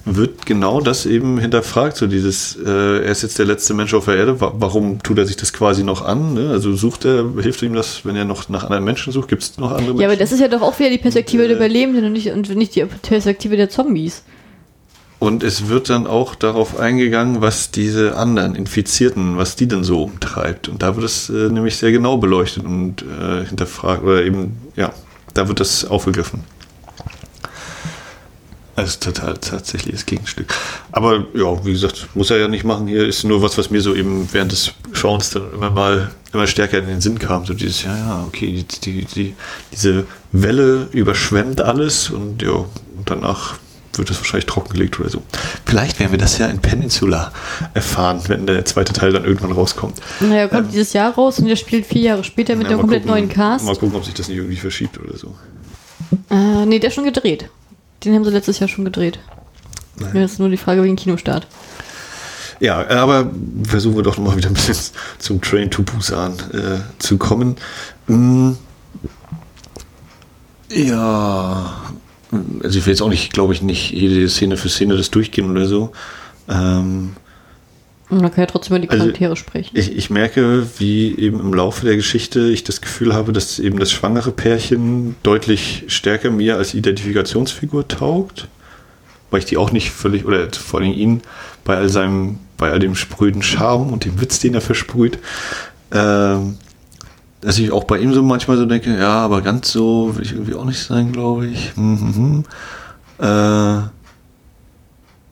wird 0.07 0.47
genau 0.47 0.81
das 0.81 1.05
eben 1.05 1.39
hinterfragt. 1.39 1.99
So 1.99 2.07
dieses, 2.07 2.57
äh, 2.57 3.05
er 3.05 3.11
ist 3.11 3.23
jetzt 3.23 3.39
der 3.39 3.45
letzte 3.45 3.75
Mensch 3.75 3.93
auf 3.93 4.07
der 4.07 4.17
Erde, 4.17 4.41
wa 4.41 4.55
warum 4.57 5.03
tut 5.03 5.19
er 5.19 5.27
sich 5.27 5.37
das 5.37 5.53
quasi 5.53 5.85
noch 5.85 6.07
an? 6.07 6.33
Ne? 6.33 6.49
Also 6.51 6.75
sucht 6.75 7.05
er, 7.05 7.27
hilft 7.39 7.61
ihm 7.61 7.75
das, 7.75 8.07
wenn 8.07 8.17
er 8.17 8.25
noch 8.25 8.49
nach 8.49 8.65
anderen 8.65 8.85
Menschen 8.85 9.13
sucht? 9.13 9.29
Gibt 9.29 9.43
es 9.43 9.59
noch 9.59 9.73
andere 9.73 9.89
Menschen? 9.89 10.01
Ja, 10.01 10.09
aber 10.09 10.17
das 10.17 10.33
ist 10.33 10.41
ja 10.41 10.49
doch 10.49 10.63
auch 10.63 10.79
wieder 10.79 10.89
die 10.89 10.97
Perspektive 10.97 11.43
Und, 11.43 11.49
der 11.51 11.61
äh, 11.61 11.61
Überlebenden 11.61 12.07
und 12.07 12.13
nicht, 12.13 12.33
und 12.33 12.49
nicht 12.57 12.75
die 12.75 12.87
Perspektive 13.03 13.59
der 13.59 13.69
Zombies. 13.69 14.23
Und 15.19 15.45
es 15.45 15.69
wird 15.69 15.91
dann 15.91 16.07
auch 16.07 16.35
darauf 16.35 16.81
eingegangen, 16.81 17.43
was 17.43 17.71
diese 17.71 18.17
anderen 18.17 18.55
Infizierten, 18.55 19.37
was 19.37 19.55
die 19.55 19.69
denn 19.69 19.85
so 19.85 20.03
umtreibt. 20.03 20.69
Und 20.71 20.83
da 20.83 20.97
wird 20.97 21.05
es 21.05 21.29
äh, 21.29 21.51
nämlich 21.51 21.77
sehr 21.77 21.93
genau 21.93 22.17
beleuchtet 22.17 22.65
und 22.65 23.03
äh, 23.03 23.45
hinterfragt 23.45 24.03
oder 24.03 24.25
eben, 24.25 24.57
ja, 24.77 24.93
da 25.35 25.49
wird 25.49 25.61
das 25.61 25.85
aufgegriffen. 25.85 26.45
Also 28.75 28.99
total 29.01 29.35
das 29.35 30.07
Gegenstück. 30.07 30.55
Aber 30.93 31.27
ja, 31.35 31.65
wie 31.65 31.73
gesagt, 31.73 32.09
muss 32.15 32.31
er 32.31 32.39
ja 32.39 32.49
nicht 32.49 32.65
machen. 32.65 32.87
Hier 32.87 33.07
ist 33.07 33.23
nur 33.23 33.43
was, 33.43 33.59
was 33.59 33.71
mir 33.71 33.83
so 33.83 33.95
eben 33.95 34.27
während 34.33 34.53
des 34.53 34.73
Schauens 34.95 35.31
dann 35.31 35.53
immer 35.53 35.71
mal 35.71 36.11
immer 36.33 36.47
stärker 36.47 36.79
in 36.79 36.87
den 36.87 37.01
Sinn 37.03 37.19
kam. 37.19 37.45
So 37.45 37.53
dieses, 37.53 37.83
ja, 37.83 37.95
ja, 37.95 38.25
okay, 38.27 38.65
die, 38.65 38.81
die, 38.81 39.05
die, 39.05 39.35
diese 39.71 40.07
Welle 40.33 40.89
überschwemmt 40.93 41.61
alles 41.61 42.09
und 42.09 42.41
ja, 42.41 42.65
danach 43.05 43.59
wird 43.95 44.11
es 44.11 44.19
wahrscheinlich 44.19 44.47
trockengelegt 44.47 44.99
oder 45.01 45.09
so. 45.09 45.23
Vielleicht 45.65 46.01
werden 46.01 46.13
wir 46.13 46.19
das 46.19 46.39
ja 46.39 46.47
in 46.47 46.59
Peninsula 46.59 47.33
erfahren, 47.75 48.23
wenn 48.29 48.47
der 48.47 48.65
zweite 48.65 48.93
Teil 48.93 49.13
dann 49.13 49.25
irgendwann 49.25 49.53
rauskommt. 49.53 50.01
Naja, 50.21 50.49
kommt 50.49 50.73
dieses 50.73 50.93
Jahr 50.93 51.15
raus 51.15 51.39
und 51.39 51.47
der 51.47 51.57
spielt 51.57 51.87
vier 51.87 52.03
Jahre 52.03 52.25
später 52.25 52.57
mit 52.57 52.69
mal 52.69 52.79
komplett 52.79 53.03
gucken, 53.03 53.17
neuen 53.17 53.29
Cast. 53.29 53.65
Mal 53.65 53.77
gucken, 53.77 53.97
ob 53.97 54.05
sich 54.05 54.15
das 54.15 54.29
nicht 54.29 54.39
irgendwie 54.39 54.57
verschiebt 54.57 54.99
oder 54.99 55.17
so. 55.17 55.35
Äh, 56.31 56.67
nee, 56.67 56.79
der 56.79 56.89
ist 56.89 56.95
schon 56.95 57.05
gedreht. 57.05 57.49
Den 58.05 58.15
haben 58.15 58.25
sie 58.25 58.31
letztes 58.31 58.59
Jahr 58.59 58.69
schon 58.69 58.85
gedreht. 58.85 59.19
Nein. 59.97 60.17
Jetzt 60.17 60.33
ist 60.33 60.39
nur 60.39 60.49
die 60.49 60.57
Frage 60.57 60.83
wegen 60.83 60.97
Kinostart. 60.97 61.47
Ja, 62.61 62.89
aber 62.89 63.31
versuchen 63.65 63.97
wir 63.97 64.03
doch 64.03 64.19
noch 64.19 64.27
mal 64.27 64.37
wieder 64.37 64.49
ein 64.49 64.55
bisschen 64.55 64.95
zum 65.19 65.41
Train 65.41 65.71
to 65.71 65.83
Busan 65.83 66.35
äh, 66.53 66.79
zu 66.99 67.19
kommen. 67.19 67.57
Mm, 68.07 68.53
ja, 70.71 71.73
also 72.63 72.79
ich 72.79 72.87
will 72.87 72.93
jetzt 72.93 73.03
auch 73.03 73.09
nicht, 73.09 73.33
glaube 73.33 73.53
ich, 73.53 73.63
nicht 73.63 73.91
jede 73.93 74.29
Szene 74.29 74.57
für 74.57 74.69
Szene 74.69 74.97
das 74.97 75.11
durchgehen 75.11 75.51
oder 75.51 75.67
so. 75.67 75.93
Ähm, 76.49 77.13
man 78.09 78.31
kann 78.31 78.41
ja 78.43 78.47
trotzdem 78.47 78.77
über 78.77 78.83
die 78.83 78.91
Also, 78.91 79.05
Charaktere 79.05 79.37
sprechen. 79.37 79.77
ich, 79.77 79.97
ich 79.97 80.11
merke, 80.11 80.67
wie 80.79 81.17
eben 81.19 81.41
im 81.41 81.55
Laufe 81.55 81.87
der 81.87 81.97
Geschichte 81.97 82.51
ich 82.51 82.63
das 82.63 82.81
Gefühl 82.83 83.15
habe, 83.15 83.33
dass 83.33 83.59
eben 83.59 83.79
das 83.79 83.91
schwangere 83.91 84.33
Pärchen 84.33 85.17
deutlich 85.23 85.85
stärker 85.87 86.31
mir 86.31 86.57
als 86.57 86.75
Identifikationsfigur 86.75 87.89
taugt. 87.89 88.49
Weil 89.31 89.41
ich 89.41 89.47
die 89.47 89.57
auch 89.57 89.73
nicht 89.73 89.93
völlig, 89.93 90.27
oder 90.27 90.47
vor 90.53 90.81
allem 90.81 90.93
ihn, 90.93 91.23
bei 91.65 91.77
all 91.77 91.89
seinem, 91.89 92.39
bei 92.59 92.71
all 92.71 92.81
dem 92.81 92.95
spröden 92.95 93.43
Charme 93.43 93.91
und 93.91 94.05
dem 94.05 94.21
Witz, 94.21 94.41
den 94.41 94.55
er 94.55 94.61
versprüht, 94.61 95.19
ähm, 95.91 96.59
dass 97.43 97.59
ich 97.59 97.71
auch 97.73 97.85
bei 97.85 97.99
ihm 97.99 98.15
so 98.15 98.23
manchmal 98.23 98.57
so 98.57 98.65
denke, 98.67 98.97
ja, 98.97 99.19
aber 99.19 99.43
ganz 99.43 99.71
so 99.71 100.17
will 100.17 100.23
ich 100.23 100.33
irgendwie 100.33 100.55
auch 100.55 100.65
nicht 100.65 100.83
sein, 100.83 101.13
glaube 101.13 101.49
ich. 101.49 101.77
Mhm. 101.77 102.45
Äh, 103.19 103.79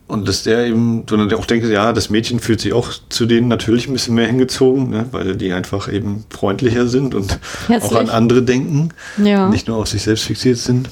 und 0.09 0.27
dass 0.27 0.43
der 0.43 0.67
eben, 0.67 1.05
sondern 1.09 1.29
der 1.29 1.39
auch 1.39 1.47
denkt, 1.47 1.67
ja, 1.69 1.93
das 1.93 2.11
Mädchen 2.11 2.41
fühlt 2.41 2.61
sich 2.61 2.73
auch 2.73 2.91
zu 3.11 3.27
denen 3.27 3.47
natürlich 3.47 3.87
ein 3.87 3.93
bisschen 3.93 4.17
mehr 4.17 4.27
hingezogen, 4.27 4.91
ne, 4.91 5.07
weil 5.13 5.37
die 5.37 5.53
einfach 5.53 5.91
eben 5.91 6.25
freundlicher 6.31 6.89
sind 6.89 7.15
und 7.15 7.39
Herzlich. 7.69 7.93
auch 7.93 8.01
an 8.01 8.11
andere 8.11 8.43
denken, 8.43 8.89
Ja. 9.23 9.49
nicht 9.49 9.69
nur 9.69 9.77
auf 9.77 9.89
sich 9.89 10.03
selbst 10.03 10.25
fixiert 10.25 10.59
sind. 10.59 10.91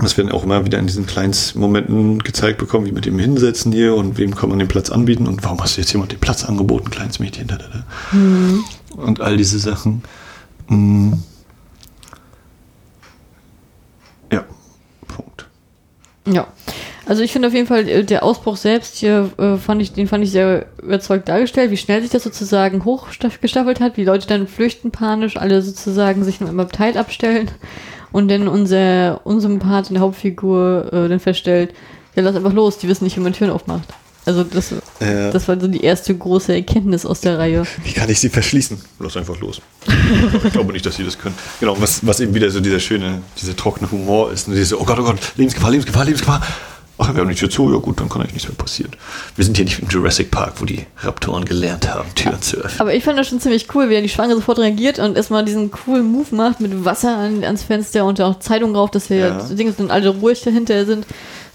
Das 0.00 0.16
werden 0.16 0.30
auch 0.30 0.44
immer 0.44 0.64
wieder 0.64 0.78
in 0.78 0.86
diesen 0.86 1.06
kleinen 1.06 1.34
Momenten 1.56 2.20
gezeigt 2.20 2.58
bekommen, 2.58 2.86
wie 2.86 2.92
mit 2.92 3.06
dem 3.06 3.18
Hinsetzen 3.18 3.72
hier 3.72 3.96
und 3.96 4.16
wem 4.18 4.36
kann 4.36 4.48
man 4.50 4.60
den 4.60 4.68
Platz 4.68 4.90
anbieten 4.90 5.26
und 5.26 5.42
warum 5.42 5.60
hast 5.60 5.76
du 5.76 5.80
jetzt 5.80 5.92
jemand 5.92 6.12
den 6.12 6.20
Platz 6.20 6.44
angeboten, 6.44 6.90
kleines 6.90 7.18
Mädchen, 7.18 7.48
da, 7.48 7.56
da, 7.56 7.64
da. 7.72 8.16
Mhm. 8.16 8.62
Und 8.96 9.20
all 9.20 9.36
diese 9.36 9.58
Sachen. 9.58 10.02
Mm. 10.68 11.12
Ja, 14.32 14.44
Punkt. 15.06 15.46
Ja. 16.26 16.46
Also 17.06 17.22
ich 17.22 17.32
finde 17.32 17.48
auf 17.48 17.54
jeden 17.54 17.66
Fall, 17.66 17.88
äh, 17.88 18.04
der 18.04 18.22
Ausbruch 18.22 18.56
selbst 18.56 18.96
hier 18.96 19.30
äh, 19.38 19.56
fand 19.56 19.80
ich, 19.80 19.94
den 19.94 20.06
fand 20.06 20.22
ich 20.22 20.30
sehr 20.30 20.66
überzeugt 20.82 21.28
dargestellt, 21.28 21.70
wie 21.70 21.78
schnell 21.78 22.02
sich 22.02 22.10
das 22.10 22.22
sozusagen 22.22 22.84
hochgestaffelt 22.84 23.80
hat, 23.80 23.96
wie 23.96 24.04
Leute 24.04 24.26
dann 24.26 24.46
flüchten 24.46 24.90
panisch, 24.90 25.38
alle 25.38 25.62
sozusagen 25.62 26.22
sich 26.22 26.40
nur 26.40 26.50
im 26.50 26.60
Abteil 26.60 26.98
abstellen 26.98 27.50
und 28.12 28.30
dann 28.30 28.46
unser 28.46 29.22
Unsympath 29.24 29.88
in 29.88 29.94
der 29.94 30.02
Hauptfigur 30.02 30.92
äh, 30.92 31.08
dann 31.08 31.18
feststellt, 31.20 31.74
ja 32.14 32.22
lass 32.22 32.36
einfach 32.36 32.52
los, 32.52 32.76
die 32.76 32.88
wissen 32.88 33.04
nicht, 33.04 33.16
wie 33.16 33.22
man 33.22 33.32
Türen 33.32 33.52
aufmacht. 33.52 33.88
Also 34.28 34.44
das, 34.44 34.74
Ja. 35.00 35.30
das 35.30 35.48
war 35.48 35.58
so 35.58 35.66
die 35.68 35.82
erste 35.82 36.14
große 36.14 36.52
Erkenntnis 36.54 37.06
aus 37.06 37.20
der 37.22 37.38
Reihe. 37.38 37.62
Wie 37.82 37.92
kann 37.92 38.10
ich 38.10 38.20
sie 38.20 38.28
verschließen? 38.28 38.78
Lass 39.00 39.16
einfach 39.16 39.40
los. 39.40 39.62
ich 40.44 40.52
glaube 40.52 40.72
nicht, 40.74 40.84
dass 40.84 40.96
sie 40.96 41.04
das 41.04 41.18
können. 41.18 41.34
Genau, 41.60 41.80
was, 41.80 42.06
was 42.06 42.20
eben 42.20 42.34
wieder 42.34 42.50
so 42.50 42.60
dieser 42.60 42.78
schöne, 42.78 43.22
dieser 43.40 43.56
trockene 43.56 43.90
Humor 43.90 44.30
ist. 44.30 44.46
Und 44.48 44.54
diese, 44.54 44.78
oh 44.78 44.84
Gott, 44.84 44.98
oh 45.00 45.04
Gott, 45.04 45.16
Lebensgefahr, 45.36 45.70
Lebensgefahr, 45.70 46.04
Lebensgefahr. 46.04 46.42
Ach, 47.00 47.14
wir 47.14 47.20
haben 47.22 47.28
die 47.30 47.36
Tür 47.36 47.48
zu, 47.48 47.72
ja 47.72 47.78
gut, 47.78 48.00
dann 48.00 48.08
kann 48.10 48.20
eigentlich 48.22 48.34
nichts 48.34 48.48
mehr 48.48 48.56
passieren. 48.58 48.90
Wir 49.36 49.44
sind 49.46 49.56
hier 49.56 49.64
nicht 49.64 49.78
im 49.78 49.88
Jurassic 49.88 50.30
Park, 50.32 50.54
wo 50.58 50.64
die 50.66 50.84
Raptoren 50.98 51.44
gelernt 51.44 51.88
haben, 51.88 52.12
Türen 52.16 52.42
zu 52.42 52.56
öffnen. 52.56 52.80
Aber 52.80 52.92
ich 52.92 53.04
fand 53.04 53.16
das 53.18 53.28
schon 53.28 53.40
ziemlich 53.40 53.72
cool, 53.74 53.88
wie 53.88 53.94
er 53.94 54.02
die 54.02 54.08
Schwange 54.10 54.34
sofort 54.34 54.58
reagiert 54.58 54.98
und 54.98 55.16
erstmal 55.16 55.44
diesen 55.44 55.70
coolen 55.70 56.10
Move 56.10 56.34
macht 56.34 56.60
mit 56.60 56.84
Wasser 56.84 57.16
an, 57.16 57.44
ans 57.44 57.62
Fenster 57.62 58.04
und 58.04 58.20
auch 58.20 58.40
Zeitung 58.40 58.74
drauf, 58.74 58.90
dass 58.90 59.08
wir 59.10 59.16
Ja. 59.16 59.42
Dinge 59.44 59.72
sind 59.72 59.90
alle 59.92 60.08
ruhig 60.10 60.42
dahinter 60.42 60.84
sind. 60.86 61.06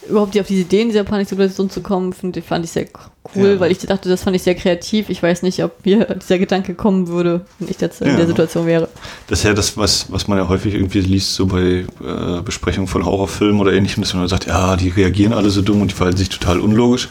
Überhaupt 0.10 0.34
die 0.36 0.42
auf 0.42 0.48
diese 0.48 0.62
Ideen 0.62 0.90
dieser 0.90 1.04
Paniksituation 1.06 1.70
zu 1.70 1.82
kommen, 1.82 2.12
find, 2.12 2.38
fand 2.46 2.66
ich 2.66 2.72
sehr 2.72 2.88
cool, 3.36 3.54
Ja. 3.54 3.60
weil 3.62 3.72
ich 3.72 3.78
dachte, 3.80 4.10
das 4.10 4.24
fand 4.24 4.36
ich 4.36 4.44
sehr 4.44 4.54
kreativ. 4.56 5.10
Ich 5.10 5.24
weiß 5.24 5.44
nicht, 5.44 5.64
ob 5.64 5.86
mir 5.86 6.06
dieser 6.22 6.38
Gedanke 6.40 6.74
kommen 6.76 7.08
würde, 7.08 7.46
wenn 7.60 7.70
ich 7.70 7.80
jetzt 7.80 8.02
in 8.02 8.10
Ja. 8.10 8.16
der 8.18 8.28
Situation 8.28 8.66
wäre. 8.66 8.90
Das 9.28 9.40
ist 9.40 9.46
ja 9.46 9.54
das, 9.54 9.78
was, 9.78 10.12
was 10.12 10.28
man 10.28 10.38
ja 10.38 10.50
häufig 10.50 10.74
irgendwie 10.74 11.00
liest, 11.00 11.34
so 11.36 11.46
bei 11.46 11.86
äh, 12.06 12.42
Besprechungen 12.44 12.88
von 12.88 13.06
Horrorfilmen 13.06 13.62
oder 13.62 13.72
ähnlichem, 13.72 14.04
dass 14.04 14.14
man 14.14 14.28
sagt, 14.28 14.48
ja, 14.48 14.76
die 14.76 14.90
reagieren 14.90 15.32
alle 15.34 15.50
so 15.50 15.62
dumm 15.62 15.82
und 15.82 15.92
die 15.92 15.96
verhalten 15.96 16.18
sich 16.18 16.30
total 16.30 16.60
unlogisch. 16.60 17.08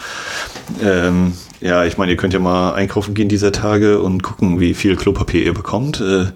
Ähm, 0.83 1.33
ja, 1.61 1.85
ich 1.85 1.97
meine, 1.97 2.13
ihr 2.13 2.17
könnt 2.17 2.35
ja 2.35 2.41
mal 2.41 2.75
einkaufen 2.75 3.15
gehen 3.15 3.29
dieser 3.29 3.53
Tage 3.53 4.01
und 4.01 4.23
gucken, 4.23 4.61
wie 4.61 4.75
viel 4.75 4.97
Klopapier 4.97 5.43
ihr 5.45 5.55
bekommt. 5.55 6.01
Äh, 6.01 6.27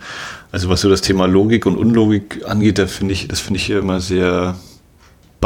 also 0.52 0.68
was 0.68 0.80
so 0.80 0.88
das 0.88 1.02
Thema 1.02 1.26
Logik 1.26 1.66
und 1.66 1.76
Unlogik 1.76 2.42
angeht, 2.46 2.78
da 2.78 2.86
finde 2.86 3.12
ich, 3.12 3.28
das 3.28 3.40
finde 3.40 3.58
ich 3.58 3.66
hier 3.66 3.78
immer 3.78 4.00
sehr 4.00 4.54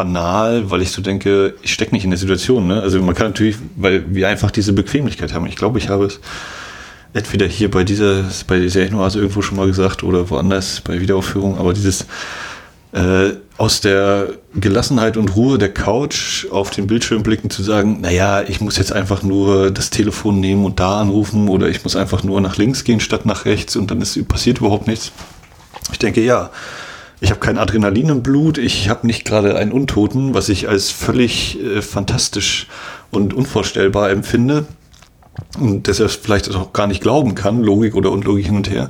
banal, 0.00 0.70
weil 0.70 0.80
ich 0.80 0.92
so 0.92 1.02
denke, 1.02 1.54
ich 1.60 1.74
stecke 1.74 1.94
nicht 1.94 2.04
in 2.04 2.10
der 2.10 2.18
Situation. 2.18 2.66
Ne? 2.66 2.80
Also 2.80 3.02
man 3.02 3.14
kann 3.14 3.26
natürlich, 3.26 3.56
weil 3.76 4.02
wir 4.08 4.28
einfach 4.28 4.50
diese 4.50 4.72
Bequemlichkeit 4.72 5.34
haben. 5.34 5.44
Ich 5.44 5.56
glaube, 5.56 5.78
ich 5.78 5.90
habe 5.90 6.06
es 6.06 6.20
entweder 7.12 7.46
hier 7.46 7.70
bei 7.70 7.84
dieser, 7.84 8.24
bei 8.46 8.58
der 8.58 8.70
Serienoase 8.70 9.18
irgendwo 9.18 9.42
schon 9.42 9.58
mal 9.58 9.66
gesagt 9.66 10.02
oder 10.02 10.30
woanders 10.30 10.80
bei 10.80 10.98
Wiederaufführung, 11.02 11.58
aber 11.58 11.74
dieses 11.74 12.06
äh, 12.92 13.32
aus 13.58 13.82
der 13.82 14.28
Gelassenheit 14.54 15.18
und 15.18 15.36
Ruhe 15.36 15.58
der 15.58 15.72
Couch 15.74 16.46
auf 16.50 16.70
den 16.70 16.86
Bildschirm 16.86 17.22
blicken 17.22 17.50
zu 17.50 17.62
sagen, 17.62 18.00
naja, 18.00 18.42
ich 18.42 18.62
muss 18.62 18.78
jetzt 18.78 18.94
einfach 18.94 19.22
nur 19.22 19.70
das 19.70 19.90
Telefon 19.90 20.40
nehmen 20.40 20.64
und 20.64 20.80
da 20.80 20.98
anrufen 20.98 21.48
oder 21.50 21.68
ich 21.68 21.84
muss 21.84 21.94
einfach 21.94 22.22
nur 22.22 22.40
nach 22.40 22.56
links 22.56 22.84
gehen 22.84 23.00
statt 23.00 23.26
nach 23.26 23.44
rechts 23.44 23.76
und 23.76 23.90
dann 23.90 24.00
ist, 24.00 24.26
passiert 24.28 24.60
überhaupt 24.60 24.86
nichts. 24.86 25.12
Ich 25.92 25.98
denke, 25.98 26.22
ja, 26.22 26.50
ich 27.20 27.30
habe 27.30 27.40
kein 27.40 27.58
Adrenalin 27.58 28.08
im 28.08 28.22
Blut, 28.22 28.56
ich 28.56 28.88
habe 28.88 29.06
nicht 29.06 29.24
gerade 29.24 29.56
einen 29.56 29.72
Untoten, 29.72 30.32
was 30.34 30.48
ich 30.48 30.68
als 30.68 30.90
völlig 30.90 31.60
äh, 31.62 31.82
fantastisch 31.82 32.66
und 33.10 33.34
unvorstellbar 33.34 34.10
empfinde 34.10 34.66
und 35.58 35.86
deshalb 35.86 36.10
vielleicht 36.10 36.54
auch 36.54 36.72
gar 36.72 36.86
nicht 36.86 37.02
glauben 37.02 37.34
kann, 37.34 37.62
Logik 37.62 37.94
oder 37.94 38.10
Unlogik 38.10 38.46
hin 38.46 38.56
und 38.56 38.70
her. 38.70 38.88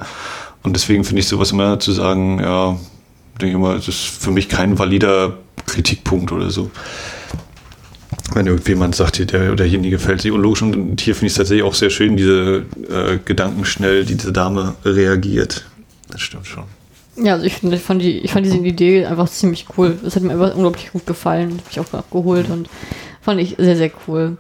Und 0.63 0.75
deswegen 0.77 1.05
finde 1.05 1.21
ich 1.21 1.29
sowas 1.29 1.53
immer 1.53 1.81
zu 1.81 1.93
sagen, 1.93 2.39
ja, 2.39 2.79
denke 3.41 3.57
ich 3.57 3.61
mal, 3.61 3.77
das 3.77 3.89
ist 3.89 4.05
für 4.05 4.31
mich 4.31 4.49
kein 4.49 4.79
valider 4.79 5.39
Kritikpunkt 5.67 6.31
oder 6.33 6.51
so. 6.51 6.71
Wenn 8.33 8.47
irgendjemand 8.47 8.95
sagt, 8.95 9.33
der, 9.33 9.57
derjenige 9.57 9.99
fällt 9.99 10.21
sich 10.21 10.31
unlogisch 10.31 10.63
und 10.63 11.01
hier 11.01 11.15
finde 11.15 11.27
ich 11.27 11.33
es 11.33 11.39
tatsächlich 11.39 11.65
auch 11.65 11.75
sehr 11.75 11.91
schön, 11.91 12.17
diese 12.17 12.65
äh, 12.89 13.19
gedankenschnell, 13.25 14.05
die 14.05 14.15
diese 14.15 14.33
Dame 14.33 14.75
reagiert. 14.85 15.65
Das 16.11 16.21
stimmt 16.21 16.47
schon. 16.47 16.65
Ja, 17.23 17.35
also 17.35 17.45
ich, 17.45 17.55
finde, 17.55 17.77
ich, 17.77 17.83
fand 17.83 18.03
die, 18.03 18.19
ich 18.19 18.33
fand 18.33 18.47
diese 18.47 18.57
Idee 18.57 19.07
einfach 19.07 19.29
ziemlich 19.29 19.67
cool. 19.77 19.99
Das 20.03 20.17
hat 20.17 20.23
mir 20.23 20.33
einfach 20.33 20.55
unglaublich 20.55 20.93
gut 20.93 21.07
gefallen. 21.07 21.51
Das 21.51 21.59
hat 21.59 21.67
mich 21.67 21.81
auch 21.81 21.99
abgeholt 21.99 22.49
und 22.51 22.69
Fand 23.21 23.41
ich 23.41 23.57
sehr, 23.59 23.77
sehr 23.77 23.91
cool. 24.07 24.39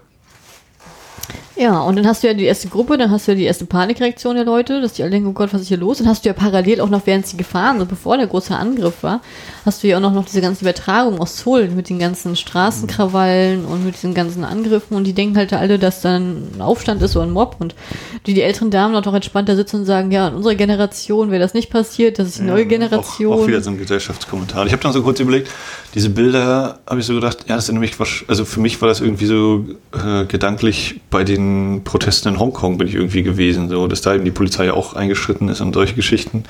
Ja, 1.57 1.83
und 1.83 1.97
dann 1.97 2.07
hast 2.07 2.23
du 2.23 2.27
ja 2.27 2.33
die 2.33 2.47
erste 2.47 2.69
Gruppe, 2.69 2.97
dann 2.97 3.11
hast 3.11 3.29
du 3.29 3.33
ja 3.33 3.37
die 3.37 3.45
erste 3.45 3.67
Panikreaktion 3.67 4.35
der 4.35 4.47
Leute, 4.47 4.81
dass 4.81 4.95
die 4.95 5.03
alle 5.03 5.11
denken, 5.11 5.29
oh 5.29 5.33
Gott, 5.33 5.53
was 5.53 5.61
ist 5.61 5.69
hier 5.69 5.77
los? 5.77 5.99
Dann 5.99 6.09
hast 6.09 6.25
du 6.25 6.31
ja 6.31 6.33
parallel 6.33 6.81
auch 6.81 6.89
noch, 6.89 7.03
während 7.05 7.27
sie 7.27 7.37
gefahren 7.37 7.79
sind, 7.79 7.89
bevor 7.89 8.17
der 8.17 8.27
große 8.27 8.57
Angriff 8.57 9.03
war, 9.03 9.21
hast 9.65 9.83
du 9.83 9.89
ja 9.89 9.97
auch 9.97 10.01
noch, 10.01 10.13
noch 10.13 10.25
diese 10.25 10.41
ganze 10.41 10.63
Übertragung 10.63 11.21
aus 11.21 11.39
Seoul 11.39 11.69
mit 11.69 11.89
den 11.89 11.99
ganzen 11.99 12.37
Straßenkrawallen 12.37 13.65
und 13.65 13.85
mit 13.85 13.95
diesen 13.95 14.15
ganzen 14.15 14.45
Angriffen 14.45 14.95
und 14.95 15.05
die 15.05 15.13
denken 15.13 15.37
halt 15.37 15.53
alle, 15.53 15.79
dass 15.79 16.01
dann 16.01 16.49
ein 16.57 16.61
Aufstand 16.61 17.03
ist 17.03 17.17
oder 17.17 17.27
ein 17.27 17.31
Mob 17.31 17.57
und 17.59 17.75
die, 18.27 18.35
die 18.35 18.43
älteren 18.43 18.71
Damen 18.71 18.93
noch 18.93 19.15
entspannter 19.15 19.57
sitzen 19.57 19.81
und 19.81 19.85
sagen, 19.85 20.11
ja, 20.11 20.29
in 20.29 20.35
unserer 20.35 20.55
Generation 20.55 21.31
wäre 21.31 21.41
das 21.41 21.55
nicht 21.55 21.71
passiert, 21.71 22.19
das 22.19 22.29
ist 22.29 22.39
die 22.39 22.43
neue 22.43 22.67
Generation. 22.67 23.33
Auch, 23.33 23.43
auch 23.43 23.47
wieder 23.47 23.61
so 23.61 23.71
ein 23.71 23.79
Gesellschaftskommentar. 23.79 24.67
Ich 24.67 24.73
habe 24.73 24.83
dann 24.83 24.93
so 24.93 25.03
kurz 25.03 25.21
überlegt, 25.21 25.51
diese 25.95 26.11
Bilder, 26.11 26.81
habe 26.87 27.01
ich 27.01 27.07
so 27.07 27.15
gedacht, 27.15 27.45
ja, 27.49 27.57
das 27.57 27.65
ist 27.65 27.73
nämlich, 27.73 27.95
also 28.29 28.45
für 28.45 28.61
mich 28.61 28.81
war 28.81 28.89
das 28.89 29.01
irgendwie 29.01 29.27
so 29.27 29.67
äh, 29.93 30.25
gedanklich 30.25 31.01
bei 31.11 31.25
den 31.25 31.83
Protesten 31.85 32.29
in 32.29 32.39
Hongkong 32.39 32.79
bin 32.79 32.89
ich 32.89 32.95
irgendwie 32.95 33.23
gewesen, 33.23 33.69
so, 33.69 33.87
dass 33.87 34.01
da 34.01 34.15
eben 34.15 34.25
die 34.25 34.31
Polizei 34.31 34.73
auch 34.73 34.95
eingeschritten 34.95 35.49
ist 35.49 35.61
und 35.61 35.75
solche 35.75 35.95
Geschichten. 35.95 36.45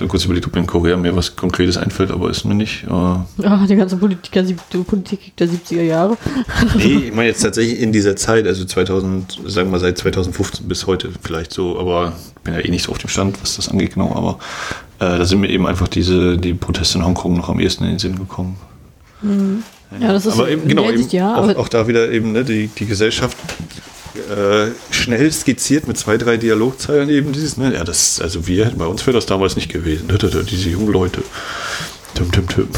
Dann 0.00 0.08
kurz 0.08 0.24
überlegt, 0.24 0.46
ob 0.46 0.56
in 0.56 0.66
Korea 0.66 0.96
mir 0.96 1.14
was 1.14 1.36
Konkretes 1.36 1.76
einfällt, 1.76 2.10
aber 2.10 2.30
ist 2.30 2.44
mir 2.44 2.54
nicht. 2.54 2.84
ja, 2.88 3.26
die 3.68 3.76
ganze 3.76 3.98
Politiker, 3.98 4.42
die 4.42 4.54
Politik 4.82 5.36
der 5.36 5.46
70er 5.46 5.82
Jahre. 5.82 6.16
nee, 6.76 7.08
ich 7.08 7.14
meine 7.14 7.28
jetzt 7.28 7.42
tatsächlich 7.42 7.80
in 7.80 7.92
dieser 7.92 8.16
Zeit, 8.16 8.46
also 8.46 8.64
2000, 8.64 9.40
sagen 9.46 9.68
wir 9.68 9.72
mal 9.72 9.78
seit 9.78 9.98
2015 9.98 10.66
bis 10.66 10.86
heute 10.86 11.10
vielleicht 11.20 11.52
so, 11.52 11.78
aber 11.78 12.14
ich 12.36 12.42
bin 12.42 12.54
ja 12.54 12.60
eh 12.60 12.70
nicht 12.70 12.84
so 12.84 12.92
auf 12.92 12.98
dem 12.98 13.10
Stand, 13.10 13.40
was 13.42 13.56
das 13.56 13.68
angeht, 13.68 13.92
genau, 13.92 14.14
aber 14.14 14.38
äh, 15.00 15.18
da 15.18 15.24
sind 15.26 15.40
mir 15.40 15.50
eben 15.50 15.66
einfach 15.66 15.86
diese, 15.86 16.38
die 16.38 16.54
Proteste 16.54 16.96
in 16.96 17.04
Hongkong 17.04 17.36
noch 17.36 17.50
am 17.50 17.60
ehesten 17.60 17.84
in 17.84 17.90
den 17.90 17.98
Sinn 17.98 18.16
gekommen. 18.16 18.56
Mhm. 19.20 19.62
Ja, 20.00 20.12
das 20.14 20.24
ist 20.24 20.32
aber 20.32 20.48
eben, 20.48 20.66
genau, 20.66 20.88
eben, 20.88 21.08
ja, 21.10 21.36
auch, 21.36 21.56
auch, 21.56 21.68
da 21.68 21.88
wieder 21.88 22.10
eben 22.10 22.32
ne, 22.32 22.44
die, 22.44 22.68
die 22.68 22.86
Gesellschaft 22.86 23.36
äh, 24.14 24.70
schnell 24.90 25.30
skizziert 25.32 25.86
mit 25.86 25.98
zwei, 25.98 26.16
drei 26.16 26.36
Dialogzeilen 26.36 27.08
eben 27.08 27.32
dieses, 27.32 27.56
ne? 27.56 27.74
Ja, 27.74 27.84
das, 27.84 28.20
also 28.20 28.46
wir, 28.46 28.72
bei 28.76 28.86
uns 28.86 29.06
wäre 29.06 29.16
das 29.16 29.26
damals 29.26 29.56
nicht 29.56 29.72
gewesen. 29.72 30.08
Ne? 30.08 30.18
Diese 30.18 30.70
jungen 30.70 30.92
Leute. 30.92 31.22
Tim, 32.14 32.30
tim, 32.32 32.48
tim. 32.48 32.68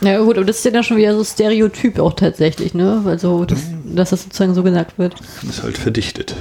Ja 0.00 0.20
gut, 0.20 0.36
aber 0.36 0.46
das 0.46 0.58
ist 0.58 0.64
ja 0.64 0.70
dann 0.70 0.82
schon 0.82 0.96
wieder 0.96 1.16
so 1.16 1.24
Stereotyp 1.24 1.98
auch 1.98 2.14
tatsächlich, 2.14 2.74
ne? 2.74 3.02
Also, 3.06 3.44
das, 3.44 3.60
dass 3.84 4.10
das 4.10 4.24
sozusagen 4.24 4.54
so 4.54 4.62
gesagt 4.62 4.98
wird. 4.98 5.14
Das 5.42 5.56
ist 5.56 5.62
halt 5.62 5.78
verdichtet. 5.78 6.34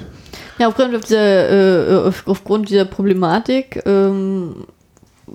Ja, 0.58 0.68
aufgrund 0.68 1.04
dieser, 1.04 2.08
äh, 2.08 2.12
aufgrund 2.26 2.70
dieser 2.70 2.86
Problematik 2.86 3.82
ähm, 3.86 4.66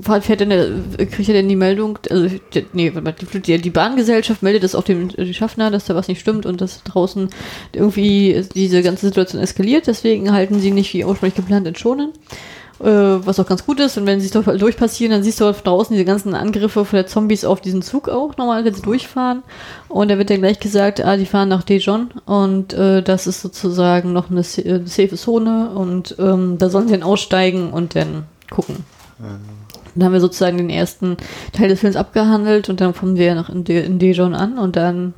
fährt 0.00 0.40
dann 0.40 0.50
der, 0.50 1.06
kriegt 1.06 1.28
er 1.28 1.34
denn 1.34 1.48
die 1.48 1.56
Meldung, 1.56 1.98
also, 2.10 2.28
nee, 2.72 2.92
die, 3.32 3.58
die 3.58 3.70
Bahngesellschaft 3.70 4.42
meldet 4.42 4.62
das 4.62 4.74
auf 4.74 4.84
dem 4.84 5.10
Schaffner, 5.32 5.70
dass 5.70 5.86
da 5.86 5.94
was 5.94 6.08
nicht 6.08 6.20
stimmt 6.20 6.46
und 6.46 6.60
dass 6.60 6.82
draußen 6.84 7.30
irgendwie 7.72 8.44
diese 8.54 8.82
ganze 8.82 9.06
Situation 9.06 9.40
eskaliert, 9.40 9.86
deswegen 9.86 10.32
halten 10.32 10.60
sie 10.60 10.70
nicht 10.70 10.92
wie 10.94 11.04
ursprünglich 11.04 11.36
geplant 11.36 11.66
in 11.66 11.76
Schonen. 11.76 12.12
Äh, 12.78 12.84
was 13.24 13.40
auch 13.40 13.46
ganz 13.46 13.64
gut 13.64 13.80
ist, 13.80 13.96
und 13.96 14.04
wenn 14.04 14.20
sie 14.20 14.26
es 14.26 14.58
durchpassieren, 14.58 15.12
dann 15.12 15.22
siehst 15.22 15.40
du 15.40 15.50
draußen 15.50 15.94
diese 15.94 16.04
ganzen 16.04 16.34
Angriffe 16.34 16.84
von 16.84 16.96
der 16.98 17.06
Zombies 17.06 17.46
auf 17.46 17.62
diesen 17.62 17.80
Zug 17.80 18.10
auch 18.10 18.36
nochmal, 18.36 18.66
wenn 18.66 18.74
sie 18.74 18.82
durchfahren. 18.82 19.42
Und 19.88 20.10
da 20.10 20.18
wird 20.18 20.28
dann 20.28 20.40
gleich 20.40 20.60
gesagt, 20.60 21.02
ah, 21.02 21.16
die 21.16 21.24
fahren 21.24 21.48
nach 21.48 21.62
Dijon 21.62 22.10
und 22.26 22.74
äh, 22.74 23.02
das 23.02 23.26
ist 23.26 23.40
sozusagen 23.40 24.12
noch 24.12 24.30
eine, 24.30 24.42
eine 24.42 24.86
safe 24.86 25.16
Zone 25.16 25.70
und 25.70 26.16
ähm, 26.18 26.58
da 26.58 26.68
sollen 26.68 26.88
sie 26.88 26.92
dann 26.92 27.02
aussteigen 27.02 27.70
und 27.70 27.94
dann 27.94 28.24
gucken. 28.50 28.84
Mhm. 29.18 29.65
Dann 29.96 30.04
haben 30.04 30.12
wir 30.12 30.20
sozusagen 30.20 30.58
den 30.58 30.70
ersten 30.70 31.16
Teil 31.52 31.68
des 31.68 31.80
Films 31.80 31.96
abgehandelt 31.96 32.68
und 32.68 32.80
dann 32.80 32.94
kommen 32.94 33.16
wir 33.16 33.34
noch 33.34 33.48
in, 33.48 33.64
De 33.64 33.84
in 33.84 33.98
Dijon 33.98 34.34
an 34.34 34.58
und 34.58 34.76
dann 34.76 35.14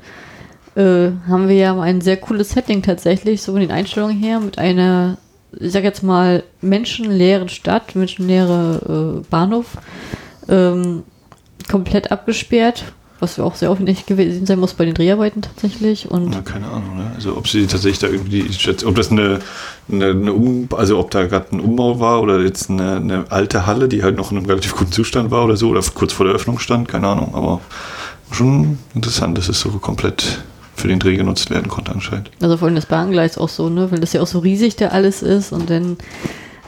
äh, 0.76 1.11
haben 1.29 1.49
wir 1.49 1.57
ja 1.57 1.79
ein 1.79 2.01
sehr 2.01 2.16
cooles 2.16 2.51
Setting 2.51 2.83
tatsächlich, 2.83 3.43
so 3.43 3.53
von 3.53 3.61
den 3.61 3.72
Einstellungen 3.72 4.16
her, 4.16 4.41
mit 4.41 4.59
einer, 4.59 5.18
ich 5.59 5.72
sag 5.72 5.85
jetzt 5.85 6.03
mal, 6.03 6.45
menschenleeren 6.61 7.49
Stadt, 7.49 7.95
menschenleere 7.97 9.20
äh, 9.20 9.29
Bahnhof, 9.29 9.79
ähm, 10.49 11.03
komplett 11.68 12.12
abgesperrt 12.12 12.85
was 13.21 13.39
auch 13.39 13.55
sehr 13.55 13.71
aufwendig 13.71 14.07
gewesen 14.07 14.47
sein 14.47 14.59
muss 14.59 14.75
bei 14.75 14.85
den 14.85 14.95
Dreharbeiten 14.95 15.43
tatsächlich. 15.43 16.11
Und 16.11 16.33
ja, 16.33 16.41
keine 16.41 16.66
Ahnung, 16.66 16.97
ne? 16.97 17.12
Also 17.14 17.37
ob 17.37 17.49
sie 17.49 17.66
tatsächlich 17.66 17.99
da 17.99 18.09
irgendwie, 18.09 18.47
ob 18.85 18.95
das 18.95 19.11
eine, 19.11 19.41
eine, 19.91 20.11
eine 20.11 20.33
um, 20.33 20.69
also 20.77 20.99
ob 20.99 21.11
da 21.11 21.27
gerade 21.27 21.57
ein 21.57 21.61
Umbau 21.61 22.01
war 22.01 22.23
oder 22.23 22.41
jetzt 22.41 22.71
eine, 22.71 22.97
eine, 22.97 23.25
alte 23.31 23.66
Halle, 23.66 23.89
die 23.89 24.03
halt 24.03 24.16
noch 24.16 24.31
in 24.31 24.39
einem 24.39 24.47
relativ 24.47 24.77
guten 24.77 24.93
Zustand 24.93 25.31
war 25.31 25.45
oder 25.45 25.57
so, 25.57 25.71
oder 25.71 25.83
kurz 25.95 26.12
vor 26.12 26.27
der 26.27 26.35
Öffnung 26.35 26.59
stand, 26.59 26.89
keine 26.89 27.09
Ahnung, 27.09 27.35
aber 27.35 27.61
schon 28.31 28.79
interessant, 28.95 29.37
dass 29.37 29.49
es 29.49 29.61
so 29.61 29.71
komplett 29.71 30.43
für 30.77 30.89
den 30.89 31.01
Dreh 31.01 31.16
genutzt 31.16 31.51
werden 31.51 31.69
konnte 31.69 31.93
anscheinend. 31.93 32.31
Also 32.41 32.57
vor 32.57 32.66
allem 32.66 32.77
das 32.77 32.87
Bahngleis 32.87 33.37
auch 33.37 33.49
so, 33.49 33.69
ne? 33.69 33.91
Weil 33.91 33.99
das 33.99 34.12
ja 34.12 34.21
auch 34.21 34.27
so 34.29 34.39
riesig 34.39 34.77
da 34.77 34.89
alles 34.89 35.23
ist 35.23 35.53
und 35.53 35.71
dann 35.71 35.97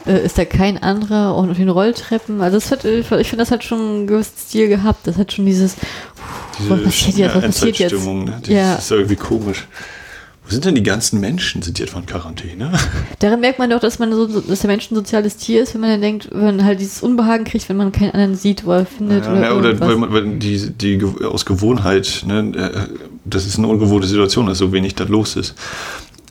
äh, 0.07 0.25
ist 0.25 0.39
da 0.39 0.45
kein 0.45 0.83
anderer 0.83 1.37
und 1.37 1.51
auf 1.51 1.57
den 1.57 1.69
Rolltreppen. 1.69 2.41
Also 2.41 2.57
das 2.57 2.71
hat, 2.71 2.85
ich 2.85 3.07
finde, 3.07 3.37
das 3.37 3.51
hat 3.51 3.65
schon 3.65 3.81
einen 3.81 4.07
gewissen 4.07 4.37
Stil 4.39 4.69
gehabt. 4.69 5.07
Das 5.07 5.17
hat 5.17 5.33
schon 5.33 5.47
dieses, 5.47 5.77
Diese, 6.59 6.71
was 6.71 6.83
passiert 6.83 7.17
jetzt, 7.17 7.35
was 7.35 7.45
passiert 7.45 7.79
jetzt? 7.79 8.05
Ne? 8.05 8.39
Das 8.41 8.49
ja. 8.49 8.75
ist 8.75 8.91
irgendwie 8.91 9.17
komisch. 9.17 9.67
Wo 10.51 10.55
sind 10.55 10.65
denn 10.65 10.75
die 10.75 10.83
ganzen 10.83 11.21
Menschen? 11.21 11.63
Sind 11.63 11.79
die 11.79 11.85
etwa 11.85 12.01
in 12.01 12.07
Quarantäne? 12.07 12.73
Darin 13.21 13.39
merkt 13.39 13.61
man 13.61 13.71
doch, 13.71 13.79
dass 13.79 14.01
man 14.01 14.13
so, 14.13 14.27
dass 14.27 14.61
der 14.61 14.69
Mensch 14.69 14.91
ein 14.91 14.97
soziales 14.97 15.37
Tier 15.37 15.63
ist, 15.63 15.75
wenn 15.75 15.81
man 15.81 15.91
dann 15.91 16.01
denkt, 16.01 16.29
wenn 16.33 16.57
man 16.57 16.65
halt 16.65 16.81
dieses 16.81 17.05
Unbehagen 17.05 17.45
kriegt, 17.45 17.69
wenn 17.69 17.77
man 17.77 17.93
keinen 17.93 18.11
anderen 18.11 18.35
sieht, 18.35 18.67
wo 18.67 18.73
er 18.73 18.85
findet. 18.85 19.27
Ja, 19.27 19.33
oder, 19.33 19.43
ja, 19.43 19.53
oder 19.53 19.81
weil, 19.81 19.97
man, 19.97 20.13
weil 20.13 20.39
die, 20.39 20.71
die 20.71 21.01
aus 21.25 21.47
Gewohnheit, 21.47 22.25
ne, 22.27 22.53
äh, 22.57 22.95
das 23.25 23.47
ist 23.47 23.59
eine 23.59 23.69
ungewohnte 23.69 24.09
Situation, 24.09 24.47
dass 24.47 24.59
so 24.59 24.73
wenig 24.73 24.97
da 24.97 25.05
los 25.05 25.37
ist. 25.37 25.55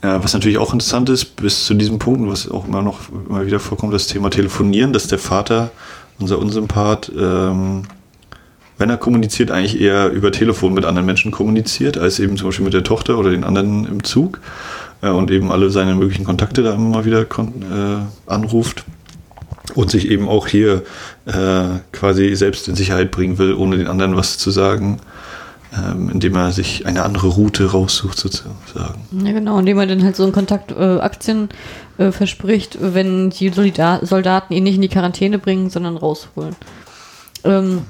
Was 0.02 0.34
natürlich 0.34 0.58
auch 0.58 0.72
interessant 0.72 1.10
ist, 1.10 1.36
bis 1.36 1.66
zu 1.66 1.74
diesem 1.74 2.00
Punkt, 2.00 2.30
was 2.30 2.50
auch 2.50 2.66
immer 2.66 2.82
noch 2.82 3.10
immer 3.28 3.46
wieder 3.46 3.60
vorkommt, 3.60 3.94
das 3.94 4.08
Thema 4.08 4.30
Telefonieren, 4.30 4.94
dass 4.94 5.08
der 5.08 5.20
Vater, 5.20 5.72
unser 6.20 6.40
Unsympath, 6.40 7.12
ähm, 7.18 7.84
wenn 8.78 8.90
er 8.90 8.98
kommuniziert, 8.98 9.52
eigentlich 9.52 9.80
eher 9.80 10.10
über 10.10 10.32
Telefon 10.32 10.74
mit 10.74 10.86
anderen 10.86 11.06
Menschen 11.06 11.32
kommuniziert, 11.32 11.98
als 11.98 12.20
eben 12.20 12.38
zum 12.38 12.48
Beispiel 12.48 12.64
mit 12.64 12.74
der 12.74 12.86
Tochter 12.86 13.18
oder 13.18 13.30
den 13.30 13.44
anderen 13.44 13.86
im 13.86 14.04
Zug 14.06 14.40
äh, 15.02 15.10
und 15.10 15.32
eben 15.32 15.52
alle 15.52 15.70
seine 15.70 15.94
möglichen 15.96 16.24
Kontakte 16.24 16.64
da 16.64 16.74
immer 16.74 16.90
mal 16.90 17.06
wieder 17.06 17.24
äh, 17.24 18.32
anruft 18.32 18.86
und 19.76 19.92
sich 19.92 20.10
eben 20.10 20.30
auch 20.30 20.48
hier 20.48 20.84
äh, 21.26 21.80
quasi 21.92 22.36
selbst 22.36 22.70
in 22.70 22.76
Sicherheit 22.76 23.12
bringen 23.12 23.38
will, 23.38 23.54
ohne 23.54 23.78
den 23.78 23.88
anderen 23.88 24.16
was 24.16 24.38
zu 24.38 24.50
sagen 24.50 25.00
ähm, 25.78 26.10
indem 26.10 26.36
er 26.36 26.52
sich 26.52 26.86
eine 26.86 27.04
andere 27.04 27.28
Route 27.28 27.72
raussucht, 27.72 28.18
sozusagen. 28.18 29.02
Ja, 29.24 29.32
genau, 29.32 29.60
indem 29.60 29.78
er 29.78 29.88
dann 29.88 30.04
halt 30.04 30.16
so 30.16 30.24
einen 30.24 30.32
Kontakt 30.32 30.72
äh, 30.72 31.00
Aktien 31.00 31.50
äh, 31.98 32.12
verspricht, 32.12 32.78
wenn 32.82 33.30
die 33.30 33.50
Soldat 33.50 34.08
Soldaten 34.08 34.54
ihn 34.54 34.64
nicht 34.64 34.76
in 34.76 34.82
die 34.82 34.90
Quarantäne 34.90 35.38
bringen, 35.38 35.70
sondern 35.70 35.98
rausholen. 35.98 36.56
Ähm, 37.44 37.84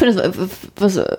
das, 0.00 0.16
äh, 0.16 0.32
was, 0.76 0.96
äh, 0.96 1.16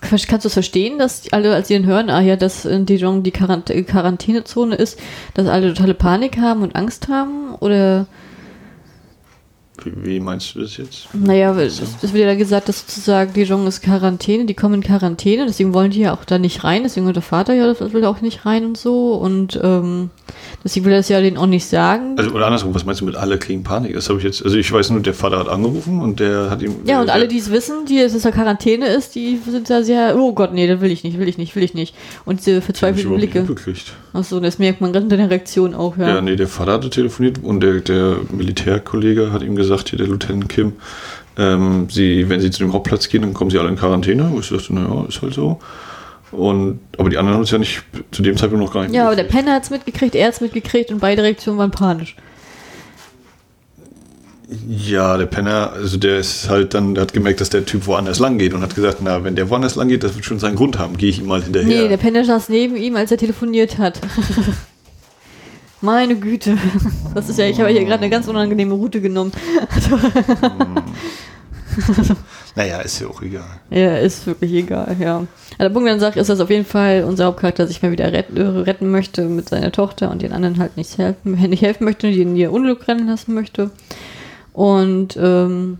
kannst 0.00 0.44
du 0.44 0.48
es 0.48 0.52
verstehen, 0.52 0.98
dass 0.98 1.32
alle, 1.32 1.54
als 1.54 1.68
sie 1.68 1.74
ihn 1.74 1.86
hören, 1.86 2.10
ah 2.10 2.20
ja, 2.20 2.36
dass 2.36 2.64
in 2.64 2.86
Dijon 2.86 3.22
die 3.22 3.30
Quarant 3.30 3.72
Quarantänezone 3.86 4.74
ist, 4.74 4.98
dass 5.34 5.46
alle 5.46 5.72
totale 5.72 5.94
Panik 5.94 6.38
haben 6.38 6.62
und 6.62 6.76
Angst 6.76 7.08
haben? 7.08 7.54
Oder 7.60 8.06
wie, 9.84 10.20
meinst 10.20 10.54
du 10.54 10.60
das 10.60 10.76
jetzt? 10.76 11.08
Naja, 11.14 11.58
es 11.58 11.80
wird 11.80 12.14
ja 12.14 12.34
gesagt, 12.34 12.68
dass 12.68 12.80
sozusagen 12.80 13.32
Dijon 13.32 13.66
ist 13.66 13.80
Quarantäne, 13.80 14.44
die 14.44 14.54
kommen 14.54 14.74
in 14.74 14.82
Quarantäne, 14.82 15.46
deswegen 15.46 15.72
wollen 15.72 15.90
die 15.90 16.00
ja 16.00 16.12
auch 16.12 16.24
da 16.24 16.38
nicht 16.38 16.62
rein, 16.62 16.82
deswegen 16.82 17.06
will 17.06 17.14
der 17.14 17.22
Vater 17.22 17.54
ja, 17.54 17.66
das 17.72 17.92
will 17.92 18.04
auch 18.04 18.20
nicht 18.20 18.44
rein 18.44 18.66
und 18.66 18.76
so 18.76 19.14
und 19.14 19.58
ähm, 19.62 20.10
deswegen 20.62 20.84
will 20.84 20.92
er 20.92 20.98
das 20.98 21.08
ja 21.08 21.20
denen 21.20 21.38
auch 21.38 21.46
nicht 21.46 21.66
sagen. 21.66 22.16
Also 22.18 22.32
oder 22.32 22.46
andersrum, 22.46 22.74
was 22.74 22.84
meinst 22.84 23.00
du 23.00 23.06
mit 23.06 23.16
alle 23.16 23.38
kriegen 23.38 23.64
Panik? 23.64 23.94
Das 23.94 24.08
habe 24.08 24.18
ich 24.18 24.24
jetzt, 24.24 24.44
also 24.44 24.56
ich 24.56 24.70
weiß 24.70 24.90
nur, 24.90 25.00
der 25.00 25.14
Vater 25.14 25.38
hat 25.38 25.48
angerufen 25.48 26.00
und 26.00 26.20
der 26.20 26.50
hat 26.50 26.60
ihm. 26.62 26.76
Ja, 26.84 27.00
und 27.00 27.06
der, 27.06 27.14
alle, 27.14 27.26
die 27.26 27.38
es 27.38 27.50
wissen, 27.50 27.86
die 27.86 28.00
dass 28.00 28.12
es 28.12 28.24
ja 28.24 28.30
Quarantäne 28.30 28.86
ist, 28.86 29.14
die 29.14 29.38
sind 29.38 29.70
da 29.70 29.82
sehr, 29.82 30.16
oh 30.18 30.34
Gott, 30.34 30.52
nee, 30.52 30.66
das 30.66 30.82
will 30.82 30.90
ich 30.90 31.02
nicht, 31.02 31.18
will 31.18 31.28
ich 31.28 31.38
nicht, 31.38 31.56
will 31.56 31.62
ich 31.62 31.72
nicht. 31.72 31.94
Und 32.26 32.40
diese 32.40 32.60
verzweifelten 32.60 33.16
Blicke. 33.16 33.46
Achso, 34.12 34.38
das 34.38 34.58
merkt 34.58 34.82
man 34.82 34.92
gerade 34.92 35.04
in 35.04 35.08
der 35.08 35.30
Reaktion 35.30 35.74
auch, 35.74 35.96
ja. 35.96 36.08
Ja, 36.08 36.20
nee, 36.20 36.36
der 36.36 36.48
Vater 36.48 36.72
hatte 36.72 36.90
telefoniert 36.90 37.42
und 37.42 37.60
der, 37.60 37.80
der 37.80 38.18
Militärkollege 38.30 39.32
hat 39.32 39.42
ihm 39.42 39.56
gesagt, 39.56 39.61
hier 39.62 39.98
der 39.98 40.06
Lieutenant 40.06 40.48
Kim, 40.48 40.74
ähm, 41.38 41.88
sie, 41.90 42.28
wenn 42.28 42.40
sie 42.40 42.50
zu 42.50 42.62
dem 42.62 42.72
Hauptplatz 42.72 43.08
gehen, 43.08 43.22
dann 43.22 43.34
kommen 43.34 43.50
sie 43.50 43.58
alle 43.58 43.68
in 43.68 43.76
Quarantäne. 43.76 44.24
Und 44.24 44.40
ich 44.40 44.50
dachte, 44.50 44.74
naja, 44.74 45.04
ist 45.08 45.22
halt 45.22 45.34
so. 45.34 45.58
Und, 46.30 46.80
aber 46.96 47.10
die 47.10 47.18
anderen 47.18 47.36
haben 47.36 47.44
es 47.44 47.50
ja 47.50 47.58
nicht 47.58 47.82
zu 48.10 48.22
dem 48.22 48.36
Zeitpunkt 48.36 48.64
noch 48.64 48.72
gar 48.72 48.82
nicht 48.82 48.94
Ja, 48.94 49.06
aber 49.06 49.16
der 49.16 49.24
Penner 49.24 49.52
hat 49.52 49.64
es 49.64 49.70
mitgekriegt, 49.70 50.14
er 50.14 50.28
hat 50.28 50.34
es 50.34 50.40
mitgekriegt 50.40 50.90
und 50.90 50.98
beide 50.98 51.22
Reaktionen 51.22 51.58
waren 51.58 51.70
panisch. 51.70 52.16
Ja, 54.68 55.16
der 55.16 55.26
Penner, 55.26 55.72
also 55.74 55.98
der 55.98 56.18
ist 56.18 56.48
halt 56.48 56.74
dann, 56.74 56.94
der 56.94 57.02
hat 57.02 57.12
gemerkt, 57.12 57.40
dass 57.40 57.50
der 57.50 57.64
Typ 57.64 57.86
woanders 57.86 58.18
lang 58.18 58.38
geht 58.38 58.54
und 58.54 58.62
hat 58.62 58.74
gesagt, 58.74 58.98
na, 59.02 59.24
wenn 59.24 59.36
der 59.36 59.48
woanders 59.50 59.76
lang 59.76 59.88
geht, 59.88 60.02
das 60.02 60.14
wird 60.14 60.24
schon 60.24 60.38
seinen 60.38 60.56
Grund 60.56 60.78
haben, 60.78 60.96
gehe 60.96 61.10
ich 61.10 61.20
ihm 61.20 61.26
mal 61.26 61.42
hinterher. 61.42 61.82
Nee, 61.82 61.88
der 61.88 61.96
Penner 61.96 62.24
saß 62.24 62.48
neben 62.48 62.76
ihm, 62.76 62.96
als 62.96 63.10
er 63.10 63.18
telefoniert 63.18 63.78
hat. 63.78 64.00
Meine 65.82 66.16
Güte. 66.16 66.56
Das 67.14 67.28
ist 67.28 67.38
ja, 67.38 67.46
ich 67.46 67.60
habe 67.60 67.70
hier 67.70 67.84
gerade 67.84 68.02
eine 68.02 68.10
ganz 68.10 68.28
unangenehme 68.28 68.74
Route 68.74 69.00
genommen. 69.00 69.32
Naja, 72.54 72.80
ist 72.80 73.00
ja 73.00 73.06
auch 73.06 73.22
egal. 73.22 73.60
Ja, 73.70 73.96
ist 73.96 74.26
wirklich 74.26 74.52
egal, 74.52 74.94
ja. 75.00 75.16
Also 75.16 75.28
der 75.58 75.70
Punkt 75.70 76.00
sagt, 76.00 76.16
ist, 76.16 76.28
dass 76.28 76.40
auf 76.40 76.50
jeden 76.50 76.66
Fall 76.66 77.04
unser 77.04 77.26
Hauptcharakter 77.26 77.66
sich 77.66 77.82
mal 77.82 77.92
wieder 77.92 78.12
retten, 78.12 78.36
retten 78.38 78.90
möchte 78.90 79.22
mit 79.24 79.48
seiner 79.48 79.72
Tochter 79.72 80.10
und 80.10 80.20
den 80.20 80.32
anderen 80.32 80.58
halt 80.58 80.76
nicht 80.76 80.98
helfen, 80.98 81.32
nicht 81.48 81.62
helfen 81.62 81.84
möchte, 81.84 82.10
die 82.10 82.22
in 82.22 82.36
ihr 82.36 82.52
Unglück 82.52 82.86
rennen 82.88 83.06
lassen 83.06 83.32
möchte. 83.34 83.70
Und 84.52 85.16
ähm, 85.16 85.78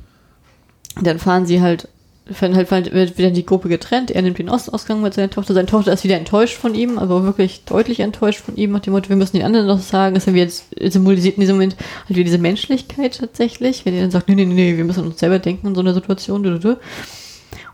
dann 1.02 1.18
fahren 1.18 1.44
sie 1.44 1.60
halt, 1.60 1.88
fahren 2.30 2.54
halt, 2.54 2.70
wieder 2.70 3.30
die 3.30 3.46
Gruppe 3.46 3.68
getrennt. 3.68 4.10
Er 4.10 4.22
nimmt 4.22 4.38
den 4.38 4.48
Ostausgang 4.48 5.02
mit 5.02 5.14
seiner 5.14 5.30
Tochter. 5.30 5.54
Seine 5.54 5.66
Tochter 5.66 5.92
ist 5.92 6.04
wieder 6.04 6.16
enttäuscht 6.16 6.56
von 6.56 6.74
ihm, 6.74 6.98
aber 6.98 7.24
wirklich 7.24 7.64
deutlich 7.64 8.00
enttäuscht 8.00 8.40
von 8.40 8.56
ihm. 8.56 8.72
Nach 8.72 8.80
dem 8.80 8.92
Motto, 8.92 9.08
wir 9.08 9.16
müssen 9.16 9.36
den 9.36 9.44
anderen 9.44 9.66
noch 9.66 9.80
sagen. 9.80 10.14
Das 10.14 10.26
jetzt 10.26 10.66
symbolisiert 10.80 11.36
in 11.36 11.40
diesem 11.40 11.56
Moment 11.56 11.76
halt 12.06 12.10
wieder 12.10 12.24
diese 12.24 12.38
Menschlichkeit 12.38 13.18
tatsächlich. 13.18 13.84
Wenn 13.84 13.94
er 13.94 14.02
dann 14.02 14.10
sagt, 14.10 14.28
nee, 14.28 14.34
nee, 14.34 14.44
nee, 14.44 14.76
wir 14.76 14.84
müssen 14.84 15.04
uns 15.04 15.18
selber 15.18 15.38
denken 15.38 15.68
in 15.68 15.74
so 15.74 15.80
einer 15.80 15.94
Situation. 15.94 16.76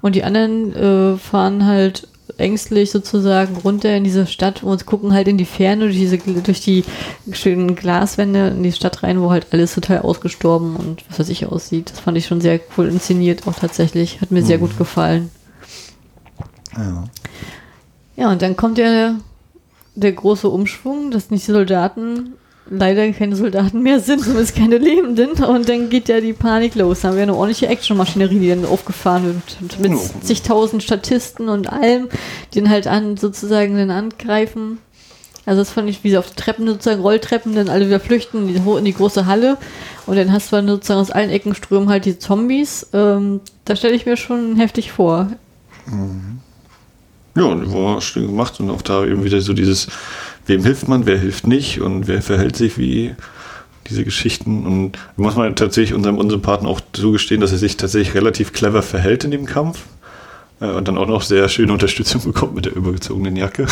Und 0.00 0.14
die 0.14 0.24
anderen 0.24 0.74
äh, 0.74 1.18
fahren 1.18 1.66
halt 1.66 2.08
ängstlich 2.38 2.90
sozusagen 2.90 3.56
runter 3.56 3.94
in 3.96 4.04
diese 4.04 4.26
Stadt 4.26 4.62
und 4.62 4.86
gucken 4.86 5.12
halt 5.12 5.28
in 5.28 5.38
die 5.38 5.44
Ferne 5.44 5.84
durch 5.84 5.96
diese 5.96 6.18
durch 6.18 6.60
die 6.60 6.84
schönen 7.32 7.74
Glaswände 7.74 8.48
in 8.48 8.62
die 8.62 8.72
Stadt 8.72 9.02
rein, 9.02 9.20
wo 9.20 9.30
halt 9.30 9.48
alles 9.50 9.74
total 9.74 10.00
ausgestorben 10.00 10.76
und 10.76 11.04
was 11.08 11.18
weiß 11.18 11.28
ich 11.28 11.46
aussieht. 11.46 11.90
Das 11.90 12.00
fand 12.00 12.16
ich 12.16 12.26
schon 12.26 12.40
sehr 12.40 12.60
cool 12.76 12.88
inszeniert, 12.88 13.46
auch 13.46 13.54
tatsächlich. 13.54 14.20
Hat 14.20 14.30
mir 14.30 14.42
mhm. 14.42 14.46
sehr 14.46 14.58
gut 14.58 14.78
gefallen. 14.78 15.30
Ja. 16.76 17.04
Ja, 18.16 18.30
und 18.32 18.42
dann 18.42 18.56
kommt 18.56 18.78
ja 18.78 19.14
der 19.94 20.12
große 20.12 20.48
Umschwung, 20.48 21.10
dass 21.10 21.30
nicht 21.30 21.46
die 21.46 21.52
Soldaten 21.52 22.34
leider 22.70 23.10
keine 23.12 23.36
Soldaten 23.36 23.82
mehr 23.82 24.00
sind, 24.00 24.20
zumindest 24.24 24.56
keine 24.56 24.78
Lebenden. 24.78 25.32
Und 25.44 25.68
dann 25.68 25.90
geht 25.90 26.08
ja 26.08 26.20
die 26.20 26.32
Panik 26.32 26.74
los. 26.74 27.00
Dann 27.00 27.10
haben 27.10 27.16
wir 27.16 27.22
eine 27.24 27.34
ordentliche 27.34 27.68
Actionmaschinerie, 27.68 28.38
die 28.38 28.48
dann 28.48 28.64
aufgefahren 28.64 29.24
wird. 29.24 29.80
Mit 29.80 29.98
zigtausend 30.24 30.82
Statisten 30.82 31.48
und 31.48 31.72
allem, 31.72 32.08
die 32.52 32.60
dann 32.60 32.70
halt 32.70 32.86
an, 32.86 33.16
sozusagen 33.16 33.76
dann 33.76 33.90
angreifen. 33.90 34.78
Also 35.46 35.62
das 35.62 35.70
fand 35.70 35.88
ich, 35.88 36.04
wie 36.04 36.10
sie 36.10 36.18
auf 36.18 36.28
die 36.28 36.36
Treppen 36.36 36.66
sozusagen, 36.66 37.00
Rolltreppen, 37.00 37.54
dann 37.54 37.70
alle 37.70 37.86
wieder 37.86 38.00
flüchten 38.00 38.48
in 38.48 38.48
die, 38.48 38.70
in 38.78 38.84
die 38.84 38.92
große 38.92 39.24
Halle. 39.24 39.56
Und 40.04 40.16
dann 40.16 40.30
hast 40.30 40.52
du 40.52 40.56
dann 40.56 40.68
sozusagen 40.68 41.00
aus 41.00 41.10
allen 41.10 41.30
Ecken 41.30 41.54
strömen 41.54 41.88
halt 41.88 42.04
die 42.04 42.18
Zombies. 42.18 42.86
Ähm, 42.92 43.40
da 43.64 43.74
stelle 43.74 43.94
ich 43.94 44.04
mir 44.04 44.18
schon 44.18 44.56
heftig 44.56 44.92
vor. 44.92 45.28
Mhm. 45.86 46.40
Ja, 47.38 47.44
und 47.44 47.72
war 47.72 48.00
schön 48.00 48.26
gemacht 48.26 48.60
und 48.60 48.70
auch 48.70 48.82
da 48.82 49.04
eben 49.04 49.24
wieder 49.24 49.40
so 49.40 49.52
dieses 49.52 49.88
wem 50.48 50.64
hilft 50.64 50.88
man, 50.88 51.06
wer 51.06 51.18
hilft 51.18 51.46
nicht 51.46 51.80
und 51.80 52.08
wer 52.08 52.22
verhält 52.22 52.56
sich 52.56 52.78
wie 52.78 53.14
diese 53.88 54.04
Geschichten. 54.04 54.66
Und 54.66 54.98
muss 55.16 55.36
man 55.36 55.54
tatsächlich 55.54 55.94
unserem 55.94 56.18
Unsympathen 56.18 56.66
auch 56.66 56.80
zugestehen, 56.92 57.40
dass 57.40 57.52
er 57.52 57.58
sich 57.58 57.76
tatsächlich 57.76 58.14
relativ 58.14 58.52
clever 58.52 58.82
verhält 58.82 59.24
in 59.24 59.30
dem 59.30 59.46
Kampf. 59.46 59.84
Äh, 60.60 60.66
und 60.66 60.88
dann 60.88 60.98
auch 60.98 61.06
noch 61.06 61.22
sehr 61.22 61.48
schöne 61.48 61.72
Unterstützung 61.72 62.22
bekommt 62.24 62.54
mit 62.54 62.64
der 62.64 62.74
übergezogenen 62.74 63.36
Jacke. 63.36 63.66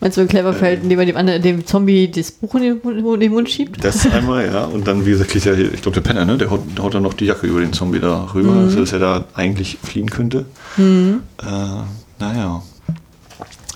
Meinst 0.00 0.16
du, 0.16 0.26
clever 0.26 0.52
verhält, 0.52 0.84
indem 0.84 1.00
er 1.00 1.06
dem, 1.06 1.16
anderen, 1.16 1.42
dem 1.42 1.66
Zombie 1.66 2.08
das 2.08 2.30
Buch 2.30 2.54
in 2.54 2.62
den, 2.62 2.98
in 2.98 3.20
den, 3.20 3.32
Mund 3.32 3.50
schiebt? 3.50 3.82
Das 3.82 4.08
einmal, 4.12 4.46
ja. 4.46 4.64
Und 4.64 4.86
dann, 4.86 5.04
wie 5.04 5.10
gesagt, 5.10 5.34
ja, 5.34 5.52
ich 5.54 5.82
glaube, 5.82 6.00
der 6.00 6.02
Penner, 6.02 6.24
ne? 6.24 6.38
der 6.38 6.50
haut, 6.50 6.60
haut, 6.78 6.94
dann 6.94 7.02
noch 7.02 7.14
die 7.14 7.24
Jacke 7.24 7.48
über 7.48 7.58
den 7.58 7.72
Zombie 7.72 7.98
da 7.98 8.30
rüber, 8.32 8.52
mhm. 8.52 8.70
sodass 8.70 8.92
er 8.92 9.00
da 9.00 9.24
eigentlich 9.34 9.78
fliehen 9.82 10.08
könnte. 10.08 10.44
Mhm. 10.76 11.22
Äh, 11.42 11.82
naja. 12.18 12.62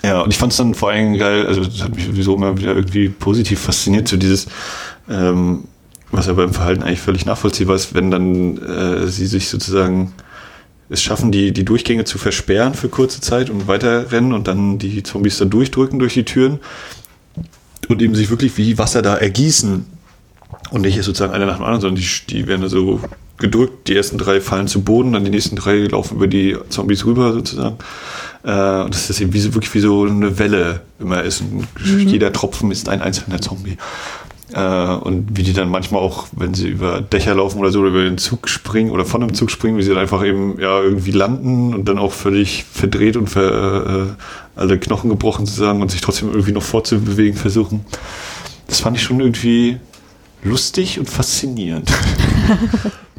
Ja, 0.02 0.20
und 0.22 0.30
ich 0.30 0.38
fand 0.38 0.52
es 0.52 0.58
dann 0.58 0.74
vor 0.74 0.90
allem 0.90 1.16
geil, 1.16 1.46
also 1.46 1.64
das 1.64 1.82
hat 1.82 1.94
mich 1.94 2.06
sowieso 2.06 2.34
immer 2.34 2.58
wieder 2.58 2.74
irgendwie 2.74 3.08
positiv 3.08 3.60
fasziniert, 3.60 4.08
so 4.08 4.16
dieses, 4.16 4.46
ähm, 5.08 5.64
was 6.10 6.28
aber 6.28 6.42
im 6.44 6.52
Verhalten 6.52 6.82
eigentlich 6.82 7.00
völlig 7.00 7.24
nachvollziehbar 7.24 7.76
ist, 7.76 7.94
wenn 7.94 8.10
dann 8.10 8.58
äh, 8.58 9.06
sie 9.06 9.26
sich 9.26 9.48
sozusagen 9.48 10.12
es 10.88 11.02
schaffen, 11.02 11.32
die, 11.32 11.52
die 11.52 11.64
Durchgänge 11.64 12.04
zu 12.04 12.18
versperren 12.18 12.74
für 12.74 12.88
kurze 12.88 13.20
Zeit 13.20 13.48
und 13.48 13.66
weiterrennen 13.68 14.32
und 14.32 14.46
dann 14.48 14.78
die 14.78 15.02
Zombies 15.02 15.38
dann 15.38 15.50
durchdrücken 15.50 15.98
durch 15.98 16.14
die 16.14 16.24
Türen 16.24 16.58
und 17.88 18.02
eben 18.02 18.14
sich 18.14 18.28
wirklich 18.28 18.56
wie 18.58 18.78
Wasser 18.78 19.02
da 19.02 19.16
ergießen. 19.16 19.86
Und 20.70 20.82
nicht 20.82 21.02
sozusagen 21.02 21.32
einer 21.32 21.46
nach 21.46 21.56
dem 21.56 21.64
anderen, 21.64 21.80
sondern 21.80 22.02
die, 22.02 22.26
die 22.28 22.46
werden 22.46 22.62
da 22.62 22.68
so 22.68 23.00
gedrückt, 23.38 23.88
die 23.88 23.96
ersten 23.96 24.18
drei 24.18 24.40
fallen 24.40 24.68
zu 24.68 24.82
Boden, 24.82 25.12
dann 25.12 25.24
die 25.24 25.30
nächsten 25.30 25.56
drei 25.56 25.78
laufen 25.78 26.16
über 26.16 26.26
die 26.26 26.56
Zombies 26.68 27.04
rüber 27.04 27.32
sozusagen. 27.32 27.76
Äh, 28.44 28.82
und 28.82 28.94
dass 28.94 29.06
das 29.06 29.20
eben 29.20 29.32
wie 29.32 29.54
wirklich 29.54 29.72
wie 29.74 29.80
so 29.80 30.04
eine 30.04 30.38
Welle 30.38 30.80
immer 30.98 31.22
ist. 31.22 31.40
Und 31.40 31.66
mhm. 31.84 32.08
Jeder 32.08 32.32
Tropfen 32.32 32.70
ist 32.70 32.88
ein 32.88 33.00
einzelner 33.00 33.40
Zombie. 33.40 33.76
Äh, 34.52 34.94
und 34.94 35.36
wie 35.36 35.42
die 35.42 35.52
dann 35.52 35.68
manchmal 35.68 36.02
auch, 36.02 36.26
wenn 36.32 36.52
sie 36.54 36.68
über 36.68 37.00
Dächer 37.00 37.34
laufen 37.34 37.58
oder 37.58 37.70
so, 37.70 37.80
oder 37.80 37.90
über 37.90 38.02
den 38.02 38.18
Zug 38.18 38.48
springen 38.48 38.90
oder 38.90 39.04
von 39.04 39.22
einem 39.22 39.34
Zug 39.34 39.50
springen, 39.50 39.78
wie 39.78 39.82
sie 39.82 39.90
dann 39.90 39.98
einfach 39.98 40.24
eben 40.24 40.60
ja 40.60 40.80
irgendwie 40.80 41.12
landen 41.12 41.74
und 41.74 41.88
dann 41.88 41.98
auch 41.98 42.12
völlig 42.12 42.64
verdreht 42.64 43.16
und 43.16 43.30
ver, 43.30 44.08
äh, 44.16 44.60
alle 44.60 44.78
Knochen 44.78 45.08
gebrochen 45.08 45.46
sozusagen 45.46 45.80
und 45.80 45.90
sich 45.90 46.00
trotzdem 46.00 46.30
irgendwie 46.30 46.52
noch 46.52 46.62
fortzubewegen 46.62 47.38
versuchen. 47.38 47.84
Das 48.66 48.80
fand 48.80 48.96
ich 48.96 49.02
schon 49.02 49.20
irgendwie 49.20 49.78
lustig 50.42 50.98
und 50.98 51.08
faszinierend. 51.08 51.90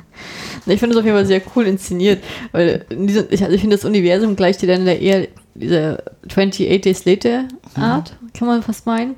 Ich 0.73 0.79
finde 0.79 0.95
es 0.95 0.99
auf 0.99 1.05
jeden 1.05 1.15
Fall 1.15 1.25
sehr 1.25 1.41
cool 1.55 1.65
inszeniert, 1.65 2.23
weil 2.51 2.85
diesem, 2.89 3.25
ich, 3.29 3.43
also 3.43 3.53
ich 3.53 3.61
finde 3.61 3.75
das 3.75 3.85
Universum 3.85 4.35
gleicht 4.35 4.61
dir 4.61 4.67
dann 4.67 4.87
eher 4.87 5.27
diese 5.55 6.03
28 6.27 6.81
Days 6.81 7.05
Later 7.05 7.45
Art, 7.75 8.15
mhm. 8.21 8.33
kann 8.33 8.47
man 8.47 8.63
fast 8.63 8.85
meinen. 8.85 9.15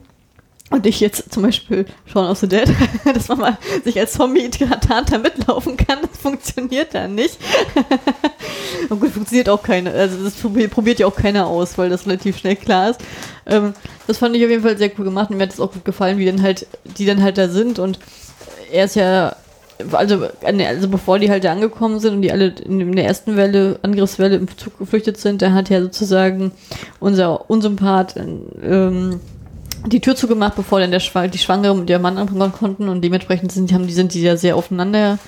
Und 0.71 0.87
ich 0.87 0.99
jetzt 0.99 1.31
zum 1.31 1.43
Beispiel 1.43 1.85
Shaun 2.07 2.27
of 2.27 2.39
the 2.39 2.47
Dead, 2.47 2.67
dass 3.13 3.27
man 3.27 3.39
mal 3.39 3.57
sich 3.83 3.99
als 3.99 4.13
Zombie 4.13 4.49
da 4.49 5.17
mitlaufen 5.19 5.77
kann, 5.77 5.99
das 6.01 6.19
funktioniert 6.19 6.93
dann 6.93 7.13
nicht. 7.13 7.37
Und 8.89 8.99
gut, 8.99 9.11
funktioniert 9.11 9.47
auch 9.47 9.61
keine, 9.61 9.91
also 9.91 10.23
das 10.23 10.33
probiert 10.33 10.99
ja 10.99 11.05
auch 11.05 11.15
keiner 11.15 11.45
aus, 11.45 11.77
weil 11.77 11.89
das 11.89 12.07
relativ 12.07 12.39
schnell 12.39 12.55
klar 12.55 12.89
ist. 12.89 12.99
Ähm, 13.45 13.73
das 14.07 14.17
fand 14.17 14.35
ich 14.35 14.43
auf 14.43 14.49
jeden 14.49 14.63
Fall 14.63 14.77
sehr 14.77 14.91
cool 14.97 15.05
gemacht 15.05 15.29
und 15.29 15.37
mir 15.37 15.43
hat 15.43 15.53
es 15.53 15.59
auch 15.59 15.71
gut 15.71 15.85
gefallen, 15.85 16.17
wie 16.17 16.25
dann 16.25 16.41
halt, 16.41 16.67
die 16.97 17.05
dann 17.05 17.21
halt 17.21 17.37
da 17.37 17.47
sind 17.47 17.77
und 17.77 17.99
er 18.71 18.85
ist 18.85 18.95
ja 18.95 19.35
also, 19.91 20.28
also 20.43 20.88
bevor 20.88 21.19
die 21.19 21.30
halt 21.30 21.43
da 21.43 21.51
angekommen 21.51 21.99
sind 21.99 22.15
und 22.15 22.21
die 22.21 22.32
alle 22.32 22.53
in 22.65 22.95
der 22.95 23.05
ersten 23.05 23.36
Welle, 23.36 23.80
Angriffswelle 23.82 24.38
im 24.38 24.47
Zug 24.57 24.78
geflüchtet 24.80 25.17
sind, 25.17 25.41
da 25.41 25.51
hat 25.51 25.69
ja 25.69 25.82
sozusagen 25.82 26.51
unser 26.99 27.49
Unsympath 27.49 28.15
ähm, 28.17 29.19
die 29.88 29.99
Tür 29.99 30.15
zugemacht, 30.15 30.55
bevor 30.55 30.80
dann 30.80 30.91
der 30.91 30.99
Schwa 30.99 31.28
die 31.28 31.38
Schwangere 31.38 31.73
und 31.73 31.88
der 31.88 31.99
Mann 31.99 32.17
anfangen 32.17 32.51
konnten 32.51 32.89
und 32.89 33.01
dementsprechend 33.01 33.51
sind, 33.51 33.71
haben, 33.71 33.88
die 33.88 33.93
sind 33.93 34.13
die 34.13 34.21
ja 34.21 34.38
sehr 34.38 34.55
aufeinander 34.55 35.19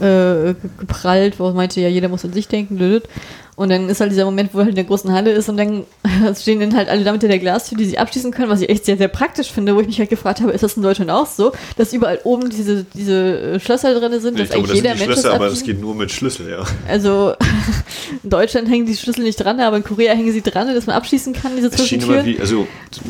ja. 0.00 0.48
Äh, 0.48 0.54
geprallt, 0.78 1.38
wo 1.38 1.50
meinte 1.50 1.80
ja, 1.80 1.88
jeder 1.88 2.08
muss 2.08 2.24
an 2.24 2.32
sich 2.32 2.48
denken, 2.48 2.76
blöd. 2.76 3.08
Und 3.54 3.68
dann 3.68 3.88
ist 3.90 4.00
halt 4.00 4.10
dieser 4.10 4.24
Moment, 4.24 4.54
wo 4.54 4.60
halt 4.60 4.70
in 4.70 4.74
der 4.76 4.84
großen 4.84 5.12
Halle 5.12 5.30
ist 5.30 5.48
und 5.48 5.58
dann 5.58 5.84
stehen 6.40 6.60
dann 6.60 6.74
halt 6.74 6.88
alle 6.88 7.04
da 7.04 7.12
mit 7.12 7.22
der 7.22 7.38
Glastür, 7.38 7.76
die 7.76 7.84
sie 7.84 7.98
abschließen 7.98 8.30
können, 8.30 8.48
was 8.48 8.62
ich 8.62 8.70
echt 8.70 8.86
sehr, 8.86 8.96
sehr 8.96 9.08
praktisch 9.08 9.52
finde, 9.52 9.76
wo 9.76 9.80
ich 9.80 9.86
mich 9.86 9.98
halt 9.98 10.08
gefragt 10.08 10.40
habe, 10.40 10.52
ist 10.52 10.62
das 10.62 10.76
in 10.76 10.82
Deutschland 10.82 11.10
auch 11.10 11.26
so, 11.26 11.52
dass 11.76 11.92
überall 11.92 12.20
oben 12.24 12.48
diese, 12.48 12.84
diese 12.94 13.60
Schlösser 13.60 13.98
drin 13.98 14.20
sind, 14.20 14.38
ich 14.38 14.48
dass 14.48 14.50
glaube, 14.50 14.68
eigentlich 14.68 14.68
das 14.68 14.76
jeder 14.76 14.88
Mensch 14.90 15.04
Schlösser, 15.04 15.34
aber 15.34 15.50
das 15.50 15.62
geht 15.62 15.80
nur 15.80 15.94
mit 15.94 16.10
Schlüssel, 16.10 16.50
ja. 16.50 16.64
Also 16.88 17.34
in 18.22 18.30
Deutschland 18.30 18.68
hängen 18.68 18.86
die 18.86 18.96
Schlüssel 18.96 19.22
nicht 19.22 19.36
dran, 19.36 19.60
aber 19.60 19.76
in 19.76 19.84
Korea 19.84 20.14
hängen 20.14 20.32
sie 20.32 20.42
dran, 20.42 20.74
dass 20.74 20.86
man 20.86 20.96
abschließen 20.96 21.34
kann, 21.34 21.52
diese 21.56 21.70
Zwischentüren. 21.70 22.24
Wie, 22.24 22.40
also 22.40 22.66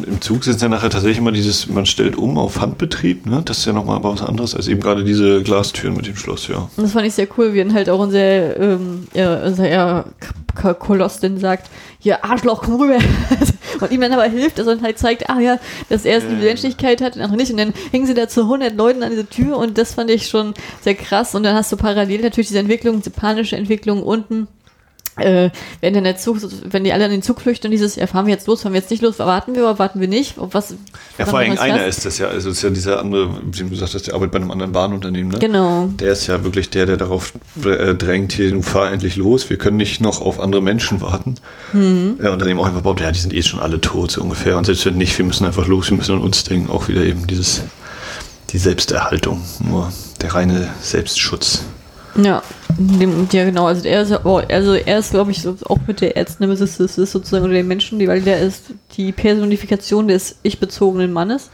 im 0.06 0.20
Zug 0.20 0.44
sind 0.44 0.56
es 0.56 0.62
ja 0.62 0.68
nachher 0.68 0.90
tatsächlich 0.90 1.18
immer 1.18 1.32
dieses, 1.32 1.68
man 1.68 1.86
stellt 1.86 2.16
um 2.16 2.36
auf 2.36 2.60
Handbetrieb, 2.60 3.26
ne? 3.26 3.42
Das 3.44 3.58
ist 3.58 3.66
ja 3.66 3.72
nochmal 3.72 4.02
was 4.02 4.22
anderes 4.22 4.54
als 4.54 4.68
eben 4.68 4.80
gerade 4.80 5.04
diese 5.04 5.42
Glastüren 5.42 5.94
mit 5.96 6.06
dem 6.06 6.16
Schloss, 6.16 6.48
ja. 6.48 6.68
Und 6.76 6.84
das 6.84 6.92
fand 6.92 7.06
ich 7.06 7.14
sehr 7.14 7.28
cool, 7.38 7.54
wie 7.54 7.58
dann 7.58 7.74
halt 7.74 7.88
auch 7.88 8.00
unser, 8.00 8.58
ähm, 8.58 9.06
ja, 9.14 9.44
unser 9.44 9.68
ja, 9.68 10.04
Koloss 10.54 11.20
denn 11.20 11.38
sagt, 11.38 11.70
hier 11.98 12.24
Arschloch, 12.24 12.62
komm 12.62 12.80
rüber. 12.80 12.98
und 13.80 13.90
ihm 13.90 14.00
dann 14.00 14.12
aber 14.12 14.24
hilft, 14.24 14.58
dass 14.58 14.66
er 14.66 14.80
halt 14.80 14.98
zeigt, 14.98 15.30
ah 15.30 15.40
ja, 15.40 15.58
dass 15.88 16.04
er 16.04 16.18
es 16.18 16.24
die 16.26 16.34
Menschlichkeit 16.34 17.00
hat 17.00 17.16
und 17.16 17.22
andere 17.22 17.36
nicht. 17.36 17.50
Und 17.50 17.58
dann 17.58 17.72
hängen 17.90 18.06
sie 18.06 18.14
da 18.14 18.28
zu 18.28 18.42
100 18.42 18.76
Leuten 18.76 19.02
an 19.02 19.10
diese 19.10 19.26
Tür 19.26 19.56
und 19.56 19.78
das 19.78 19.94
fand 19.94 20.10
ich 20.10 20.28
schon 20.28 20.54
sehr 20.82 20.94
krass. 20.94 21.34
Und 21.34 21.42
dann 21.42 21.54
hast 21.54 21.72
du 21.72 21.76
parallel 21.76 22.22
natürlich 22.22 22.48
diese 22.48 22.60
Entwicklung, 22.60 22.98
diese 22.98 23.10
panische 23.10 23.56
Entwicklung 23.56 24.02
unten 24.02 24.48
äh, 25.16 25.50
wenn 25.80 25.92
dann 25.92 26.04
der 26.04 26.16
Zug, 26.16 26.38
wenn 26.64 26.84
die 26.84 26.92
alle 26.92 27.04
an 27.04 27.10
den 27.10 27.22
Zug 27.22 27.42
flüchten 27.42 27.66
und 27.66 27.70
dieses, 27.70 27.96
ja, 27.96 28.06
fahren 28.06 28.26
wir 28.26 28.32
jetzt 28.32 28.46
los, 28.46 28.62
fahren 28.62 28.72
wir 28.72 28.80
jetzt 28.80 28.90
nicht 28.90 29.02
los, 29.02 29.18
warten 29.18 29.54
wir 29.54 29.62
oder 29.62 29.78
warten 29.78 30.00
wir 30.00 30.08
nicht? 30.08 30.36
Was, 30.38 30.74
ja, 31.18 31.26
vor 31.26 31.40
allem 31.40 31.58
einer 31.58 31.86
ist 31.86 32.06
das 32.06 32.16
ja, 32.18 32.28
also 32.28 32.50
ist 32.50 32.62
ja 32.62 32.70
dieser 32.70 33.00
andere, 33.00 33.28
wie 33.44 33.58
du 33.58 33.68
gesagt 33.68 33.94
hast, 33.94 34.06
der 34.06 34.14
arbeitet 34.14 34.32
bei 34.32 34.38
einem 34.38 34.50
anderen 34.50 34.72
Bahnunternehmen, 34.72 35.32
ne? 35.32 35.38
Genau. 35.38 35.88
Der 35.98 36.12
ist 36.12 36.26
ja 36.28 36.42
wirklich 36.44 36.70
der, 36.70 36.86
der 36.86 36.96
darauf 36.96 37.34
äh, 37.62 37.94
drängt, 37.94 38.32
hier, 38.32 38.50
du 38.50 38.62
fahr 38.62 38.90
endlich 38.90 39.16
los, 39.16 39.50
wir 39.50 39.58
können 39.58 39.76
nicht 39.76 40.00
noch 40.00 40.22
auf 40.22 40.40
andere 40.40 40.62
Menschen 40.62 41.02
warten. 41.02 41.34
Mhm. 41.74 42.18
Ja, 42.22 42.32
und 42.32 42.40
dann 42.40 42.48
eben 42.48 42.58
auch 42.58 42.66
einfach 42.66 42.82
baut, 42.82 43.00
ja, 43.00 43.12
die 43.12 43.20
sind 43.20 43.34
eh 43.34 43.42
schon 43.42 43.60
alle 43.60 43.80
tot, 43.80 44.12
so 44.12 44.22
ungefähr. 44.22 44.56
Und 44.56 44.64
selbst 44.64 44.86
wenn 44.86 44.96
nicht, 44.96 45.16
wir 45.18 45.26
müssen 45.26 45.44
einfach 45.44 45.66
los, 45.66 45.90
wir 45.90 45.98
müssen 45.98 46.14
an 46.14 46.22
uns 46.22 46.44
denken, 46.44 46.70
auch 46.70 46.88
wieder 46.88 47.02
eben 47.02 47.26
dieses, 47.26 47.62
die 48.50 48.58
Selbsterhaltung, 48.58 49.42
nur 49.60 49.92
der 50.22 50.34
reine 50.34 50.68
Selbstschutz. 50.80 51.64
Ja, 52.16 52.42
ja 53.32 53.44
genau, 53.44 53.66
also 53.66 53.86
er 53.86 54.02
ist, 54.02 54.12
oh, 54.24 54.40
also 54.48 54.74
er 54.74 54.98
ist, 54.98 55.10
glaube 55.10 55.30
ich, 55.30 55.42
so, 55.42 55.56
auch 55.64 55.78
mit 55.86 56.00
der 56.00 56.16
Erznemesis 56.16 56.78
ist 56.80 56.96
sozusagen 56.96 57.44
unter 57.44 57.54
den 57.54 57.68
Menschen, 57.68 57.98
die, 57.98 58.08
weil 58.08 58.20
der 58.20 58.40
ist 58.40 58.66
die 58.96 59.12
Personifikation 59.12 60.08
des 60.08 60.36
ich-bezogenen 60.42 61.12
Mannes, 61.12 61.50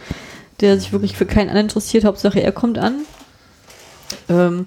der 0.61 0.79
sich 0.79 0.93
wirklich 0.93 1.17
für 1.17 1.27
keinen 1.27 1.49
anderen 1.49 1.67
interessiert, 1.67 2.05
Hauptsache 2.05 2.41
er 2.41 2.53
kommt 2.53 2.79
an. 2.79 3.03
Ähm, 4.29 4.67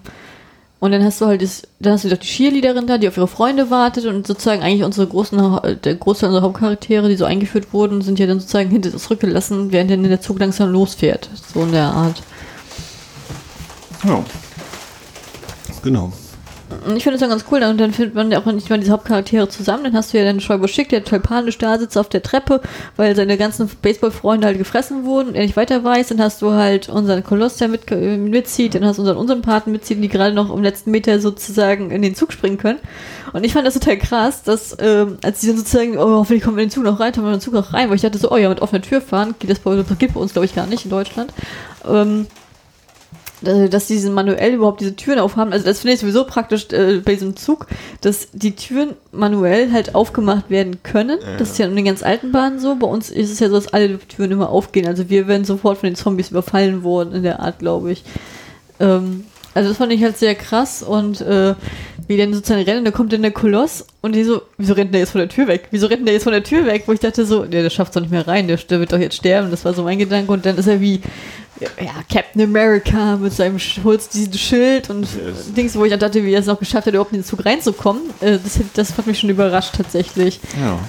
Und 0.80 0.92
dann 0.92 1.04
hast 1.04 1.22
du 1.22 1.28
halt 1.28 1.44
das, 1.44 1.62
dann 1.80 1.94
hast 1.94 2.06
du 2.06 2.10
doch 2.10 2.18
die 2.18 2.26
Cheerleaderin 2.26 2.88
da, 2.88 2.98
die 2.98 3.08
auf 3.08 3.16
ihre 3.16 3.28
Freunde 3.28 3.70
wartet 3.70 4.06
und 4.06 4.26
sozusagen 4.26 4.64
eigentlich 4.64 4.84
unsere 4.84 5.06
großen, 5.06 5.38
der 5.84 5.96
Großteil 5.96 6.30
unserer 6.30 6.44
Hauptcharaktere, 6.44 7.08
die 7.08 7.18
so 7.18 7.26
eingeführt 7.26 7.72
wurden, 7.72 8.02
sind 8.02 8.18
ja 8.18 8.26
dann 8.26 8.40
sozusagen 8.40 8.72
hinter 8.72 8.98
zurückgelassen, 8.98 9.72
während 9.72 9.92
dann 9.92 10.02
der 10.02 10.22
Zug 10.22 10.40
langsam 10.40 10.72
losfährt. 10.72 11.30
So 11.54 11.62
in 11.62 11.72
der 11.72 11.86
Art. 11.86 12.24
Ja. 14.04 14.24
Genau. 15.84 16.12
Ich 16.96 17.04
finde 17.04 17.12
das 17.12 17.20
dann 17.20 17.30
ganz 17.30 17.46
cool, 17.52 17.62
und 17.64 17.80
dann 17.80 17.92
findet 17.92 18.16
man 18.16 18.32
ja 18.32 18.40
auch 18.40 18.46
nicht 18.46 18.70
mal 18.70 18.80
diese 18.80 18.92
Hauptcharaktere 18.92 19.50
zusammen. 19.50 19.84
Dann 19.84 19.94
hast 19.94 20.14
du 20.14 20.18
ja 20.18 20.24
dann 20.24 20.40
Schäuble 20.40 20.68
Schick, 20.68 20.90
der 20.90 21.04
total 21.04 21.46
da 21.52 21.78
sitzt 21.78 21.98
auf 21.98 22.10
der 22.10 22.24
Treppe, 22.24 22.62
weil 22.96 23.16
seine 23.16 23.38
ganzen 23.38 23.70
Baseballfreunde 23.82 24.48
halt 24.48 24.58
gefressen 24.58 25.04
wurden 25.04 25.30
und 25.30 25.36
er 25.36 25.44
nicht 25.44 25.58
weiter 25.58 25.84
weiß. 25.84 26.10
Dann 26.10 26.22
hast 26.22 26.42
du 26.42 26.52
halt 26.52 26.90
unseren 26.90 27.24
Koloss, 27.24 27.58
der 27.58 27.68
mit, 27.68 27.92
äh, 27.92 28.18
mitzieht, 28.18 28.76
dann 28.76 28.86
hast 28.86 28.98
du 28.98 29.02
unseren 29.02 29.18
unseren 29.18 29.42
Paten 29.42 29.72
mitziehen, 29.72 30.02
die 30.02 30.08
gerade 30.08 30.34
noch 30.34 30.54
im 30.54 30.64
letzten 30.64 30.92
Meter 30.92 31.20
sozusagen 31.20 31.92
in 31.92 32.02
den 32.02 32.16
Zug 32.16 32.32
springen 32.32 32.58
können. 32.58 32.80
Und 33.34 33.44
ich 33.44 33.54
fand 33.54 33.68
das 33.68 33.74
total 33.74 33.98
krass, 33.98 34.44
dass, 34.44 34.76
ähm, 34.80 35.18
als 35.24 35.42
sie 35.42 35.48
dann 35.48 35.58
sozusagen, 35.58 35.98
oh, 35.98 36.20
hoffentlich 36.20 36.44
kommen 36.44 36.58
wir 36.58 36.64
in 36.64 36.70
den 36.70 36.74
Zug 36.74 36.84
noch 36.84 37.00
rein, 37.00 37.14
kommen 37.14 37.26
wir 37.26 37.34
in 37.34 37.40
den 37.40 37.44
Zug 37.44 37.54
noch 37.54 37.74
rein, 37.74 37.90
weil 37.90 37.96
ich 37.96 38.02
dachte 38.02 38.18
so, 38.18 38.32
oh 38.32 38.38
ja, 38.38 38.50
mit 38.50 38.62
offener 38.62 38.82
Tür 38.82 39.02
fahren, 39.02 39.36
geht 39.40 39.50
das 39.50 39.60
bei, 39.60 39.76
das 39.76 39.98
geht 39.98 40.14
bei 40.14 40.20
uns, 40.20 40.34
glaube 40.34 40.46
ich, 40.46 40.56
gar 40.56 40.68
nicht 40.68 40.86
in 40.86 40.92
Deutschland. 40.92 41.34
Ähm, 41.88 42.28
äh, 42.28 42.41
dass 43.42 43.88
sie 43.88 43.96
diesen 43.96 44.14
manuell 44.14 44.54
überhaupt 44.54 44.82
diese 44.82 44.96
Türen 44.96 45.20
aufhaben. 45.20 45.52
Also 45.52 45.66
das 45.66 45.80
finde 45.80 45.94
ich 45.94 46.00
sowieso 46.00 46.26
praktisch 46.26 46.68
äh, 46.72 47.02
bei 47.04 47.14
diesem 47.14 47.36
Zug, 47.36 47.68
dass 48.02 48.28
die 48.34 48.56
Türen 48.56 48.94
manuell 49.12 49.72
halt 49.72 49.96
aufgemacht 49.96 50.50
werden 50.50 50.84
können. 50.84 51.20
Ja. 51.20 51.38
Das 51.38 51.52
ist 51.52 51.58
ja 51.58 51.66
in 51.66 51.76
den 51.76 51.86
ganz 51.86 52.04
alten 52.04 52.32
Bahnen 52.32 52.60
so. 52.60 52.76
Bei 52.76 52.88
uns 52.88 53.10
ist 53.10 53.32
es 53.32 53.40
ja 53.40 53.50
so, 53.50 53.56
dass 53.56 53.74
alle 53.74 53.98
Türen 54.00 54.32
immer 54.32 54.50
aufgehen. 54.50 54.88
Also 54.88 55.10
wir 55.10 55.28
werden 55.28 55.46
sofort 55.46 55.80
von 55.80 55.90
den 55.90 55.96
Zombies 55.96 56.30
überfallen 56.30 56.84
worden 56.84 57.14
in 57.14 57.24
der 57.24 57.40
Art, 57.40 57.60
glaube 57.60 57.92
ich. 57.92 58.04
Ähm, 58.80 59.26
also 59.54 59.70
das 59.70 59.78
fand 59.78 59.92
ich 59.92 60.04
halt 60.04 60.18
sehr 60.18 60.36
krass 60.36 60.82
und 60.82 61.22
äh, 61.22 61.56
wie 62.08 62.18
dann 62.18 62.34
sozusagen 62.34 62.64
rennen, 62.64 62.86
da 62.86 62.92
kommt 62.92 63.14
dann 63.14 63.22
der 63.22 63.32
Koloss 63.32 63.86
und 64.02 64.16
die 64.16 64.24
so, 64.24 64.42
wieso 64.58 64.74
rennt 64.74 64.94
der 64.94 65.02
jetzt 65.02 65.12
von 65.12 65.20
der 65.20 65.30
Tür 65.30 65.48
weg? 65.48 65.68
Wieso 65.72 65.88
rennt 65.88 66.06
der 66.06 66.14
jetzt 66.14 66.24
von 66.24 66.34
der 66.34 66.44
Tür 66.44 66.66
weg? 66.66 66.84
Wo 66.86 66.94
ich 66.94 67.00
dachte 67.00 67.26
so, 67.26 67.46
der, 67.46 67.64
der 67.64 67.70
schafft 67.70 67.96
doch 67.96 68.02
nicht 68.02 68.12
mehr 68.12 68.28
rein, 68.28 68.48
der, 68.48 68.58
der 68.58 68.80
wird 68.80 68.92
doch 68.92 69.00
jetzt 69.00 69.16
sterben. 69.16 69.52
Das 69.52 69.66
war 69.66 69.74
so 69.74 69.84
mein 69.84 70.00
Gedanke 70.00 70.32
und 70.32 70.46
dann 70.46 70.58
ist 70.58 70.68
er 70.68 70.82
wie 70.82 71.02
ja, 71.60 71.92
Captain 72.12 72.42
America 72.42 73.18
mit 73.18 73.34
seinem 73.34 73.58
Holz, 73.84 74.10
diesen 74.10 74.34
Schild 74.34 74.90
und 74.90 75.02
yes. 75.04 75.54
Dings, 75.56 75.76
wo 75.76 75.86
ich 75.86 75.92
dann 75.92 76.00
dachte, 76.00 76.24
wie 76.24 76.34
er 76.34 76.40
es 76.40 76.48
noch 76.48 76.60
geschafft 76.60 76.88
hat, 76.88 76.94
überhaupt 76.94 77.12
in 77.12 77.20
den 77.20 77.26
Zug 77.26 77.46
reinzukommen. 77.46 78.02
Äh, 78.20 78.40
das, 78.44 78.60
das 78.74 78.98
hat 78.98 79.08
mich 79.08 79.20
schon 79.20 79.30
überrascht 79.30 79.76
tatsächlich. 79.76 80.40
Ja. 80.60 80.80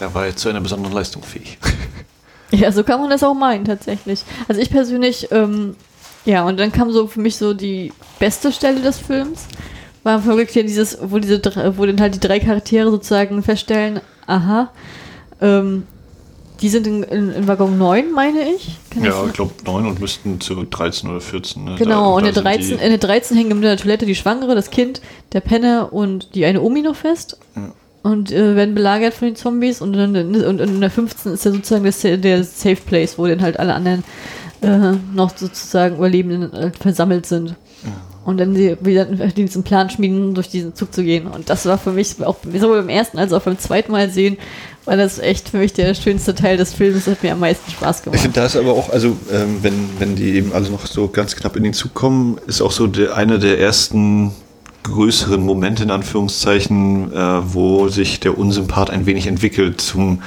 Er 0.00 0.14
war 0.14 0.26
jetzt 0.26 0.40
zu 0.40 0.48
einer 0.48 0.60
besonderen 0.60 0.94
Leistung 0.94 1.22
fähig. 1.22 1.58
ja, 2.50 2.72
so 2.72 2.82
kann 2.84 3.00
man 3.00 3.10
das 3.10 3.22
auch 3.22 3.34
meinen, 3.34 3.64
tatsächlich. 3.64 4.24
Also 4.48 4.60
ich 4.60 4.70
persönlich, 4.70 5.28
ähm, 5.30 5.76
ja, 6.24 6.44
und 6.44 6.58
dann 6.58 6.72
kam 6.72 6.90
so 6.90 7.06
für 7.06 7.20
mich 7.20 7.36
so 7.36 7.52
die 7.52 7.92
beste 8.18 8.52
Stelle 8.52 8.80
des 8.80 8.98
Films. 8.98 9.46
War 10.04 10.24
wirklich 10.24 10.56
ja 10.56 10.62
dieses, 10.62 10.98
wo 11.00 11.18
diese 11.18 11.40
wo 11.76 11.86
dann 11.86 12.00
halt 12.00 12.14
die 12.14 12.20
drei 12.20 12.40
Charaktere 12.40 12.90
sozusagen 12.90 13.42
feststellen, 13.42 14.00
aha, 14.26 14.70
ähm, 15.40 15.84
die 16.62 16.68
sind 16.68 16.86
in, 16.86 17.02
in, 17.02 17.32
in 17.32 17.48
Waggon 17.48 17.76
9, 17.76 18.12
meine 18.12 18.48
ich. 18.54 18.78
Kann 18.90 19.04
ja, 19.04 19.26
ich 19.26 19.32
glaube 19.32 19.52
9 19.64 19.84
und 19.84 20.00
müssten 20.00 20.40
zu 20.40 20.62
13 20.62 21.10
oder 21.10 21.20
14. 21.20 21.64
Ne? 21.64 21.74
Genau, 21.76 22.10
da, 22.10 22.16
und 22.16 22.26
in 22.26 22.34
der, 22.34 22.42
13, 22.42 22.78
in 22.78 22.88
der 22.88 22.98
13 22.98 23.36
hängen 23.36 23.50
in 23.50 23.62
der 23.62 23.76
Toilette 23.76 24.06
die 24.06 24.14
Schwangere, 24.14 24.54
das 24.54 24.70
Kind, 24.70 25.02
der 25.32 25.40
Penner 25.40 25.92
und 25.92 26.36
die 26.36 26.44
eine 26.44 26.62
Omi 26.62 26.82
noch 26.82 26.94
fest. 26.94 27.36
Ja. 27.56 27.72
Und 28.04 28.30
äh, 28.32 28.56
werden 28.56 28.74
belagert 28.74 29.14
von 29.14 29.28
den 29.28 29.36
Zombies. 29.36 29.80
Und, 29.80 29.92
dann, 29.92 30.14
und 30.16 30.60
in 30.60 30.80
der 30.80 30.90
15 30.90 31.32
ist 31.32 31.44
ja 31.44 31.50
sozusagen 31.50 31.84
das, 31.84 32.00
der 32.00 32.44
Safe 32.44 32.76
Place, 32.76 33.18
wo 33.18 33.26
dann 33.26 33.42
halt 33.42 33.58
alle 33.58 33.74
anderen 33.74 34.04
äh, 34.60 34.92
noch 35.14 35.36
sozusagen 35.36 35.96
Überlebenden 35.96 36.52
äh, 36.52 36.70
versammelt 36.78 37.26
sind. 37.26 37.56
Und 38.24 38.38
dann 38.38 38.54
sie 38.54 38.76
wieder 38.80 39.04
diesen 39.06 39.64
Plan 39.64 39.90
schmieden, 39.90 40.34
durch 40.34 40.48
diesen 40.48 40.76
Zug 40.76 40.94
zu 40.94 41.02
gehen. 41.02 41.26
Und 41.26 41.50
das 41.50 41.66
war 41.66 41.76
für 41.76 41.90
mich 41.90 42.24
auch 42.24 42.36
sowohl 42.44 42.78
beim 42.78 42.88
ersten 42.88 43.18
als 43.18 43.32
auch 43.32 43.42
beim 43.42 43.58
zweiten 43.58 43.90
Mal 43.90 44.10
sehen 44.10 44.36
war 44.84 44.96
das 44.96 45.18
echt 45.18 45.48
für 45.48 45.58
mich 45.58 45.72
der 45.72 45.94
schönste 45.94 46.34
Teil 46.34 46.56
des 46.56 46.74
Films. 46.74 47.04
Das 47.04 47.14
hat 47.14 47.22
mir 47.22 47.32
am 47.32 47.40
meisten 47.40 47.70
Spaß 47.70 48.02
gemacht. 48.02 48.16
Ich 48.16 48.22
finde 48.22 48.40
das 48.40 48.56
aber 48.56 48.72
auch, 48.72 48.90
also 48.90 49.16
ähm, 49.32 49.58
wenn, 49.62 49.90
wenn 49.98 50.16
die 50.16 50.34
eben 50.34 50.52
alle 50.52 50.70
noch 50.70 50.86
so 50.86 51.08
ganz 51.08 51.36
knapp 51.36 51.56
in 51.56 51.64
den 51.64 51.72
Zug 51.72 51.94
kommen, 51.94 52.38
ist 52.46 52.60
auch 52.60 52.72
so 52.72 52.86
der, 52.86 53.16
einer 53.16 53.38
der 53.38 53.60
ersten 53.60 54.32
größeren 54.82 55.40
Momente 55.40 55.84
in 55.84 55.90
Anführungszeichen, 55.92 57.12
äh, 57.12 57.54
wo 57.54 57.88
sich 57.88 58.18
der 58.18 58.36
Unsympath 58.36 58.90
ein 58.90 59.06
wenig 59.06 59.28
entwickelt 59.28 59.80
zum 59.80 60.22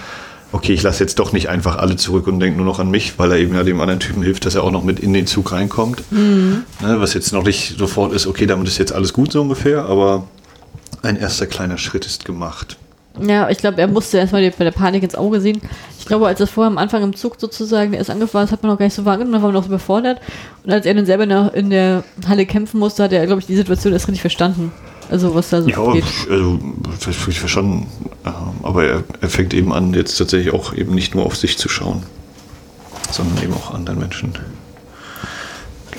okay, 0.55 0.73
ich 0.73 0.83
lasse 0.83 1.03
jetzt 1.03 1.19
doch 1.19 1.33
nicht 1.33 1.49
einfach 1.49 1.77
alle 1.77 1.97
zurück 1.97 2.27
und 2.27 2.39
denke 2.39 2.57
nur 2.57 2.65
noch 2.65 2.79
an 2.79 2.89
mich, 2.89 3.19
weil 3.19 3.31
er 3.31 3.37
eben 3.37 3.53
ja 3.53 3.63
dem 3.63 3.81
anderen 3.81 3.99
Typen 3.99 4.23
hilft, 4.23 4.45
dass 4.45 4.55
er 4.55 4.63
auch 4.63 4.71
noch 4.71 4.83
mit 4.83 5.01
in 5.01 5.11
den 5.11 5.27
Zug 5.27 5.51
reinkommt. 5.51 6.09
Mhm. 6.11 6.63
Ne, 6.81 7.01
was 7.01 7.13
jetzt 7.13 7.33
noch 7.33 7.43
nicht 7.43 7.77
sofort 7.77 8.13
ist, 8.13 8.25
okay, 8.25 8.45
damit 8.45 8.67
ist 8.67 8.77
jetzt 8.77 8.93
alles 8.93 9.11
gut 9.11 9.33
so 9.33 9.41
ungefähr, 9.41 9.85
aber 9.85 10.27
ein 11.03 11.17
erster 11.17 11.45
kleiner 11.45 11.77
Schritt 11.77 12.05
ist 12.05 12.23
gemacht. 12.23 12.77
Ja, 13.21 13.49
ich 13.49 13.57
glaube, 13.57 13.79
er 13.79 13.87
musste 13.87 14.17
erstmal 14.17 14.49
bei 14.49 14.63
der 14.63 14.71
Panik 14.71 15.03
ins 15.03 15.15
Auge 15.15 15.39
sehen. 15.39 15.61
Ich 15.99 16.05
glaube, 16.05 16.27
als 16.27 16.39
er 16.39 16.47
vorher 16.47 16.71
am 16.71 16.77
Anfang 16.77 17.03
im 17.03 17.15
Zug 17.15 17.35
sozusagen 17.37 17.93
erst 17.93 18.09
angefahren 18.09 18.45
ist, 18.45 18.51
hat 18.51 18.63
man 18.63 18.71
noch 18.71 18.79
gar 18.79 18.85
nicht 18.85 18.95
so 18.95 19.05
wahrgenommen, 19.05 19.33
da 19.33 19.41
war 19.41 19.49
man 19.49 19.55
noch 19.55 19.63
so 19.63 19.69
überfordert. 19.69 20.19
Und 20.63 20.71
als 20.71 20.85
er 20.85 20.93
dann 20.93 21.05
selber 21.05 21.53
in 21.53 21.69
der 21.69 22.03
Halle 22.27 22.45
kämpfen 22.45 22.79
musste, 22.79 23.03
hat 23.03 23.13
er, 23.13 23.25
glaube 23.25 23.41
ich, 23.41 23.47
die 23.47 23.55
Situation 23.55 23.93
erst 23.93 24.07
richtig 24.07 24.21
verstanden. 24.21 24.71
Also, 25.09 25.35
was 25.35 25.49
da 25.49 25.61
so 25.61 25.69
ja, 25.69 25.93
geht. 25.93 26.03
also, 26.29 26.59
ich 27.29 27.39
verstanden. 27.39 27.87
Aber 28.63 28.85
er, 28.85 29.03
er 29.21 29.29
fängt 29.29 29.53
eben 29.53 29.71
an, 29.71 29.93
jetzt 29.93 30.17
tatsächlich 30.17 30.53
auch 30.53 30.73
eben 30.73 30.95
nicht 30.95 31.13
nur 31.13 31.25
auf 31.25 31.35
sich 31.35 31.57
zu 31.57 31.69
schauen, 31.69 32.03
sondern 33.11 33.43
eben 33.43 33.53
auch 33.53 33.73
anderen 33.73 33.99
Menschen. 33.99 34.33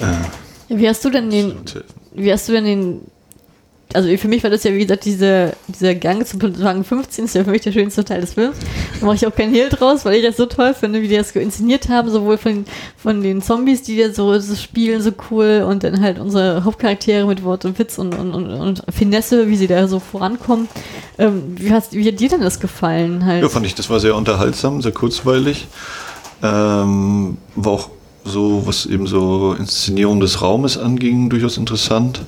Äh, 0.01 0.77
wie 0.77 0.89
hast 0.89 1.05
du 1.05 1.11
denn 1.11 1.31
den, 1.31 1.57
wie 2.15 2.33
hast 2.33 2.49
du 2.49 2.53
denn 2.53 2.65
den 2.65 3.01
also 3.93 4.15
für 4.17 4.29
mich 4.29 4.43
war 4.43 4.51
das 4.51 4.65
ja, 4.65 4.73
wie 4.75 4.81
gesagt, 4.81 5.05
diese, 5.05 5.53
dieser 5.69 5.95
Gang 5.95 6.27
zum 6.27 6.43
Wagen 6.61 6.85
15 6.85 7.25
ist 7.25 7.35
ja 7.35 7.45
für 7.45 7.51
mich 7.51 7.63
der 7.63 7.73
schönste 7.73 8.05
Teil 8.05 8.21
des 8.21 8.35
Films. 8.35 8.57
Da 9.01 9.07
mache 9.07 9.17
ich 9.17 9.27
auch 9.27 9.35
keinen 9.35 9.55
Hehl 9.55 9.69
draus, 9.69 10.05
weil 10.05 10.17
ich 10.17 10.25
das 10.25 10.37
so 10.37 10.47
toll 10.47 10.75
finde, 10.75 11.03
wie 11.03 11.09
die 11.09 11.17
das 11.17 11.31
inszeniert 11.31 11.89
haben, 11.89 12.11
sowohl 12.11 12.37
von, 12.37 12.65
von 12.97 13.23
den 13.23 13.43
Zombies, 13.43 13.83
die 13.83 13.99
da 13.99 14.13
so, 14.13 14.39
so 14.39 14.55
spielen, 14.57 15.03
so 15.03 15.13
cool, 15.31 15.65
und 15.69 15.85
dann 15.85 16.01
halt 16.01 16.19
unsere 16.19 16.65
Hauptcharaktere 16.65 17.27
mit 17.27 17.45
Wort 17.45 17.65
und 17.65 17.79
Witz 17.79 17.99
und, 17.99 18.15
und, 18.15 18.35
und, 18.35 18.51
und 18.51 18.83
Finesse, 18.91 19.49
wie 19.49 19.57
sie 19.57 19.69
da 19.69 19.87
so 19.87 20.01
vorankommen. 20.01 20.69
Ähm, 21.19 21.55
wie, 21.57 21.71
hast, 21.71 21.93
wie 21.93 22.07
hat 22.07 22.19
dir 22.19 22.29
denn 22.29 22.41
das 22.41 22.61
gefallen? 22.61 23.25
Halt? 23.25 23.43
Ja, 23.43 23.49
fand 23.49 23.67
ich, 23.67 23.75
das 23.75 23.89
war 23.89 24.01
sehr 24.01 24.17
unterhaltsam, 24.17 24.83
sehr 24.83 24.93
kurzweilig. 24.93 25.69
Ähm, 26.43 27.39
war 27.55 27.73
auch 27.73 27.91
so, 28.25 28.67
was 28.67 28.87
eben 28.87 29.07
so 29.07 29.55
Inszenierung 29.59 30.21
des 30.21 30.43
Raumes 30.43 30.77
anging, 30.77 31.31
durchaus 31.31 31.57
interessant. 31.57 32.23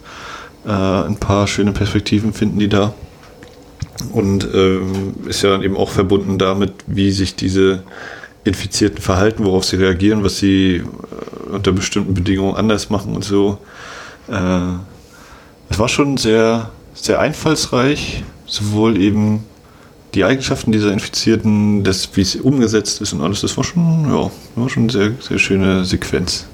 Äh, 0.67 0.71
ein 0.71 1.17
paar 1.17 1.47
schöne 1.47 1.73
Perspektiven 1.73 2.33
finden 2.33 2.59
die 2.59 2.69
da. 2.69 2.95
Und 4.13 4.49
ähm, 4.55 5.15
ist 5.27 5.43
ja 5.43 5.51
dann 5.51 5.63
eben 5.63 5.77
auch 5.77 5.91
verbunden 5.91 6.39
damit, 6.39 6.73
wie 6.87 7.11
sich 7.11 7.35
diese 7.35 7.83
Infizierten 8.45 9.01
verhalten, 9.01 9.45
worauf 9.45 9.65
sie 9.65 9.77
reagieren, 9.77 10.23
was 10.23 10.39
sie 10.39 10.77
äh, 10.77 11.51
unter 11.51 11.73
bestimmten 11.73 12.15
Bedingungen 12.15 12.57
anders 12.57 12.91
machen 12.91 13.15
und 13.15 13.25
so. 13.25 13.59
Äh, 14.29 14.75
es 15.71 15.79
war 15.79 15.89
schon 15.89 16.17
sehr, 16.17 16.71
sehr 16.95 17.21
einfallsreich, 17.21 18.25
sowohl 18.47 19.01
eben 19.01 19.45
die 20.15 20.25
Eigenschaften 20.25 20.73
dieser 20.73 20.93
Infizierten, 20.93 21.85
das, 21.85 22.09
wie 22.15 22.23
es 22.23 22.37
umgesetzt 22.37 23.01
ist 23.01 23.13
und 23.13 23.21
alles, 23.21 23.43
das 23.43 23.57
war 23.57 23.65
schon, 23.65 24.07
ja, 24.09 24.31
war 24.55 24.69
schon 24.69 24.85
eine 24.85 24.93
sehr, 24.93 25.13
sehr 25.21 25.39
schöne 25.39 25.85
Sequenz. 25.85 26.47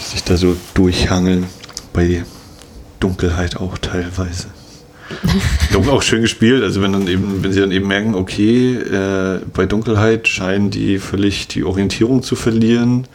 Sich 0.00 0.24
da 0.24 0.36
so 0.36 0.56
durchhangeln 0.74 1.46
bei 1.92 2.24
Dunkelheit 3.00 3.56
auch 3.56 3.78
teilweise. 3.78 4.48
auch 5.88 6.02
schön 6.02 6.22
gespielt, 6.22 6.62
also 6.62 6.82
wenn 6.82 6.92
dann 6.92 7.08
eben, 7.08 7.42
wenn 7.42 7.52
sie 7.52 7.60
dann 7.60 7.72
eben 7.72 7.88
merken, 7.88 8.14
okay, 8.14 8.74
äh, 8.76 9.40
bei 9.52 9.66
Dunkelheit 9.66 10.28
scheinen 10.28 10.70
die 10.70 10.98
völlig 10.98 11.48
die 11.48 11.64
Orientierung 11.64 12.22
zu 12.22 12.36
verlieren 12.36 13.08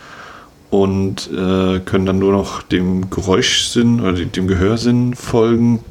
und 0.70 1.30
äh, 1.32 1.80
können 1.80 2.06
dann 2.06 2.20
nur 2.20 2.34
noch 2.34 2.64
dem 2.64 3.10
Geräuschsinn 3.10 4.02
oder 4.02 4.14
dem 4.14 4.48
Gehörsinn 4.48 5.16
folgen. 5.16 5.84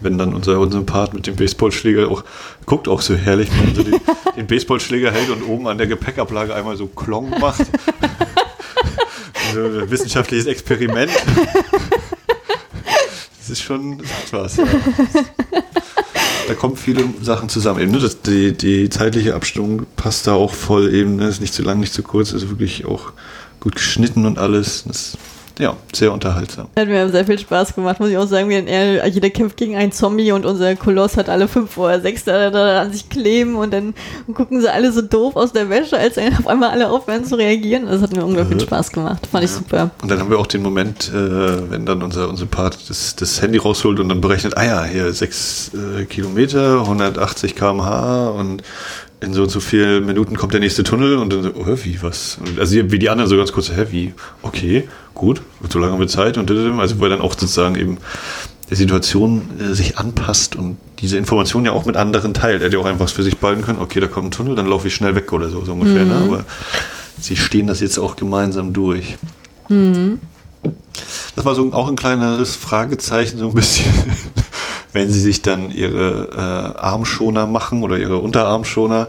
Wenn 0.00 0.18
dann 0.18 0.34
unser, 0.34 0.58
unser 0.58 0.82
Part 0.82 1.14
mit 1.14 1.26
dem 1.26 1.36
Baseballschläger 1.36 2.08
auch, 2.08 2.24
guckt 2.64 2.88
auch 2.88 3.00
so 3.00 3.14
herrlich, 3.14 3.50
wenn 3.50 3.66
man 3.66 3.74
so 3.74 3.82
den, 3.82 4.00
den 4.36 4.46
Baseballschläger 4.46 5.10
hält 5.12 5.30
und 5.30 5.42
oben 5.42 5.66
an 5.68 5.78
der 5.78 5.86
Gepäckablage 5.86 6.54
einmal 6.54 6.76
so 6.76 6.86
Klong 6.86 7.30
macht. 7.40 7.66
so 9.52 9.60
ein 9.60 9.90
wissenschaftliches 9.90 10.46
Experiment. 10.46 11.12
Ist 13.54 13.62
schon 13.62 14.02
was. 14.32 14.56
Ja. 14.56 14.64
da 16.48 16.54
kommen 16.54 16.76
viele 16.76 17.04
Sachen 17.22 17.48
zusammen. 17.48 17.78
Eben, 17.78 17.92
ne? 17.92 18.00
das, 18.00 18.20
die, 18.20 18.50
die 18.50 18.90
zeitliche 18.90 19.36
Abstimmung 19.36 19.86
passt 19.94 20.26
da 20.26 20.32
auch 20.32 20.52
voll 20.52 20.92
eben. 20.92 21.14
Ne? 21.14 21.28
Ist 21.28 21.40
nicht 21.40 21.54
zu 21.54 21.62
lang, 21.62 21.78
nicht 21.78 21.92
zu 21.92 22.02
kurz. 22.02 22.32
Also 22.32 22.50
wirklich 22.50 22.84
auch 22.84 23.12
gut 23.60 23.76
geschnitten 23.76 24.26
und 24.26 24.40
alles. 24.40 24.82
Das 24.88 25.16
ja, 25.58 25.76
sehr 25.92 26.12
unterhaltsam. 26.12 26.66
Hat 26.76 26.88
mir 26.88 27.08
sehr 27.08 27.24
viel 27.24 27.38
Spaß 27.38 27.74
gemacht, 27.74 28.00
muss 28.00 28.10
ich 28.10 28.16
auch 28.16 28.26
sagen. 28.26 28.50
Er, 28.50 29.06
jeder 29.06 29.30
kämpft 29.30 29.56
gegen 29.56 29.76
einen 29.76 29.92
Zombie 29.92 30.32
und 30.32 30.44
unser 30.44 30.74
Koloss 30.74 31.16
hat 31.16 31.28
alle 31.28 31.46
fünf 31.46 31.76
oder 31.76 32.00
sechs 32.00 32.24
da, 32.24 32.50
da 32.50 32.82
an 32.82 32.92
sich 32.92 33.08
kleben 33.08 33.54
und 33.54 33.72
dann 33.72 33.94
gucken 34.34 34.60
sie 34.60 34.72
alle 34.72 34.90
so 34.90 35.00
doof 35.00 35.36
aus 35.36 35.52
der 35.52 35.70
Wäsche, 35.70 35.96
als 35.96 36.18
auf 36.18 36.48
einmal 36.48 36.70
alle 36.70 36.90
aufhören 36.90 37.24
zu 37.24 37.36
reagieren. 37.36 37.86
Das 37.86 38.02
hat 38.02 38.16
mir 38.16 38.24
unglaublich 38.24 38.58
viel 38.58 38.66
Spaß 38.66 38.90
gemacht. 38.90 39.28
Fand 39.30 39.44
ich 39.44 39.50
super. 39.50 39.90
Und 40.02 40.10
dann 40.10 40.18
haben 40.18 40.30
wir 40.30 40.38
auch 40.38 40.46
den 40.46 40.62
Moment, 40.62 41.10
äh, 41.14 41.70
wenn 41.70 41.86
dann 41.86 42.02
unser, 42.02 42.28
unser 42.28 42.46
Part 42.46 42.78
das, 42.88 43.14
das 43.14 43.40
Handy 43.40 43.58
rausholt 43.58 44.00
und 44.00 44.08
dann 44.08 44.20
berechnet, 44.20 44.56
ah 44.56 44.64
ja, 44.64 44.84
hier 44.84 45.12
sechs 45.12 45.70
äh, 45.74 46.04
Kilometer, 46.04 46.80
180 46.80 47.54
km/h 47.54 48.30
und 48.30 48.62
in 49.20 49.32
so 49.32 49.42
und 49.42 49.48
so 49.48 49.60
vielen 49.60 50.04
Minuten 50.04 50.36
kommt 50.36 50.52
der 50.52 50.60
nächste 50.60 50.82
Tunnel 50.82 51.16
und 51.16 51.32
dann 51.32 51.42
so, 51.42 51.50
oh, 51.54 51.78
wie, 51.82 52.02
was? 52.02 52.38
Und 52.44 52.58
also 52.58 52.76
wie 52.90 52.98
die 52.98 53.08
anderen 53.08 53.28
so 53.28 53.36
ganz 53.36 53.52
kurz, 53.52 53.70
hä, 53.70 53.86
wie? 53.90 54.14
Okay, 54.42 54.88
gut, 55.14 55.42
so 55.68 55.78
lange 55.78 55.92
haben 55.92 56.00
wir 56.00 56.08
Zeit 56.08 56.38
und 56.38 56.50
also 56.50 57.00
weil 57.00 57.10
dann 57.10 57.20
auch 57.20 57.32
sozusagen 57.32 57.76
eben 57.76 57.98
der 58.70 58.76
Situation 58.76 59.42
äh, 59.60 59.74
sich 59.74 59.98
anpasst 59.98 60.56
und 60.56 60.76
diese 61.00 61.18
Information 61.18 61.64
ja 61.64 61.72
auch 61.72 61.84
mit 61.84 61.96
anderen 61.96 62.34
teilt. 62.34 62.62
Er 62.62 62.68
hätte 62.68 62.78
auch 62.78 62.86
einfach 62.86 63.08
für 63.08 63.22
sich 63.22 63.38
behalten 63.38 63.62
können, 63.62 63.78
okay, 63.78 64.00
da 64.00 64.06
kommt 64.06 64.28
ein 64.28 64.30
Tunnel, 64.30 64.54
dann 64.56 64.66
laufe 64.66 64.88
ich 64.88 64.94
schnell 64.94 65.14
weg 65.14 65.32
oder 65.32 65.48
so, 65.48 65.64
so 65.64 65.72
ungefähr. 65.72 66.04
Ne? 66.04 66.14
Mhm. 66.14 66.20
Ne? 66.20 66.26
Aber 66.26 66.44
sie 67.20 67.36
stehen 67.36 67.66
das 67.66 67.80
jetzt 67.80 67.98
auch 67.98 68.16
gemeinsam 68.16 68.72
durch. 68.72 69.16
Mhm. 69.68 70.20
Das 71.36 71.44
war 71.44 71.54
so 71.54 71.72
auch 71.72 71.88
ein 71.88 71.96
kleineres 71.96 72.56
Fragezeichen, 72.56 73.38
so 73.38 73.48
ein 73.48 73.54
bisschen, 73.54 73.92
wenn 74.92 75.10
sie 75.10 75.20
sich 75.20 75.42
dann 75.42 75.70
ihre 75.70 76.30
äh, 76.32 76.78
Armschoner 76.78 77.46
machen 77.46 77.82
oder 77.82 77.98
ihre 77.98 78.18
Unterarmschoner, 78.18 79.08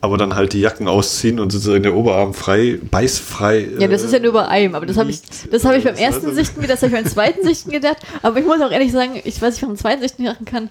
aber 0.00 0.16
dann 0.16 0.34
halt 0.34 0.52
die 0.52 0.60
Jacken 0.60 0.88
ausziehen 0.88 1.40
und 1.40 1.50
sozusagen 1.50 1.82
der 1.82 1.94
Oberarm 1.94 2.34
frei, 2.34 2.78
beißfrei. 2.90 3.68
ja, 3.78 3.88
das 3.88 4.02
ist 4.02 4.12
ja 4.12 4.20
nur 4.20 4.32
bei 4.32 4.46
einem, 4.46 4.74
aber 4.74 4.86
das 4.86 4.96
habe 4.96 5.10
ich, 5.10 5.20
das 5.50 5.64
habe 5.64 5.76
ich 5.76 5.84
beim 5.84 5.96
ersten 5.96 6.34
Sichten 6.34 6.60
gedacht, 6.60 6.82
das 6.82 6.82
habe 6.82 6.96
ich 6.96 7.02
beim 7.04 7.12
zweiten 7.12 7.44
Sichten 7.44 7.70
gedacht, 7.70 7.98
aber 8.22 8.38
ich 8.38 8.46
muss 8.46 8.60
auch 8.60 8.70
ehrlich 8.70 8.92
sagen, 8.92 9.20
ich 9.24 9.40
weiß 9.40 9.54
nicht, 9.54 9.66
beim 9.66 9.76
zweiten 9.76 10.02
Sichten 10.02 10.24
machen 10.24 10.44
kann, 10.44 10.70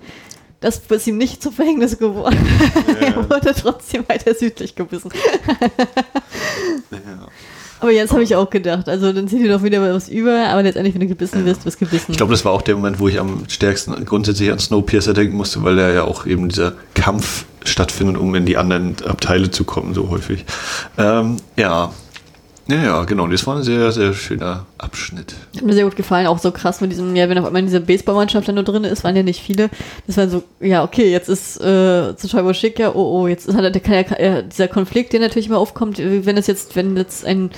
das 0.59 0.81
ist 0.89 1.07
ihm 1.07 1.17
nicht 1.17 1.41
zu 1.43 1.51
Verhängnis 1.51 1.99
geworden. 1.99 2.37
Ja. 2.87 3.07
er 3.07 3.29
wurde 3.29 3.53
trotzdem 3.53 4.05
weiter 4.07 4.33
südlich 4.33 4.75
gebissen. 4.75 5.11
ja. 6.91 7.27
Aber 7.79 7.91
jetzt 7.91 8.11
habe 8.11 8.23
ich 8.23 8.35
auch 8.35 8.49
gedacht, 8.49 8.89
also 8.89 9.13
dann 9.13 9.27
zieht 9.27 9.41
ihr 9.41 9.51
doch 9.51 9.63
wieder 9.63 9.81
was 9.93 10.09
über, 10.09 10.47
aber 10.49 10.63
letztendlich, 10.63 10.95
wenn 10.95 11.01
du 11.01 11.07
gebissen 11.07 11.45
wirst, 11.45 11.65
wirst 11.65 11.79
gebissen. 11.79 12.11
Ich 12.11 12.17
glaube, 12.17 12.31
das 12.31 12.43
war 12.43 12.51
auch 12.51 12.61
der 12.61 12.75
Moment, 12.75 12.99
wo 12.99 13.07
ich 13.07 13.19
am 13.19 13.43
stärksten 13.47 14.03
grundsätzlich 14.05 14.51
an 14.51 14.59
Snowpiercer 14.59 15.13
denken 15.13 15.37
musste, 15.37 15.63
weil 15.63 15.75
da 15.75 15.91
ja 15.91 16.03
auch 16.03 16.25
eben 16.25 16.49
dieser 16.49 16.73
Kampf 16.95 17.45
stattfindet, 17.63 18.17
um 18.17 18.33
in 18.33 18.45
die 18.45 18.57
anderen 18.57 18.95
Abteile 19.05 19.51
zu 19.51 19.63
kommen, 19.63 19.93
so 19.93 20.09
häufig. 20.09 20.45
Ähm, 20.97 21.37
ja, 21.55 21.91
ja, 22.67 22.83
ja, 22.83 23.03
genau. 23.05 23.27
Das 23.27 23.45
war 23.47 23.55
ein 23.55 23.63
sehr, 23.63 23.91
sehr 23.91 24.13
schöner 24.13 24.65
Abschnitt. 24.77 25.35
Hat 25.55 25.63
mir 25.63 25.73
sehr 25.73 25.85
gut 25.85 25.95
gefallen. 25.95 26.27
Auch 26.27 26.39
so 26.39 26.51
krass 26.51 26.81
mit 26.81 26.91
diesem, 26.91 27.15
ja, 27.15 27.29
wenn 27.29 27.37
auf 27.37 27.45
einmal 27.45 27.61
diese 27.61 27.79
Baseballmannschaft 27.79 28.47
da 28.47 28.51
nur 28.51 28.63
drin 28.63 28.83
ist, 28.83 29.03
waren 29.03 29.15
ja 29.15 29.23
nicht 29.23 29.41
viele. 29.41 29.69
Das 30.05 30.17
war 30.17 30.27
so, 30.27 30.43
ja, 30.59 30.83
okay, 30.83 31.11
jetzt 31.11 31.29
ist 31.29 31.57
äh, 31.61 32.15
zu 32.15 32.27
Schreiber 32.27 32.53
schick, 32.53 32.79
ja, 32.79 32.93
oh, 32.93 33.21
oh, 33.21 33.27
jetzt 33.27 33.53
hat 33.53 33.63
er, 33.63 33.79
kann 33.79 34.05
ja, 34.19 34.41
dieser 34.41 34.67
Konflikt, 34.67 35.13
der 35.13 35.21
natürlich 35.21 35.47
immer 35.47 35.59
aufkommt, 35.59 35.99
wenn 35.99 36.37
es 36.37 36.47
jetzt, 36.47 36.75
wenn 36.75 36.97
jetzt 36.97 37.25
ein 37.25 37.51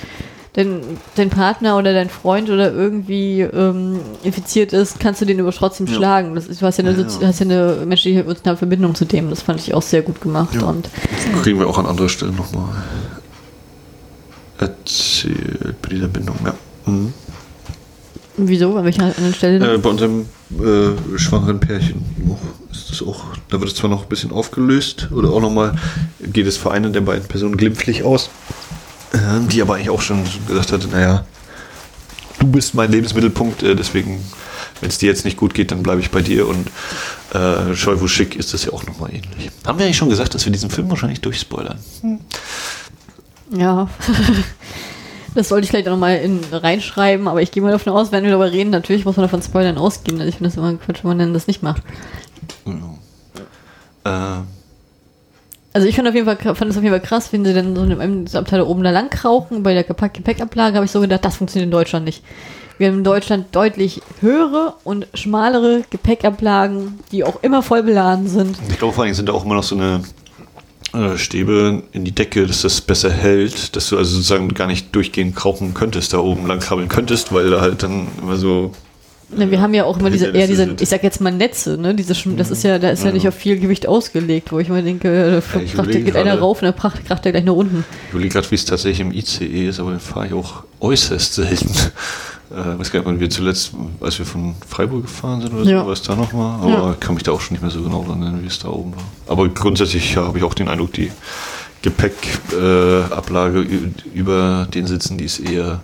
dein, 0.52 0.80
dein 1.14 1.30
Partner 1.30 1.76
oder 1.76 1.92
dein 1.92 2.08
Freund 2.08 2.50
oder 2.50 2.72
irgendwie 2.72 3.40
ähm, 3.40 4.00
infiziert 4.22 4.72
ist, 4.72 5.00
kannst 5.00 5.20
du 5.20 5.24
den 5.24 5.40
aber 5.40 5.52
trotzdem 5.52 5.86
ja. 5.86 5.94
schlagen. 5.94 6.34
Das 6.34 6.46
ist, 6.46 6.62
du 6.62 6.66
hast 6.66 6.78
ja 6.78 6.84
eine, 6.84 7.00
ja, 7.00 7.06
ja. 7.20 7.28
Hast 7.28 7.40
ja 7.40 7.46
eine 7.46 7.78
menschliche 7.86 8.24
Verbindung 8.24 8.94
zu 8.94 9.04
dem. 9.04 9.30
Das 9.30 9.42
fand 9.42 9.60
ich 9.60 9.74
auch 9.74 9.82
sehr 9.82 10.02
gut 10.02 10.20
gemacht. 10.20 10.60
Und, 10.62 10.88
das 11.32 11.42
kriegen 11.42 11.58
wir 11.58 11.68
auch 11.68 11.78
an 11.78 11.86
anderer 11.86 12.08
Stelle 12.08 12.32
nochmal 12.32 12.68
erzählt 14.60 15.80
bei 15.82 15.88
dieser 15.90 16.08
Bindung, 16.08 16.36
ja. 16.44 16.54
Mhm. 16.86 17.12
Wieso? 18.36 18.76
An 18.76 18.84
welcher 18.84 19.04
anderen 19.04 19.34
Stelle? 19.34 19.74
Äh, 19.74 19.78
bei 19.78 19.90
unserem 19.90 20.26
äh, 20.50 21.18
schwangeren 21.18 21.60
Pärchen 21.60 22.04
ist 22.72 22.90
das 22.90 23.02
auch, 23.02 23.24
da 23.48 23.60
wird 23.60 23.70
es 23.70 23.76
zwar 23.76 23.90
noch 23.90 24.02
ein 24.02 24.08
bisschen 24.08 24.32
aufgelöst 24.32 25.08
oder 25.12 25.30
auch 25.30 25.40
nochmal 25.40 25.76
geht 26.20 26.46
es 26.46 26.56
für 26.56 26.70
eine 26.70 26.90
der 26.90 27.02
beiden 27.02 27.26
Personen 27.26 27.56
glimpflich 27.56 28.02
aus, 28.02 28.30
äh, 29.12 29.18
die 29.50 29.60
aber 29.60 29.74
eigentlich 29.74 29.90
auch 29.90 30.00
schon 30.00 30.24
gesagt 30.46 30.72
hat, 30.72 30.90
naja, 30.90 31.24
du 32.38 32.46
bist 32.46 32.74
mein 32.74 32.90
Lebensmittelpunkt, 32.90 33.62
äh, 33.62 33.74
deswegen, 33.74 34.20
wenn 34.80 34.88
es 34.88 34.98
dir 34.98 35.08
jetzt 35.08 35.24
nicht 35.24 35.36
gut 35.36 35.52
geht, 35.52 35.70
dann 35.70 35.82
bleibe 35.82 36.00
ich 36.00 36.10
bei 36.10 36.22
dir 36.22 36.48
und 36.48 36.68
äh, 37.34 37.74
Scheuwu 37.74 38.08
Schick 38.08 38.36
ist 38.36 38.54
das 38.54 38.64
ja 38.64 38.72
auch 38.72 38.86
nochmal 38.86 39.10
ähnlich. 39.10 39.50
Haben 39.66 39.78
wir 39.78 39.86
eigentlich 39.86 39.98
schon 39.98 40.10
gesagt, 40.10 40.34
dass 40.34 40.44
wir 40.44 40.52
diesen 40.52 40.70
Film 40.70 40.88
wahrscheinlich 40.88 41.20
durchspoilern? 41.20 41.78
Hm. 42.00 42.20
Ja. 43.50 43.88
Das 45.34 45.48
sollte 45.48 45.64
ich 45.64 45.70
vielleicht 45.70 45.86
auch 45.86 45.92
nochmal 45.92 46.20
reinschreiben, 46.50 47.28
aber 47.28 47.40
ich 47.40 47.52
gehe 47.52 47.62
mal 47.62 47.70
davon 47.70 47.92
aus, 47.92 48.10
wenn 48.10 48.24
wir 48.24 48.30
darüber 48.30 48.50
reden, 48.50 48.70
natürlich 48.70 49.04
muss 49.04 49.16
man 49.16 49.24
davon 49.24 49.42
Spoilern 49.42 49.78
ausgehen. 49.78 50.18
Also 50.18 50.28
ich 50.28 50.36
finde 50.36 50.50
das 50.50 50.56
immer 50.56 50.74
Quatsch, 50.74 51.04
wenn 51.04 51.16
man 51.16 51.32
das 51.32 51.46
nicht 51.46 51.62
macht. 51.62 51.82
Ja. 54.04 54.38
Äh. 54.38 54.42
Also 55.72 55.86
ich 55.86 55.94
fand, 55.94 56.08
auf 56.08 56.14
jeden 56.14 56.26
Fall, 56.26 56.36
fand 56.56 56.70
es 56.72 56.76
auf 56.76 56.82
jeden 56.82 56.92
Fall 56.92 57.06
krass, 57.06 57.32
wenn 57.32 57.44
sie 57.44 57.54
dann 57.54 57.76
so 57.76 57.84
in 57.84 58.00
einem 58.00 58.26
Abteil 58.34 58.62
oben 58.62 58.82
da 58.82 58.90
lang 58.90 59.08
krauchen. 59.08 59.62
Bei 59.62 59.72
der 59.72 59.84
Gepäckablage 59.84 60.74
habe 60.74 60.84
ich 60.84 60.90
so 60.90 61.00
gedacht, 61.00 61.24
das 61.24 61.36
funktioniert 61.36 61.66
in 61.66 61.70
Deutschland 61.70 62.06
nicht. 62.06 62.24
Wir 62.78 62.88
haben 62.88 62.98
in 62.98 63.04
Deutschland 63.04 63.54
deutlich 63.54 64.02
höhere 64.20 64.74
und 64.82 65.06
schmalere 65.14 65.82
Gepäckablagen, 65.90 66.98
die 67.12 67.22
auch 67.22 67.40
immer 67.42 67.62
voll 67.62 67.84
beladen 67.84 68.26
sind. 68.26 68.58
Ich 68.68 68.78
glaube 68.78 68.94
vor 68.94 69.04
allem 69.04 69.14
sind 69.14 69.28
da 69.28 69.32
auch 69.32 69.44
immer 69.44 69.54
noch 69.54 69.62
so 69.62 69.76
eine 69.76 70.02
Stäbe 71.16 71.82
in 71.92 72.04
die 72.04 72.12
Decke, 72.12 72.46
dass 72.46 72.62
das 72.62 72.80
besser 72.80 73.10
hält, 73.10 73.76
dass 73.76 73.88
du 73.88 73.96
also 73.96 74.10
sozusagen 74.16 74.52
gar 74.54 74.66
nicht 74.66 74.94
durchgehend 74.94 75.36
krauchen 75.36 75.72
könntest, 75.74 76.12
da 76.12 76.18
oben 76.18 76.46
lang 76.46 76.60
krabbeln 76.60 76.88
könntest, 76.88 77.32
weil 77.32 77.50
da 77.50 77.60
halt 77.60 77.82
dann 77.82 78.08
immer 78.20 78.36
so. 78.36 78.72
Na, 79.36 79.48
wir 79.48 79.60
haben 79.60 79.72
ja 79.74 79.84
auch 79.84 79.96
immer 79.98 80.10
diese, 80.10 80.26
eher 80.30 80.48
diese, 80.48 80.74
ich 80.80 80.88
sag 80.88 81.04
jetzt 81.04 81.20
mal 81.20 81.30
Netze, 81.30 81.78
ne? 81.78 81.94
Diese, 81.94 82.14
das 82.36 82.50
ist 82.50 82.64
ja, 82.64 82.80
da 82.80 82.90
ist 82.90 83.02
ja, 83.02 83.10
ja 83.10 83.12
nicht 83.12 83.28
auf 83.28 83.34
viel 83.36 83.60
Gewicht 83.60 83.86
ausgelegt, 83.86 84.50
wo 84.50 84.58
ich 84.58 84.68
mal 84.68 84.82
denke, 84.82 85.40
da 85.52 85.60
ja, 85.60 85.82
geht 85.84 86.16
einer 86.16 86.36
rauf 86.40 86.60
und 86.60 86.66
dann 86.66 86.74
kracht 86.76 87.24
er 87.24 87.32
gleich 87.32 87.44
nach 87.44 87.52
unten. 87.52 87.84
Ich 88.06 88.12
überlege 88.12 88.32
gerade, 88.32 88.50
wie 88.50 88.56
es 88.56 88.64
tatsächlich 88.64 89.00
im 89.00 89.12
ICE 89.12 89.68
ist, 89.68 89.78
aber 89.78 89.90
den 89.90 90.00
fahre 90.00 90.26
ich 90.26 90.32
auch 90.32 90.64
äußerst 90.80 91.34
selten 91.34 91.72
äh, 92.50 92.78
weiß 92.78 92.90
gar 92.90 93.00
nicht, 93.00 93.06
wann 93.06 93.20
wir 93.20 93.30
zuletzt, 93.30 93.72
als 94.00 94.18
wir 94.18 94.26
von 94.26 94.54
Freiburg 94.68 95.02
gefahren 95.02 95.40
sind 95.40 95.54
oder 95.54 95.64
so, 95.64 95.70
ja. 95.70 95.86
war 95.86 95.92
es 95.92 96.02
da 96.02 96.16
nochmal. 96.16 96.60
Aber 96.60 96.88
ja. 96.88 96.96
kann 96.98 97.14
mich 97.14 97.22
da 97.22 97.32
auch 97.32 97.40
schon 97.40 97.54
nicht 97.54 97.62
mehr 97.62 97.70
so 97.70 97.82
genau 97.82 98.02
erinnern, 98.02 98.40
wie 98.42 98.46
es 98.46 98.58
da 98.58 98.68
oben 98.68 98.94
war. 98.94 99.04
Aber 99.28 99.48
grundsätzlich 99.48 100.14
ja, 100.14 100.26
habe 100.26 100.38
ich 100.38 100.44
auch 100.44 100.54
den 100.54 100.68
Eindruck, 100.68 100.92
die 100.92 101.10
Gepäckablage 101.82 103.60
äh, 103.60 104.18
über 104.18 104.66
den 104.72 104.86
Sitzen, 104.86 105.16
die 105.16 105.24
ist 105.24 105.38
eher 105.38 105.82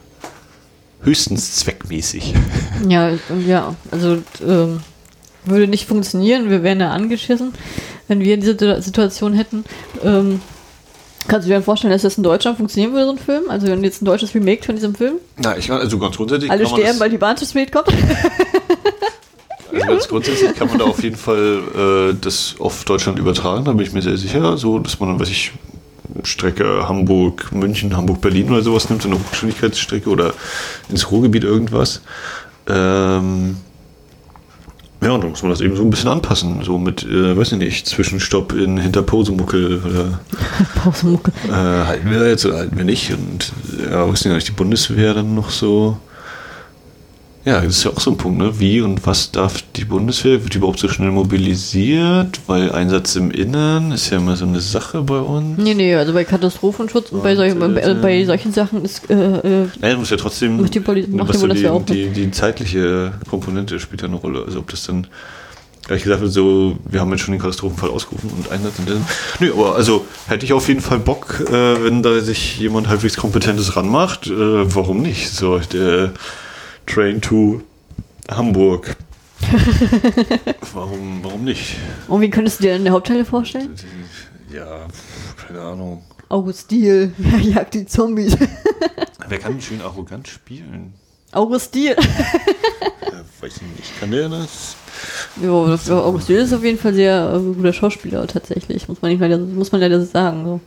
höchstens 1.03 1.57
zweckmäßig. 1.57 2.35
Ja, 2.89 3.13
ja, 3.47 3.75
also 3.91 4.19
ähm, 4.47 4.81
würde 5.47 5.67
nicht 5.67 5.89
funktionieren, 5.89 6.51
wir 6.51 6.63
wären 6.63 6.79
da 6.79 6.91
angeschissen, 6.91 7.55
wenn 8.07 8.21
wir 8.21 8.37
diese 8.37 8.83
Situation 8.83 9.33
hätten. 9.33 9.65
Ähm, 10.05 10.43
Kannst 11.29 11.49
du 11.49 11.53
dir 11.53 11.63
vorstellen, 11.63 11.93
dass 11.93 12.03
das 12.03 12.17
in 12.17 12.23
Deutschland 12.23 12.57
funktionieren 12.57 12.93
würde, 12.93 13.07
so 13.07 13.13
ein 13.13 13.19
Film? 13.19 13.51
Also 13.51 13.67
wenn 13.67 13.83
jetzt 13.83 14.03
ein 14.03 14.05
deutsches 14.05 14.35
Remake 14.35 14.65
von 14.65 14.75
diesem 14.75 14.95
Film? 14.95 15.15
Na, 15.37 15.57
ich 15.57 15.71
also 15.71 15.99
ganz 15.99 16.17
grundsätzlich. 16.17 16.51
Alle 16.51 16.67
sterben, 16.67 17.01
weil 17.01 17.11
die 17.11 17.19
Bahn 17.19 17.37
zu 17.37 17.45
spät 17.45 17.73
kommt. 17.73 17.89
Also 19.73 19.87
ganz 19.89 20.09
grundsätzlich 20.09 20.55
kann 20.55 20.69
man 20.69 20.79
da 20.79 20.85
auf 20.85 21.03
jeden 21.03 21.17
Fall 21.17 21.61
äh, 21.77 22.15
das 22.19 22.55
auf 22.59 22.85
Deutschland 22.85 23.19
übertragen, 23.19 23.65
da 23.65 23.73
bin 23.73 23.85
ich 23.85 23.93
mir 23.93 24.01
sehr 24.01 24.17
sicher. 24.17 24.57
So, 24.57 24.79
dass 24.79 25.01
man 25.01 25.11
dann, 25.11 25.21
weiß 25.21 25.29
ich, 25.29 25.53
Strecke 26.23 26.89
Hamburg, 26.89 27.53
München, 27.53 27.97
Hamburg, 27.97 28.21
Berlin 28.21 28.51
oder 28.51 28.63
sowas 28.63 28.89
nimmt, 28.89 29.03
so 29.03 29.09
eine 29.09 29.19
Hochgeschwindigkeitsstrecke 29.19 30.09
oder 30.09 30.33
ins 30.89 31.11
Ruhrgebiet 31.11 31.45
irgendwas. 31.45 32.01
Ähm, 32.69 33.57
ja, 35.03 35.11
und 35.13 35.23
dann 35.23 35.31
muss 35.31 35.43
man 35.43 35.51
das 35.51 35.61
eben 35.61 35.77
so 35.77 35.83
ein 35.83 35.91
bisschen 35.91 36.09
anpassen. 36.09 36.63
So 36.63 36.79
mit, 36.79 37.05
äh, 37.05 37.37
weiß 37.37 37.53
ich 37.53 37.59
nicht, 37.59 37.87
Zwischenstopp 37.87 38.53
in 38.55 38.79
hinter 38.79 39.03
Posemuckel 39.03 39.83
oder 39.85 40.21
Posemuckel. 40.83 41.33
Äh, 41.49 41.53
halten 41.53 42.11
wir 42.11 42.19
da 42.19 42.27
jetzt 42.27 42.47
oder 42.47 42.59
halten 42.59 42.77
wir 42.77 42.85
nicht? 42.85 43.13
Und 43.13 43.53
ja, 43.91 44.09
weiß 44.09 44.25
nicht, 44.25 44.49
die 44.49 44.53
Bundeswehr 44.53 45.15
dann 45.15 45.35
noch 45.35 45.51
so 45.51 45.99
ja, 47.47 47.61
das 47.61 47.77
ist 47.77 47.85
ja 47.85 47.93
auch 47.93 48.01
so 48.01 48.11
ein 48.11 48.17
Punkt, 48.17 48.39
ne? 48.39 48.59
Wie 48.59 48.81
und 48.81 49.07
was 49.07 49.31
darf 49.31 49.63
die 49.77 49.85
Bundeswehr? 49.85 50.43
Wird 50.43 50.55
die 50.55 50.59
überhaupt 50.59 50.81
so 50.81 50.89
schnell 50.89 51.13
mobilisiert? 51.13 52.41
Weil 52.49 52.73
Einsatz 52.73 53.15
im 53.15 53.31
Innern 53.31 53.93
ist 53.93 54.11
ja 54.11 54.19
immer 54.19 54.35
so 54.35 54.45
eine 54.45 54.61
Sache 54.61 55.03
bei 55.03 55.21
uns. 55.21 55.57
Nee, 55.57 55.75
nee, 55.75 55.95
also 55.95 56.13
bei 56.13 56.25
Katastrophenschutz 56.25 57.13
und, 57.13 57.23
bei, 57.23 57.37
solchen, 57.37 57.61
bei, 57.61 57.95
bei, 57.95 58.25
solchen 58.25 58.53
Sachen 58.53 58.85
ist. 58.85 59.09
Äh, 59.09 59.15
äh 59.15 59.69
Nein, 59.81 59.97
muss 59.97 60.11
ja 60.11 60.17
trotzdem. 60.17 60.61
Macht 60.61 60.75
die, 60.75 60.81
Poli 60.81 61.07
macht 61.07 61.35
die 61.35 61.39
Bundeswehr 61.39 61.73
auch 61.73 61.85
die, 61.85 62.09
die, 62.09 62.25
die 62.25 62.31
zeitliche 62.33 63.13
Komponente 63.31 63.79
spielt 63.79 64.03
ja 64.03 64.09
eine 64.09 64.17
Rolle. 64.17 64.43
Also, 64.45 64.59
ob 64.59 64.69
das 64.71 64.85
dann. 64.85 65.07
Ehrlich 65.89 66.03
gesagt, 66.03 66.23
so, 66.27 66.77
wir 66.85 66.99
haben 67.01 67.13
jetzt 67.13 67.21
schon 67.21 67.31
den 67.31 67.41
Katastrophenfall 67.41 67.91
ausgerufen 67.91 68.29
und 68.37 68.51
Einsatz 68.51 68.81
in 68.81 68.87
den. 68.87 69.05
Nö, 69.39 69.53
aber 69.53 69.77
also 69.77 70.05
hätte 70.27 70.45
ich 70.45 70.53
auf 70.53 70.67
jeden 70.67 70.81
Fall 70.81 70.99
Bock, 70.99 71.45
äh, 71.49 71.85
wenn 71.85 72.03
da 72.03 72.19
sich 72.19 72.59
jemand 72.59 72.89
halbwegs 72.89 73.17
Kompetentes 73.17 73.77
ranmacht. 73.77 74.27
Äh, 74.27 74.75
warum 74.75 75.01
nicht? 75.01 75.31
So, 75.31 75.61
der 75.61 76.13
Train 76.87 77.21
to 77.21 77.63
Hamburg. 78.31 78.97
warum, 80.73 81.21
warum 81.23 81.45
nicht? 81.45 81.77
Und 82.09 82.21
wie 82.21 82.31
könntest 82.31 82.59
du 82.61 82.65
dir 82.65 82.73
denn 82.75 82.85
die 82.85 82.91
Hauptteile 82.91 83.25
vorstellen? 83.25 83.75
Ja, 84.53 84.87
keine 85.47 85.61
Ahnung. 85.61 86.03
August 86.29 86.71
Diel, 86.71 87.13
jagt 87.43 87.75
die 87.75 87.87
Zombies. 87.87 88.37
Wer 89.29 89.39
kann 89.39 89.61
schön 89.61 89.81
arrogant 89.81 90.27
spielen? 90.29 90.95
Augustin. 91.33 91.95
Ja, 91.97 91.97
weiß 93.41 93.57
ich 93.57 93.63
nicht. 93.77 94.01
Kann 94.01 94.11
der 94.11 94.29
das? 94.29 94.77
Jo, 95.43 95.67
das- 95.67 95.91
Augustin 95.91 96.37
ist 96.37 96.53
auf 96.53 96.65
jeden 96.65 96.79
Fall 96.79 96.95
sehr 96.95 97.35
äh, 97.35 97.55
guter 97.55 97.73
Schauspieler 97.73 98.27
tatsächlich, 98.27 98.89
muss 98.89 99.03
man 99.03 99.11
nicht 99.11 99.21
leider, 99.21 99.39
muss 99.39 99.71
man 99.71 99.81
leider 99.81 100.01
sagen. 100.05 100.45
So. 100.45 100.61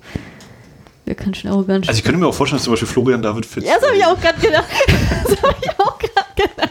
Wer 1.09 1.15
kann 1.15 1.33
schon 1.33 1.49
arrogant 1.49 1.87
Also 1.87 1.97
ich 1.97 2.03
könnte 2.03 2.19
mir 2.19 2.27
auch 2.27 2.35
vorstellen, 2.35 2.57
dass 2.59 2.65
zum 2.65 2.73
Beispiel 2.73 2.87
Florian 2.87 3.19
David 3.23 3.43
Fitz. 3.43 3.65
Ja, 3.65 3.73
das 3.79 3.83
habe 3.89 3.97
ich 3.97 4.05
auch 4.05 4.21
gerade 4.21 4.39
gedacht. 4.39 4.65
Das 5.23 5.41
habe 5.41 5.55
ich 5.59 5.69
auch 5.79 5.97
gerade 5.97 6.27
gedacht. 6.35 6.69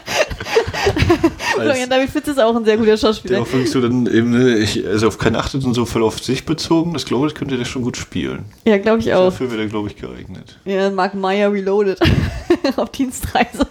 Florian 1.55 1.89
David 1.89 2.09
Fitz 2.09 2.29
ist 2.29 2.39
auch 2.39 2.55
ein 2.55 2.63
sehr 2.63 2.77
guter 2.77 2.91
Der 2.91 2.97
Schauspieler. 2.97 3.41
auch 3.41 3.51
wirklich 3.51 3.69
so 3.69 3.81
dann 3.81 4.05
eben, 4.07 4.29
ne, 4.29 4.57
ich, 4.59 4.87
also 4.87 5.09
auf 5.09 5.17
keinen 5.17 5.35
achtet 5.35 5.65
und 5.65 5.73
so 5.73 5.83
voll 5.83 6.03
auf 6.03 6.23
sich 6.23 6.45
bezogen. 6.45 6.93
Das 6.93 7.03
glaube 7.03 7.27
ich, 7.27 7.35
könnte 7.35 7.57
der 7.57 7.65
schon 7.65 7.81
gut 7.81 7.97
spielen. 7.97 8.45
Ja, 8.65 8.77
glaube 8.77 8.99
ich 8.99 9.13
auch. 9.13 9.25
Dafür 9.25 9.49
wäre 9.49 9.57
der, 9.57 9.67
glaube 9.67 9.89
ich, 9.89 9.97
geeignet. 9.97 10.57
Ja, 10.63 10.89
Mark 10.89 11.15
Meyer 11.15 11.51
Reloaded. 11.51 11.99
Auf 12.77 12.91
Dienstreise. 12.91 13.67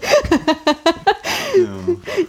Ja. 1.56 1.68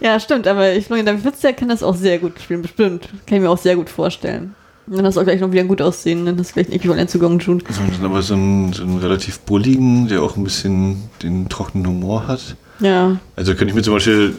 Ja, 0.00 0.18
stimmt, 0.18 0.46
aber 0.48 0.72
ich 0.72 0.86
Florian 0.86 1.04
David 1.04 1.22
Fitz, 1.22 1.40
der 1.40 1.52
kann 1.52 1.68
das 1.68 1.82
auch 1.82 1.94
sehr 1.94 2.18
gut 2.18 2.40
spielen, 2.40 2.62
bestimmt. 2.62 3.10
Kann 3.26 3.36
ich 3.36 3.42
mir 3.42 3.50
auch 3.50 3.58
sehr 3.58 3.76
gut 3.76 3.90
vorstellen. 3.90 4.54
Dann 4.92 5.06
hast 5.06 5.14
du 5.16 5.20
auch 5.20 5.24
gleich 5.24 5.40
noch 5.40 5.52
wieder 5.52 5.62
gut 5.64 5.80
aussehen, 5.80 6.26
dann 6.26 6.36
hast 6.38 6.50
du 6.50 6.54
gleich 6.54 6.68
ein 6.68 6.72
Äquivalent 6.72 7.08
zu 7.10 7.20
Gong 7.20 7.38
Jun. 7.38 7.62
Aber 8.02 8.22
so 8.22 8.34
einen, 8.34 8.72
so 8.72 8.82
einen 8.82 8.98
relativ 8.98 9.38
bulligen, 9.40 10.08
der 10.08 10.20
auch 10.20 10.36
ein 10.36 10.42
bisschen 10.42 11.08
den 11.22 11.48
trockenen 11.48 11.86
Humor 11.86 12.26
hat. 12.26 12.56
Ja. 12.80 13.16
Also 13.36 13.52
könnte 13.54 13.66
ich 13.68 13.74
mir 13.74 13.82
zum 13.82 13.94
Beispiel, 13.94 14.34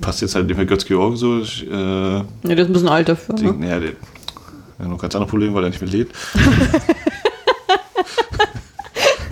passt 0.00 0.20
jetzt 0.20 0.36
halt 0.36 0.46
nicht 0.46 0.56
mehr 0.56 0.66
Götz 0.66 0.84
Georg 0.84 1.16
so, 1.16 1.40
ich, 1.40 1.66
äh, 1.68 1.72
ja, 1.72 2.24
der 2.44 2.58
ist 2.58 2.66
ein 2.68 2.72
bisschen 2.72 2.88
alt 2.88 3.08
dafür. 3.08 3.34
denk, 3.34 3.58
Ne? 3.58 3.66
naja, 3.66 3.80
der 3.80 3.90
hat 4.78 4.88
noch 4.88 4.98
ganz 4.98 5.14
andere 5.16 5.30
Probleme, 5.30 5.52
weil 5.54 5.64
er 5.64 5.70
nicht 5.70 5.80
mehr 5.80 5.90
lebt. 5.90 6.14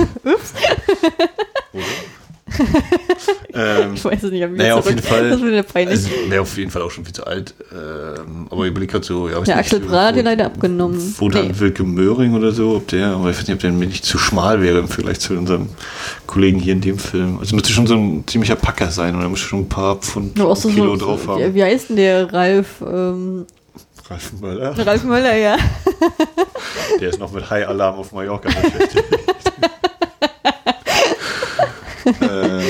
Ups. 0.25 0.55
Ähm, 3.55 3.95
Ich 3.95 4.05
weiß 4.05 4.23
es 4.23 4.31
nicht, 4.31 4.49
Naja, 4.53 4.75
auf 4.77 4.89
jeden 4.89 5.03
Fall. 5.03 5.31
Das 5.31 5.43
wieder 5.43 5.63
peinlich. 5.63 5.99
also, 5.99 6.11
wäre 6.29 6.43
auf 6.43 6.57
jeden 6.57 6.71
Fall 6.71 6.83
auch 6.83 6.91
schon 6.91 7.05
viel 7.05 7.15
zu 7.15 7.27
alt. 7.27 7.55
Ähm, 7.73 8.47
aber 8.51 8.65
ich 8.65 8.71
überlege 8.71 8.93
gerade 8.93 9.05
so, 9.05 9.29
ja, 9.29 9.41
der 9.41 9.59
Axel 9.59 9.81
Bra 9.81 10.07
hat 10.07 10.17
leider 10.23 10.47
abgenommen. 10.47 11.15
Wo 11.19 11.29
dann 11.29 11.49
Nee. 11.49 11.55
Wilke 11.59 11.85
Möhring 11.85 12.35
oder 12.35 12.53
so, 12.53 12.77
ob 12.77 12.89
der, 12.89 13.09
aber 13.09 13.31
ich 13.31 13.39
weiß 13.39 13.49
nicht, 13.49 13.55
ob 13.55 13.61
der 13.61 13.73
mir 13.73 13.87
nicht 13.87 14.05
zu 14.05 14.19
schmal 14.19 14.63
wäre 14.63 14.79
im 14.79 14.89
Vergleich 14.89 15.21
zu 15.21 15.35
unserem 15.35 15.69
Kollegen 16.27 16.59
hier 16.61 16.75
in 16.75 16.81
dem 16.81 16.99
Film. 16.99 17.39
Also 17.39 17.55
müsste 17.55 17.73
schon 17.73 17.87
so 17.87 17.95
ein 17.95 18.25
ziemlicher 18.27 18.57
Packer 18.57 18.91
sein 18.91 19.17
oder 19.17 19.29
müsste 19.29 19.47
schon 19.49 19.61
ein 19.61 19.69
paar 19.69 19.97
Pfund 19.97 20.35
Kilo 20.37 20.55
so, 20.55 20.97
drauf 20.97 21.27
haben. 21.27 21.43
Wie, 21.43 21.55
wie 21.55 21.65
heißt 21.65 21.89
denn 21.91 21.97
der 21.97 22.33
Ralf? 22.33 22.67
Ähm, 22.87 23.47
Ralf 24.09 24.33
Möller, 24.41 24.87
Ralf 24.87 25.05
Möller, 25.05 25.37
ja. 25.37 25.57
der 27.01 27.11
ist 27.11 27.21
noch 27.21 27.31
mit 27.33 27.49
High 27.49 27.69
Alarm 27.69 27.95
auf 27.97 28.11
Mallorca 28.13 28.49
beschäftigt. 28.49 29.05
äh, 32.05 32.63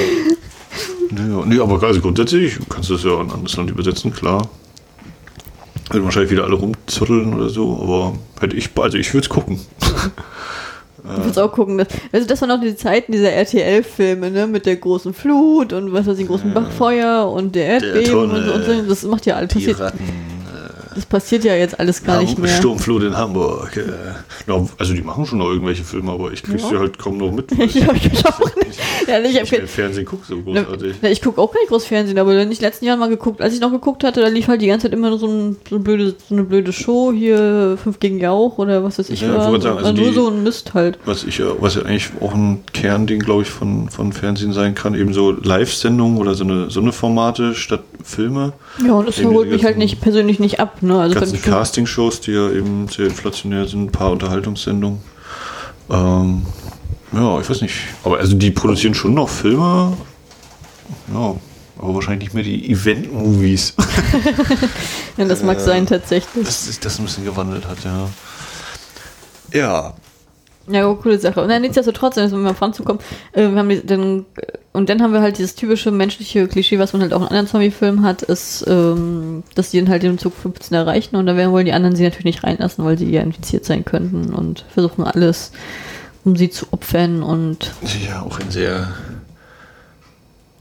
nö, 1.11 1.62
aber 1.62 1.83
also 1.83 2.01
grundsätzlich 2.01 2.59
kannst 2.68 2.91
du 2.91 2.95
das 2.95 3.05
ja 3.05 3.14
in 3.20 3.28
ein 3.28 3.31
anderes 3.33 3.57
Land 3.57 3.70
übersetzen, 3.70 4.12
klar. 4.12 4.49
Würden 5.91 6.05
wahrscheinlich 6.05 6.31
wieder 6.31 6.45
alle 6.45 6.55
rumzuddeln 6.55 7.35
oder 7.35 7.49
so, 7.49 7.81
aber 7.83 8.18
hätte 8.41 8.57
ich, 8.57 8.70
also 8.78 8.97
ich 8.97 9.12
würde 9.12 9.24
es 9.24 9.28
gucken. 9.28 9.59
Ich 11.03 11.24
würde 11.24 11.45
auch 11.45 11.51
gucken. 11.51 11.85
Also 12.12 12.26
das 12.26 12.41
waren 12.43 12.51
auch 12.53 12.61
die 12.61 12.76
Zeiten 12.76 13.12
dieser 13.12 13.33
RTL-Filme, 13.33 14.31
ne? 14.31 14.47
Mit 14.47 14.66
der 14.66 14.76
großen 14.76 15.12
Flut 15.14 15.72
und 15.72 15.93
was 15.93 16.07
weiß 16.07 16.18
ich, 16.18 16.28
großen 16.28 16.53
Bachfeuer 16.55 17.28
und 17.28 17.55
der 17.57 17.66
Erdbeben 17.66 18.14
und, 18.14 18.31
so, 18.31 18.37
und 18.37 18.45
so. 18.45 18.53
Tunnel, 18.53 18.87
Das 18.87 19.03
macht 19.05 19.26
ja 19.26 19.35
alles. 19.37 19.53
Passiert, 19.53 19.78
Piraten, 19.78 19.99
das 20.95 21.07
passiert 21.07 21.45
ja 21.45 21.55
jetzt 21.55 21.78
alles 21.78 22.03
gar 22.03 22.20
nicht 22.20 22.38
mehr. 22.38 22.49
Sturmflut 22.51 23.03
in 23.03 23.16
Hamburg. 23.16 23.76
Äh, 23.76 23.82
na, 24.47 24.66
also 24.78 24.95
die 24.95 25.03
machen 25.03 25.26
schon 25.26 25.38
noch 25.38 25.49
irgendwelche 25.49 25.84
Filme, 25.84 26.12
aber 26.12 26.32
ich 26.32 26.43
krieg's 26.43 26.62
Ja. 26.64 26.72
ja 26.74 26.78
halt 26.80 26.99
kaum 26.99 27.18
noch 27.18 27.30
mit. 27.32 27.51
Ich 27.59 27.84
habe 27.86 27.97
ich 27.97 28.26
auch 28.26 28.57
nicht. 28.57 28.78
Ja, 29.09 29.20
ich 29.20 29.30
ich 29.30 29.41
habe 29.41 29.57
kein 29.59 29.66
Fernsehen 29.68 30.05
gucke 30.07 30.24
so 30.26 30.41
großartig. 30.41 31.03
ne, 31.03 31.11
ich 31.11 31.20
gucke 31.22 31.41
auch 31.41 31.53
gar 31.53 31.61
nicht 31.61 31.68
groß 31.70 31.84
Fernsehen, 31.86 32.18
aber 32.18 32.30
wenn 32.30 32.51
ich 32.51 32.59
in 32.59 32.62
den 32.62 32.68
letzten 32.70 32.84
Jahren 32.86 32.99
mal 32.99 33.09
geguckt, 33.09 33.41
als 33.41 33.55
ich 33.55 33.61
noch 33.61 33.70
geguckt 33.70 34.05
hatte, 34.05 34.20
da 34.20 34.28
lief 34.28 34.49
halt 34.49 34.62
die 34.62 34.66
ganze 34.66 34.86
Zeit 34.86 34.95
immer 34.95 35.16
so, 35.18 35.26
ein, 35.26 35.57
so, 35.68 35.76
eine, 35.76 35.84
blöde, 35.84 36.14
so 36.28 36.34
eine 36.34 36.45
blöde 36.45 36.72
Show 36.72 37.12
hier, 37.12 37.76
Fünf 37.82 37.99
gegen 38.01 38.18
Jauch 38.18 38.59
oder 38.59 38.82
was 38.84 38.99
weiß 38.99 39.11
ich. 39.11 39.20
Ja, 39.20 39.28
ich 39.28 39.34
war. 39.53 39.61
sagen, 39.61 39.78
also 39.78 39.93
nur 39.93 40.09
die- 40.09 40.14
so 40.14 40.28
ein 40.28 40.43
Mist 40.43 40.74
halt. 40.74 40.99
Was 41.05 41.24
ich 41.24 41.38
ja, 41.38 41.47
was 41.61 41.74
ja 41.74 41.82
eigentlich 41.82 42.11
auch 42.20 42.34
ein 42.34 42.62
Kernding, 42.72 43.20
glaube 43.20 43.43
ich, 43.43 43.51
von, 43.51 43.88
von 43.88 44.12
Fernsehen 44.12 44.53
sein 44.53 44.74
kann, 44.74 44.95
eben 44.95 45.12
so 45.12 45.30
Live-Sendungen 45.32 46.18
oder 46.18 46.34
so 46.34 46.45
eine, 46.45 46.70
so 46.70 46.80
eine 46.80 46.93
Formate 46.93 47.55
statt 47.55 47.82
Filme. 48.03 48.53
Ja, 48.86 48.93
und 48.95 49.09
das 49.09 49.22
holt 49.22 49.51
mich 49.51 49.64
halt 49.64 49.76
nicht 49.76 50.01
persönlich 50.01 50.38
nicht 50.41 50.59
ab, 50.61 50.80
ne? 50.81 51.01
Also 51.01 51.18
ganzen 51.18 51.43
Castingshows, 51.43 52.20
die 52.20 52.33
ja 52.33 52.51
eben 52.51 52.89
sehr 52.89 53.07
inflationär 53.07 53.66
sind, 53.66 53.85
ein 53.85 53.93
paar 53.93 54.12
Unterhaltungssendungen. 54.12 55.01
Ähm, 55.91 56.47
ja, 57.12 57.41
ich 57.41 57.51
weiß 57.51 57.62
nicht. 57.62 57.74
Aber 58.05 58.18
also 58.18 58.37
die 58.37 58.51
produzieren 58.51 58.95
schon 58.95 59.14
noch 59.14 59.28
Filme. 59.28 59.97
Ja, 61.12 61.35
aber 61.78 61.95
wahrscheinlich 61.95 62.28
nicht 62.28 62.35
mehr 62.35 62.45
die 62.45 62.70
Event-Movies. 62.70 63.74
ja, 65.16 65.24
das 65.24 65.43
mag 65.43 65.59
äh, 65.59 65.61
sein 65.61 65.87
tatsächlich. 65.87 66.45
dass 66.45 66.66
sich 66.66 66.78
das 66.78 66.99
ein 66.99 67.05
bisschen 67.05 67.24
gewandelt 67.24 67.66
hat, 67.66 67.78
ja. 67.85 68.09
Ja. 69.53 69.95
Ja, 70.71 70.89
oh, 70.89 70.95
coole 70.95 71.18
Sache. 71.18 71.43
Und 71.43 71.49
dann 71.49 71.62
nichtsdestotrotz, 71.62 72.16
wenn 72.16 72.31
wir 72.31 72.55
voranzukommen, 72.55 73.03
äh, 73.33 73.49
wir 73.49 73.57
haben 73.57 73.68
die, 73.68 73.85
dann, 73.85 74.25
und 74.73 74.89
dann 74.89 75.03
haben 75.03 75.12
wir 75.12 75.21
halt 75.21 75.39
dieses 75.39 75.55
typische 75.55 75.91
menschliche 75.91 76.47
Klischee, 76.47 76.79
was 76.79 76.93
man 76.93 77.03
halt 77.03 77.12
auch 77.12 77.21
in 77.21 77.29
anderen 77.29 77.47
Zombie-Filmen 77.47 78.03
hat, 78.05 78.23
ist, 78.23 78.64
ähm, 78.68 79.43
dass 79.55 79.71
die 79.71 79.81
dann 79.81 79.89
halt 79.89 80.03
den 80.03 80.18
Zug 80.18 80.35
15 80.35 80.77
erreichen 80.77 81.16
und 81.16 81.27
da 81.27 81.37
werden 81.37 81.53
wollen 81.53 81.66
die 81.66 81.73
anderen 81.73 81.97
sie 81.97 82.05
natürlich 82.05 82.25
nicht 82.25 82.45
reinlassen, 82.45 82.85
weil 82.85 82.97
sie 82.97 83.11
ja 83.11 83.23
infiziert 83.23 83.64
sein 83.64 83.85
könnten 83.85 84.33
und 84.33 84.64
versuchen 84.73 85.05
alles, 85.05 85.53
um 86.25 86.37
sie 86.37 86.51
zu 86.51 86.66
opfern 86.73 87.23
und 87.23 87.73
Ja, 88.07 88.23
auch 88.23 88.39
ein 88.39 88.51
sehr. 88.51 88.89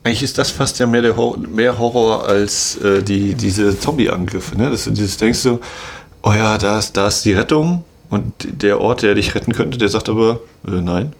Eigentlich 0.03 0.23
ist 0.23 0.37
das 0.37 0.49
fast 0.49 0.79
ja 0.79 0.87
mehr, 0.87 1.01
der 1.01 1.17
Horror, 1.17 1.37
mehr 1.37 1.77
Horror 1.77 2.27
als 2.27 2.77
äh, 2.77 3.03
die, 3.03 3.35
diese 3.35 3.77
Zombie-Angriffe. 3.77 4.57
Ne? 4.57 4.71
Das, 4.71 4.85
dieses 4.85 5.17
denkst 5.17 5.43
du, 5.43 5.59
oh 6.23 6.31
ja, 6.31 6.57
da 6.57 6.79
ist, 6.79 6.95
da 6.95 7.09
ist 7.09 7.25
die 7.25 7.33
Rettung 7.33 7.83
und 8.09 8.33
der 8.61 8.81
Ort, 8.81 9.01
der 9.03 9.15
dich 9.15 9.35
retten 9.35 9.53
könnte, 9.53 9.77
der 9.77 9.89
sagt 9.89 10.09
aber, 10.09 10.39
äh, 10.67 10.81
nein. 10.81 11.13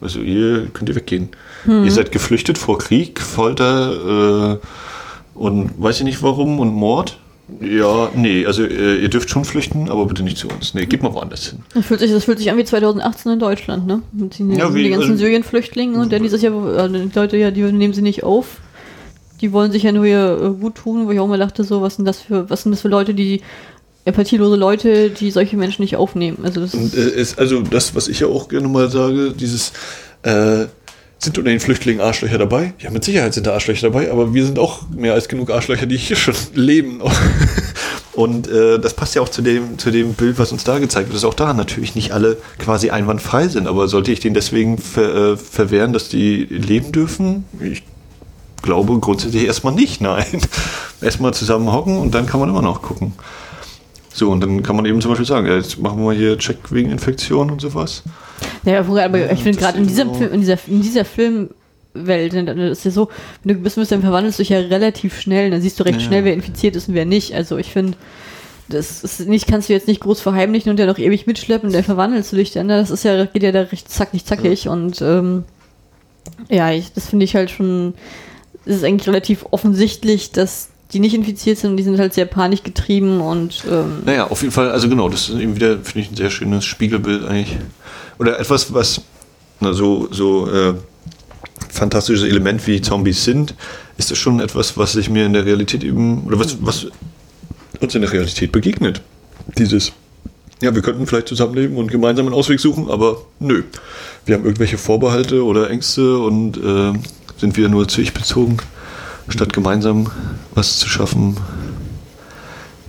Also 0.00 0.20
ihr 0.20 0.66
könnt 0.74 0.88
ihr 0.90 0.94
weggehen. 0.94 1.30
Ihr 1.66 1.90
seid 1.90 2.12
geflüchtet 2.12 2.58
vor 2.58 2.78
Krieg, 2.78 3.18
Folter 3.20 4.52
äh, 4.54 4.58
und 5.34 5.70
weiß 5.82 5.98
ich 5.98 6.04
nicht 6.04 6.22
warum 6.22 6.60
und 6.60 6.74
Mord. 6.74 7.18
Ja, 7.60 8.10
nee, 8.14 8.44
also 8.44 8.62
äh, 8.64 8.96
ihr 8.96 9.08
dürft 9.08 9.30
schon 9.30 9.44
flüchten, 9.44 9.88
aber 9.88 10.04
bitte 10.06 10.22
nicht 10.22 10.36
zu 10.36 10.48
uns. 10.48 10.74
Nee, 10.74 10.84
geht 10.86 11.02
mal 11.02 11.14
woanders 11.14 11.46
hin. 11.48 11.60
das 11.74 11.86
fühlt 11.86 12.00
sich, 12.00 12.10
das 12.10 12.24
fühlt 12.24 12.38
sich 12.38 12.50
an 12.50 12.56
wie 12.58 12.64
2018 12.64 13.32
in 13.32 13.38
Deutschland, 13.38 13.86
ne? 13.86 14.02
Mit 14.12 14.38
den, 14.38 14.50
Ja, 14.52 14.74
wie- 14.74 14.82
die 14.82 14.90
ganzen 14.90 15.12
also- 15.12 15.24
Syrien-Flüchtlinge 15.24 15.98
und 15.98 16.12
dann 16.12 16.22
die 16.22 16.28
sich 16.28 16.42
ja, 16.42 16.50
äh, 16.50 16.88
die 16.90 17.10
Leute 17.14 17.36
ja, 17.36 17.50
die 17.50 17.62
nehmen 17.62 17.94
sie 17.94 18.02
nicht 18.02 18.22
auf. 18.24 18.58
Die 19.40 19.52
wollen 19.52 19.70
sich 19.72 19.84
ja 19.84 19.92
nur 19.92 20.04
hier 20.06 20.38
äh, 20.42 20.60
gut 20.60 20.74
tun, 20.76 21.06
wo 21.06 21.10
ich 21.12 21.20
auch 21.20 21.26
mal 21.28 21.38
dachte, 21.38 21.62
so, 21.64 21.82
was 21.82 21.96
sind 21.96 22.04
das 22.04 22.20
für, 22.20 22.50
was 22.50 22.64
sind 22.64 22.72
das 22.72 22.80
für 22.82 22.88
Leute, 22.88 23.14
die 23.14 23.42
empathielose 24.06 24.56
Leute, 24.56 25.10
die 25.10 25.30
solche 25.30 25.56
Menschen 25.56 25.82
nicht 25.82 25.96
aufnehmen. 25.96 26.38
Also 26.42 26.60
das 26.60 26.74
Und 26.74 26.94
äh, 26.94 27.10
ist 27.10 27.38
also 27.38 27.60
das, 27.60 27.94
was 27.94 28.08
ich 28.08 28.20
ja 28.20 28.28
auch 28.28 28.48
gerne 28.48 28.68
mal 28.68 28.88
sage, 28.88 29.32
dieses 29.32 29.72
äh, 30.22 30.66
sind 31.18 31.38
unter 31.38 31.50
den 31.50 31.60
Flüchtlingen 31.60 32.00
Arschlöcher 32.00 32.38
dabei? 32.38 32.72
Ja, 32.78 32.90
mit 32.90 33.02
Sicherheit 33.02 33.34
sind 33.34 33.46
da 33.46 33.54
Arschlöcher 33.54 33.90
dabei, 33.90 34.10
aber 34.10 34.32
wir 34.32 34.46
sind 34.46 34.58
auch 34.58 34.88
mehr 34.90 35.14
als 35.14 35.28
genug 35.28 35.50
Arschlöcher, 35.50 35.86
die 35.86 35.96
hier 35.96 36.16
schon 36.16 36.34
leben. 36.54 37.02
Und 38.12 38.48
äh, 38.48 38.78
das 38.78 38.94
passt 38.94 39.14
ja 39.14 39.20
auch 39.20 39.28
zu 39.28 39.42
dem, 39.42 39.78
zu 39.78 39.90
dem 39.90 40.14
Bild, 40.14 40.38
was 40.38 40.50
uns 40.52 40.64
da 40.64 40.78
gezeigt 40.78 41.08
wird, 41.08 41.16
dass 41.16 41.24
auch 41.24 41.34
da 41.34 41.52
natürlich 41.52 41.94
nicht 41.94 42.12
alle 42.12 42.38
quasi 42.58 42.90
einwandfrei 42.90 43.48
sind. 43.48 43.66
Aber 43.66 43.88
sollte 43.88 44.10
ich 44.12 44.20
denen 44.20 44.34
deswegen 44.34 44.78
ver, 44.78 45.32
äh, 45.32 45.36
verwehren, 45.36 45.92
dass 45.92 46.08
die 46.08 46.44
leben 46.44 46.92
dürfen? 46.92 47.44
Ich 47.60 47.82
glaube 48.62 48.98
grundsätzlich 49.00 49.44
erstmal 49.44 49.74
nicht, 49.74 50.00
nein. 50.00 50.24
erstmal 51.02 51.34
zusammen 51.34 51.70
hocken 51.72 51.98
und 51.98 52.14
dann 52.14 52.26
kann 52.26 52.40
man 52.40 52.48
immer 52.48 52.62
noch 52.62 52.80
gucken. 52.82 53.12
So, 54.16 54.30
und 54.30 54.40
dann 54.40 54.62
kann 54.62 54.76
man 54.76 54.86
eben 54.86 54.98
zum 55.02 55.10
Beispiel 55.10 55.26
sagen, 55.26 55.46
ja, 55.46 55.56
jetzt 55.56 55.78
machen 55.78 56.02
wir 56.02 56.12
hier 56.14 56.38
Check 56.38 56.56
wegen 56.72 56.90
Infektion 56.90 57.50
und 57.50 57.60
sowas. 57.60 58.02
ja, 58.64 58.78
aber 58.80 59.30
ich 59.30 59.42
finde 59.42 59.58
das 59.58 59.74
gerade 59.74 59.78
in 59.78 59.88
so- 59.90 60.14
Film, 60.14 60.32
in 60.32 60.40
dieser, 60.40 60.58
in 60.68 60.80
dieser 60.80 61.04
Filmwelt, 61.04 62.32
ne, 62.32 62.44
dann 62.46 62.58
ist 62.58 62.86
ja 62.86 62.90
so, 62.90 63.10
wenn 63.44 63.56
du 63.58 63.62
bist, 63.62 63.76
dann 63.92 64.00
verwandelst 64.00 64.38
du 64.38 64.42
dich 64.42 64.48
ja 64.48 64.58
relativ 64.60 65.20
schnell, 65.20 65.50
dann 65.50 65.60
siehst 65.60 65.78
du 65.78 65.82
recht 65.84 66.00
Ja. 66.00 66.06
schnell, 66.06 66.24
wer 66.24 66.32
infiziert 66.32 66.76
ist 66.76 66.88
und 66.88 66.94
wer 66.94 67.04
nicht. 67.04 67.34
Also 67.34 67.58
ich 67.58 67.70
finde, 67.70 67.98
das 68.70 69.04
ist 69.04 69.20
nicht, 69.28 69.46
kannst 69.48 69.68
du 69.68 69.74
jetzt 69.74 69.86
nicht 69.86 70.00
groß 70.00 70.22
verheimlichen 70.22 70.70
und 70.70 70.78
der 70.78 70.86
noch 70.86 70.98
ewig 70.98 71.26
mitschleppen 71.26 71.68
und 71.68 71.74
dann 71.74 71.84
verwandelst 71.84 72.32
du 72.32 72.36
dich 72.36 72.52
dann. 72.52 72.68
ne? 72.68 72.78
Das 72.78 72.90
ist 72.90 73.04
ja, 73.04 73.22
geht 73.26 73.42
ja 73.42 73.52
da 73.52 73.60
recht 73.60 73.90
zackig, 73.90 74.24
zackig 74.24 74.66
und 74.68 75.02
ähm, 75.02 75.44
ja, 76.48 76.72
ich, 76.72 76.90
das 76.94 77.06
finde 77.10 77.26
ich 77.26 77.34
halt 77.36 77.50
schon, 77.50 77.92
es 78.64 78.76
ist 78.76 78.84
eigentlich 78.84 79.08
relativ 79.08 79.44
offensichtlich, 79.50 80.32
dass 80.32 80.70
die 80.92 81.00
nicht 81.00 81.14
infiziert 81.14 81.58
sind 81.58 81.76
die 81.76 81.82
sind 81.82 81.98
halt 81.98 82.14
sehr 82.14 82.26
panikgetrieben 82.26 83.20
und 83.20 83.64
ähm, 83.70 84.02
Naja, 84.04 84.28
auf 84.28 84.42
jeden 84.42 84.52
Fall, 84.52 84.70
also 84.70 84.88
genau, 84.88 85.08
das 85.08 85.28
ist 85.28 85.38
eben 85.38 85.56
wieder, 85.56 85.78
finde 85.78 86.00
ich, 86.00 86.10
ein 86.10 86.16
sehr 86.16 86.30
schönes 86.30 86.64
Spiegelbild 86.64 87.24
eigentlich. 87.24 87.58
Oder 88.18 88.38
etwas, 88.38 88.72
was 88.72 89.02
na, 89.60 89.72
so, 89.72 90.08
so 90.10 90.50
äh, 90.50 90.74
fantastisches 91.70 92.28
Element 92.28 92.66
wie 92.66 92.80
Zombies 92.80 93.24
sind, 93.24 93.54
ist 93.98 94.10
das 94.10 94.18
schon 94.18 94.40
etwas, 94.40 94.76
was 94.76 94.92
sich 94.92 95.10
mir 95.10 95.26
in 95.26 95.32
der 95.32 95.44
Realität 95.44 95.84
eben, 95.84 96.24
oder 96.24 96.38
was, 96.38 96.58
was 96.60 96.86
uns 97.80 97.94
in 97.94 98.02
der 98.02 98.12
Realität 98.12 98.52
begegnet. 98.52 99.02
Dieses, 99.58 99.92
ja, 100.62 100.74
wir 100.74 100.82
könnten 100.82 101.06
vielleicht 101.06 101.28
zusammenleben 101.28 101.76
und 101.76 101.90
gemeinsam 101.90 102.26
einen 102.26 102.34
Ausweg 102.34 102.60
suchen, 102.60 102.90
aber 102.90 103.22
nö. 103.38 103.62
Wir 104.24 104.34
haben 104.34 104.44
irgendwelche 104.44 104.78
Vorbehalte 104.78 105.44
oder 105.44 105.70
Ängste 105.70 106.18
und 106.18 106.56
äh, 106.56 106.92
sind 107.38 107.56
wieder 107.56 107.68
nur 107.68 107.88
zu 107.88 108.00
ich 108.00 108.12
bezogen. 108.12 108.58
Statt 109.28 109.52
gemeinsam 109.52 110.10
was 110.54 110.78
zu 110.78 110.88
schaffen, 110.88 111.36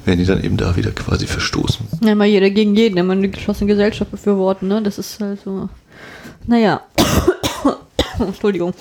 werden 0.05 0.19
die 0.19 0.25
dann 0.25 0.43
eben 0.43 0.57
da 0.57 0.75
wieder 0.75 0.91
quasi 0.91 1.27
verstoßen. 1.27 1.85
Ja, 2.01 2.13
immer 2.13 2.25
jeder 2.25 2.49
gegen 2.49 2.75
jeden, 2.75 2.97
immer 2.97 3.13
eine 3.13 3.29
geschlossene 3.29 3.69
Gesellschaft 3.69 4.11
befürworten, 4.11 4.67
ne? 4.67 4.81
Das 4.81 4.97
ist 4.97 5.19
halt 5.19 5.39
so. 5.43 5.69
Naja. 6.45 6.81
Entschuldigung. 8.19 8.73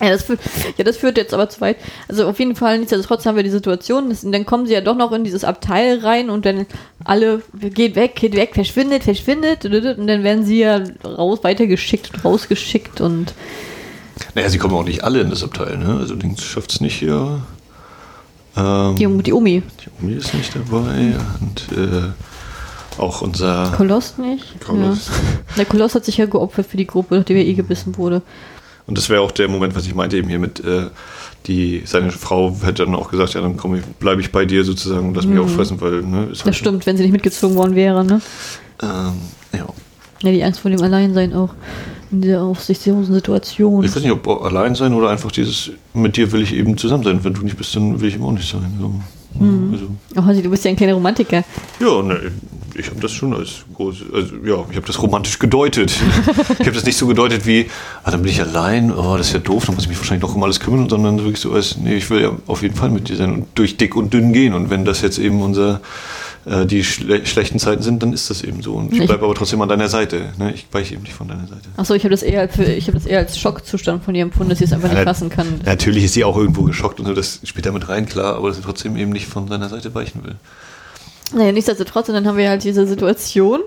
Ja 0.00 0.10
das, 0.10 0.24
führt, 0.24 0.40
ja, 0.76 0.84
das 0.84 0.98
führt 0.98 1.16
jetzt 1.16 1.32
aber 1.32 1.48
zu 1.48 1.60
weit. 1.62 1.78
Also 2.06 2.28
auf 2.28 2.38
jeden 2.38 2.54
Fall, 2.54 2.78
nichtsdestotrotz 2.78 3.24
haben 3.24 3.36
wir 3.36 3.42
die 3.42 3.50
Situation, 3.50 4.10
dass, 4.10 4.20
dann 4.20 4.44
kommen 4.44 4.66
sie 4.66 4.74
ja 4.74 4.82
doch 4.82 4.94
noch 4.94 5.10
in 5.12 5.24
dieses 5.24 5.42
Abteil 5.42 6.00
rein 6.00 6.28
und 6.28 6.44
dann 6.44 6.66
alle, 7.02 7.42
geht 7.54 7.96
weg, 7.96 8.14
geht 8.14 8.36
weg, 8.36 8.50
verschwindet, 8.52 9.04
verschwindet 9.04 9.64
und 9.64 10.06
dann 10.06 10.22
werden 10.22 10.44
sie 10.44 10.58
ja 10.58 10.82
raus, 11.02 11.38
weitergeschickt, 11.42 12.24
rausgeschickt 12.24 13.00
und 13.00 13.32
Naja, 14.34 14.48
sie 14.48 14.58
kommen 14.58 14.74
auch 14.74 14.84
nicht 14.84 15.04
alle 15.04 15.20
in 15.20 15.30
das 15.30 15.42
Abteil, 15.42 15.78
ne? 15.78 15.98
Also 16.00 16.14
Dings 16.14 16.42
schafft 16.42 16.72
es 16.72 16.80
nicht 16.80 16.94
hier. 16.98 17.42
Ähm, 18.56 18.96
die, 18.96 19.22
die 19.22 19.32
Omi. 19.32 19.62
die 19.84 20.02
Omi 20.02 20.14
ist 20.14 20.32
nicht 20.34 20.54
dabei 20.54 21.14
und 21.40 21.78
äh, 21.78 22.10
auch 22.98 23.20
unser 23.20 23.72
Koloss 23.76 24.16
nicht. 24.18 24.60
Koloss. 24.64 25.08
Ja. 25.08 25.14
Der 25.58 25.64
Koloss 25.66 25.94
hat 25.94 26.04
sich 26.04 26.16
ja 26.16 26.26
geopfert 26.26 26.66
für 26.66 26.78
die 26.78 26.86
Gruppe, 26.86 27.16
nachdem 27.18 27.36
er 27.36 27.44
eh 27.44 27.54
gebissen 27.54 27.96
wurde. 27.98 28.22
Und 28.86 28.96
das 28.96 29.10
wäre 29.10 29.20
auch 29.20 29.32
der 29.32 29.48
Moment, 29.48 29.74
was 29.74 29.84
ich 29.86 29.94
meinte 29.94 30.16
eben 30.16 30.28
hier 30.28 30.38
mit, 30.38 30.60
äh, 30.64 30.86
die, 31.46 31.82
seine 31.84 32.10
Frau 32.12 32.56
hätte 32.62 32.84
dann 32.84 32.94
auch 32.94 33.10
gesagt, 33.10 33.34
ja, 33.34 33.40
dann 33.40 33.56
komm 33.56 33.74
ich, 33.74 33.84
bleibe 33.84 34.20
ich 34.20 34.32
bei 34.32 34.44
dir 34.46 34.64
sozusagen 34.64 35.08
und 35.08 35.14
lass 35.14 35.26
mich 35.26 35.38
auffressen, 35.38 35.80
weil, 35.80 36.02
ne, 36.02 36.28
Mhm. 36.28 36.32
Das 36.44 36.56
stimmt, 36.56 36.86
wenn 36.86 36.96
sie 36.96 37.02
nicht 37.02 37.12
mitgezogen 37.12 37.56
worden 37.56 37.74
wäre, 37.74 38.04
ne? 38.04 38.20
Ähm, 38.82 39.12
ja. 39.52 39.66
Ja, 40.22 40.30
die 40.32 40.42
Angst 40.42 40.60
vor 40.60 40.70
dem 40.70 40.82
Alleinsein 40.82 41.34
auch 41.34 41.50
in 42.10 42.20
dieser 42.22 42.42
aufsichtslosen 42.42 43.14
Situation. 43.14 43.84
Ich 43.84 43.94
weiß 43.94 44.02
nicht, 44.02 44.12
ob 44.12 44.26
allein 44.42 44.74
sein 44.74 44.94
oder 44.94 45.10
einfach 45.10 45.30
dieses, 45.32 45.72
mit 45.92 46.16
dir 46.16 46.30
will 46.32 46.42
ich 46.42 46.54
eben 46.54 46.76
zusammen 46.78 47.04
sein. 47.04 47.22
Wenn 47.22 47.34
du 47.34 47.42
nicht 47.42 47.56
bist, 47.56 47.74
dann 47.76 48.00
will 48.00 48.08
ich 48.08 48.14
eben 48.14 48.24
auch 48.24 48.32
nicht 48.32 48.48
sein. 48.48 48.72
So. 48.80 48.94
Also, 49.72 49.86
Oh, 50.16 50.24
Hansi, 50.24 50.42
du 50.42 50.48
bist 50.48 50.64
ja 50.64 50.70
ein 50.70 50.76
kleiner 50.76 50.94
Romantiker. 50.94 51.44
ja, 51.80 52.02
ne, 52.02 52.32
ich 52.78 52.88
habe 52.88 53.00
das 53.00 53.12
schon 53.12 53.34
als 53.34 53.64
groß, 53.74 53.96
also 54.14 54.34
ja, 54.44 54.64
ich 54.70 54.76
habe 54.76 54.86
das 54.86 55.00
romantisch 55.02 55.38
gedeutet. 55.38 55.90
ich 56.58 56.60
habe 56.60 56.72
das 56.72 56.84
nicht 56.84 56.96
so 56.96 57.06
gedeutet 57.06 57.46
wie, 57.46 57.66
ah, 58.04 58.10
dann 58.10 58.22
bin 58.22 58.30
ich 58.30 58.40
allein, 58.40 58.92
oh, 58.92 59.16
das 59.16 59.28
ist 59.28 59.32
ja 59.34 59.38
doof, 59.40 59.66
dann 59.66 59.74
muss 59.74 59.84
ich 59.84 59.88
mich 59.90 59.98
wahrscheinlich 59.98 60.22
noch 60.26 60.34
um 60.34 60.42
alles 60.42 60.60
kümmern, 60.60 60.88
sondern 60.88 61.18
wirklich 61.18 61.40
so 61.40 61.52
als, 61.52 61.76
nee, 61.78 61.96
ich 61.96 62.08
will 62.10 62.22
ja 62.22 62.30
auf 62.46 62.62
jeden 62.62 62.74
Fall 62.74 62.90
mit 62.90 63.08
dir 63.08 63.16
sein 63.16 63.32
und 63.32 63.46
durch 63.54 63.76
dick 63.76 63.94
und 63.96 64.12
dünn 64.14 64.32
gehen. 64.32 64.54
Und 64.54 64.70
wenn 64.70 64.84
das 64.84 65.00
jetzt 65.02 65.18
eben 65.18 65.40
unser 65.42 65.80
äh, 66.46 66.64
die 66.64 66.84
schle 66.84 67.26
schlechten 67.26 67.58
Zeiten 67.58 67.82
sind, 67.82 68.02
dann 68.02 68.12
ist 68.12 68.30
das 68.30 68.42
eben 68.42 68.62
so. 68.62 68.74
Und 68.74 68.92
ich 68.92 69.00
Ich- 69.00 69.06
bleibe 69.06 69.24
aber 69.24 69.34
trotzdem 69.34 69.60
an 69.62 69.68
deiner 69.68 69.88
Seite. 69.88 70.32
Ne? 70.38 70.52
Ich 70.54 70.66
weiche 70.72 70.94
eben 70.94 71.02
nicht 71.02 71.12
von 71.14 71.28
deiner 71.28 71.46
Seite. 71.46 71.68
Achso, 71.76 71.94
ich 71.94 72.04
habe 72.04 72.10
das 72.12 72.22
eher 72.22 72.44
ich 72.44 72.86
habe 72.86 72.92
das 72.98 73.04
eher 73.06 73.18
als 73.18 73.38
Schockzustand 73.38 74.04
von 74.04 74.14
ihr 74.14 74.22
empfunden, 74.22 74.50
dass 74.50 74.58
sie 74.60 74.64
es 74.64 74.72
einfach 74.72 74.90
nicht 74.92 75.02
fassen 75.02 75.28
kann. 75.28 75.60
Natürlich 75.64 76.04
ist 76.04 76.14
sie 76.14 76.24
auch 76.24 76.36
irgendwo 76.36 76.62
geschockt 76.62 77.00
und 77.00 77.06
so, 77.06 77.14
das 77.14 77.40
spielt 77.44 77.66
damit 77.66 77.88
rein, 77.88 78.06
klar, 78.06 78.36
aber 78.36 78.48
dass 78.48 78.56
sie 78.58 78.62
trotzdem 78.62 78.96
eben 78.96 79.10
nicht 79.10 79.26
von 79.26 79.48
seiner 79.48 79.68
Seite 79.68 79.94
weichen 79.94 80.24
will. 80.24 80.36
Naja, 81.34 81.50
nichtsdestotrotz, 81.52 82.08
und 82.08 82.14
dann 82.14 82.26
haben 82.26 82.38
wir 82.38 82.48
halt 82.48 82.62
diese 82.62 82.86
Situation, 82.86 83.60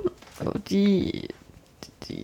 die 0.69 1.27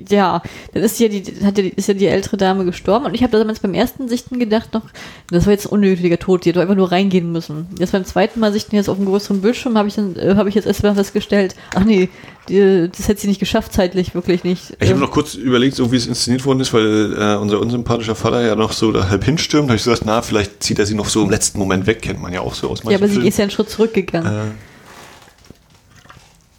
ja, 0.09 0.41
dann 0.73 0.83
ist 0.83 0.99
ja 0.99 1.07
die, 1.07 1.23
hat 1.43 1.57
ja, 1.57 1.63
die- 1.63 1.69
ist 1.75 1.87
ja 1.87 1.93
die 1.93 2.07
ältere 2.07 2.37
Dame 2.37 2.65
gestorben 2.65 3.05
und 3.05 3.13
ich 3.13 3.23
habe 3.23 3.37
damals 3.37 3.59
beim 3.59 3.73
ersten 3.73 4.07
Sichten 4.09 4.39
gedacht 4.39 4.73
noch, 4.73 4.83
das 5.29 5.45
war 5.45 5.53
jetzt 5.53 5.67
ein 5.67 5.69
unnötiger 5.73 6.17
Tod, 6.19 6.45
die 6.45 6.49
hätte 6.49 6.61
einfach 6.61 6.75
nur 6.75 6.91
reingehen 6.91 7.31
müssen. 7.31 7.67
Jetzt 7.79 7.91
beim 7.91 8.05
zweiten 8.05 8.39
Mal 8.39 8.51
Sichten 8.53 8.75
jetzt 8.75 8.89
auf 8.89 8.97
dem 8.97 9.05
größeren 9.05 9.41
Bildschirm 9.41 9.77
habe 9.77 9.87
ich 9.87 9.95
dann, 9.95 10.15
äh, 10.15 10.35
habe 10.35 10.49
ich 10.49 10.55
jetzt 10.55 10.65
erst 10.67 10.83
mal 10.83 10.95
festgestellt, 10.95 11.55
ach 11.75 11.83
nee, 11.83 12.09
die, 12.49 12.89
das 12.95 13.07
hätte 13.07 13.21
sie 13.21 13.27
nicht 13.27 13.39
geschafft, 13.39 13.73
zeitlich 13.73 14.13
wirklich 14.13 14.43
nicht. 14.43 14.71
Ich 14.79 14.89
habe 14.89 14.93
Ähm, 14.93 14.99
noch 14.99 15.11
kurz 15.11 15.33
überlegt, 15.33 15.75
so 15.75 15.91
wie 15.91 15.95
es 15.97 16.05
inszeniert 16.05 16.45
worden 16.45 16.59
ist, 16.59 16.73
weil 16.73 17.13
äh, 17.17 17.35
unser 17.37 17.59
unsympathischer 17.59 18.15
Vater 18.15 18.45
ja 18.45 18.55
noch 18.55 18.71
so 18.71 18.91
da 18.91 19.09
halb 19.09 19.23
hinstürmt. 19.23 19.69
habe 19.69 19.77
ich 19.77 19.83
gesagt, 19.83 20.03
na, 20.05 20.21
vielleicht 20.21 20.61
zieht 20.61 20.77
er 20.77 20.85
sie 20.85 20.93
noch 20.95 21.07
so 21.07 21.23
im 21.23 21.29
letzten 21.31 21.57
Moment 21.57 21.87
weg, 21.87 22.01
kennt 22.03 22.21
man 22.21 22.31
ja 22.33 22.41
auch 22.41 22.53
so 22.53 22.69
aus 22.69 22.81
ja, 22.83 22.97
aber 22.97 23.07
sie 23.07 23.13
Filmen. 23.15 23.27
ist 23.27 23.37
ja 23.37 23.43
einen 23.43 23.51
Schritt 23.51 23.69
zurückgegangen. 23.69 24.31
äh, 24.31 24.41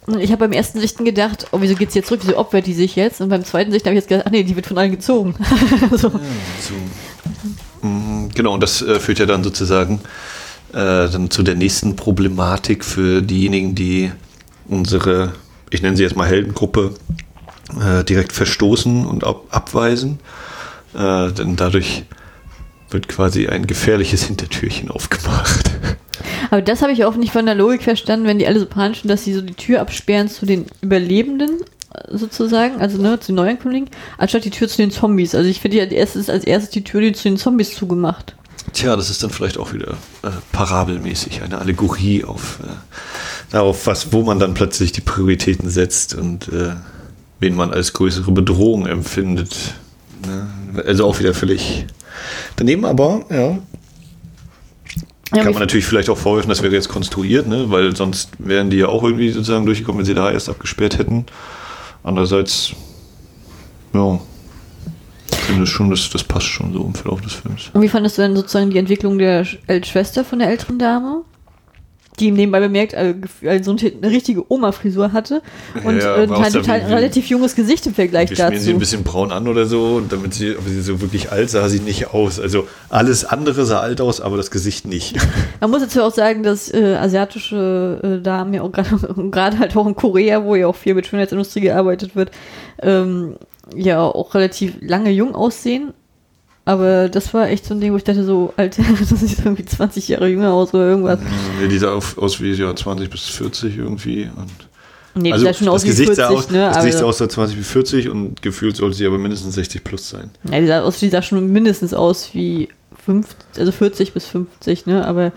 Und 0.07 0.19
Ich 0.19 0.31
habe 0.31 0.47
beim 0.47 0.53
ersten 0.53 0.79
Sichten 0.79 1.03
gedacht, 1.03 1.47
oh, 1.51 1.57
wieso 1.59 1.75
geht 1.75 1.91
sie 1.91 1.99
jetzt 1.99 2.07
zurück, 2.07 2.21
wieso 2.23 2.37
opfert 2.37 2.65
die 2.65 2.73
sich 2.73 2.95
jetzt? 2.95 3.19
Und 3.19 3.27
beim 3.29 3.43
zweiten 3.43 3.71
Sichten 3.71 3.87
habe 3.87 3.95
ich 3.97 4.03
jetzt 4.03 4.09
gedacht, 4.09 4.25
ach 4.25 4.31
nee, 4.31 4.43
die 4.43 4.55
wird 4.55 4.65
von 4.65 4.77
allen 4.77 4.91
gezogen. 4.91 5.35
so. 5.91 6.09
Mm, 7.85 8.29
Genau, 8.33 8.53
und 8.53 8.61
das 8.61 8.81
äh, 8.81 8.99
führt 8.99 9.19
ja 9.19 9.25
dann 9.25 9.43
sozusagen 9.43 9.99
äh, 10.71 11.09
dann 11.09 11.29
zu 11.29 11.43
der 11.43 11.55
nächsten 11.55 11.95
Problematik 11.95 12.85
für 12.85 13.21
diejenigen, 13.21 13.75
die 13.75 14.11
unsere, 14.67 15.33
ich 15.71 15.81
nenne 15.81 15.97
sie 15.97 16.03
jetzt 16.03 16.15
mal 16.15 16.27
Heldengruppe, 16.27 16.93
äh, 17.81 18.03
direkt 18.03 18.31
verstoßen 18.31 19.05
und 19.05 19.23
ab 19.23 19.43
abweisen. 19.49 20.19
Äh, 20.93 21.31
denn 21.31 21.55
dadurch 21.55 22.03
wird 22.89 23.07
quasi 23.07 23.47
ein 23.47 23.67
gefährliches 23.67 24.23
Hintertürchen 24.27 24.89
aufgemacht. 24.89 25.66
Aber 26.49 26.61
das 26.61 26.81
habe 26.81 26.91
ich 26.91 27.05
auch 27.05 27.15
nicht 27.15 27.31
von 27.31 27.45
der 27.45 27.55
Logik 27.55 27.83
verstanden, 27.83 28.25
wenn 28.25 28.39
die 28.39 28.47
alle 28.47 28.59
so 28.59 28.65
panisch 28.65 29.01
sind, 29.01 29.09
dass 29.09 29.23
sie 29.23 29.33
so 29.33 29.41
die 29.41 29.53
Tür 29.53 29.81
absperren 29.81 30.29
zu 30.29 30.45
den 30.45 30.65
Überlebenden 30.81 31.61
sozusagen, 32.09 32.79
also 32.79 33.01
ne, 33.01 33.19
zu 33.19 33.27
den 33.27 33.35
Neuankömmlingen, 33.35 33.89
anstatt 34.17 34.45
die 34.45 34.49
Tür 34.49 34.67
zu 34.67 34.77
den 34.77 34.91
Zombies. 34.91 35.35
Also 35.35 35.49
ich 35.49 35.61
finde 35.61 35.77
ja, 35.77 35.83
als 35.83 35.93
erstes, 35.93 36.29
als 36.29 36.43
erstes 36.43 36.69
die 36.71 36.83
Tür 36.83 37.01
die 37.01 37.13
zu 37.13 37.23
den 37.23 37.37
Zombies 37.37 37.75
zugemacht. 37.75 38.35
Tja, 38.73 38.95
das 38.95 39.09
ist 39.09 39.23
dann 39.23 39.29
vielleicht 39.29 39.57
auch 39.57 39.73
wieder 39.73 39.91
äh, 40.23 40.29
parabelmäßig, 40.51 41.41
eine 41.41 41.57
Allegorie 41.57 42.25
auf 42.25 42.59
äh, 42.63 42.67
darauf, 43.49 43.87
was, 43.87 44.11
wo 44.11 44.23
man 44.23 44.39
dann 44.39 44.53
plötzlich 44.53 44.91
die 44.91 45.01
Prioritäten 45.01 45.69
setzt 45.69 46.15
und 46.15 46.49
äh, 46.49 46.73
wen 47.39 47.55
man 47.55 47.71
als 47.71 47.93
größere 47.93 48.31
Bedrohung 48.31 48.85
empfindet. 48.85 49.75
Ne? 50.25 50.47
Also 50.85 51.05
auch 51.05 51.19
wieder 51.19 51.33
völlig 51.33 51.85
daneben, 52.57 52.85
aber 52.85 53.25
ja. 53.29 53.57
Kann 55.31 55.45
man 55.53 55.59
natürlich 55.61 55.85
vielleicht 55.85 56.09
auch 56.09 56.17
vorwerfen, 56.17 56.49
das 56.49 56.61
wäre 56.63 56.73
jetzt 56.73 56.89
konstruiert, 56.89 57.47
ne? 57.47 57.69
weil 57.69 57.95
sonst 57.95 58.29
wären 58.39 58.69
die 58.69 58.77
ja 58.77 58.87
auch 58.87 59.03
irgendwie 59.03 59.29
sozusagen 59.31 59.65
durchgekommen, 59.65 59.99
wenn 59.99 60.05
sie 60.05 60.13
da 60.13 60.31
erst 60.31 60.49
abgesperrt 60.49 60.97
hätten. 60.97 61.25
Andererseits, 62.03 62.71
ja, 63.93 64.19
ich 65.31 65.37
finde 65.37 65.61
das 65.61 65.69
schon, 65.69 65.89
das, 65.89 66.09
das 66.09 66.23
passt 66.23 66.45
schon 66.47 66.71
so 66.73 66.83
im 66.83 66.93
Verlauf 66.93 67.21
des 67.21 67.33
Films. 67.33 67.69
Und 67.73 67.81
wie 67.81 67.89
fandest 67.89 68.17
du 68.17 68.21
denn 68.21 68.35
sozusagen 68.35 68.69
die 68.69 68.77
Entwicklung 68.77 69.17
der 69.17 69.45
Sch- 69.45 69.85
Schwester 69.85 70.23
von 70.23 70.39
der 70.39 70.49
älteren 70.49 70.79
Dame? 70.79 71.23
Die 72.19 72.27
ihm 72.29 72.33
nebenbei 72.33 72.59
bemerkt, 72.59 72.93
äh, 72.93 73.13
so 73.61 73.71
eine 73.75 74.09
richtige 74.11 74.51
Oma-Frisur 74.51 75.13
hatte 75.13 75.43
und 75.83 75.99
Ja, 76.01 76.15
ein 76.15 76.27
so 76.51 76.59
total 76.61 76.81
wie- 76.89 76.93
relativ 76.93 77.27
junges 77.29 77.53
Gesicht 77.55 77.85
im 77.85 77.93
Vergleich 77.93 78.31
Wir 78.31 78.37
schmieren 78.37 78.53
sie 78.57 78.69
ein 78.71 78.73
dazu. 78.73 78.79
bisschen 78.79 79.03
braun 79.03 79.31
an 79.31 79.47
oder 79.47 79.67
so, 79.67 79.97
und 79.97 80.11
damit 80.11 80.33
sie, 80.33 80.55
aber 80.57 80.67
sie 80.67 80.81
so 80.81 80.99
wirklich 80.99 81.31
alt 81.31 81.51
sah 81.51 81.69
sie 81.69 81.79
nicht 81.79 82.13
aus. 82.15 82.39
Also 82.39 82.67
alles 82.89 83.23
andere 83.23 83.65
sah 83.65 83.81
alt 83.81 84.01
aus, 84.01 84.19
aber 84.19 84.35
das 84.35 84.49
Gesicht 84.49 84.87
nicht. 84.87 85.15
Man 85.61 85.69
muss 85.69 85.81
jetzt 85.83 85.99
auch 85.99 86.11
sagen, 86.13 86.41
dass 86.41 86.73
äh, 86.73 86.95
asiatische 86.95 87.99
äh, 88.19 88.23
Damen 88.23 88.53
ja 88.53 88.63
auch 88.63 88.71
gerade 88.71 88.89
gerade 89.31 89.59
halt 89.59 89.75
auch 89.77 89.85
in 89.85 89.95
Korea, 89.95 90.43
wo 90.43 90.55
ja 90.55 90.67
auch 90.67 90.75
viel 90.75 90.95
mit 90.95 91.05
Schönheitsindustrie 91.05 91.61
gearbeitet 91.61 92.15
wird, 92.15 92.31
ähm, 92.81 93.35
ja 93.75 94.01
auch 94.01 94.33
relativ 94.33 94.75
lange 94.81 95.11
jung 95.11 95.35
aussehen. 95.35 95.93
Aber 96.67 97.07
das 97.07 97.33
war 97.33 97.47
echt 97.47 97.65
so 97.65 97.73
ein 97.73 97.79
Ding, 97.79 97.93
wo 97.93 97.95
ich 97.95 98.03
dachte 98.03 98.25
so, 98.25 98.53
Alter, 98.57 98.83
das 98.99 99.07
sieht 99.21 99.39
irgendwie 99.39 99.63
20 99.63 100.05
Jahre 100.09 100.27
jünger 100.27 100.51
aus 100.51 100.73
oder 100.73 100.89
irgendwas. 100.89 101.17
nee, 101.61 101.69
die 101.69 101.77
sah 101.77 101.93
auf, 101.93 102.17
aus 102.17 102.41
wie 102.41 102.51
ja, 102.51 102.75
20 102.75 103.09
bis 103.09 103.21
40 103.21 103.77
irgendwie. 103.77 104.29
Und 104.35 104.51
Nee, 105.15 105.31
also 105.31 105.45
das 105.45 105.57
schon 105.57 105.67
das 105.67 105.75
aus 105.75 105.83
wie 105.85 105.87
Gesicht 105.87 106.15
40, 106.15 106.17
sah 106.17 106.29
aus, 106.29 106.49
ne? 106.51 106.59
das 106.67 106.77
Gesicht 106.77 106.97
sah 106.97 107.05
aus 107.05 107.21
wie 107.21 107.27
20 107.29 107.57
bis 107.57 107.67
40 107.69 108.09
und 108.09 108.41
gefühlt 108.41 108.75
sollte 108.75 108.97
sie 108.97 109.05
aber 109.07 109.17
mindestens 109.17 109.55
60 109.55 109.81
plus 109.83 110.09
sein. 110.09 110.29
ja, 110.51 110.59
die 110.59 110.67
sah, 110.67 110.81
aus, 110.81 110.99
die 110.99 111.09
sah 111.09 111.21
schon 111.21 111.51
mindestens 111.51 111.93
aus 111.93 112.33
wie 112.33 112.67
50, 113.05 113.37
also 113.57 113.71
40 113.71 114.13
bis 114.13 114.25
50, 114.27 114.87
ne? 114.87 115.05
Aber 115.07 115.31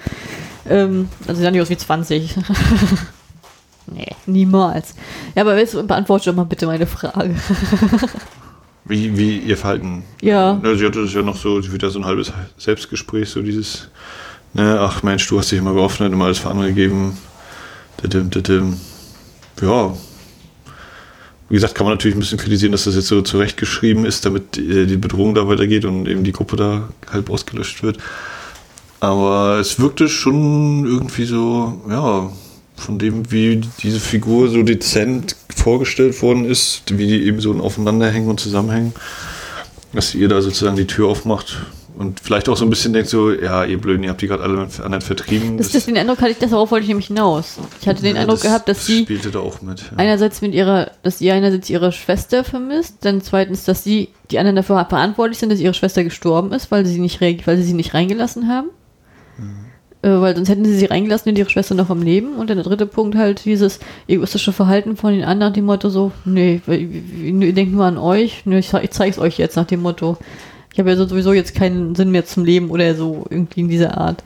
ähm, 0.68 1.08
also 1.28 1.38
sie 1.38 1.44
sah 1.44 1.52
nicht 1.52 1.62
aus 1.62 1.70
wie 1.70 1.76
20. 1.76 2.36
nee, 3.86 4.08
niemals. 4.26 4.96
Ja, 5.36 5.42
aber 5.42 5.56
jetzt 5.56 5.74
beantworte 5.86 6.30
doch 6.30 6.36
mal 6.36 6.44
bitte 6.44 6.66
meine 6.66 6.86
Frage. 6.86 7.36
Wie, 8.84 9.16
wie 9.16 9.38
ihr 9.38 9.56
Verhalten. 9.56 10.04
Ja. 10.22 10.54
Ne, 10.54 10.76
sie 10.76 10.86
hatte 10.86 11.02
das 11.02 11.12
ja 11.12 11.22
noch 11.22 11.36
so, 11.36 11.60
sie 11.60 11.70
wird 11.70 11.82
ja 11.82 11.90
so 11.90 11.98
ein 11.98 12.04
halbes 12.04 12.32
Selbstgespräch, 12.56 13.28
so 13.28 13.42
dieses, 13.42 13.88
ne, 14.54 14.78
ach 14.80 15.02
Mensch, 15.02 15.26
du 15.28 15.38
hast 15.38 15.52
dich 15.52 15.58
immer 15.58 15.74
geöffnet, 15.74 16.12
immer 16.12 16.24
alles 16.26 16.38
für 16.38 16.50
andere 16.50 16.68
gegeben. 16.68 17.16
Ja. 19.60 19.94
Wie 21.50 21.54
gesagt, 21.54 21.74
kann 21.74 21.84
man 21.84 21.94
natürlich 21.94 22.16
ein 22.16 22.20
bisschen 22.20 22.38
kritisieren, 22.38 22.72
dass 22.72 22.84
das 22.84 22.94
jetzt 22.94 23.08
so 23.08 23.22
zurechtgeschrieben 23.22 24.06
ist, 24.06 24.24
damit 24.24 24.56
äh, 24.56 24.86
die 24.86 24.96
Bedrohung 24.96 25.34
da 25.34 25.46
weitergeht 25.48 25.84
und 25.84 26.06
eben 26.06 26.22
die 26.22 26.32
Gruppe 26.32 26.56
da 26.56 26.88
halb 27.12 27.28
ausgelöscht 27.28 27.82
wird. 27.82 27.98
Aber 29.00 29.58
es 29.58 29.80
wirkte 29.80 30.08
schon 30.08 30.86
irgendwie 30.86 31.24
so, 31.24 31.82
ja, 31.88 32.30
von 32.76 32.98
dem, 32.98 33.30
wie 33.32 33.60
diese 33.82 34.00
Figur 34.00 34.48
so 34.48 34.62
dezent 34.62 35.36
vorgestellt 35.54 36.20
worden 36.22 36.44
ist, 36.44 36.82
wie 36.96 37.06
die 37.06 37.22
eben 37.24 37.40
so 37.40 37.52
aufeinanderhängen 37.60 38.28
und 38.28 38.40
zusammenhängen, 38.40 38.92
dass 39.92 40.14
ihr 40.14 40.28
da 40.28 40.40
sozusagen 40.42 40.76
die 40.76 40.86
Tür 40.86 41.08
aufmacht, 41.08 41.58
Und 41.98 42.20
vielleicht 42.20 42.48
auch 42.48 42.56
so 42.56 42.64
ein 42.64 42.70
bisschen 42.70 42.92
denkt 42.94 43.10
so, 43.10 43.30
ja, 43.32 43.64
ihr 43.64 43.78
Blöden, 43.78 44.02
ihr 44.04 44.10
habt 44.10 44.22
die 44.22 44.28
gerade 44.28 44.42
alle 44.42 44.56
mit 44.56 44.80
anderen 44.80 45.02
vertrieben. 45.02 45.58
Das, 45.58 45.70
das, 45.72 45.84
den 45.86 45.98
Eindruck 45.98 46.22
hatte 46.22 46.30
ich, 46.30 46.38
darauf 46.38 46.70
wollte 46.70 46.84
ich 46.84 46.88
nämlich 46.88 47.08
hinaus. 47.08 47.58
Ich 47.82 47.88
hatte 47.88 48.00
den 48.02 48.14
Ja, 48.14 48.22
Eindruck 48.22 48.36
das 48.38 48.44
gehabt, 48.46 48.68
dass 48.68 48.86
sie 48.86 49.02
spielte 49.02 49.30
da 49.30 49.40
auch 49.40 49.60
mit. 49.60 49.80
Ja. 49.80 49.86
einerseits 49.98 50.40
mit 50.40 50.54
ihrer, 50.54 50.92
dass 51.02 51.20
ihr 51.20 51.34
einerseits 51.34 51.68
ihre 51.68 51.92
Schwester 51.92 52.42
vermisst, 52.44 52.98
dann 53.00 53.20
zweitens, 53.20 53.64
dass 53.64 53.84
sie 53.84 54.08
die 54.30 54.38
anderen 54.38 54.56
dafür 54.56 54.86
verantwortlich 54.88 55.38
sind, 55.38 55.50
dass 55.52 55.58
ihre 55.60 55.74
Schwester 55.74 56.02
gestorben 56.04 56.52
ist, 56.52 56.70
weil 56.70 56.86
sie 56.86 56.92
sie 56.94 57.00
nicht, 57.00 57.20
weil 57.20 57.56
sie 57.58 57.64
sie 57.64 57.74
nicht 57.74 57.92
reingelassen 57.92 58.48
haben. 58.48 58.68
Äh, 59.38 59.42
weil 60.02 60.34
sonst 60.34 60.48
hätten 60.48 60.64
sie 60.64 60.76
sie 60.76 60.86
reingelassen 60.86 61.30
und 61.30 61.38
ihre 61.38 61.50
Schwester 61.50 61.74
noch 61.74 61.90
am 61.90 62.02
Leben. 62.02 62.34
Und 62.36 62.48
dann 62.50 62.56
der 62.56 62.64
dritte 62.64 62.86
Punkt 62.86 63.16
halt 63.16 63.44
dieses 63.44 63.80
egoistische 64.08 64.52
Verhalten 64.52 64.96
von 64.96 65.12
den 65.12 65.24
anderen, 65.24 65.52
dem 65.52 65.66
Motto 65.66 65.90
so, 65.90 66.12
nee, 66.24 66.60
ihr 66.66 67.52
denkt 67.52 67.72
nur 67.74 67.84
an 67.84 67.98
euch, 67.98 68.42
nee, 68.46 68.58
ich, 68.58 68.72
ich 68.72 68.90
zeig's 68.92 69.18
euch 69.18 69.36
jetzt 69.38 69.56
nach 69.56 69.66
dem 69.66 69.82
Motto. 69.82 70.16
Ich 70.72 70.78
habe 70.78 70.88
ja 70.90 70.96
so- 70.96 71.06
sowieso 71.06 71.32
jetzt 71.32 71.54
keinen 71.54 71.94
Sinn 71.94 72.10
mehr 72.10 72.24
zum 72.24 72.44
Leben 72.44 72.70
oder 72.70 72.94
so 72.94 73.26
irgendwie 73.28 73.60
in 73.60 73.68
dieser 73.68 73.98
Art. 73.98 74.22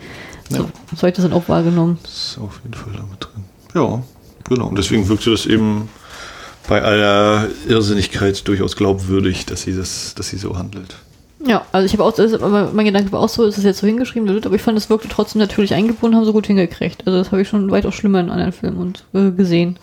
So, 0.50 0.56
Ja. 0.58 0.62
so 0.92 0.96
habe 0.98 1.08
ich 1.08 1.14
das 1.14 1.24
dann 1.24 1.32
auch 1.32 1.48
wahrgenommen. 1.48 1.98
Das 2.02 2.12
ist 2.12 2.38
auf 2.38 2.60
jeden 2.62 2.74
Fall 2.74 2.92
damit 2.92 3.18
drin. 3.20 3.44
Ja, 3.74 4.02
genau. 4.48 4.68
Und 4.68 4.76
deswegen 4.78 5.08
wirkte 5.08 5.30
das 5.30 5.46
eben 5.46 5.88
bei 6.68 6.82
aller 6.82 7.48
Irrsinnigkeit 7.68 8.46
durchaus 8.46 8.76
glaubwürdig, 8.76 9.46
dass 9.46 9.62
sie 9.62 9.74
das, 9.76 10.14
dass 10.14 10.28
sie 10.28 10.36
so 10.36 10.56
handelt. 10.56 10.96
Ja, 11.46 11.66
also 11.72 11.84
ich 11.84 11.92
habe 11.92 12.04
auch, 12.04 12.12
das, 12.12 12.32
aber 12.32 12.70
mein 12.72 12.86
Gedanke 12.86 13.12
war 13.12 13.20
auch 13.20 13.28
so, 13.28 13.44
ist 13.44 13.58
es 13.58 13.64
jetzt 13.64 13.78
so 13.78 13.86
hingeschrieben, 13.86 14.28
aber 14.44 14.54
ich 14.54 14.62
fand, 14.62 14.78
es 14.78 14.88
wirkte 14.88 15.08
trotzdem 15.08 15.40
natürlich 15.40 15.74
eingebunden, 15.74 16.16
haben 16.16 16.24
so 16.24 16.32
gut 16.32 16.46
hingekriegt. 16.46 17.06
Also 17.06 17.18
das 17.18 17.32
habe 17.32 17.42
ich 17.42 17.48
schon 17.48 17.70
weitaus 17.70 17.94
schlimmer 17.94 18.20
in 18.20 18.30
anderen 18.30 18.52
Filmen 18.52 18.78
und 18.78 19.04
äh, 19.12 19.30
gesehen. 19.30 19.78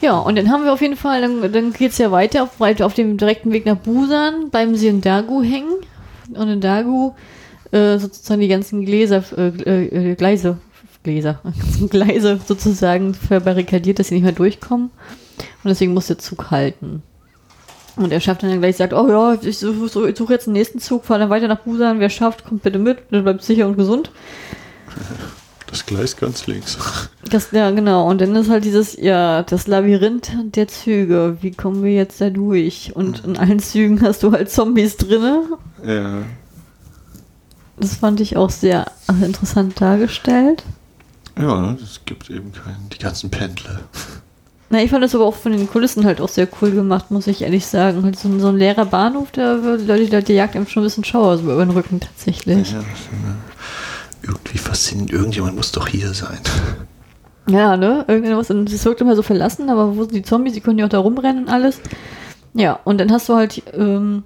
Ja, 0.00 0.18
und 0.18 0.36
dann 0.36 0.50
haben 0.50 0.64
wir 0.64 0.72
auf 0.72 0.80
jeden 0.80 0.96
Fall, 0.96 1.20
dann, 1.20 1.52
dann 1.52 1.72
geht 1.72 1.92
es 1.92 1.98
ja 1.98 2.10
weiter 2.10 2.44
auf, 2.44 2.60
auf 2.60 2.94
dem 2.94 3.16
direkten 3.18 3.52
Weg 3.52 3.66
nach 3.66 3.76
Busan, 3.76 4.50
bleiben 4.50 4.74
sie 4.74 4.88
in 4.88 5.00
Dagu 5.00 5.42
hängen. 5.42 5.74
Und 6.32 6.48
in 6.48 6.60
Dagu 6.60 7.12
äh, 7.72 7.98
sozusagen 7.98 8.40
die 8.40 8.48
ganzen 8.48 8.84
Gläser, 8.84 9.22
äh, 9.36 10.10
äh, 10.10 10.14
Gleise, 10.14 10.58
Gläser, 11.02 11.40
Gleise 11.90 12.40
sozusagen 12.46 13.14
verbarrikadiert, 13.14 13.98
dass 13.98 14.08
sie 14.08 14.14
nicht 14.14 14.24
mehr 14.24 14.32
durchkommen. 14.32 14.90
Und 15.62 15.68
deswegen 15.68 15.92
muss 15.94 16.06
der 16.06 16.18
Zug 16.18 16.50
halten. 16.50 17.02
Und 17.96 18.12
er 18.12 18.20
schafft 18.20 18.42
dann 18.42 18.58
gleich, 18.60 18.76
sagt, 18.76 18.92
oh 18.92 19.08
ja, 19.08 19.38
ich 19.40 19.58
suche 19.58 19.88
such, 19.88 20.16
such 20.16 20.30
jetzt 20.30 20.46
den 20.46 20.52
nächsten 20.52 20.78
Zug, 20.78 21.04
fahre 21.04 21.20
dann 21.20 21.30
weiter 21.30 21.48
nach 21.48 21.60
Busan, 21.60 21.98
wer 21.98 22.10
schafft, 22.10 22.44
kommt 22.44 22.62
bitte 22.62 22.78
mit, 22.78 22.98
dann 23.10 23.24
bleibt 23.24 23.42
sicher 23.42 23.66
und 23.66 23.76
gesund. 23.76 24.10
Das 25.66 25.84
Gleis 25.84 26.16
ganz 26.16 26.46
links. 26.46 26.78
Das, 27.30 27.50
ja, 27.50 27.70
genau. 27.70 28.08
Und 28.08 28.20
dann 28.20 28.36
ist 28.36 28.48
halt 28.48 28.64
dieses, 28.64 28.96
ja, 28.96 29.42
das 29.42 29.66
Labyrinth 29.66 30.30
der 30.54 30.68
Züge. 30.68 31.38
Wie 31.40 31.50
kommen 31.50 31.82
wir 31.82 31.92
jetzt 31.92 32.20
da 32.20 32.30
durch? 32.30 32.92
Und 32.94 33.24
in 33.24 33.36
allen 33.36 33.58
Zügen 33.58 34.00
hast 34.02 34.22
du 34.22 34.30
halt 34.30 34.50
Zombies 34.50 34.96
drinne. 34.96 35.42
Ja. 35.84 36.22
Das 37.78 37.96
fand 37.96 38.20
ich 38.20 38.36
auch 38.36 38.50
sehr 38.50 38.86
interessant 39.22 39.80
dargestellt. 39.80 40.62
Ja, 41.38 41.76
es 41.82 42.00
gibt 42.06 42.30
eben 42.30 42.52
keinen, 42.52 42.88
die 42.92 42.98
ganzen 42.98 43.30
Pendler. 43.30 43.80
Na, 44.68 44.82
ich 44.82 44.90
fand 44.90 45.04
das 45.04 45.14
aber 45.14 45.24
auch 45.24 45.34
von 45.36 45.52
den 45.52 45.68
Kulissen 45.68 46.04
halt 46.04 46.20
auch 46.20 46.28
sehr 46.28 46.48
cool 46.60 46.72
gemacht, 46.72 47.10
muss 47.12 47.26
ich 47.28 47.42
ehrlich 47.42 47.66
sagen. 47.66 48.02
Halt 48.02 48.18
so, 48.18 48.28
ein- 48.28 48.40
so 48.40 48.48
ein 48.48 48.56
leerer 48.56 48.84
Bahnhof, 48.86 49.30
da 49.30 49.62
wird- 49.62 49.82
die 49.82 49.86
Leute, 49.86 50.04
die 50.06 50.10
Leute 50.16 50.32
jagt 50.32 50.56
einem 50.56 50.66
schon 50.66 50.82
ein 50.82 50.86
bisschen 50.86 51.04
Schauer 51.04 51.38
so 51.38 51.44
über 51.44 51.64
den 51.64 51.70
Rücken 51.70 52.00
tatsächlich. 52.00 52.72
Ja, 52.72 52.78
das 52.78 52.86
irgendwie 54.22 54.58
faszinierend. 54.58 55.12
Irgendjemand 55.12 55.54
muss 55.56 55.70
doch 55.70 55.86
hier 55.86 56.12
sein. 56.14 56.38
Ja, 57.48 57.76
ne? 57.76 58.04
Irgendwas. 58.08 58.50
Und 58.50 58.68
es 58.72 58.84
wirkt 58.84 59.00
immer 59.00 59.14
so 59.14 59.22
verlassen, 59.22 59.70
aber 59.70 59.96
wo 59.96 60.02
sind 60.02 60.14
die 60.16 60.22
Zombies? 60.22 60.54
Die 60.54 60.60
können 60.60 60.78
ja 60.80 60.86
auch 60.86 60.90
da 60.90 60.98
rumrennen 60.98 61.44
und 61.44 61.48
alles. 61.48 61.80
Ja, 62.54 62.80
und 62.84 62.98
dann 62.98 63.12
hast 63.12 63.28
du 63.28 63.34
halt, 63.36 63.62
ähm, 63.72 64.24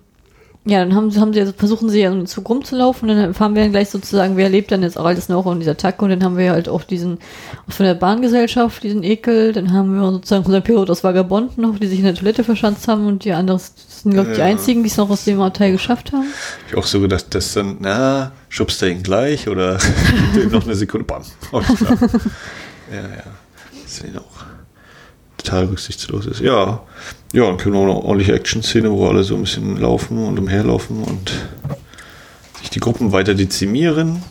ja, 0.67 0.81
dann 0.81 0.95
haben, 0.95 1.11
sie- 1.11 1.19
haben 1.21 1.33
sie, 1.33 1.41
also 1.41 1.53
versuchen 1.57 1.89
sie 1.89 2.01
ja 2.03 2.11
den 2.11 2.27
Zug 2.27 2.49
rumzulaufen 2.49 3.09
und 3.09 3.17
dann 3.17 3.33
fahren 3.35 3.55
wir 3.55 3.63
dann 3.63 3.71
gleich 3.73 3.89
sozusagen, 3.89 4.37
wer 4.37 4.51
lebt 4.51 4.71
dann 4.71 4.83
jetzt 4.83 4.99
auch 4.99 5.07
alles 5.07 5.29
noch 5.31 5.51
in 5.51 5.59
dieser 5.59 5.71
Attacke 5.73 6.05
und 6.05 6.11
dann 6.11 6.23
haben 6.23 6.37
wir 6.37 6.51
halt 6.53 6.69
auch 6.69 6.83
diesen, 6.85 7.19
von 7.69 7.87
der 7.87 7.95
Bahngesellschaft, 7.95 8.83
diesen 8.83 9.03
Ekel, 9.03 9.53
dann 9.55 9.73
haben 9.73 9.95
wir 9.95 10.11
sozusagen 10.11 10.45
unseren 10.45 10.63
Pilot 10.63 10.91
aus 10.91 11.03
Vagabonden 11.03 11.63
noch, 11.63 11.79
die 11.79 11.87
sich 11.87 11.99
in 12.01 12.05
der 12.05 12.15
Toilette 12.15 12.45
verschanzt 12.45 12.87
haben 12.89 13.07
und 13.07 13.25
die 13.25 13.33
anderen 13.33 13.59
sind, 13.59 14.13
glaube 14.13 14.29
ich, 14.31 14.35
die 14.37 14.41
Ja. 14.41 14.47
einzigen, 14.47 14.83
die 14.83 14.91
es 14.91 14.99
noch 14.99 15.09
aus 15.09 15.25
dem 15.25 15.39
Teil 15.55 15.73
geschafft 15.73 16.13
haben. 16.13 16.27
Ich 16.69 16.77
auch 16.77 16.87
so 16.87 17.01
gedacht, 17.01 17.35
dass 17.35 17.55
dann, 17.55 17.79
na, 17.81 18.33
schubst 18.51 18.83
er 18.83 18.89
ihn 18.91 19.03
gleich 19.03 19.49
oder 19.49 19.79
er 20.39 20.47
noch 20.51 20.65
eine 20.67 20.75
Sekunde, 20.75 21.07
bam. 21.07 21.23
Alles 21.53 21.69
klar. 21.79 21.97
ja, 22.93 22.97
ja. 23.01 23.25
Das 23.83 23.93
ist 23.93 24.05
ihn 24.05 24.19
auch 24.19 24.45
total 25.43 25.67
rücksichtslos 25.67 26.27
ist. 26.27 26.41
Ja, 26.41 26.83
ja, 27.33 27.47
dann 27.47 27.57
können 27.57 27.75
wir 27.75 27.81
auch 27.81 27.87
noch 27.87 27.97
eine 27.97 28.05
ordentliche 28.05 28.35
Action-Szene, 28.35 28.91
wo 28.91 29.07
alle 29.07 29.23
so 29.23 29.35
ein 29.37 29.43
bisschen 29.43 29.77
laufen 29.81 30.19
und 30.27 30.39
umherlaufen 30.39 31.03
und 31.03 31.33
sich 32.61 32.71
die 32.71 32.81
Gruppen 32.81 33.13
weiter 33.13 33.35
dezimieren. 33.35 34.23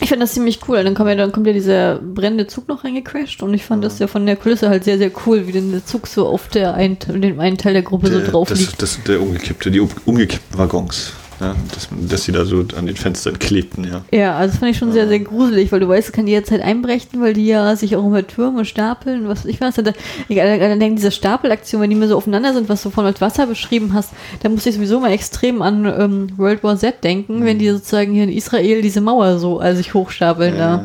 Ich 0.00 0.10
fand 0.10 0.20
das 0.20 0.34
ziemlich 0.34 0.60
cool. 0.68 0.84
Dann 0.84 0.94
kommt 0.94 1.08
ja, 1.08 1.14
dann 1.14 1.32
kommt 1.32 1.46
ja 1.46 1.52
dieser 1.54 1.96
brennende 1.98 2.46
Zug 2.46 2.68
noch 2.68 2.84
reingecrasht 2.84 3.42
und 3.42 3.54
ich 3.54 3.64
fand 3.64 3.82
das 3.82 3.98
ja 3.98 4.06
von 4.06 4.26
der 4.26 4.36
Kulisse 4.36 4.68
halt 4.68 4.84
sehr, 4.84 4.98
sehr 4.98 5.10
cool, 5.26 5.46
wie 5.46 5.52
der 5.52 5.84
Zug 5.86 6.06
so 6.06 6.26
auf 6.26 6.48
der 6.48 6.74
einen, 6.74 6.98
dem 7.08 7.40
einen 7.40 7.56
Teil 7.56 7.72
der 7.72 7.82
Gruppe 7.82 8.08
so 8.08 8.18
Der, 8.20 8.28
drauf 8.28 8.48
das, 8.48 8.60
liegt. 8.60 8.82
das, 8.82 9.02
der 9.04 9.20
umgekippte, 9.22 9.70
die 9.70 9.80
um- 9.80 9.88
umgekippten 10.04 10.58
Waggons. 10.58 11.12
Ja, 11.40 11.54
dass, 11.74 11.88
dass 12.08 12.24
sie 12.24 12.32
da 12.32 12.46
so 12.46 12.64
an 12.76 12.86
den 12.86 12.96
Fenstern 12.96 13.38
klebten, 13.38 13.84
ja. 13.84 14.04
Ja, 14.10 14.36
also 14.36 14.52
das 14.52 14.60
fand 14.60 14.70
ich 14.70 14.78
schon 14.78 14.92
sehr, 14.92 15.06
sehr 15.06 15.20
gruselig, 15.20 15.70
weil 15.70 15.80
du 15.80 15.88
weißt, 15.88 16.08
es 16.08 16.12
kann 16.12 16.26
jederzeit 16.26 16.62
einbrechen, 16.62 17.20
weil 17.20 17.34
die 17.34 17.46
ja 17.46 17.76
sich 17.76 17.94
auch 17.94 18.06
immer 18.06 18.26
türmen 18.26 18.58
und 18.58 18.64
stapeln, 18.64 19.28
was 19.28 19.44
ich 19.44 19.60
weiß. 19.60 19.74
Da, 19.76 19.92
ich 20.28 20.36
dann 20.36 20.80
denke, 20.80 20.96
diese 20.96 21.10
Stapelaktion, 21.10 21.82
wenn 21.82 21.90
die 21.90 21.96
mir 21.96 22.08
so 22.08 22.16
aufeinander 22.16 22.54
sind, 22.54 22.70
was 22.70 22.82
du 22.82 22.90
von 22.90 23.04
als 23.04 23.20
Wasser 23.20 23.46
beschrieben 23.46 23.92
hast, 23.92 24.12
da 24.42 24.48
muss 24.48 24.64
ich 24.64 24.76
sowieso 24.76 24.98
mal 24.98 25.12
extrem 25.12 25.60
an 25.60 25.84
ähm, 25.84 26.28
World 26.38 26.64
War 26.64 26.78
Z 26.78 27.04
denken, 27.04 27.44
wenn 27.44 27.58
die 27.58 27.68
sozusagen 27.68 28.12
hier 28.12 28.24
in 28.24 28.32
Israel 28.32 28.80
diese 28.80 29.02
Mauer 29.02 29.38
so 29.38 29.58
also 29.58 29.76
sich 29.76 29.92
hochstapeln 29.92 30.56
da. 30.56 30.84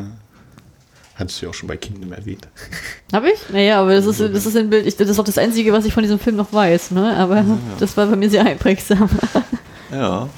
Hattest 1.16 1.41
du 1.41 1.45
ja 1.45 1.49
auch 1.52 1.54
schon 1.54 1.68
bei 1.68 1.78
Kingdom 1.78 2.12
erwähnt. 2.12 2.47
Hab 3.14 3.24
ich? 3.24 3.39
Naja, 3.54 3.80
aber 3.80 3.93
das 3.93 4.06
ist, 4.06 4.20
das 4.20 4.45
ist 4.45 4.58
ein 4.58 4.70
Bild, 4.70 4.86
ich, 4.86 4.97
das 4.97 5.08
ist 5.08 5.20
auch 5.20 5.24
das 5.24 5.38
Einzige, 5.38 5.72
was 5.72 5.86
ich 5.86 5.93
von 5.93 6.04
diesem 6.04 6.20
Film 6.20 6.36
noch 6.36 6.52
weiß, 6.52 6.91
ne? 6.91 7.16
Aber 7.16 7.45
das 7.80 7.95
war 7.95 8.08
bei 8.08 8.16
mir 8.16 8.30
sehr 8.30 8.45
einprägsam. 8.45 9.10
Ja, 9.92 10.30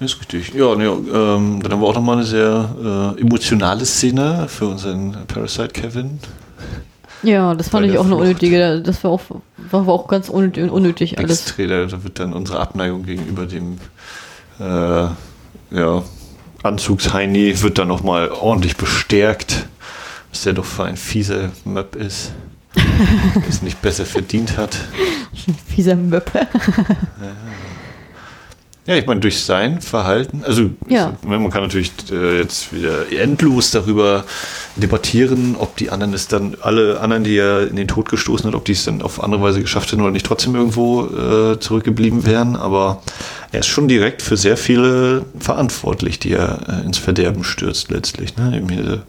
ist 0.00 0.20
richtig. 0.20 0.54
Ja, 0.54 0.74
ne, 0.74 0.84
ähm, 0.84 1.60
dann 1.62 1.72
haben 1.72 1.80
wir 1.80 1.86
auch 1.86 1.94
nochmal 1.94 2.16
eine 2.16 2.26
sehr 2.26 3.14
äh, 3.16 3.20
emotionale 3.20 3.84
Szene 3.84 4.46
für 4.48 4.66
unseren 4.66 5.16
Parasite 5.26 5.68
Kevin. 5.68 6.18
Ja, 7.22 7.54
das 7.54 7.68
fand 7.70 7.86
ich 7.86 7.96
auch 7.96 8.04
eine 8.04 8.16
unnötige, 8.16 8.82
das 8.82 9.02
war 9.02 9.12
auch, 9.12 9.22
war 9.70 9.88
auch 9.88 10.08
ganz 10.08 10.28
unnötig, 10.28 10.70
unnötig 10.70 11.18
alles. 11.18 11.54
Da 11.56 12.04
wird 12.04 12.18
dann 12.18 12.34
unsere 12.34 12.60
Abneigung 12.60 13.04
gegenüber 13.04 13.46
dem 13.46 13.78
äh, 14.60 15.06
ja, 15.70 16.02
Anzugsheini 16.62 17.60
wird 17.62 17.78
dann 17.78 17.88
nochmal 17.88 18.30
ordentlich 18.30 18.76
bestärkt, 18.76 19.66
dass 20.30 20.42
der 20.42 20.52
doch 20.52 20.64
für 20.64 20.84
ein 20.84 20.96
fieser 20.96 21.50
Möb 21.64 21.96
ist, 21.96 22.32
der 22.76 23.48
es 23.48 23.62
nicht 23.62 23.80
besser 23.80 24.04
verdient 24.04 24.56
hat. 24.58 24.76
Fieser 25.66 25.96
Möppe. 25.96 26.40
Ja, 26.40 26.46
ich 28.86 29.06
meine, 29.06 29.20
durch 29.20 29.42
sein 29.42 29.80
Verhalten, 29.80 30.42
also 30.44 30.68
Ja. 30.88 31.14
man 31.26 31.50
kann 31.50 31.62
natürlich 31.62 31.90
äh, 32.10 32.38
jetzt 32.38 32.74
wieder 32.74 33.10
endlos 33.10 33.70
darüber 33.70 34.24
debattieren, 34.76 35.56
ob 35.58 35.76
die 35.76 35.88
anderen 35.88 36.12
es 36.12 36.28
dann, 36.28 36.56
alle 36.60 37.00
anderen, 37.00 37.24
die 37.24 37.36
er 37.36 37.66
in 37.68 37.76
den 37.76 37.88
Tod 37.88 38.10
gestoßen 38.10 38.46
hat, 38.46 38.54
ob 38.54 38.66
die 38.66 38.72
es 38.72 38.84
dann 38.84 39.00
auf 39.00 39.22
andere 39.22 39.40
Weise 39.40 39.62
geschafft 39.62 39.90
hätten 39.90 40.02
oder 40.02 40.10
nicht 40.10 40.26
trotzdem 40.26 40.54
irgendwo 40.54 41.06
äh, 41.06 41.58
zurückgeblieben 41.60 42.26
wären, 42.26 42.56
aber 42.56 43.00
er 43.52 43.60
ist 43.60 43.68
schon 43.68 43.88
direkt 43.88 44.20
für 44.20 44.36
sehr 44.36 44.58
viele 44.58 45.24
verantwortlich, 45.38 46.18
die 46.18 46.32
er 46.32 46.58
äh, 46.68 46.84
ins 46.84 46.98
Verderben 46.98 47.42
stürzt 47.44 47.90
letztlich. 47.90 48.36
Ne? 48.36 48.54
Eben 48.56 48.68
hier 48.68 49.02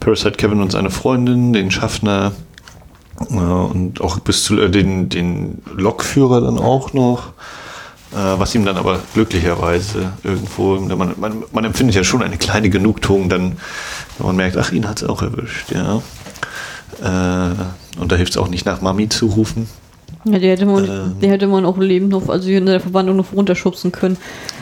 Parasite 0.00 0.32
Kevin 0.32 0.62
und 0.62 0.72
seine 0.72 0.90
Freundin, 0.90 1.52
den 1.52 1.70
Schaffner 1.70 2.32
äh, 3.30 3.34
und 3.34 4.00
auch 4.00 4.20
bis 4.20 4.44
zu 4.44 4.58
äh, 4.58 4.70
den, 4.70 5.10
den 5.10 5.60
Lokführer 5.76 6.40
dann 6.40 6.58
auch 6.58 6.94
noch. 6.94 7.32
Äh, 8.12 8.38
was 8.38 8.54
ihm 8.54 8.64
dann 8.64 8.76
aber 8.76 9.00
glücklicherweise 9.14 10.12
irgendwo, 10.22 10.78
man, 10.78 11.14
man, 11.18 11.44
man 11.50 11.64
empfindet 11.64 11.96
ja 11.96 12.04
schon 12.04 12.22
eine 12.22 12.36
kleine 12.36 12.68
Genugtuung, 12.68 13.30
dann, 13.30 13.56
wenn 14.18 14.26
man 14.26 14.36
merkt, 14.36 14.58
ach, 14.58 14.70
ihn 14.70 14.86
hat 14.86 15.00
es 15.00 15.08
auch 15.08 15.22
erwischt, 15.22 15.72
ja. 15.72 16.02
Äh, 17.00 17.98
und 17.98 18.12
da 18.12 18.16
hilft 18.16 18.32
es 18.32 18.36
auch 18.36 18.48
nicht, 18.48 18.66
nach 18.66 18.82
Mami 18.82 19.08
zu 19.08 19.26
rufen. 19.26 19.66
Ja, 20.24 20.38
die 20.38 20.48
hätte 20.48 20.66
man, 20.66 20.84
Ähm. 20.84 21.16
die 21.20 21.28
hätte 21.28 21.46
man 21.46 21.64
auch 21.64 21.78
lebend 21.78 22.10
noch, 22.10 22.28
also 22.28 22.48
in 22.50 22.66
der 22.66 22.80
Verwandlung 22.80 23.16
noch 23.16 23.32
runterschubsen 23.32 23.92
können. 23.92 24.18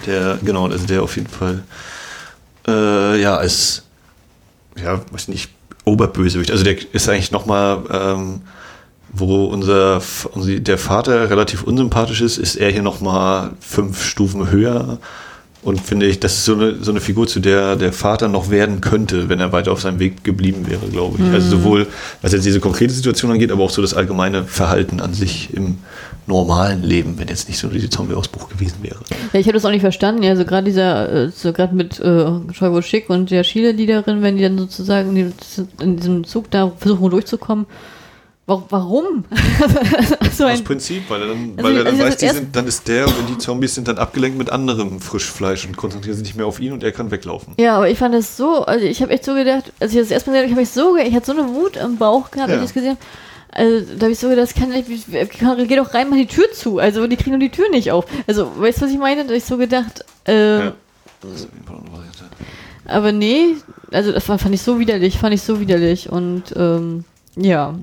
Der, 0.06 0.38
genau, 0.42 0.68
also 0.68 0.86
der 0.86 1.02
auf 1.02 1.16
jeden 1.16 1.28
Fall, 1.28 1.64
äh, 2.68 3.20
ja, 3.20 3.36
als, 3.36 3.82
ja, 4.82 5.00
weiß 5.10 5.26
nicht, 5.28 5.50
Oberbösewicht. 5.84 6.50
Also 6.52 6.62
der 6.62 6.76
ist 6.92 7.08
eigentlich 7.08 7.32
nochmal, 7.32 7.82
ähm, 7.90 8.42
wo 9.12 9.44
unser, 9.46 10.00
der 10.36 10.78
Vater 10.78 11.30
relativ 11.30 11.62
unsympathisch 11.64 12.20
ist, 12.20 12.38
ist 12.38 12.56
er 12.56 12.70
hier 12.70 12.82
nochmal 12.82 13.50
fünf 13.60 14.04
Stufen 14.04 14.50
höher 14.50 14.98
Und 15.62 15.78
finde 15.80 16.06
ich, 16.06 16.20
das 16.20 16.38
ist 16.38 16.44
so 16.46 16.54
eine, 16.54 16.76
so 16.82 16.90
eine 16.90 17.00
Figur, 17.00 17.26
zu 17.26 17.38
der 17.38 17.76
der 17.76 17.92
Vater 17.92 18.28
noch 18.28 18.50
werden 18.50 18.80
könnte, 18.80 19.28
wenn 19.28 19.40
er 19.40 19.52
weiter 19.52 19.72
auf 19.72 19.82
seinem 19.82 19.98
Weg 19.98 20.24
geblieben 20.24 20.66
wäre, 20.66 20.86
glaube 20.90 21.18
ich. 21.18 21.34
Also 21.34 21.50
sowohl, 21.50 21.86
was 22.22 22.32
jetzt 22.32 22.46
diese 22.46 22.60
konkrete 22.60 22.94
Situation 22.94 23.30
angeht, 23.30 23.52
aber 23.52 23.62
auch 23.62 23.70
so 23.70 23.82
das 23.82 23.92
allgemeine 23.92 24.44
Verhalten 24.44 25.00
an 25.00 25.12
sich 25.12 25.52
im 25.52 25.76
normalen 26.26 26.82
Leben, 26.82 27.18
wenn 27.18 27.28
jetzt 27.28 27.46
nicht 27.48 27.58
so 27.58 27.68
dieser 27.68 27.90
Zombie-Ausbruch 27.90 28.48
gewesen 28.48 28.78
wäre. 28.80 29.00
Ja, 29.34 29.40
ich 29.40 29.46
habe 29.46 29.54
das 29.54 29.66
auch 29.66 29.70
nicht 29.70 29.82
verstanden. 29.82 30.22
Ja, 30.22 30.34
so 30.34 30.46
gerade 30.46 30.64
dieser, 30.64 31.12
äh, 31.12 31.28
so 31.28 31.52
gerade 31.52 31.74
mit 31.74 32.00
äh, 32.00 32.30
Scheubo 32.54 32.80
Schick 32.80 33.10
und 33.10 33.30
der 33.30 33.44
Schiele-Liederin, 33.44 34.22
wenn 34.22 34.36
die 34.36 34.42
dann 34.42 34.56
sozusagen 34.56 35.14
in, 35.14 35.32
in 35.82 35.96
diesem 35.96 36.24
Zug 36.24 36.50
da 36.50 36.72
versuchen 36.78 37.10
durchzukommen. 37.10 37.66
Wa- 38.46 38.62
Warum? 38.70 39.24
so 40.36 40.44
Aus 40.44 40.50
ein, 40.58 40.64
Prinzip, 40.64 41.08
weil 41.08 41.22
er 41.22 41.28
dann, 41.28 41.52
Also, 41.56 41.62
weil 41.62 41.76
er 41.76 41.84
dann 41.84 41.94
also 41.94 42.06
weiß, 42.06 42.16
die 42.16 42.24
erste- 42.24 42.40
sind, 42.40 42.56
dann 42.56 42.66
ist 42.66 42.88
der 42.88 43.06
und 43.06 43.28
die 43.28 43.38
Zombies 43.38 43.74
sind 43.76 43.86
dann 43.86 43.98
abgelenkt 43.98 44.36
mit 44.38 44.50
anderem 44.50 45.00
Frischfleisch 45.00 45.66
und 45.66 45.76
konzentrieren 45.76 46.16
sich 46.16 46.24
nicht 46.24 46.36
mehr 46.36 46.46
auf 46.46 46.58
ihn 46.58 46.72
und 46.72 46.82
er 46.82 46.90
kann 46.92 47.10
weglaufen. 47.10 47.54
ja, 47.58 47.76
aber 47.76 47.88
ich 47.88 47.98
fand 47.98 48.14
das 48.14 48.36
so, 48.36 48.64
also 48.64 48.84
ich 48.84 49.02
habe 49.02 49.12
echt 49.12 49.24
so 49.24 49.34
gedacht, 49.34 49.72
als 49.78 49.92
ich 49.92 49.98
das 50.00 50.10
erstmal 50.10 50.36
gesehen 50.36 50.52
habe, 50.52 50.62
ich 50.62 50.70
so, 50.70 50.94
ge- 50.94 51.06
ich 51.06 51.14
hatte 51.14 51.26
so 51.26 51.32
eine 51.32 51.48
Wut 51.54 51.76
im 51.76 51.96
Bauch 51.96 52.30
gehabt, 52.30 52.50
als 52.50 52.56
Ja. 52.56 52.56
ich 52.56 52.62
das 52.62 52.74
gesehen 52.74 52.90
habe. 52.90 53.00
Also, 53.52 53.94
da 53.96 54.02
habe 54.02 54.12
ich 54.12 54.18
so 54.18 54.28
gedacht, 54.28 54.48
das 54.48 54.54
kann 54.54 54.68
nicht, 54.70 55.68
geh 55.68 55.76
doch 55.76 55.92
rein, 55.94 56.08
mach 56.08 56.16
die 56.16 56.26
Tür 56.26 56.50
zu. 56.52 56.78
Also, 56.78 57.06
die 57.08 57.16
kriegen 57.16 57.32
doch 57.32 57.40
die 57.40 57.50
Tür 57.50 57.68
nicht 57.70 57.90
auf. 57.90 58.04
Also, 58.28 58.48
weißt 58.56 58.78
du, 58.80 58.84
was 58.86 58.92
ich 58.92 58.98
meine? 58.98 59.22
Da 59.22 59.28
habe 59.28 59.36
ich 59.36 59.44
so 59.44 59.56
gedacht, 59.58 60.04
äh, 60.26 60.58
Ja. 60.66 60.72
Das 61.20 61.32
ist 61.32 61.46
auf 61.46 61.52
jeden 61.52 61.66
Fall 61.66 61.76
eine 61.76 61.90
Variante. 61.92 62.24
Aber 62.86 63.10
nee, 63.12 63.56
also 63.92 64.12
das 64.12 64.28
war, 64.28 64.38
fand 64.38 64.54
ich 64.54 64.62
so 64.62 64.78
widerlich, 64.78 65.18
fand 65.18 65.34
ich 65.34 65.42
so 65.42 65.60
widerlich. 65.60 66.10
Und 66.10 66.44
ähm, 66.56 67.04
ja. 67.36 67.74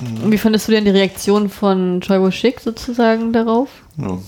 Und 0.00 0.32
wie 0.32 0.38
fandest 0.38 0.68
du 0.68 0.72
denn 0.72 0.84
die 0.84 0.90
Reaktion 0.90 1.48
von 1.48 2.00
Choi 2.00 2.30
Schick 2.32 2.60
sozusagen 2.60 3.32
darauf? 3.32 3.68
Ja. 3.98 4.18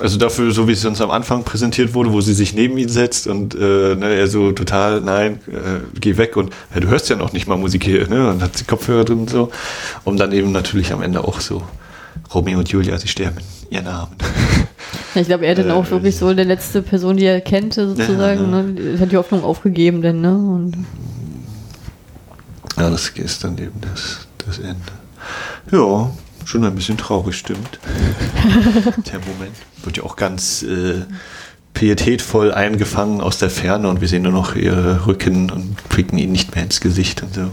Also 0.00 0.18
dafür, 0.18 0.50
so 0.52 0.66
wie 0.66 0.72
es 0.72 0.84
uns 0.84 1.00
am 1.00 1.10
Anfang 1.10 1.44
präsentiert 1.44 1.92
wurde, 1.94 2.12
wo 2.12 2.20
sie 2.20 2.32
sich 2.32 2.54
neben 2.54 2.78
ihn 2.78 2.88
setzt 2.88 3.26
und 3.26 3.54
äh, 3.54 3.94
ne, 3.96 4.14
er 4.14 4.28
so 4.28 4.52
total, 4.52 5.00
nein, 5.02 5.40
äh, 5.48 5.80
geh 6.00 6.16
weg 6.16 6.36
und 6.36 6.54
ja, 6.74 6.80
du 6.80 6.88
hörst 6.88 7.10
ja 7.10 7.16
noch 7.16 7.32
nicht 7.32 7.46
mal 7.46 7.58
Musik 7.58 7.84
hier, 7.84 8.08
ne? 8.08 8.30
Und 8.30 8.42
hat 8.42 8.56
sie 8.56 8.64
Kopfhörer 8.64 9.04
drin 9.04 9.20
und 9.20 9.30
so. 9.30 9.50
Und 10.04 10.18
dann 10.18 10.32
eben 10.32 10.52
natürlich 10.52 10.92
am 10.92 11.02
Ende 11.02 11.22
auch 11.22 11.40
so, 11.40 11.62
Romeo 12.34 12.58
und 12.60 12.68
Julia, 12.70 12.96
sie 12.98 13.08
sterben 13.08 13.38
Armen. 13.86 14.16
Ja, 15.14 15.20
ich 15.20 15.26
glaube, 15.28 15.46
er 15.46 15.54
dann 15.54 15.68
Äh, 15.68 15.72
auch 15.72 15.90
wirklich 15.90 16.16
so 16.16 16.32
der 16.34 16.44
letzte 16.44 16.82
Person, 16.82 17.16
die 17.16 17.24
er 17.24 17.40
kannte, 17.40 17.88
sozusagen. 17.88 18.52
Ja, 18.52 18.62
Ne? 18.62 18.98
Hat 18.98 19.12
die 19.12 19.16
Hoffnung 19.16 19.44
aufgegeben, 19.44 20.02
denn, 20.02 20.20
ne? 20.20 20.32
Und 20.36 20.74
Ja, 22.76 22.90
das 22.90 23.08
ist 23.08 23.44
dann 23.44 23.58
eben 23.58 23.80
das, 23.80 24.26
das 24.46 24.58
Ende. 24.58 24.99
Ja, 25.70 26.10
schon 26.44 26.64
ein 26.64 26.74
bisschen 26.74 26.96
traurig, 26.96 27.36
stimmt. 27.36 27.78
Der 29.12 29.20
Moment. 29.20 29.56
Wird 29.82 29.96
ja 29.96 30.02
auch 30.02 30.16
ganz 30.16 30.62
äh, 30.62 31.02
pietätvoll 31.74 32.52
eingefangen 32.52 33.20
aus 33.20 33.38
der 33.38 33.50
Ferne 33.50 33.88
und 33.88 34.00
wir 34.00 34.08
sehen 34.08 34.22
nur 34.22 34.32
noch 34.32 34.54
ihre 34.54 35.06
Rücken 35.06 35.50
und 35.50 35.88
blicken 35.88 36.18
ihnen 36.18 36.32
nicht 36.32 36.54
mehr 36.54 36.64
ins 36.64 36.80
Gesicht 36.80 37.22
und 37.22 37.34
so. 37.34 37.50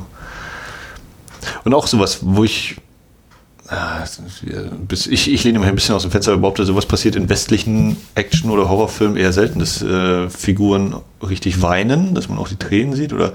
Und 1.63 1.73
auch 1.73 1.87
sowas, 1.87 2.19
wo 2.21 2.43
ich. 2.43 2.77
Ah, 3.69 4.05
ich, 5.09 5.33
ich 5.33 5.43
lehne 5.43 5.59
mal 5.59 5.67
ein 5.67 5.75
bisschen 5.75 5.93
aus 5.93 6.03
dem 6.03 6.11
Fenster, 6.11 6.31
aber 6.31 6.39
behaupte, 6.39 6.63
sowas 6.63 6.85
passiert 6.85 7.17
in 7.17 7.27
westlichen 7.27 7.97
Action- 8.15 8.49
oder 8.49 8.69
Horrorfilmen 8.69 9.17
eher 9.17 9.33
selten, 9.33 9.59
dass 9.59 9.81
äh, 9.81 10.29
Figuren 10.29 10.95
richtig 11.21 11.61
weinen, 11.61 12.15
dass 12.15 12.29
man 12.29 12.37
auch 12.37 12.47
die 12.47 12.55
Tränen 12.55 12.95
sieht 12.95 13.11
oder 13.11 13.33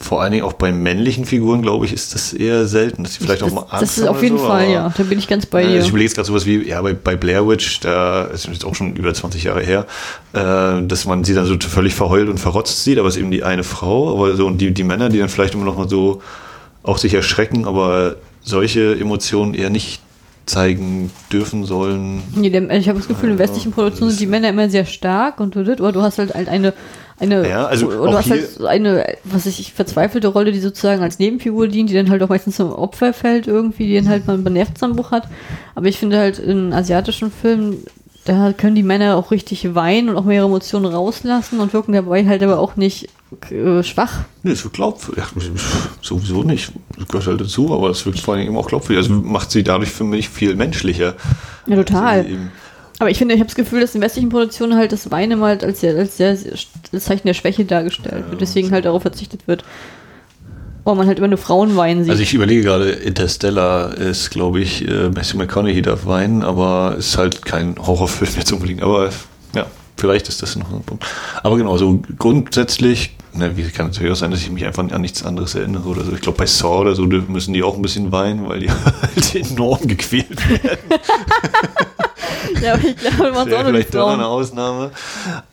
vor 0.00 0.22
allen 0.22 0.32
Dingen 0.32 0.44
auch 0.44 0.54
bei 0.54 0.72
männlichen 0.72 1.26
Figuren, 1.26 1.60
glaube 1.60 1.84
ich, 1.84 1.92
ist 1.92 2.14
das 2.14 2.32
eher 2.32 2.66
selten, 2.66 3.04
dass 3.04 3.14
sie 3.14 3.20
vielleicht 3.22 3.42
das, 3.42 3.52
auch 3.52 3.68
mal 3.70 3.78
das 3.78 3.98
ist 3.98 4.08
auf 4.08 4.22
jeden 4.22 4.38
so, 4.38 4.46
Fall, 4.46 4.70
ja. 4.70 4.92
Da 4.96 5.02
bin 5.02 5.18
ich 5.18 5.28
ganz 5.28 5.44
bei 5.44 5.60
ja, 5.60 5.68
dir. 5.68 5.74
also 5.74 5.84
ich 5.84 5.90
überlege 5.90 6.06
jetzt 6.06 6.14
gerade 6.14 6.26
sowas 6.26 6.46
wie, 6.46 6.66
ja, 6.66 6.80
bei, 6.80 6.94
bei 6.94 7.16
Blair 7.16 7.46
Witch, 7.46 7.80
da 7.80 8.24
ist 8.24 8.46
jetzt 8.46 8.64
auch 8.64 8.74
schon 8.74 8.96
über 8.96 9.12
20 9.12 9.44
Jahre 9.44 9.60
her, 9.60 9.86
äh, 10.32 10.86
dass 10.86 11.04
man 11.04 11.22
sie 11.22 11.34
dann 11.34 11.44
so 11.44 11.54
völlig 11.60 11.94
verheult 11.94 12.30
und 12.30 12.38
verrotzt 12.38 12.82
sieht, 12.82 12.98
aber 12.98 13.08
es 13.08 13.16
ist 13.16 13.20
eben 13.20 13.30
die 13.30 13.44
eine 13.44 13.62
Frau, 13.62 14.14
aber 14.14 14.34
so 14.36 14.46
und 14.46 14.58
die, 14.58 14.72
die 14.72 14.84
Männer, 14.84 15.10
die 15.10 15.18
dann 15.18 15.28
vielleicht 15.28 15.52
immer 15.52 15.66
noch 15.66 15.76
mal 15.76 15.88
so 15.88 16.22
auch 16.82 16.96
sich 16.96 17.12
erschrecken, 17.12 17.66
aber 17.66 18.16
solche 18.40 18.98
Emotionen 18.98 19.52
eher 19.52 19.68
nicht 19.68 20.00
zeigen 20.46 21.10
dürfen 21.32 21.64
sollen. 21.64 22.22
Nee, 22.34 22.48
ich 22.48 22.88
habe 22.88 22.98
das 22.98 23.06
Gefühl, 23.06 23.30
in 23.30 23.38
westlichen 23.38 23.70
Produktionen 23.70 24.10
sind 24.10 24.20
die 24.20 24.26
Männer 24.26 24.48
immer 24.48 24.68
sehr 24.68 24.84
stark 24.84 25.40
und 25.40 25.54
du, 25.54 25.60
oder 25.60 25.92
du 25.92 26.02
hast 26.02 26.18
halt 26.18 26.34
halt 26.34 26.48
eine, 26.48 26.72
eine, 27.20 27.48
Ja, 27.48 27.66
also 27.66 27.88
oder 27.88 28.24
halt 28.24 28.50
so 28.50 28.66
eine, 28.66 29.16
was 29.24 29.46
ich, 29.46 29.72
verzweifelte 29.72 30.28
Rolle, 30.28 30.52
die 30.52 30.60
sozusagen 30.60 31.02
als 31.02 31.18
Nebenfigur 31.18 31.68
dient, 31.68 31.90
die 31.90 31.94
dann 31.94 32.10
halt 32.10 32.22
auch 32.22 32.28
meistens 32.28 32.56
zum 32.56 32.72
Opfer 32.72 33.12
fällt 33.12 33.46
irgendwie, 33.46 33.86
die 33.86 33.96
dann 33.96 34.08
halt 34.08 34.26
mal 34.26 34.34
einen 34.34 34.52
Nervenzusammenbruch 34.52 35.10
hat. 35.10 35.28
Aber 35.74 35.86
ich 35.86 35.98
finde 35.98 36.18
halt 36.18 36.38
in 36.38 36.72
asiatischen 36.72 37.30
Filmen, 37.30 37.84
da 38.24 38.52
können 38.52 38.74
die 38.74 38.82
Männer 38.82 39.16
auch 39.16 39.30
richtig 39.30 39.74
weinen 39.74 40.10
und 40.10 40.16
auch 40.16 40.24
mehr 40.24 40.42
Emotionen 40.42 40.86
rauslassen 40.86 41.60
und 41.60 41.72
wirken 41.72 41.92
dabei 41.92 42.26
halt 42.26 42.42
aber 42.42 42.58
auch 42.58 42.76
nicht 42.76 43.08
äh, 43.50 43.82
schwach. 43.82 44.20
Nee, 44.42 44.52
es 44.52 44.64
wird 44.64 44.74
glaubwürdig. 44.74 45.24
Sowieso 46.02 46.42
nicht. 46.42 46.72
Das 46.98 47.08
gehört 47.08 47.26
halt 47.26 47.40
dazu, 47.40 47.72
aber 47.72 47.90
es 47.90 48.04
wirkt 48.04 48.20
vor 48.20 48.34
allem 48.34 48.46
eben 48.46 48.56
auch 48.56 48.68
glaubwürdig. 48.68 49.08
Also 49.08 49.22
macht 49.22 49.50
sie 49.50 49.62
dadurch 49.62 49.90
für 49.90 50.04
mich 50.04 50.28
viel 50.28 50.54
menschlicher. 50.54 51.14
Ja, 51.66 51.76
total. 51.76 52.18
Also 52.18 52.36
Aber 53.00 53.10
ich 53.10 53.16
finde, 53.16 53.34
ich 53.34 53.40
habe 53.40 53.48
das 53.48 53.56
Gefühl, 53.56 53.80
dass 53.80 53.94
in 53.94 54.02
westlichen 54.02 54.28
Produktionen 54.28 54.76
halt 54.76 54.92
das 54.92 55.10
Weinen 55.10 55.32
immer 55.32 55.46
halt 55.46 55.64
als 55.64 55.80
sehr, 55.80 55.96
als 55.96 56.18
sehr, 56.18 56.36
das 56.92 57.04
Zeichen 57.04 57.26
der 57.26 57.32
Schwäche 57.32 57.64
dargestellt 57.64 58.26
wird, 58.28 58.42
deswegen 58.42 58.70
halt 58.72 58.84
darauf 58.84 59.00
verzichtet 59.00 59.48
wird. 59.48 59.64
Oh, 60.84 60.94
man 60.94 61.06
halt 61.06 61.16
immer 61.16 61.28
nur 61.28 61.38
Frauen 61.38 61.76
weinen 61.76 62.04
sieht. 62.04 62.10
Also 62.10 62.22
ich 62.22 62.34
überlege 62.34 62.62
gerade, 62.62 62.90
Interstellar 62.90 63.96
ist, 63.96 64.30
glaube 64.30 64.60
ich, 64.60 64.86
äh, 64.86 65.08
Matthew 65.08 65.38
McConaughey 65.38 65.80
darf 65.80 66.04
weinen, 66.04 66.42
aber 66.42 66.96
ist 66.98 67.16
halt 67.16 67.42
kein 67.42 67.76
Horrorfilm 67.78 68.32
jetzt 68.36 68.52
unbedingt. 68.52 68.82
Aber 68.82 69.08
ja, 69.54 69.64
vielleicht 69.96 70.28
ist 70.28 70.42
das 70.42 70.56
noch 70.56 70.70
ein 70.70 70.82
Punkt. 70.82 71.06
Aber 71.42 71.56
genau, 71.56 71.78
so 71.78 72.02
grundsätzlich, 72.18 73.16
ne, 73.32 73.56
wie 73.56 73.62
kann 73.70 73.86
natürlich 73.86 74.12
auch 74.12 74.16
sein, 74.16 74.30
dass 74.30 74.40
ich 74.40 74.50
mich 74.50 74.66
einfach 74.66 74.86
an 74.90 75.00
nichts 75.00 75.24
anderes 75.24 75.54
erinnere 75.54 75.88
oder 75.88 76.04
so. 76.04 76.12
Ich 76.12 76.20
glaube, 76.20 76.36
bei 76.36 76.46
Saw 76.46 76.80
oder 76.80 76.94
so 76.94 77.06
müssen 77.06 77.54
die 77.54 77.62
auch 77.62 77.76
ein 77.76 77.82
bisschen 77.82 78.12
weinen, 78.12 78.46
weil 78.46 78.60
die 78.60 78.70
halt 78.70 79.34
enorm 79.34 79.88
gequält 79.88 80.50
werden. 80.50 80.78
ja, 82.62 82.74
aber 82.74 82.84
ich 82.84 82.96
glaube, 82.96 83.32
man 83.32 83.34
auch 83.34 83.46
nur 83.46 83.46
die 83.48 83.64
vielleicht 83.64 83.94
doch 83.94 84.12
eine. 84.12 84.26
Ausnahme. 84.26 84.90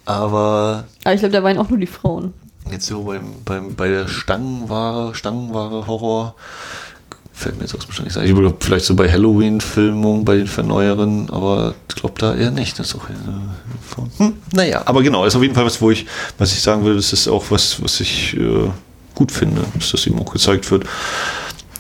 Aber 0.06 0.86
Aber 1.04 1.14
ich 1.14 1.20
glaube, 1.20 1.34
da 1.34 1.44
weinen 1.44 1.60
auch 1.60 1.70
nur 1.70 1.80
die 1.80 1.88
Frauen. 1.88 2.34
Jetzt 2.72 2.88
so 2.88 3.04
beim, 3.04 3.24
beim, 3.46 3.76
bei 3.76 3.88
der 3.88 4.08
Stangenware, 4.08 5.16
Stangenware 5.16 5.88
Horror 5.88 6.36
fällt 7.38 7.58
mir 7.58 7.64
jetzt 7.64 7.76
aus 7.76 7.88
wahrscheinlich 7.88 8.14
sagen. 8.14 8.28
Ich 8.28 8.34
glaube, 8.34 8.56
vielleicht 8.60 8.86
so 8.86 8.96
bei 8.96 9.12
Halloween-Filmungen, 9.12 10.26
bei 10.26 10.38
den 10.38 10.48
Verneueren, 10.48 11.30
aber 11.30 11.76
ich 11.88 11.96
glaube 11.96 12.16
da 12.18 12.36
eher 12.36 12.50
nicht. 12.52 12.80
Das 12.80 12.88
ist 12.88 12.96
auch 12.96 13.10
eher, 13.10 14.08
hm, 14.18 14.34
naja, 14.54 14.82
aber 14.86 15.04
genau, 15.04 15.24
ist 15.24 15.36
auf 15.36 15.44
jeden 15.44 15.54
Fall 15.54 15.66
was, 15.66 15.80
wo 15.80 15.92
ich, 15.92 16.08
was 16.40 16.52
ich 16.54 16.62
sagen 16.62 16.84
will, 16.84 16.96
das 16.96 17.14
ist 17.14 17.28
auch 17.28 17.46
was, 17.50 17.82
was 17.84 18.00
ich 18.00 18.36
äh, 18.36 18.70
gut 19.14 19.32
finde, 19.32 19.62
dass 19.76 19.92
das 19.92 20.08
eben 20.08 20.20
auch 20.20 20.32
gezeigt 20.32 20.70
wird. 20.72 20.86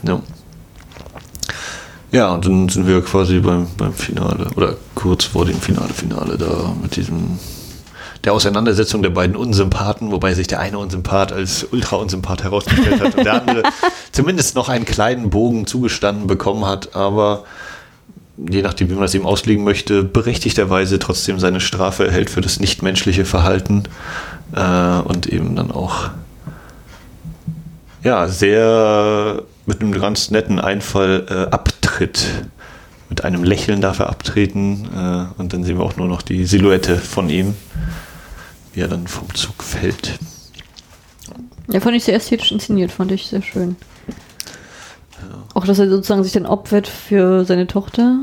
Ja. 0.03 0.21
Ja, 2.17 2.33
und 2.33 2.47
dann 2.47 2.67
sind 2.67 2.87
wir 2.87 2.99
quasi 3.03 3.37
beim, 3.41 3.67
beim 3.77 3.93
Finale 3.93 4.47
oder 4.55 4.75
kurz 4.95 5.25
vor 5.25 5.45
dem 5.45 5.61
Finale, 5.61 5.93
Finale 5.93 6.35
da 6.35 6.73
mit 6.81 6.95
diesem 6.95 7.37
der 8.23 8.33
Auseinandersetzung 8.33 9.03
der 9.03 9.11
beiden 9.11 9.35
Unsympathen, 9.35 10.11
wobei 10.11 10.33
sich 10.33 10.47
der 10.47 10.59
eine 10.59 10.79
Unsympath 10.79 11.31
als 11.31 11.67
ultra-Unsympath 11.71 12.43
herausgestellt 12.43 13.01
hat 13.01 13.15
und 13.15 13.23
der 13.23 13.41
andere 13.41 13.63
zumindest 14.11 14.55
noch 14.55 14.67
einen 14.67 14.85
kleinen 14.85 15.29
Bogen 15.29 15.67
zugestanden 15.67 16.25
bekommen 16.25 16.65
hat, 16.65 16.95
aber 16.95 17.43
je 18.49 18.63
nachdem, 18.63 18.89
wie 18.89 18.93
man 18.93 19.03
das 19.03 19.13
eben 19.13 19.27
auslegen 19.27 19.63
möchte, 19.63 20.01
berechtigterweise 20.01 20.97
trotzdem 20.97 21.39
seine 21.39 21.59
Strafe 21.59 22.07
erhält 22.07 22.31
für 22.31 22.41
das 22.41 22.59
nichtmenschliche 22.59 23.25
Verhalten 23.25 23.83
äh, 24.55 25.01
und 25.01 25.27
eben 25.27 25.55
dann 25.55 25.69
auch 25.69 26.09
ja, 28.03 28.27
sehr 28.27 29.43
mit 29.67 29.81
einem 29.81 29.91
ganz 29.91 30.31
netten 30.31 30.59
Einfall 30.59 31.25
äh, 31.29 31.53
abtritt. 31.97 32.27
Mit 33.09 33.23
einem 33.23 33.43
Lächeln 33.43 33.81
darf 33.81 33.99
er 33.99 34.09
abtreten 34.09 34.89
äh, 34.93 35.39
und 35.39 35.53
dann 35.53 35.63
sehen 35.63 35.77
wir 35.77 35.85
auch 35.85 35.95
nur 35.95 36.07
noch 36.07 36.21
die 36.21 36.45
Silhouette 36.45 36.97
von 36.97 37.29
ihm, 37.29 37.55
wie 38.73 38.81
er 38.81 38.89
dann 38.89 39.07
vom 39.07 39.33
Zug 39.33 39.63
fällt. 39.63 40.19
Ja, 41.69 41.79
fand 41.79 41.95
ich 41.95 42.03
sehr 42.03 42.15
ästhetisch 42.15 42.51
inszeniert, 42.51 42.91
fand 42.91 43.11
ich 43.11 43.27
sehr 43.27 43.41
schön. 43.41 43.77
Auch, 45.53 45.65
dass 45.65 45.79
er 45.79 45.89
sozusagen 45.89 46.23
sich 46.23 46.33
dann 46.33 46.45
opfert 46.45 46.87
für 46.87 47.45
seine 47.45 47.65
Tochter. 47.65 48.19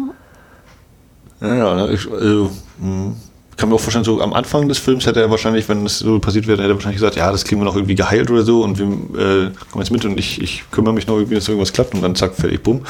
Ja, 1.40 1.54
ja, 1.54 1.88
ich, 1.88 2.08
also, 2.08 2.50
hm, 2.78 3.16
kann 3.56 3.68
mir 3.68 3.76
auch 3.76 3.80
vorstellen, 3.80 4.04
so 4.04 4.20
am 4.20 4.32
Anfang 4.32 4.68
des 4.68 4.78
Films 4.78 5.06
hätte 5.06 5.20
er 5.20 5.30
wahrscheinlich, 5.30 5.68
wenn 5.68 5.86
es 5.86 5.98
so 6.00 6.18
passiert 6.18 6.46
wäre, 6.46 6.58
hätte 6.58 6.72
er 6.72 6.74
wahrscheinlich 6.74 7.00
gesagt, 7.00 7.16
ja, 7.16 7.30
das 7.30 7.44
kriegen 7.44 7.60
wir 7.60 7.64
noch 7.64 7.76
irgendwie 7.76 7.94
geheilt 7.94 8.30
oder 8.30 8.42
so 8.42 8.62
und 8.62 8.78
wir 8.78 8.86
äh, 8.86 9.50
kommen 9.70 9.84
jetzt 9.84 9.90
mit 9.90 10.04
und 10.04 10.18
ich, 10.18 10.40
ich 10.40 10.64
kümmere 10.70 10.92
mich 10.92 11.06
noch 11.06 11.16
irgendwie, 11.16 11.36
dass 11.36 11.48
irgendwas 11.48 11.72
klappt 11.72 11.94
und 11.94 12.02
dann 12.02 12.14
zack, 12.14 12.34
fertig, 12.34 12.62
bumm. 12.62 12.82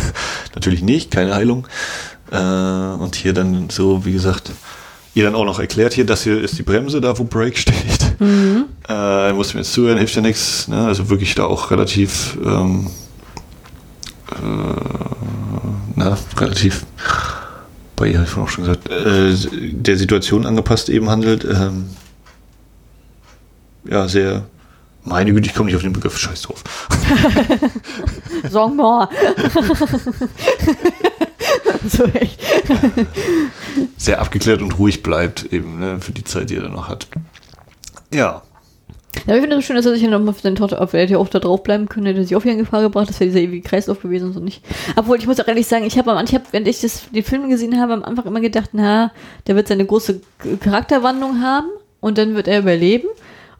Natürlich 0.54 0.82
nicht, 0.82 1.10
keine 1.10 1.34
Heilung. 1.34 1.66
Äh, 2.30 2.36
und 2.36 3.14
hier 3.14 3.32
dann 3.32 3.70
so, 3.70 4.04
wie 4.04 4.12
gesagt, 4.12 4.52
ihr 5.14 5.24
dann 5.24 5.34
auch 5.34 5.44
noch 5.44 5.58
erklärt 5.58 5.92
hier, 5.92 6.06
das 6.06 6.22
hier 6.22 6.40
ist 6.40 6.58
die 6.58 6.62
Bremse, 6.62 7.00
da 7.00 7.18
wo 7.18 7.24
Brake 7.24 7.56
steht. 7.56 8.20
Mhm. 8.20 8.64
Äh, 8.88 9.32
muss 9.32 9.54
mir 9.54 9.60
jetzt 9.60 9.72
zuhören, 9.72 9.98
hilft 9.98 10.14
ja 10.14 10.22
nichts. 10.22 10.68
Ne? 10.68 10.84
Also 10.84 11.10
wirklich 11.10 11.34
da 11.34 11.44
auch 11.44 11.70
relativ, 11.70 12.38
ähm, 12.44 12.88
äh, 14.30 14.36
na, 15.96 16.18
relativ 16.38 16.84
wobei 18.02 18.10
ihr 18.10 18.26
vorhin 18.26 18.44
auch 18.44 18.48
schon 18.48 18.64
gesagt, 18.64 18.90
äh, 18.90 19.32
der 19.72 19.96
Situation 19.96 20.44
angepasst 20.44 20.88
eben 20.88 21.08
handelt. 21.08 21.44
Ähm, 21.44 21.90
ja, 23.84 24.08
sehr. 24.08 24.44
Meine 25.04 25.32
Güte, 25.32 25.48
ich 25.48 25.54
komme 25.54 25.66
nicht 25.66 25.76
auf 25.76 25.82
den 25.82 25.92
Begriff, 25.92 26.18
scheiß 26.18 26.42
drauf. 26.42 26.64
Song 28.50 28.76
more. 28.76 29.08
so 31.88 32.04
echt. 32.04 32.40
Sehr 33.96 34.20
abgeklärt 34.20 34.62
und 34.62 34.78
ruhig 34.78 35.02
bleibt, 35.02 35.52
eben, 35.52 35.78
ne, 35.78 36.00
für 36.00 36.12
die 36.12 36.24
Zeit, 36.24 36.50
die 36.50 36.56
er 36.56 36.62
dann 36.62 36.72
noch 36.72 36.88
hat. 36.88 37.08
Ja. 38.12 38.42
Ja, 39.26 39.34
ich 39.34 39.40
finde 39.40 39.56
es 39.56 39.64
schön, 39.64 39.76
dass 39.76 39.86
er 39.86 39.92
sich 39.92 40.02
ja 40.02 40.10
nochmal 40.10 40.34
für 40.34 40.42
seine 40.42 40.56
Tochter, 40.56 40.80
ob 40.80 40.92
er 40.94 41.00
hätte 41.00 41.12
ja 41.12 41.18
auch 41.18 41.28
da 41.28 41.38
drauf 41.38 41.62
bleiben 41.62 41.88
können, 41.88 42.06
hätte 42.06 42.22
sich 42.22 42.34
auch 42.34 42.42
wieder 42.42 42.54
in 42.54 42.58
Gefahr 42.58 42.82
gebracht, 42.82 43.08
das 43.08 43.20
wäre 43.20 43.30
dieser 43.30 43.40
ewige 43.40 43.68
Kreislauf 43.68 44.00
gewesen 44.00 44.28
und 44.28 44.32
so 44.32 44.40
nicht. 44.40 44.64
Obwohl, 44.96 45.18
ich 45.18 45.26
muss 45.26 45.38
auch 45.40 45.48
ehrlich 45.48 45.66
sagen, 45.66 45.84
ich 45.84 45.96
habe 45.96 46.10
am 46.10 46.16
Anfang, 46.16 46.40
wenn 46.50 46.66
ich 46.66 46.80
das, 46.80 47.04
die 47.12 47.22
Filme 47.22 47.48
gesehen 47.48 47.80
habe, 47.80 47.92
am 47.92 48.02
Anfang 48.02 48.26
immer 48.26 48.40
gedacht, 48.40 48.70
na, 48.72 49.12
der 49.46 49.56
wird 49.56 49.68
seine 49.68 49.86
große 49.86 50.20
Charakterwandlung 50.60 51.40
haben 51.40 51.68
und 52.00 52.18
dann 52.18 52.34
wird 52.34 52.48
er 52.48 52.58
überleben. 52.60 53.08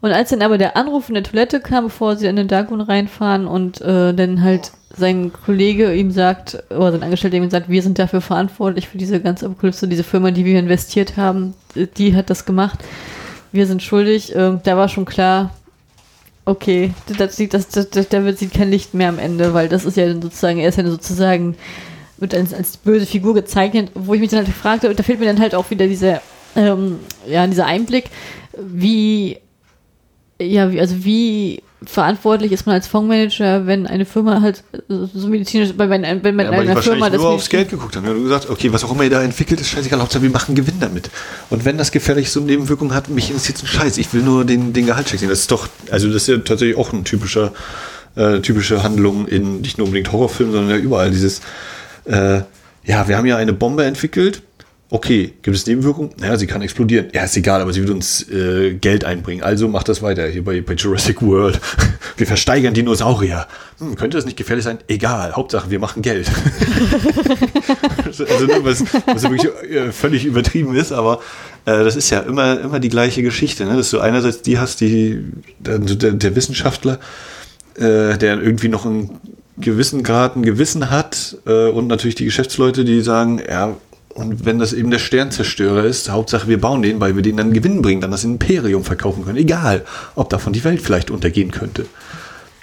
Und 0.00 0.10
als 0.10 0.30
dann 0.30 0.42
aber 0.42 0.58
der 0.58 0.76
Anruf 0.76 1.08
in 1.08 1.14
der 1.14 1.22
Toilette 1.22 1.60
kam, 1.60 1.84
bevor 1.84 2.16
sie 2.16 2.26
in 2.26 2.34
den 2.34 2.48
Darkroom 2.48 2.80
reinfahren 2.80 3.46
und 3.46 3.80
äh, 3.82 4.12
dann 4.12 4.42
halt 4.42 4.72
sein 4.96 5.32
Kollege 5.32 5.94
ihm 5.94 6.10
sagt, 6.10 6.62
oder 6.70 6.90
sein 6.90 7.04
Angestellter 7.04 7.36
ihm 7.36 7.48
sagt, 7.48 7.68
wir 7.68 7.82
sind 7.82 8.00
dafür 8.00 8.20
verantwortlich 8.20 8.88
für 8.88 8.98
diese 8.98 9.20
ganze 9.20 9.46
Apokalypse, 9.46 9.86
diese 9.86 10.02
Firma, 10.02 10.32
die 10.32 10.44
wir 10.44 10.58
investiert 10.58 11.16
haben, 11.16 11.54
die 11.96 12.16
hat 12.16 12.30
das 12.30 12.44
gemacht. 12.44 12.80
Wir 13.52 13.66
sind 13.66 13.82
schuldig. 13.82 14.34
Äh, 14.34 14.58
da 14.62 14.76
war 14.76 14.88
schon 14.88 15.04
klar, 15.04 15.50
okay, 16.44 16.92
das, 17.06 17.36
das, 17.36 17.68
das, 17.68 17.90
das, 17.90 18.08
da 18.08 18.24
wird 18.24 18.38
sie 18.38 18.48
kein 18.48 18.70
Licht 18.70 18.94
mehr 18.94 19.08
am 19.08 19.18
Ende, 19.18 19.54
weil 19.54 19.68
das 19.68 19.84
ist 19.84 19.96
ja 19.96 20.06
dann 20.06 20.22
sozusagen, 20.22 20.58
er 20.58 20.68
ist 20.68 20.78
ja 20.78 20.84
sozusagen, 20.84 21.56
wird 22.16 22.34
als, 22.34 22.54
als 22.54 22.76
böse 22.76 23.06
Figur 23.06 23.34
gezeichnet, 23.34 23.90
wo 23.94 24.14
ich 24.14 24.20
mich 24.20 24.30
dann 24.30 24.44
halt 24.44 24.54
fragte, 24.54 24.92
da 24.94 25.02
fehlt 25.02 25.20
mir 25.20 25.26
dann 25.26 25.40
halt 25.40 25.54
auch 25.54 25.70
wieder 25.70 25.86
dieser, 25.86 26.20
ähm, 26.56 26.98
ja, 27.26 27.46
dieser 27.46 27.66
Einblick, 27.66 28.06
wie 28.58 29.38
ja, 30.40 30.70
wie, 30.70 30.80
also 30.80 31.04
wie 31.04 31.62
verantwortlich 31.86 32.52
ist 32.52 32.66
man 32.66 32.74
als 32.74 32.86
Fondsmanager, 32.86 33.66
wenn 33.66 33.86
eine 33.86 34.04
Firma 34.04 34.40
halt 34.40 34.62
so 34.88 35.28
medizinisch, 35.28 35.74
wenn 35.76 35.88
man, 35.88 36.02
wenn 36.24 36.36
man 36.36 36.46
Ja, 36.46 36.52
einer 36.52 36.82
Firma 36.82 37.10
das 37.10 37.20
nur 37.20 37.30
aufs 37.30 37.48
Geld 37.48 37.70
geguckt 37.70 37.96
haben. 37.96 38.06
Ja, 38.06 38.12
du 38.12 38.22
gesagt, 38.22 38.48
okay, 38.50 38.72
was 38.72 38.84
auch 38.84 38.92
immer 38.92 39.04
ihr 39.04 39.10
da 39.10 39.22
entwickelt, 39.22 39.60
ist 39.60 39.70
scheißegal, 39.70 40.00
Hauptsache 40.00 40.22
wir 40.22 40.30
machen 40.30 40.54
Gewinn 40.54 40.80
damit. 40.80 41.10
Und 41.50 41.64
wenn 41.64 41.78
das 41.78 41.92
gefährlich 41.92 42.30
so 42.30 42.40
Nebenwirkungen 42.40 42.94
hat, 42.94 43.08
mich 43.08 43.30
interessiert 43.30 43.62
ein 43.62 43.66
Scheiß. 43.66 43.98
Ich 43.98 44.12
will 44.12 44.22
nur 44.22 44.44
den, 44.44 44.72
den 44.72 44.86
Gehaltscheck 44.86 45.20
sehen. 45.20 45.28
Das 45.28 45.40
ist 45.40 45.50
doch, 45.50 45.68
also 45.90 46.08
das 46.08 46.22
ist 46.22 46.28
ja 46.28 46.38
tatsächlich 46.38 46.76
auch 46.76 46.92
ein 46.92 47.04
typischer, 47.04 47.52
äh, 48.16 48.40
typische 48.40 48.82
Handlung 48.82 49.26
in 49.26 49.60
nicht 49.60 49.78
nur 49.78 49.86
unbedingt 49.86 50.12
Horrorfilmen, 50.12 50.54
sondern 50.54 50.76
ja 50.76 50.82
überall 50.82 51.10
dieses, 51.10 51.40
äh, 52.04 52.40
ja, 52.84 53.08
wir 53.08 53.16
haben 53.16 53.26
ja 53.26 53.36
eine 53.36 53.52
Bombe 53.52 53.84
entwickelt. 53.84 54.42
Okay, 54.94 55.32
gibt 55.40 55.56
es 55.56 55.66
Nebenwirkungen? 55.66 56.10
Naja, 56.20 56.36
sie 56.36 56.46
kann 56.46 56.60
explodieren. 56.60 57.06
Ja, 57.14 57.24
ist 57.24 57.34
egal, 57.34 57.62
aber 57.62 57.72
sie 57.72 57.80
wird 57.80 57.88
uns 57.88 58.28
äh, 58.28 58.74
Geld 58.74 59.06
einbringen. 59.06 59.42
Also 59.42 59.66
macht 59.66 59.88
das 59.88 60.02
weiter. 60.02 60.26
Hier 60.26 60.44
bei, 60.44 60.60
bei 60.60 60.74
Jurassic 60.74 61.22
World. 61.22 61.58
Wir 62.18 62.26
versteigern 62.26 62.74
Dinosaurier. 62.74 63.46
Hm, 63.78 63.96
könnte 63.96 64.18
das 64.18 64.26
nicht 64.26 64.36
gefährlich 64.36 64.66
sein? 64.66 64.80
Egal. 64.88 65.32
Hauptsache, 65.32 65.70
wir 65.70 65.78
machen 65.78 66.02
Geld. 66.02 66.30
also, 68.04 68.24
ne, 68.44 68.58
was, 68.64 68.84
was 69.06 69.22
wirklich 69.22 69.46
äh, 69.70 69.92
völlig 69.92 70.26
übertrieben 70.26 70.76
ist, 70.76 70.92
aber 70.92 71.20
äh, 71.64 71.82
das 71.84 71.96
ist 71.96 72.10
ja 72.10 72.20
immer, 72.20 72.60
immer 72.60 72.78
die 72.78 72.90
gleiche 72.90 73.22
Geschichte. 73.22 73.64
Ne? 73.64 73.78
Dass 73.78 73.90
du 73.90 73.98
einerseits 73.98 74.42
die 74.42 74.58
hast, 74.58 74.82
die, 74.82 75.24
der, 75.58 75.78
der, 75.78 76.12
der 76.12 76.36
Wissenschaftler, 76.36 76.98
äh, 77.76 78.18
der 78.18 78.42
irgendwie 78.42 78.68
noch 78.68 78.84
einen 78.84 79.18
gewissen 79.56 80.02
Grad 80.02 80.36
ein 80.36 80.42
Gewissen 80.42 80.90
hat 80.90 81.38
äh, 81.46 81.68
und 81.68 81.86
natürlich 81.86 82.14
die 82.14 82.26
Geschäftsleute, 82.26 82.84
die 82.84 83.00
sagen, 83.00 83.40
ja, 83.48 83.74
und 84.14 84.44
wenn 84.44 84.58
das 84.58 84.72
eben 84.72 84.90
der 84.90 84.98
Sternzerstörer 84.98 85.84
ist, 85.84 86.10
Hauptsache 86.10 86.48
wir 86.48 86.60
bauen 86.60 86.82
den, 86.82 87.00
weil 87.00 87.16
wir 87.16 87.22
den 87.22 87.36
dann 87.36 87.52
Gewinn 87.52 87.82
bringen, 87.82 88.00
dann 88.00 88.10
das 88.10 88.24
Imperium 88.24 88.84
verkaufen 88.84 89.24
können. 89.24 89.38
Egal, 89.38 89.84
ob 90.14 90.30
davon 90.30 90.52
die 90.52 90.64
Welt 90.64 90.80
vielleicht 90.82 91.10
untergehen 91.10 91.50
könnte. 91.50 91.86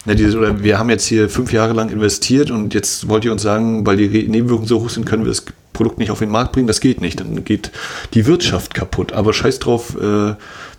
Ja, 0.05 0.15
dieses, 0.15 0.35
oder 0.35 0.63
wir 0.63 0.79
haben 0.79 0.89
jetzt 0.89 1.05
hier 1.05 1.29
fünf 1.29 1.51
Jahre 1.51 1.73
lang 1.73 1.89
investiert 1.89 2.51
und 2.51 2.73
jetzt 2.73 3.09
wollt 3.09 3.25
ihr 3.25 3.31
uns 3.31 3.41
sagen, 3.41 3.85
weil 3.85 3.97
die 3.97 4.07
Nebenwirkungen 4.27 4.67
so 4.67 4.81
hoch 4.81 4.89
sind, 4.89 5.05
können 5.05 5.23
wir 5.23 5.29
das 5.29 5.43
Produkt 5.73 5.97
nicht 5.97 6.11
auf 6.11 6.19
den 6.19 6.29
Markt 6.29 6.53
bringen. 6.53 6.67
Das 6.67 6.79
geht 6.79 7.01
nicht. 7.01 7.19
Dann 7.19 7.43
geht 7.43 7.71
die 8.13 8.25
Wirtschaft 8.25 8.73
kaputt. 8.73 9.13
Aber 9.13 9.33
scheiß 9.33 9.59
drauf, 9.59 9.95
äh, 9.95 10.01
wir 10.01 10.35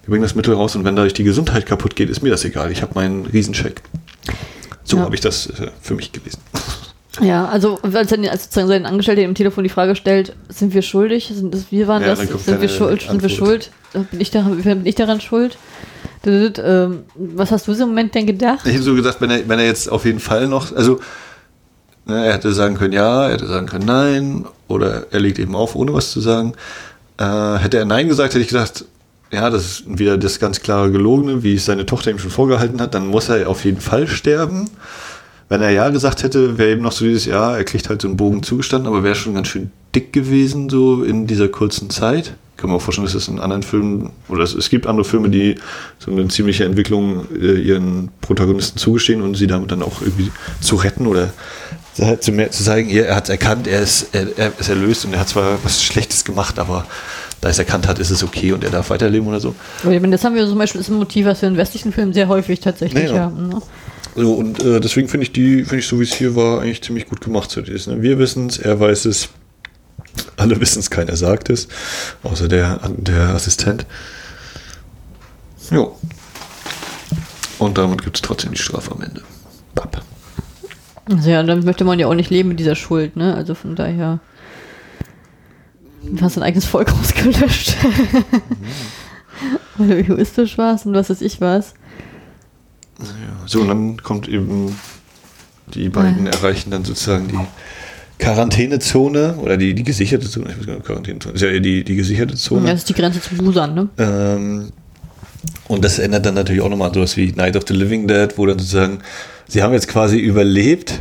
bringen 0.07 0.23
das 0.23 0.35
Mittel 0.35 0.55
raus 0.55 0.75
und 0.75 0.85
wenn 0.85 0.97
dadurch 0.97 1.15
die 1.15 1.25
Gesundheit 1.25 1.67
kaputt 1.67 1.97
geht, 1.97 2.11
ist 2.11 2.23
mir 2.23 2.31
das 2.31 2.45
egal. 2.45 2.71
Ich 2.73 2.83
habe 2.83 2.93
meinen 2.95 3.27
Riesencheck. 3.27 3.83
So 4.85 4.97
Ja. 4.97 5.05
habe 5.05 5.15
ich 5.15 5.21
das 5.21 5.47
äh, 5.47 5.69
für 5.81 5.95
mich 5.95 6.13
gelesen. 6.13 6.41
Ja, 7.21 7.47
also 7.47 7.79
als 7.83 8.11
dann 8.11 8.25
als 8.27 8.45
sozusagen 8.45 8.69
sein 8.69 8.87
Angestellter 8.87 9.23
im 9.23 9.35
Telefon 9.35 9.65
die 9.65 9.71
Frage 9.71 9.97
stellt, 9.97 10.35
sind 10.49 10.75
wir 10.75 10.83
schuldig? 10.83 11.33
Sind 11.35 11.53
das, 11.53 11.71
wir 11.71 11.89
waren 11.89 12.03
Ja, 12.03 12.15
das? 12.15 12.21
Sind 12.21 12.61
wir 12.61 12.69
schuld? 12.69 13.03
Sind 13.03 13.23
wir 13.23 13.29
Antwort. 13.31 13.33
schuld? 13.33 13.71
Bin 14.11 14.21
ich, 14.21 14.31
daran, 14.31 14.63
bin 14.63 14.87
ich 14.87 14.95
daran 14.95 15.21
schuld? 15.21 15.59
Ähm, 16.25 17.05
was 17.17 17.51
hast 17.51 17.67
du 17.67 17.75
so 17.75 17.83
im 17.85 17.89
Moment 17.91 18.15
denn 18.15 18.27
gedacht? 18.27 18.61
Ich 18.67 18.75
habe 18.75 18.83
so 18.83 18.95
gesagt, 18.95 19.21
wenn 19.21 19.31
er, 19.31 19.49
wenn 19.49 19.59
er 19.59 19.65
jetzt 19.67 19.91
auf 19.91 20.05
jeden 20.05 20.21
Fall 20.21 20.47
noch, 20.47 20.75
also 20.77 21.01
ne, 22.05 22.27
er 22.27 22.35
hätte 22.35 22.53
sagen 22.53 22.77
können 22.77 22.93
ja, 22.93 23.27
er 23.27 23.33
hätte 23.33 23.47
sagen 23.47 23.67
können 23.67 23.87
nein, 23.87 24.45
oder 24.69 25.07
er 25.11 25.21
legt 25.21 25.39
eben 25.39 25.57
auf, 25.57 25.75
ohne 25.75 25.93
was 25.95 26.11
zu 26.13 26.21
sagen. 26.21 26.53
Äh, 27.19 27.57
hätte 27.59 27.79
er 27.79 27.87
nein 27.87 28.09
gesagt, 28.09 28.35
hätte 28.35 28.43
ich 28.43 28.49
gesagt, 28.49 28.85
ja, 29.33 29.49
das 29.49 29.65
ist 29.65 29.99
wieder 29.99 30.19
das 30.19 30.39
ganz 30.41 30.61
klare 30.61 30.91
Gelogene, 30.91 31.43
wie 31.43 31.55
es 31.55 31.65
seine 31.65 31.87
Tochter 31.87 32.11
ihm 32.11 32.19
schon 32.19 32.31
vorgehalten 32.31 32.81
hat, 32.81 32.95
dann 32.95 33.07
muss 33.07 33.29
er 33.29 33.49
auf 33.49 33.65
jeden 33.65 33.81
Fall 33.81 34.07
sterben. 34.07 34.69
Wenn 35.51 35.63
er 35.63 35.71
ja 35.71 35.89
gesagt 35.91 36.23
hätte, 36.23 36.59
wäre 36.59 36.71
eben 36.71 36.83
noch 36.83 36.93
so 36.93 37.05
dieses 37.05 37.27
Ja, 37.27 37.57
er 37.57 37.65
kriegt 37.65 37.89
halt 37.89 38.01
so 38.01 38.09
einen 38.09 38.17
Bogen 38.17 38.43
zugestanden, 38.45 38.87
aber 38.87 39.03
wäre 39.03 39.17
schon 39.17 39.35
ganz 39.35 39.49
schön 39.49 39.71
dick 39.95 40.13
gewesen, 40.13 40.71
so 40.71 41.03
in 41.03 41.27
dieser 41.27 41.49
kurzen 41.49 41.91
Zeit. 41.91 42.35
Kann 42.57 42.71
man 42.71 42.77
auch 42.77 42.83
vorstellen, 42.83 43.07
dass 43.07 43.17
es 43.17 43.27
in 43.27 43.41
anderen 43.41 43.65
Filmen, 43.65 44.11
oder 44.29 44.45
es, 44.45 44.55
es 44.55 44.71
gibt 44.71 44.87
andere 44.87 45.05
Filme, 45.05 45.29
die 45.29 45.57
so 45.99 46.13
eine 46.13 46.29
ziemliche 46.29 46.65
Entwicklung 46.65 47.27
äh, 47.35 47.55
ihren 47.61 48.11
Protagonisten 48.21 48.79
zugestehen 48.79 49.23
und 49.23 49.35
sie 49.35 49.49
damit 49.49 49.73
dann 49.73 49.83
auch 49.83 50.03
irgendwie 50.03 50.31
zu 50.61 50.77
retten 50.77 51.09
oder 51.09 51.33
halt 52.01 52.23
zu, 52.23 52.31
mehr, 52.31 52.53
zu 52.53 52.63
zeigen, 52.63 52.89
er 52.89 53.17
hat 53.17 53.25
es 53.25 53.31
erkannt, 53.31 53.67
er 53.67 53.81
ist, 53.81 54.15
er, 54.15 54.29
er 54.39 54.53
ist 54.57 54.69
erlöst 54.69 55.05
und 55.05 55.15
er 55.15 55.21
hat 55.21 55.31
zwar 55.31 55.59
was 55.65 55.83
Schlechtes 55.83 56.25
gemacht, 56.25 56.61
aber 56.61 56.87
da 57.41 57.49
er 57.49 57.51
es 57.51 57.59
erkannt 57.59 57.89
hat, 57.89 57.99
ist 57.99 58.11
es 58.11 58.23
okay 58.23 58.53
und 58.53 58.63
er 58.63 58.71
darf 58.71 58.91
weiterleben 58.91 59.27
oder 59.27 59.41
so. 59.41 59.55
Ich 59.91 60.01
Das 60.11 60.23
haben 60.23 60.35
wir 60.37 60.47
zum 60.47 60.59
Beispiel, 60.59 60.79
das 60.79 60.89
ist 60.89 60.95
ein 60.95 60.99
Motiv, 60.99 61.27
was 61.27 61.43
wir 61.43 61.49
in 61.49 61.57
westlichen 61.57 61.93
Filmen 61.93 62.13
sehr 62.13 62.29
häufig 62.29 62.61
tatsächlich 62.61 63.05
Ja, 63.05 63.15
ja. 63.15 63.21
haben. 63.23 63.49
Ne? 63.49 63.63
So, 64.17 64.35
und 64.35 64.63
äh, 64.63 64.81
deswegen 64.81 65.09
finde 65.09 65.25
ich 65.25 65.33
die, 65.33 65.65
finde 65.65 65.79
ich 65.79 65.87
so 65.87 66.01
wie 66.01 66.05
es 66.05 66.15
hier 66.15 66.35
war, 66.35 66.61
eigentlich 66.61 66.83
ziemlich 66.83 67.07
gut 67.07 67.21
gemacht. 67.21 67.51
So, 67.51 67.61
dieses, 67.61 67.87
ne? 67.87 68.03
Wir 68.03 68.19
wissen 68.19 68.49
es, 68.49 68.59
er 68.59 68.81
weiß 68.81 69.05
es, 69.05 69.29
alle 70.37 70.61
wissen 70.61 70.81
es, 70.81 70.91
keiner 70.91 71.17
sagt 71.17 71.51
es, 71.51 71.69
außer 72.23 72.49
der, 72.49 72.81
der 72.97 73.31
Assistent. 73.31 73.87
Jo. 75.71 75.97
Und 77.59 77.79
damit 77.79 78.03
gibt 78.03 78.17
es 78.17 78.23
trotzdem 78.23 78.53
die 78.53 78.59
Strafe 78.59 78.91
am 78.93 79.03
Ende. 79.03 79.23
Bap. 79.75 80.03
Also 81.11 81.31
ja, 81.31 81.43
dann 81.43 81.65
möchte 81.65 81.85
man 81.85 81.99
ja 81.99 82.07
auch 82.07 82.15
nicht 82.15 82.31
leben 82.31 82.49
mit 82.49 82.61
dieser 82.61 82.75
Schuld, 82.75 83.17
ne? 83.17 83.35
Also 83.35 83.55
von 83.55 83.77
daher. 83.77 84.21
Du 86.03 86.21
hast 86.23 86.37
dein 86.37 86.45
eigenes 86.45 86.65
Volk 86.65 86.93
ausgelöscht. 87.01 87.77
Weil 89.77 89.89
du 89.89 89.99
egoistisch 89.99 90.59
warst 90.59 90.87
und 90.87 90.95
was 90.95 91.11
weiß 91.11 91.21
ich 91.21 91.41
was. 91.41 91.75
Ja. 93.03 93.47
So, 93.47 93.61
und 93.63 93.69
dann 93.69 94.03
kommt 94.03 94.29
eben, 94.29 94.77
die 95.75 95.89
beiden 95.89 96.27
erreichen 96.27 96.71
dann 96.71 96.85
sozusagen 96.85 97.29
die 97.29 97.39
Quarantänezone 98.19 99.37
oder 99.37 99.57
die, 99.57 99.75
die 99.75 99.83
gesicherte 99.83 100.29
Zone, 100.29 100.51
ich 100.51 100.59
weiß 100.59 100.67
gar 100.67 100.75
nicht, 100.75 100.87
Quarantänezone, 100.87 101.35
ist 101.35 101.41
ja 101.41 101.49
eher 101.49 101.61
die, 101.61 101.85
die 101.85 101.97
gesicherte 101.97 102.35
Zone. 102.35 102.67
Ja, 102.67 102.73
das 102.73 102.81
ist 102.81 102.89
die 102.89 102.95
Grenze 102.95 103.21
zu 103.21 103.35
Busan, 103.35 103.75
ne? 103.75 103.89
Ähm, 103.99 104.73
und 105.69 105.85
das 105.85 105.99
ändert 105.99 106.27
dann 106.27 106.35
natürlich 106.35 106.61
auch 106.61 106.69
nochmal 106.69 106.93
sowas 106.93 107.17
wie 107.17 107.33
Night 107.33 107.57
of 107.57 107.65
the 107.67 107.75
Living 107.75 108.07
Dead, 108.07 108.29
wo 108.37 108.45
dann 108.47 108.59
sozusagen, 108.59 108.99
sie 109.49 109.63
haben 109.63 109.73
jetzt 109.73 109.89
quasi 109.89 110.19
überlebt. 110.19 111.01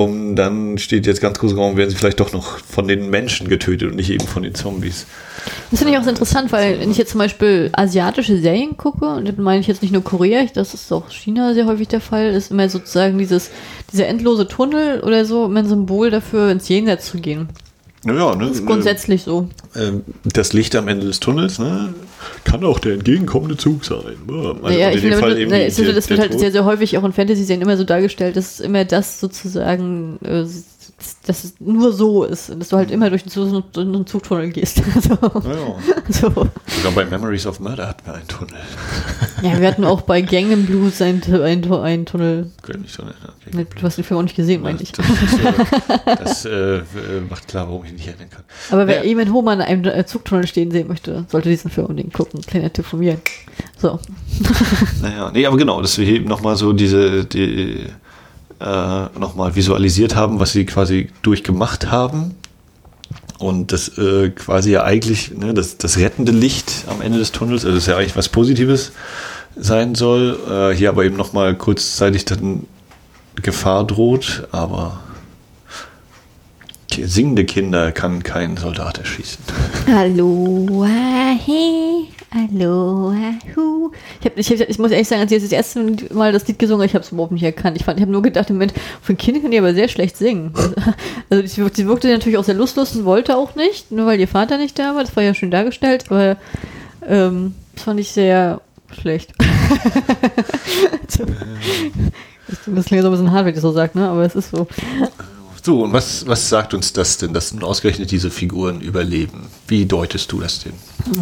Und 0.00 0.34
dann 0.36 0.78
steht 0.78 1.06
jetzt 1.06 1.20
ganz 1.20 1.38
groß 1.38 1.58
Raum, 1.58 1.76
werden 1.76 1.90
sie 1.90 1.96
vielleicht 1.96 2.20
doch 2.20 2.32
noch 2.32 2.56
von 2.56 2.88
den 2.88 3.10
Menschen 3.10 3.50
getötet 3.50 3.90
und 3.90 3.96
nicht 3.96 4.08
eben 4.08 4.26
von 4.26 4.42
den 4.42 4.54
Zombies. 4.54 5.04
Das 5.70 5.80
finde 5.80 5.92
ich 5.92 5.98
auch 5.98 6.04
sehr 6.04 6.14
interessant, 6.14 6.52
weil 6.52 6.80
wenn 6.80 6.90
ich 6.90 6.96
jetzt 6.96 7.10
zum 7.10 7.18
Beispiel 7.18 7.68
asiatische 7.74 8.38
Serien 8.38 8.78
gucke, 8.78 9.04
und 9.04 9.26
damit 9.26 9.40
meine 9.40 9.60
ich 9.60 9.66
jetzt 9.66 9.82
nicht 9.82 9.92
nur 9.92 10.02
Korea, 10.02 10.46
das 10.54 10.72
ist 10.72 10.90
auch 10.90 11.10
China 11.10 11.52
sehr 11.52 11.66
häufig 11.66 11.88
der 11.88 12.00
Fall, 12.00 12.30
ist 12.30 12.50
immer 12.50 12.70
sozusagen 12.70 13.18
dieses, 13.18 13.50
dieser 13.92 14.06
endlose 14.06 14.48
Tunnel 14.48 15.00
oder 15.00 15.26
so 15.26 15.44
immer 15.44 15.60
ein 15.60 15.68
Symbol 15.68 16.08
dafür, 16.08 16.50
ins 16.50 16.66
Jenseits 16.70 17.04
zu 17.04 17.18
gehen. 17.18 17.50
Naja, 18.02 18.34
ne? 18.34 18.46
Das 18.48 18.56
ist 18.58 18.66
grundsätzlich 18.66 19.22
so. 19.22 19.48
ähm, 19.76 20.02
das 20.24 20.52
Licht 20.54 20.74
am 20.74 20.88
Ende 20.88 21.06
des 21.06 21.20
Tunnels, 21.20 21.58
ne? 21.58 21.92
Kann 22.44 22.64
auch 22.64 22.78
der 22.78 22.94
entgegenkommende 22.94 23.56
Zug 23.56 23.84
sein. 23.84 23.98
Also 24.28 24.78
ja, 24.78 24.88
in 24.90 24.96
ich 24.96 25.02
dem 25.02 25.12
finde, 25.14 25.34
ne, 25.46 25.46
der- 25.46 25.66
das 25.94 26.08
wird 26.08 26.18
halt 26.20 26.30
Tod. 26.32 26.40
sehr, 26.40 26.52
sehr 26.52 26.64
häufig 26.64 26.96
auch 26.98 27.04
in 27.04 27.12
Fantasy-Serien 27.12 27.62
immer 27.62 27.76
so 27.76 27.84
dargestellt, 27.84 28.36
dass 28.36 28.60
immer 28.60 28.84
das 28.84 29.20
sozusagen 29.20 30.18
äh, 30.24 30.44
dass, 31.26 31.44
es 31.44 31.54
nur 31.60 31.92
so 31.92 32.24
ist, 32.24 32.50
dass 32.50 32.68
du 32.68 32.76
halt 32.76 32.90
immer 32.90 33.10
durch 33.10 33.24
den 33.24 34.06
Zugtunnel 34.06 34.50
gehst. 34.50 34.76
so. 35.02 35.10
Ja. 35.12 35.76
So. 36.08 36.28
Sogar 36.28 36.92
bei 36.94 37.04
Memories 37.04 37.46
of 37.46 37.60
Murder 37.60 37.88
hatten 37.88 38.06
wir 38.06 38.14
einen 38.14 38.28
Tunnel. 38.28 38.54
Ja, 39.42 39.58
wir 39.58 39.68
hatten 39.68 39.86
auch 39.86 40.02
bei 40.02 40.20
Gangnam 40.20 40.66
Blues 40.66 41.00
einen, 41.00 41.22
einen, 41.22 41.72
einen 41.72 42.04
Tunnel. 42.04 42.50
Gehört 42.60 42.82
nicht 42.82 42.94
Tunnel. 42.94 43.14
Okay. 43.46 43.66
Du 43.74 43.82
hast 43.82 43.96
den 43.96 44.04
Film 44.04 44.18
auch 44.20 44.22
nicht 44.22 44.36
gesehen, 44.36 44.60
meinte 44.60 44.82
ich. 44.82 44.92
Das, 44.92 45.06
das, 46.04 46.44
äh, 46.44 46.80
das 46.80 46.94
äh, 46.94 47.20
macht 47.26 47.48
klar, 47.48 47.66
warum 47.66 47.82
ich 47.84 47.90
ihn 47.90 47.96
nicht 47.96 48.06
erinnern 48.06 48.28
kann. 48.28 48.44
Aber 48.70 48.86
wer 48.86 48.98
Ja. 48.98 49.04
jemand 49.04 49.32
Homer 49.32 49.54
in 49.54 49.62
einem 49.62 49.84
äh, 49.86 50.04
Zugtunnel 50.04 50.46
stehen 50.46 50.70
sehen 50.70 50.88
möchte, 50.88 51.24
sollte 51.28 51.48
diesen 51.48 51.70
Film 51.70 51.86
unbedingt 51.86 52.12
gucken. 52.12 52.42
Kleiner 52.42 52.70
Tipp 52.70 52.84
von 52.84 52.98
mir. 52.98 53.18
So. 53.78 53.98
Naja, 55.00 55.30
nee, 55.32 55.46
aber 55.46 55.56
genau, 55.56 55.80
dass 55.80 55.96
wir 55.96 56.06
eben 56.06 56.26
nochmal 56.26 56.56
so 56.56 56.74
diese, 56.74 57.24
die, 57.24 57.86
äh, 58.60 59.18
nochmal 59.18 59.54
visualisiert 59.56 60.14
haben, 60.14 60.40
was 60.40 60.52
sie 60.52 60.66
quasi 60.66 61.08
durchgemacht 61.22 61.90
haben. 61.90 62.34
Und 63.38 63.72
das 63.72 63.96
äh, 63.96 64.30
quasi 64.30 64.72
ja 64.72 64.84
eigentlich, 64.84 65.34
ne, 65.34 65.54
das, 65.54 65.78
das 65.78 65.96
rettende 65.96 66.32
Licht 66.32 66.84
am 66.88 67.00
Ende 67.00 67.18
des 67.18 67.32
Tunnels, 67.32 67.64
also 67.64 67.76
das 67.76 67.86
ja 67.86 67.96
eigentlich 67.96 68.16
was 68.16 68.28
Positives 68.28 68.92
sein 69.56 69.94
soll. 69.94 70.38
Äh, 70.48 70.76
hier 70.76 70.90
aber 70.90 71.04
eben 71.04 71.16
nochmal 71.16 71.54
kurzzeitig 71.54 72.26
dann 72.26 72.66
Gefahr 73.36 73.86
droht, 73.86 74.46
aber 74.52 75.00
singende 76.94 77.44
Kinder 77.44 77.92
kann 77.92 78.22
kein 78.22 78.56
Soldat 78.56 78.98
erschießen. 78.98 79.42
Aloha, 79.86 81.34
hey, 81.44 82.08
aloha, 82.30 83.32
hu. 83.56 83.90
Ich, 84.20 84.26
hab, 84.26 84.36
ich, 84.38 84.50
ich 84.50 84.78
muss 84.78 84.90
ehrlich 84.90 85.08
sagen, 85.08 85.22
als 85.22 85.32
ich 85.32 85.42
das 85.42 85.52
erste 85.52 85.96
Mal 86.12 86.32
das 86.32 86.46
Lied 86.48 86.58
gesungen 86.58 86.80
habe, 86.82 86.86
ich 86.86 86.94
habe 86.94 87.04
es 87.04 87.12
überhaupt 87.12 87.32
nicht 87.32 87.42
erkannt. 87.42 87.76
Ich, 87.76 87.84
fand- 87.84 87.98
ich 87.98 88.02
habe 88.02 88.12
nur 88.12 88.22
gedacht, 88.22 88.50
im 88.50 88.56
Moment, 88.56 88.72
für 89.02 89.12
ein 89.12 89.18
Kind 89.18 89.42
kann 89.42 89.50
die 89.50 89.58
aber 89.58 89.74
sehr 89.74 89.88
schlecht 89.88 90.16
singen. 90.16 90.52
Also 91.32 91.46
sie, 91.72 91.86
wirkte 91.86 92.08
natürlich 92.08 92.38
auch 92.38 92.44
sehr 92.44 92.56
lustlos 92.56 92.96
und 92.96 93.04
wollte 93.04 93.36
auch 93.36 93.54
nicht, 93.54 93.92
nur 93.92 94.06
weil 94.06 94.18
ihr 94.18 94.26
Vater 94.26 94.58
nicht 94.58 94.76
da 94.78 94.96
war. 94.96 95.04
Das 95.04 95.14
war 95.14 95.22
ja 95.22 95.32
schön 95.32 95.52
dargestellt, 95.52 96.06
aber 96.08 96.36
ähm, 97.06 97.54
das 97.76 97.84
fand 97.84 98.00
ich 98.00 98.10
sehr 98.10 98.60
schlecht. 99.00 99.32
so. 101.08 101.24
Das 102.66 102.84
klingt 102.86 103.02
so 103.02 103.08
ein 103.08 103.12
bisschen 103.12 103.30
hart, 103.30 103.44
wenn 103.44 103.50
ich 103.50 103.54
das 103.54 103.62
so 103.62 103.70
sage, 103.70 103.96
ne? 103.96 104.08
aber 104.08 104.24
es 104.24 104.34
ist 104.34 104.50
so. 104.50 104.66
So, 105.62 105.82
und 105.82 105.92
was, 105.92 106.26
was 106.26 106.48
sagt 106.48 106.72
uns 106.72 106.92
das 106.92 107.18
denn, 107.18 107.34
dass 107.34 107.52
nun 107.52 107.62
ausgerechnet 107.64 108.10
diese 108.10 108.30
Figuren 108.30 108.80
überleben? 108.80 109.48
Wie 109.68 109.84
deutest 109.84 110.32
du 110.32 110.40
das 110.40 110.60
denn? 110.60 110.72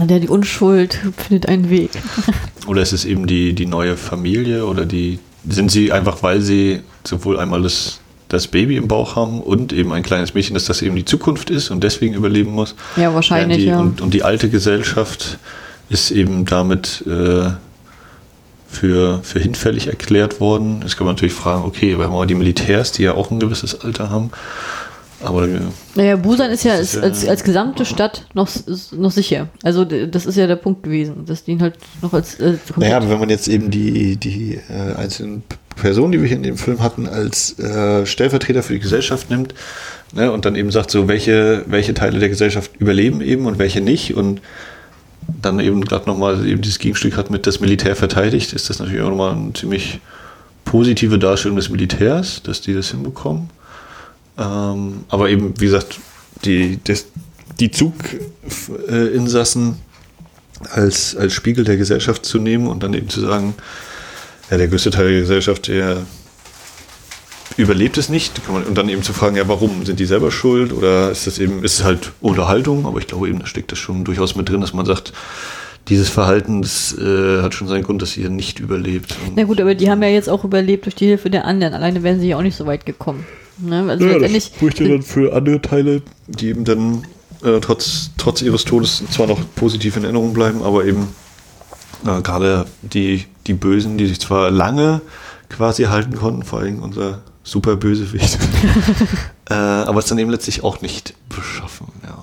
Der 0.06 0.20
die 0.20 0.28
Unschuld 0.28 0.98
findet 1.16 1.48
einen 1.48 1.70
Weg. 1.70 1.90
Oder 2.66 2.82
ist 2.82 2.92
es 2.92 3.04
eben 3.04 3.26
die, 3.26 3.52
die 3.54 3.66
neue 3.66 3.96
Familie 3.96 4.66
oder 4.66 4.84
die 4.84 5.18
sind 5.48 5.70
sie 5.70 5.90
einfach, 5.90 6.22
weil 6.22 6.42
sie 6.42 6.80
sowohl 7.04 7.38
einmal 7.38 7.62
das, 7.62 8.00
das 8.28 8.46
Baby 8.48 8.76
im 8.76 8.88
Bauch 8.88 9.16
haben 9.16 9.40
und 9.40 9.72
eben 9.72 9.92
ein 9.92 10.02
kleines 10.02 10.34
Mädchen, 10.34 10.52
dass 10.54 10.66
das 10.66 10.82
eben 10.82 10.94
die 10.94 11.06
Zukunft 11.06 11.48
ist 11.48 11.70
und 11.70 11.82
deswegen 11.82 12.14
überleben 12.14 12.52
muss? 12.52 12.74
Ja, 12.96 13.14
wahrscheinlich, 13.14 13.58
die, 13.58 13.64
ja. 13.66 13.80
Und, 13.80 14.02
und 14.02 14.12
die 14.12 14.22
alte 14.22 14.50
Gesellschaft 14.50 15.38
ist 15.88 16.10
eben 16.10 16.44
damit 16.44 17.04
äh, 17.06 17.52
für, 18.68 19.20
für 19.22 19.38
hinfällig 19.40 19.86
erklärt 19.88 20.40
worden. 20.40 20.80
Jetzt 20.82 20.96
kann 20.96 21.06
man 21.06 21.14
natürlich 21.14 21.34
fragen, 21.34 21.64
okay, 21.64 21.96
wir 21.98 22.04
haben 22.04 22.14
aber 22.14 22.26
die 22.26 22.34
Militärs, 22.34 22.92
die 22.92 23.04
ja 23.04 23.14
auch 23.14 23.30
ein 23.30 23.40
gewisses 23.40 23.80
Alter 23.80 24.10
haben. 24.10 24.30
Aber 25.20 25.48
äh, 25.48 25.58
Naja, 25.96 26.14
Busan 26.16 26.50
ist 26.50 26.62
ja, 26.64 26.76
Das 26.76 26.80
als, 26.80 26.94
ist 26.94 26.94
ja- 26.96 27.02
als, 27.02 27.28
als 27.28 27.44
gesamte 27.44 27.84
Stadt 27.84 28.26
noch, 28.34 28.48
ist 28.48 28.92
noch 28.92 29.10
sicher. 29.10 29.48
Also 29.64 29.84
das 29.84 30.26
ist 30.26 30.36
ja 30.36 30.46
der 30.46 30.56
Punkt 30.56 30.84
gewesen, 30.84 31.24
dass 31.26 31.44
die 31.44 31.52
ihn 31.52 31.62
halt 31.62 31.74
noch 32.02 32.12
als 32.12 32.38
äh, 32.38 32.54
Naja, 32.76 32.98
aber 32.98 33.10
wenn 33.10 33.18
man 33.18 33.28
jetzt 33.30 33.48
eben 33.48 33.70
die, 33.70 34.16
die 34.16 34.60
äh, 34.68 34.94
einzelnen 34.96 35.42
Personen, 35.74 36.12
die 36.12 36.20
wir 36.20 36.28
hier 36.28 36.36
in 36.36 36.42
dem 36.44 36.56
Film 36.56 36.82
hatten, 36.82 37.08
als 37.08 37.58
äh, 37.58 38.04
Stellvertreter 38.06 38.62
für 38.62 38.74
die 38.74 38.80
Gesellschaft 38.80 39.30
nimmt 39.30 39.54
ne, 40.12 40.30
und 40.30 40.44
dann 40.44 40.54
eben 40.56 40.70
sagt, 40.70 40.90
so 40.90 41.08
welche, 41.08 41.64
welche 41.66 41.94
Teile 41.94 42.18
der 42.20 42.28
Gesellschaft 42.28 42.72
überleben 42.78 43.20
eben 43.20 43.46
und 43.46 43.58
welche 43.58 43.80
nicht 43.80 44.14
und 44.14 44.40
dann 45.28 45.60
eben 45.60 45.84
gerade 45.84 46.06
nochmal 46.06 46.46
eben 46.46 46.62
dieses 46.62 46.78
Gegenstück 46.78 47.16
hat 47.16 47.30
mit 47.30 47.46
das 47.46 47.60
Militär 47.60 47.94
verteidigt, 47.94 48.52
ist 48.52 48.70
das 48.70 48.78
natürlich 48.78 49.02
auch 49.02 49.10
nochmal 49.10 49.34
eine 49.34 49.52
ziemlich 49.52 50.00
positive 50.64 51.18
Darstellung 51.18 51.56
des 51.56 51.68
Militärs, 51.68 52.42
dass 52.42 52.60
die 52.60 52.74
das 52.74 52.90
hinbekommen. 52.90 53.50
Ähm, 54.38 55.04
aber 55.08 55.30
eben, 55.30 55.58
wie 55.60 55.66
gesagt, 55.66 56.00
die, 56.44 56.78
das, 56.84 57.06
die 57.60 57.70
Zuginsassen 57.70 59.76
als, 60.70 61.16
als 61.16 61.32
Spiegel 61.32 61.64
der 61.64 61.76
Gesellschaft 61.76 62.24
zu 62.24 62.38
nehmen 62.38 62.66
und 62.66 62.82
dann 62.82 62.94
eben 62.94 63.08
zu 63.08 63.20
sagen, 63.20 63.54
ja, 64.50 64.56
der 64.56 64.68
größte 64.68 64.90
Teil 64.90 65.10
der 65.10 65.20
Gesellschaft, 65.20 65.68
der 65.68 66.02
überlebt 67.58 67.98
es 67.98 68.08
nicht. 68.08 68.40
Und 68.48 68.78
dann 68.78 68.88
eben 68.88 69.02
zu 69.02 69.12
fragen, 69.12 69.36
ja, 69.36 69.48
warum? 69.48 69.84
Sind 69.84 70.00
die 70.00 70.06
selber 70.06 70.30
schuld? 70.30 70.72
Oder 70.72 71.10
ist 71.10 71.26
das 71.26 71.38
eben, 71.38 71.62
ist 71.64 71.80
es 71.80 71.84
halt 71.84 72.12
Unterhaltung? 72.20 72.86
Aber 72.86 72.98
ich 72.98 73.06
glaube 73.06 73.28
eben, 73.28 73.40
da 73.40 73.46
steckt 73.46 73.72
das 73.72 73.78
schon 73.78 74.04
durchaus 74.04 74.36
mit 74.36 74.48
drin, 74.48 74.60
dass 74.60 74.72
man 74.72 74.86
sagt, 74.86 75.12
dieses 75.88 76.08
Verhalten, 76.08 76.62
das 76.62 76.96
äh, 76.96 77.42
hat 77.42 77.54
schon 77.54 77.66
seinen 77.66 77.82
Grund, 77.82 78.00
dass 78.00 78.16
ihr 78.16 78.30
nicht 78.30 78.60
überlebt. 78.60 79.16
Und 79.26 79.36
Na 79.36 79.44
gut, 79.44 79.60
aber 79.60 79.74
die 79.74 79.90
haben 79.90 80.02
ja 80.02 80.08
jetzt 80.08 80.28
auch 80.28 80.44
überlebt 80.44 80.84
durch 80.84 80.94
die 80.94 81.06
Hilfe 81.06 81.30
der 81.30 81.46
anderen. 81.46 81.74
Alleine 81.74 82.02
wären 82.02 82.20
sie 82.20 82.28
ja 82.28 82.36
auch 82.36 82.42
nicht 82.42 82.56
so 82.56 82.66
weit 82.66 82.86
gekommen. 82.86 83.26
Ne? 83.58 83.84
Also 83.88 84.06
letztendlich, 84.06 84.44
spricht 84.44 84.80
ja 84.80 84.88
dann 84.88 85.02
für 85.02 85.34
andere 85.34 85.60
Teile, 85.60 86.02
die 86.28 86.48
eben 86.48 86.64
dann 86.64 87.04
äh, 87.42 87.58
trotz, 87.60 88.10
trotz 88.18 88.42
ihres 88.42 88.64
Todes 88.64 89.02
zwar 89.10 89.26
noch 89.26 89.40
positiv 89.56 89.96
in 89.96 90.04
Erinnerung 90.04 90.32
bleiben, 90.32 90.62
aber 90.62 90.84
eben 90.84 91.08
äh, 92.06 92.20
gerade 92.20 92.66
die, 92.82 93.24
die 93.46 93.54
Bösen, 93.54 93.98
die 93.98 94.06
sich 94.06 94.20
zwar 94.20 94.50
lange 94.50 95.00
quasi 95.48 95.84
halten 95.84 96.14
konnten, 96.14 96.42
vor 96.42 96.60
allem 96.60 96.82
unser 96.82 97.22
super 97.48 97.76
Bösewicht, 97.76 98.38
äh, 99.50 99.54
aber 99.54 99.98
es 100.00 100.06
dann 100.06 100.18
eben 100.18 100.30
letztlich 100.30 100.62
auch 100.64 100.80
nicht 100.82 101.14
beschaffen. 101.28 101.86
Ja. 102.02 102.22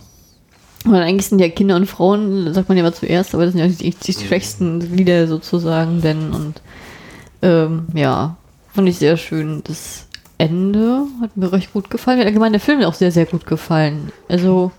weil 0.91 1.01
eigentlich 1.01 1.27
sind 1.27 1.39
ja 1.39 1.49
Kinder 1.49 1.75
und 1.75 1.87
Frauen, 1.87 2.53
sagt 2.53 2.69
man 2.69 2.77
ja 2.77 2.83
immer 2.83 2.93
zuerst, 2.93 3.33
aber 3.33 3.45
das 3.45 3.53
sind 3.53 3.61
ja 3.61 3.67
die, 3.67 3.89
die 3.91 4.13
schwächsten 4.13 4.79
Glieder 4.95 5.27
sozusagen, 5.27 6.01
denn 6.01 6.31
und 6.33 6.61
ähm, 7.41 7.87
ja, 7.93 8.37
fand 8.73 8.87
ich 8.89 8.97
sehr 8.97 9.17
schön. 9.17 9.61
Das 9.65 10.05
Ende 10.37 11.05
hat 11.21 11.35
mir 11.37 11.51
recht 11.51 11.71
gut 11.73 11.89
gefallen. 11.89 12.17
Mir 12.17 12.21
hat 12.25 12.27
allgemein 12.27 12.51
der 12.53 12.61
Film 12.61 12.81
auch 12.83 12.93
sehr, 12.93 13.11
sehr 13.11 13.25
gut 13.25 13.45
gefallen. 13.45 14.11
Also, 14.27 14.71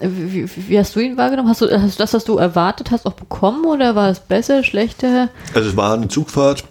wie, 0.00 0.32
wie- 0.48 0.68
wie 0.68 0.78
hast 0.78 0.94
du 0.96 1.00
ihn 1.00 1.16
wahrgenommen? 1.16 1.48
Hast 1.48 1.60
du, 1.60 1.70
hast 1.70 1.94
du 1.98 2.02
das, 2.02 2.14
was 2.14 2.24
du 2.24 2.38
erwartet 2.38 2.90
hast, 2.90 3.06
auch 3.06 3.12
bekommen 3.14 3.64
oder 3.66 3.94
war 3.94 4.08
es 4.10 4.20
besser, 4.20 4.64
schlechter? 4.64 5.28
Also 5.54 5.68
es 5.70 5.76
war 5.76 5.94
eine 5.94 6.08
Zugfahrt 6.08 6.64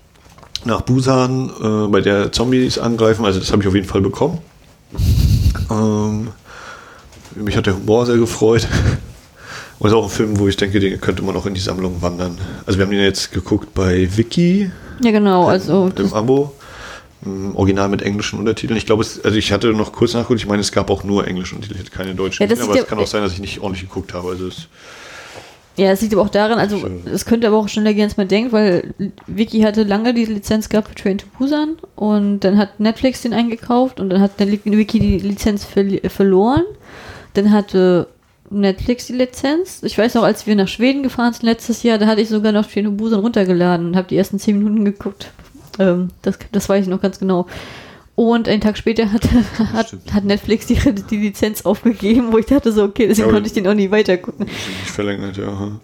nach 0.65 0.81
Busan, 0.81 1.49
äh, 1.61 1.87
bei 1.87 2.01
der 2.01 2.31
Zombies 2.31 2.77
angreifen, 2.77 3.25
also 3.25 3.39
das 3.39 3.51
habe 3.51 3.61
ich 3.61 3.67
auf 3.67 3.75
jeden 3.75 3.87
Fall 3.87 4.01
bekommen. 4.01 4.39
Ähm, 5.69 6.29
mich 7.35 7.55
hat 7.55 7.65
der 7.65 7.75
Humor 7.75 8.05
sehr 8.05 8.17
gefreut. 8.17 8.67
Und 9.79 9.87
ist 9.87 9.93
auch 9.93 10.03
ein 10.03 10.09
Film, 10.09 10.37
wo 10.37 10.47
ich 10.49 10.57
denke, 10.57 10.81
den 10.81 10.99
könnte 10.99 11.21
man 11.23 11.37
auch 11.37 11.45
in 11.45 11.53
die 11.53 11.61
Sammlung 11.61 12.01
wandern. 12.01 12.37
Also 12.65 12.77
wir 12.77 12.85
haben 12.85 12.91
den 12.91 13.01
jetzt 13.01 13.31
geguckt 13.31 13.73
bei 13.73 14.09
Wiki 14.17 14.69
Ja, 15.01 15.11
genau. 15.11 15.47
Also, 15.47 15.89
im 15.95 16.13
Abo. 16.13 16.53
Im 17.23 17.55
Original 17.55 17.87
mit 17.87 18.01
englischen 18.01 18.39
Untertiteln. 18.39 18.77
Ich 18.77 18.85
glaube, 18.85 19.03
es, 19.03 19.23
also 19.23 19.37
ich 19.37 19.53
hatte 19.53 19.71
noch 19.73 19.93
kurz 19.93 20.13
nachgeguckt, 20.13 20.41
ich 20.41 20.47
meine, 20.47 20.61
es 20.61 20.73
gab 20.73 20.89
auch 20.89 21.05
nur 21.05 21.27
englische 21.27 21.55
Untertitel, 21.55 21.89
keine 21.89 22.13
deutschen. 22.13 22.43
Ja, 22.43 22.47
das 22.47 22.61
aber 22.61 22.77
es 22.77 22.87
kann 22.87 22.99
auch 22.99 23.07
sein, 23.07 23.23
dass 23.23 23.31
ich 23.33 23.39
nicht 23.39 23.59
ordentlich 23.61 23.87
geguckt 23.87 24.13
habe. 24.13 24.29
Also 24.29 24.47
es, 24.47 24.67
ja, 25.79 25.91
es 25.91 26.01
liegt 26.01 26.13
aber 26.13 26.23
auch 26.23 26.29
daran, 26.29 26.59
also 26.59 26.79
es 27.11 27.25
könnte 27.25 27.47
aber 27.47 27.57
auch 27.57 27.67
schneller 27.69 27.93
gehen, 27.93 28.03
als 28.03 28.17
man 28.17 28.27
denkt, 28.27 28.51
weil 28.51 28.93
Vicky 29.27 29.61
hatte 29.61 29.83
lange 29.83 30.13
die 30.13 30.25
Lizenz 30.25 30.69
gehabt 30.69 30.89
für 30.89 30.95
Train 30.95 31.17
to 31.17 31.27
Busan 31.37 31.77
und 31.95 32.41
dann 32.41 32.57
hat 32.57 32.79
Netflix 32.79 33.21
den 33.21 33.33
eingekauft 33.33 33.99
und 33.99 34.09
dann 34.09 34.21
hat 34.21 34.39
der 34.39 34.51
Wiki 34.51 34.99
die 34.99 35.19
Lizenz 35.19 35.65
verli- 35.65 36.07
verloren. 36.09 36.63
Dann 37.35 37.51
hatte 37.51 38.07
Netflix 38.49 39.05
die 39.07 39.13
Lizenz. 39.13 39.83
Ich 39.83 39.97
weiß 39.97 40.15
noch, 40.15 40.23
als 40.23 40.47
wir 40.47 40.55
nach 40.55 40.67
Schweden 40.67 41.03
gefahren 41.03 41.33
sind 41.33 41.43
letztes 41.43 41.83
Jahr, 41.83 41.97
da 41.97 42.07
hatte 42.07 42.21
ich 42.21 42.29
sogar 42.29 42.51
noch 42.51 42.65
Train 42.65 42.85
to 42.85 42.91
Busan 42.91 43.19
runtergeladen 43.19 43.87
und 43.87 43.95
habe 43.95 44.07
die 44.07 44.17
ersten 44.17 44.39
zehn 44.39 44.57
Minuten 44.57 44.83
geguckt. 44.83 45.31
Ähm, 45.77 46.09
das, 46.23 46.39
das 46.51 46.67
weiß 46.67 46.83
ich 46.83 46.89
noch 46.89 47.01
ganz 47.01 47.19
genau. 47.19 47.45
Und 48.19 48.49
einen 48.49 48.59
Tag 48.59 48.77
später 48.77 49.13
hat, 49.13 49.21
hat, 49.73 49.95
hat 50.11 50.25
Netflix 50.25 50.65
die, 50.65 50.77
die 51.09 51.15
Lizenz 51.15 51.61
aufgegeben, 51.61 52.33
wo 52.33 52.37
ich 52.37 52.47
dachte 52.47 52.73
so, 52.73 52.83
okay, 52.83 53.07
deswegen 53.07 53.29
Ja, 53.29 53.33
konnte 53.33 53.47
ich 53.47 53.53
den 53.53 53.65
auch 53.65 53.73
nie 53.73 53.91
weitergucken. 53.91 54.45
Verlängert, 54.87 55.37
ja. 55.37 55.79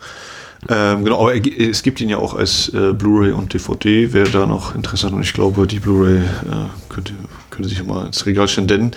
Ähm, 0.68 1.06
genau, 1.06 1.22
aber 1.22 1.34
er 1.34 1.70
es 1.70 1.82
gibt 1.82 2.02
ihn 2.02 2.10
ja 2.10 2.18
auch 2.18 2.34
als 2.34 2.68
äh, 2.74 2.92
Blu-ray 2.92 3.32
und 3.32 3.54
DVD, 3.54 4.12
wer 4.12 4.26
da 4.26 4.46
noch 4.48 4.76
Interesse 4.76 5.08
hat. 5.08 5.14
Und 5.14 5.22
ich 5.22 5.32
glaube, 5.32 5.66
die 5.66 5.80
Blu-ray 5.80 6.18
äh, 6.18 6.24
könnte, 6.90 7.14
könnte 7.52 7.70
sich 7.70 7.82
mal 7.86 8.06
ins 8.06 8.26
Regal 8.26 8.50
stellen. 8.50 8.68
Denn, 8.68 8.92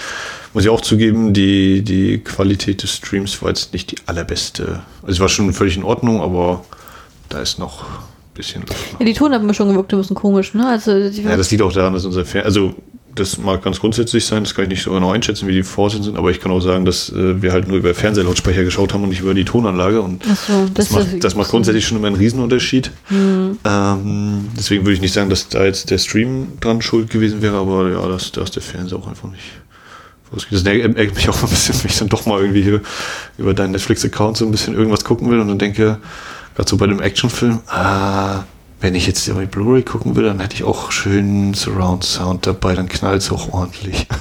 muss 0.53 0.65
ich 0.65 0.71
auch 0.71 0.81
zugeben, 0.81 1.33
die, 1.33 1.83
die 1.83 2.19
Qualität 2.19 2.83
des 2.83 2.97
Streams 2.97 3.41
war 3.41 3.51
jetzt 3.51 3.73
nicht 3.73 3.93
die 3.93 3.99
allerbeste. 4.07 4.81
Also 5.03 5.13
es 5.13 5.21
war 5.21 5.29
schon 5.29 5.53
völlig 5.53 5.77
in 5.77 5.85
Ordnung, 5.85 6.23
aber 6.23 6.65
da 7.29 7.41
ist 7.41 7.61
noch 7.61 7.85
ein 7.85 8.35
bisschen. 8.35 8.65
Ja, 8.99 9.07
die 9.07 9.15
Tonabmischung 9.15 9.73
wirkte 9.77 9.95
ein 9.95 10.01
bisschen 10.01 10.17
komisch, 10.17 10.55
ne? 10.55 10.67
Also, 10.67 10.91
Ja, 10.91 11.37
das 11.37 11.53
liegt 11.53 11.63
auch 11.63 11.73
daran, 11.73 11.93
dass 11.93 12.05
unser 12.05 12.25
Fer 12.25 12.45
also 12.45 12.75
das 13.15 13.39
mag 13.39 13.63
ganz 13.63 13.81
grundsätzlich 13.81 14.25
sein, 14.27 14.45
das 14.45 14.55
kann 14.55 14.65
ich 14.65 14.71
nicht 14.71 14.83
so 14.83 14.93
genau 14.93 15.13
einschätzen, 15.13 15.49
wie 15.49 15.53
die 15.53 15.63
Vorsehen 15.63 16.03
sind, 16.03 16.17
aber 16.17 16.31
ich 16.31 16.41
kann 16.41 16.53
auch 16.53 16.61
sagen, 16.61 16.85
dass 16.85 17.11
äh, 17.11 17.43
wir 17.43 17.53
halt 17.53 17.69
nur 17.69 17.79
über 17.79 17.95
Fernsehlautsprecher 17.95 18.65
geschaut 18.65 18.95
haben 18.95 19.03
und 19.03 19.11
nicht 19.11 19.21
über 19.21 19.35
die 19.35 19.45
Tonanlage 19.45 20.01
und 20.01 20.23
Ach 20.31 20.37
so, 20.37 20.67
das, 20.75 20.89
das 20.89 20.91
macht, 20.91 21.25
das 21.25 21.35
macht 21.35 21.51
grundsätzlich 21.51 21.87
schon 21.87 21.99
immer 21.99 22.07
einen 22.07 22.17
Riesenunterschied. 22.17 22.91
Ähm, 23.11 24.49
deswegen 24.57 24.85
würde 24.85 24.95
ich 24.95 25.01
nicht 25.01 25.13
sagen, 25.13 25.31
dass 25.31 25.49
da 25.49 25.65
jetzt 25.65 25.91
der 25.91 25.99
Stream 25.99 26.59
dran 26.61 26.81
schuld 26.83 27.11
gewesen 27.11 27.43
wäre, 27.43 27.57
aber 27.57 27.91
ja, 27.91 28.07
dass 28.09 28.33
da 28.33 28.43
ist 28.43 28.55
der 28.55 28.63
Fernseher 28.63 28.99
auch 28.99 29.09
einfach 29.09 29.31
nicht 29.31 29.45
Das 30.51 30.63
ärgert 30.65 31.15
mich 31.17 31.29
auch 31.29 31.43
ein 31.43 31.49
bisschen, 31.49 31.75
wenn 31.83 31.91
ich 31.91 31.99
dann 31.99 32.09
doch 32.09 32.27
mal 32.27 32.41
irgendwie 32.41 32.63
hier 32.63 32.81
über 33.37 33.55
deinen 33.55 33.73
Netflix-Account 33.73 34.37
so 34.37 34.45
ein 34.45 34.51
bisschen 34.51 34.75
irgendwas 34.75 35.05
gucken 35.05 35.31
will 35.31 35.41
und 35.41 35.49
dann 35.49 35.59
denke, 35.59 35.99
gerade 36.55 36.69
so 36.69 36.77
bei 36.77 36.87
dem 36.87 37.01
Actionfilm, 37.01 37.61
ah, 37.69 38.45
wenn 38.81 38.95
ich 38.95 39.07
jetzt 39.07 39.27
die 39.27 39.33
Blu-ray 39.33 39.83
gucken 39.83 40.15
will, 40.15 40.25
dann 40.25 40.39
hätte 40.41 40.55
ich 40.55 40.65
auch 40.65 40.93
schön 40.93 41.53
Surround 41.55 42.05
Sound 42.05 42.47
dabei, 42.47 42.75
dann 42.75 42.89
knallt 42.89 43.23
es 43.23 43.33
auch 43.33 43.53
ordentlich. 43.53 44.07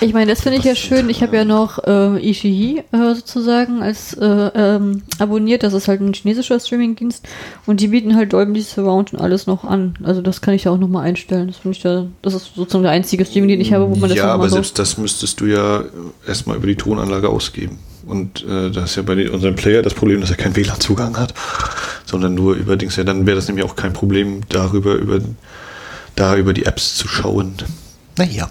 Ich 0.00 0.12
meine, 0.12 0.30
das 0.30 0.42
finde 0.42 0.58
ich 0.58 0.64
ja 0.64 0.76
schön. 0.76 1.10
Ich 1.10 1.24
habe 1.24 1.36
ja 1.36 1.44
noch 1.44 1.84
äh, 1.84 2.20
Ishihi 2.20 2.84
äh, 2.92 3.14
sozusagen 3.16 3.82
als 3.82 4.14
äh, 4.14 4.24
ähm, 4.24 5.02
abonniert. 5.18 5.64
Das 5.64 5.72
ist 5.72 5.88
halt 5.88 6.00
ein 6.00 6.12
chinesischer 6.12 6.60
Streamingdienst 6.60 7.26
und 7.66 7.80
die 7.80 7.88
bieten 7.88 8.14
halt 8.14 8.32
Dolby 8.32 8.60
Surround 8.60 9.12
und 9.12 9.20
alles 9.20 9.48
noch 9.48 9.64
an. 9.64 9.96
Also 10.04 10.22
das 10.22 10.40
kann 10.40 10.54
ich 10.54 10.64
ja 10.64 10.70
auch 10.70 10.78
noch 10.78 10.86
mal 10.86 11.02
einstellen. 11.02 11.48
Das 11.48 11.56
finde 11.56 11.76
ich 11.76 11.82
da, 11.82 12.06
das 12.22 12.34
ist 12.34 12.54
sozusagen 12.54 12.84
der 12.84 12.92
einzige 12.92 13.24
Streaming, 13.24 13.48
den 13.48 13.60
ich 13.60 13.72
habe, 13.72 13.90
wo 13.90 13.96
man 13.96 14.08
das 14.08 14.18
Ja, 14.18 14.32
aber 14.32 14.48
selbst 14.48 14.78
das 14.78 14.98
müsstest 14.98 15.40
du 15.40 15.46
ja 15.46 15.82
erstmal 16.28 16.58
über 16.58 16.68
die 16.68 16.76
Tonanlage 16.76 17.28
ausgeben. 17.28 17.80
Und 18.08 18.44
äh, 18.44 18.70
das 18.70 18.90
ist 18.90 18.96
ja 18.96 19.02
bei 19.02 19.14
den, 19.14 19.30
unserem 19.30 19.54
Player 19.54 19.82
das 19.82 19.94
Problem, 19.94 20.20
dass 20.20 20.30
er 20.30 20.36
keinen 20.36 20.56
WLAN-Zugang 20.56 21.16
hat, 21.18 21.34
sondern 22.06 22.34
nur 22.34 22.54
über 22.54 22.76
Dings. 22.76 22.96
Ja, 22.96 23.04
dann 23.04 23.26
wäre 23.26 23.36
das 23.36 23.48
nämlich 23.48 23.64
auch 23.64 23.76
kein 23.76 23.92
Problem, 23.92 24.40
darüber 24.48 24.94
über, 24.94 25.20
da 26.16 26.36
über 26.36 26.54
die 26.54 26.64
Apps 26.64 26.96
zu 26.96 27.06
schauen. 27.06 27.54
Naja. 28.16 28.50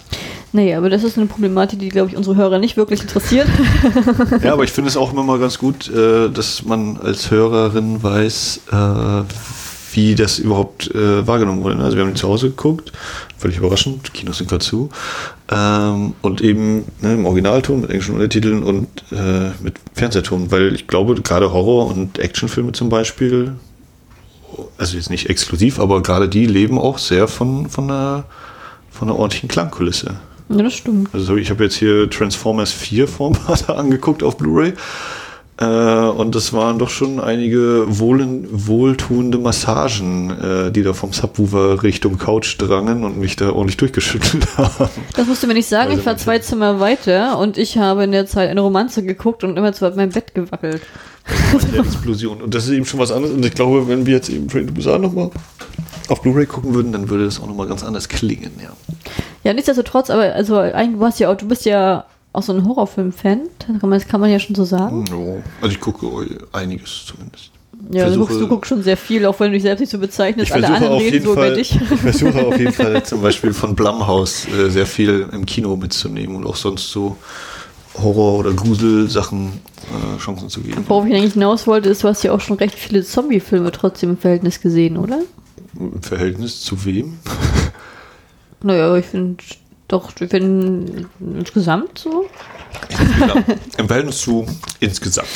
Naja, 0.54 0.78
aber 0.78 0.90
das 0.90 1.04
ist 1.04 1.18
eine 1.18 1.28
Problematik, 1.28 1.80
die, 1.80 1.90
glaube 1.90 2.10
ich, 2.10 2.16
unsere 2.16 2.36
Hörer 2.36 2.58
nicht 2.60 2.78
wirklich 2.78 3.02
interessiert. 3.02 3.48
ja, 4.44 4.54
aber 4.54 4.64
ich 4.64 4.72
finde 4.72 4.90
es 4.90 4.96
auch 4.96 5.12
immer 5.12 5.24
mal 5.24 5.40
ganz 5.40 5.58
gut, 5.58 5.90
äh, 5.90 6.30
dass 6.30 6.64
man 6.64 6.98
als 6.98 7.32
Hörerin 7.32 8.02
weiß, 8.02 8.62
äh, 8.72 9.24
wie 9.98 10.14
das 10.14 10.38
überhaupt 10.38 10.94
äh, 10.94 11.26
wahrgenommen 11.26 11.64
wurde. 11.64 11.84
Also 11.84 11.98
wir 11.98 12.03
haben 12.03 12.11
ihn 12.11 12.15
zu 12.15 12.28
Hause 12.28 12.52
geguckt, 12.52 12.91
völlig 13.36 13.57
überraschend, 13.57 14.14
Kinos 14.14 14.38
sind 14.38 14.48
gerade 14.48 14.64
zu. 14.64 14.90
Ähm, 15.52 16.14
und 16.22 16.40
eben 16.41 16.86
ne, 17.02 17.15
im 17.15 17.26
Originalton 17.26 17.82
mit 17.82 17.90
englischen 17.90 18.14
Untertiteln 18.14 18.61
und 18.61 18.88
äh, 19.11 19.49
mit 19.60 19.74
Fernsehton, 19.95 20.52
weil 20.52 20.76
ich 20.76 20.86
glaube, 20.86 21.15
gerade 21.15 21.52
Horror- 21.52 21.88
und 21.88 22.19
Actionfilme 22.19 22.74
zum 22.74 22.90
Beispiel, 22.90 23.56
also 24.78 24.95
jetzt 24.95 25.10
nicht 25.10 25.32
exklusiv, 25.32 25.80
aber 25.80 26.03
gerade 26.03 26.30
die 26.30 26.45
leben 26.45 26.78
auch 26.78 26.99
sehr 26.99 27.28
von, 27.28 27.68
von, 27.68 27.86
einer, 27.86 28.26
von 28.91 29.10
einer 29.10 29.18
ordentlichen 29.18 29.49
Klangkulisse. 29.49 30.19
Ja, 30.49 30.61
das 30.61 30.76
stimmt. 30.76 31.10
Also 31.11 31.38
ich 31.38 31.49
habe 31.49 31.64
jetzt 31.64 31.76
hier 31.76 32.07
Transformers 32.07 32.72
4 32.72 33.07
vor 33.07 33.32
ein 33.32 33.34
paar 33.34 33.57
Tagen 33.57 33.80
angeguckt 33.80 34.22
auf 34.22 34.38
Blu-ray. 34.38 34.74
Äh, 35.60 35.66
und 35.66 36.36
das 36.36 36.54
waren 36.54 36.78
doch 36.78 36.90
schon 36.90 37.20
einige 37.20 37.86
wohlen, 37.88 38.48
wohltuende 38.52 39.40
Massagen, 39.40 40.30
äh, 40.30 40.72
die 40.72 40.84
da 40.84 40.94
vom 40.94 41.14
Subwoofer 41.14 41.82
Richtung 41.82 42.20
Couch 42.20 42.58
drangen 42.60 43.04
und 43.04 43.18
mich 43.18 43.36
da 43.36 43.52
ordentlich 43.52 43.78
durchgeschüttelt 43.78 44.46
haben. 44.58 44.90
Das 45.16 45.28
musst 45.28 45.42
du 45.42 45.48
mir 45.48 45.56
nicht 45.56 45.68
sagen, 45.68 45.90
Also 45.90 46.00
ich 46.00 46.06
war 46.06 46.18
zwei 46.18 46.40
Zimmer 46.40 46.80
weiter 46.80 47.40
und 47.40 47.58
ich 47.58 47.78
habe 47.78 48.04
in 48.04 48.12
der 48.12 48.28
Zeit 48.28 48.50
eine 48.50 48.62
Romanze 48.62 49.04
geguckt 49.04 49.44
und 49.44 49.58
immer 49.58 49.74
zu 49.74 49.90
meinem 49.90 50.12
Bett 50.12 50.36
gewackelt. 50.36 50.82
Eine 51.28 51.80
Explosion. 51.80 52.42
Und 52.42 52.54
das 52.54 52.66
ist 52.66 52.72
eben 52.72 52.86
schon 52.86 53.00
was 53.00 53.12
anderes. 53.12 53.36
Und 53.36 53.44
ich 53.44 53.54
glaube, 53.54 53.88
wenn 53.88 54.06
wir 54.06 54.16
jetzt 54.16 54.30
eben 54.30 54.48
Train 54.48 54.68
to 54.68 54.74
Busan 54.74 55.02
nochmal 55.02 55.32
auf 56.08 56.22
Blu-ray 56.22 56.46
gucken 56.46 56.74
würden, 56.74 56.92
dann 56.92 57.10
würde 57.10 57.26
das 57.26 57.42
auch 57.42 57.48
nochmal 57.48 57.68
ganz 57.68 57.84
anders 57.84 58.08
klingen, 58.08 58.52
ja. 58.62 58.70
Ja, 59.44 59.54
nichtsdestotrotz, 59.54 60.10
aber 60.10 60.34
also 60.34 60.58
eigentlich 60.58 61.00
warst 61.00 61.20
ja 61.20 61.32
auch, 61.32 61.38
du 61.38 61.48
bist 61.48 61.66
ja 61.66 62.06
auch 62.38 62.44
so 62.44 62.54
ein 62.54 62.66
Horrorfilm-Fan, 62.66 63.42
das 63.82 64.08
kann 64.08 64.22
man, 64.22 64.30
ja 64.30 64.40
schon 64.40 64.56
so 64.56 64.64
sagen. 64.64 65.04
No. 65.10 65.42
Also 65.62 65.74
ich 65.74 65.80
gucke 65.82 66.08
einiges 66.54 67.06
zumindest. 67.06 67.52
Ja, 67.92 68.06
du 68.06 68.12
versuche- 68.12 68.20
guckst, 68.28 68.42
du 68.42 68.48
guckst 68.48 68.70
schon 68.70 68.84
sehr 68.84 68.98
viel, 68.98 69.26
auch 69.26 69.40
wenn 69.40 69.48
du 69.52 69.54
dich 69.54 69.64
selbst 69.64 69.82
nicht 69.82 69.90
so 69.92 69.98
bezeichnest. 70.00 70.50
Ich 70.50 70.54
Alle 70.54 70.68
versuche, 70.68 70.76
anderen 70.86 70.96
auf 70.96 71.02
reden 71.02 71.14
jeden 71.14 71.26
so 71.26 71.34
über 71.34 71.42
Fall, 71.42 71.56
dich. 71.56 71.76
ich 71.76 72.00
versuche 72.00 72.46
auf 72.48 72.58
jeden 72.60 72.74
Fall 72.74 73.04
zum 73.06 73.22
Beispiel 73.22 73.54
von 73.54 73.76
Blumhouse 73.76 74.48
äh, 74.48 74.70
sehr 74.70 74.86
viel 74.86 75.28
im 75.32 75.46
Kino 75.46 75.76
mitzunehmen 75.76 76.36
und 76.36 76.46
auch 76.46 76.56
sonst 76.56 76.92
so 76.92 77.18
Horror- 78.02 78.40
oder 78.40 78.54
Gruselsachen 78.54 79.54
äh, 80.16 80.18
Chancen 80.20 80.50
zu 80.50 80.62
geben. 80.62 80.84
Worauf 80.88 81.06
ich 81.06 81.14
eigentlich 81.16 81.34
hinaus 81.34 81.66
wollte, 81.68 81.90
ist, 81.90 82.04
du 82.04 82.08
hast 82.08 82.24
ja 82.24 82.32
auch 82.34 82.42
schon 82.42 82.58
recht 82.58 82.76
viele 82.76 83.04
Zombie-Filme 83.04 83.72
trotzdem 83.72 84.12
im 84.12 84.18
Verhältnis 84.18 84.60
gesehen, 84.62 84.98
oder? 84.98 85.20
Im 85.80 86.02
Verhältnis 86.02 86.62
zu 86.62 86.84
wem? 86.86 87.18
Naja, 88.64 88.96
ich 88.98 89.06
finde 89.06 89.38
doch, 89.88 90.12
ich 90.20 90.30
finde 90.30 91.08
insgesamt 91.38 92.00
so. 92.00 92.26
Insgesamt. 92.90 93.46
Im 93.78 93.88
Verhältnis 93.88 94.22
zu 94.22 94.46
insgesamt. 94.80 95.28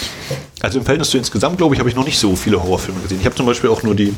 Also 0.62 0.80
im 0.80 0.86
Verhältnis 0.86 1.10
zu 1.10 1.18
insgesamt, 1.18 1.58
glaube 1.58 1.74
ich, 1.76 1.80
habe 1.80 1.90
ich 1.90 1.96
noch 1.96 2.06
nicht 2.06 2.20
so 2.20 2.36
viele 2.36 2.62
Horrorfilme 2.62 3.00
gesehen. 3.02 3.20
Ich 3.20 3.26
habe 3.26 3.36
zum 3.36 3.46
Beispiel 3.46 3.70
auch 3.70 3.84
nur 3.84 3.96
die 3.96 4.14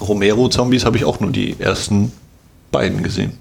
Romero-Zombies, 0.00 0.84
habe 0.84 0.96
ich 0.96 1.04
auch 1.04 1.20
nur 1.20 1.30
die 1.30 1.56
ersten 1.58 2.12
beiden 2.72 3.02
gesehen. 3.02 3.32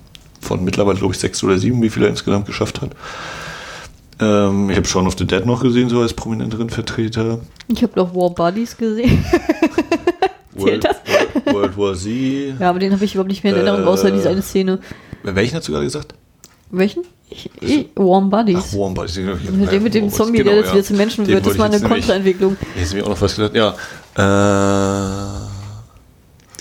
Von 0.42 0.64
mittlerweile, 0.64 0.98
glaube 1.00 1.14
ich, 1.14 1.20
sechs 1.20 1.44
oder 1.44 1.58
sieben, 1.58 1.82
wie 1.82 1.90
viele 1.90 2.08
er 2.08 2.10
insgesamt 2.12 2.46
geschafft 2.46 2.82
hat. 2.82 2.92
Ähm, 4.20 4.70
ich 4.70 4.78
habe 4.78 4.88
Shaun 4.88 5.08
of 5.08 5.16
the 5.18 5.26
Dead 5.26 5.46
noch 5.46 5.62
gesehen, 5.62 5.90
so 5.90 6.02
als 6.02 6.14
prominenteren 6.14 6.70
Vertreter. 6.70 7.40
Ich 7.68 7.84
habe 7.84 7.94
doch 7.96 8.14
War 8.16 8.30
Buddies 8.32 8.76
gesehen. 8.78 9.24
Das? 10.58 10.66
World, 10.66 10.88
World 11.54 11.78
War 11.78 11.94
Z. 11.94 12.60
Ja, 12.60 12.72
aber 12.72 12.80
den 12.80 12.92
habe 12.92 13.06
ich 13.06 13.14
überhaupt 13.14 13.30
nicht 13.30 13.44
mehr 13.44 13.54
in 13.54 13.60
Erinnerung, 13.60 13.84
Äh, 13.84 13.88
außer 13.90 14.10
diese 14.10 14.30
eine 14.30 14.42
Szene. 14.42 14.80
Welchen 15.36 15.56
hast 15.58 15.68
du 15.68 15.72
gerade 15.72 15.86
gesagt? 15.86 16.14
Welchen? 16.70 17.04
Ich, 17.30 17.50
ich, 17.62 17.90
Warm 17.96 18.30
Buddies. 18.30 18.58
Ach, 18.74 18.78
Warm 18.78 18.94
Bodies. 18.94 19.18
mit 19.52 19.72
dem, 19.72 19.84
mit 19.84 19.94
dem 19.94 20.10
Zombie, 20.10 20.44
der 20.44 20.56
jetzt 20.56 20.72
wieder 20.72 20.84
zum 20.84 20.98
Menschen 20.98 21.26
Genau, 21.26 21.36
wird, 21.36 21.46
das 21.48 21.58
war 21.58 21.66
eine 21.66 21.80
Kontraentwicklung. 21.82 22.56
Jetzt 22.78 22.94
mir 22.94 23.04
auch 23.04 23.10
noch 23.10 23.22
was 23.22 23.36
gesagt. 23.36 23.56
Ja. 23.56 23.76
Äh, 24.16 25.48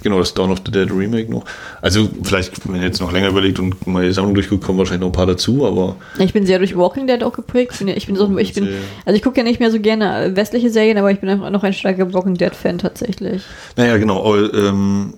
genau, 0.03 0.19
das 0.19 0.35
Dawn 0.35 0.51
of 0.51 0.59
the 0.65 0.73
Dead 0.73 0.91
Remake 0.91 1.31
noch. 1.31 1.45
Also 1.81 2.09
vielleicht, 2.23 2.69
wenn 2.69 2.81
ihr 2.81 2.89
jetzt 2.89 3.01
noch 3.01 3.13
länger 3.13 3.29
überlegt 3.29 3.59
und 3.61 3.87
mal 3.87 4.05
die 4.07 4.13
Sammlung 4.13 4.35
durchguckt, 4.35 4.65
kommen 4.65 4.79
wahrscheinlich 4.79 5.01
noch 5.03 5.09
ein 5.09 5.13
paar 5.13 5.27
dazu, 5.27 5.67
aber 5.67 5.97
Ich 6.19 6.33
bin 6.33 6.47
sehr 6.47 6.59
durch 6.59 6.77
Walking 6.77 7.07
Dead 7.07 7.23
auch 7.23 7.33
geprägt. 7.33 7.73
Ich 7.73 7.79
bin, 7.79 7.89
ja- 7.89 7.95
ich 7.97 8.07
bin, 8.07 8.17
so, 8.17 8.37
ich 8.39 8.53
bin, 8.53 8.65
Sehr. 8.65 8.75
also 9.05 9.17
ich 9.17 9.23
gucke 9.23 9.39
ja 9.39 9.45
nicht 9.45 9.61
mehr 9.61 9.71
so 9.71 9.79
gerne 9.81 10.25
äh, 10.25 10.37
westliche 10.37 10.71
Serien, 10.71 10.99
aber 10.99 11.11
ich 11.11 11.21
bin 11.21 11.29
einfach 11.29 11.51
noch 11.51 11.63
ein 11.63 11.73
starker 11.73 12.13
Walking 12.13 12.35
Dead-Fan 12.35 12.79
tatsächlich. 12.79 13.43
naja, 13.77 13.97
genau. 13.99 14.37
Ähm, 14.37 15.15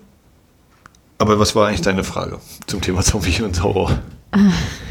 aber 1.19 1.39
was 1.39 1.55
war 1.55 1.69
eigentlich 1.69 1.82
deine 1.82 2.05
Frage 2.05 2.39
zum 2.66 2.81
Thema 2.81 3.03
Zombie 3.03 3.43
und 3.43 3.62
Horror? 3.62 3.99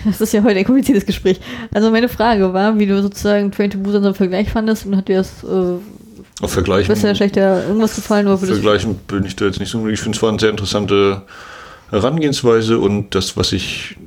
Das 0.05 0.21
ist 0.21 0.33
ja 0.33 0.43
heute 0.43 0.59
ein 0.59 0.65
kompliziertes 0.65 1.05
Gespräch. 1.05 1.39
Also 1.73 1.91
meine 1.91 2.09
Frage 2.09 2.53
war, 2.53 2.79
wie 2.79 2.85
du 2.85 3.01
sozusagen 3.01 3.51
Train 3.51 3.69
to 3.69 3.77
Busan 3.77 4.03
so 4.03 4.09
im 4.09 4.15
Vergleich 4.15 4.49
fandest 4.49 4.85
und 4.85 4.95
hat 4.95 5.07
dir 5.07 5.17
das 5.17 5.43
äh, 5.43 6.43
Auf 6.43 6.51
Vergleichen, 6.51 6.87
besser, 6.87 7.13
schlechter 7.13 7.65
irgendwas 7.67 7.95
gefallen 7.95 8.27
oder 8.27 8.41
würdest 8.41 8.61
Vergleichen 8.61 8.95
bin 9.07 9.25
ich 9.25 9.35
da 9.35 9.45
jetzt 9.45 9.59
nicht 9.59 9.69
so. 9.69 9.87
Ich 9.87 9.99
finde 9.99 10.15
es 10.15 10.23
war 10.23 10.29
eine 10.29 10.39
sehr 10.39 10.49
interessante 10.49 11.23
Herangehensweise 11.89 12.79
und 12.79 13.15
das, 13.15 13.37
was 13.37 13.51
ich 13.53 13.97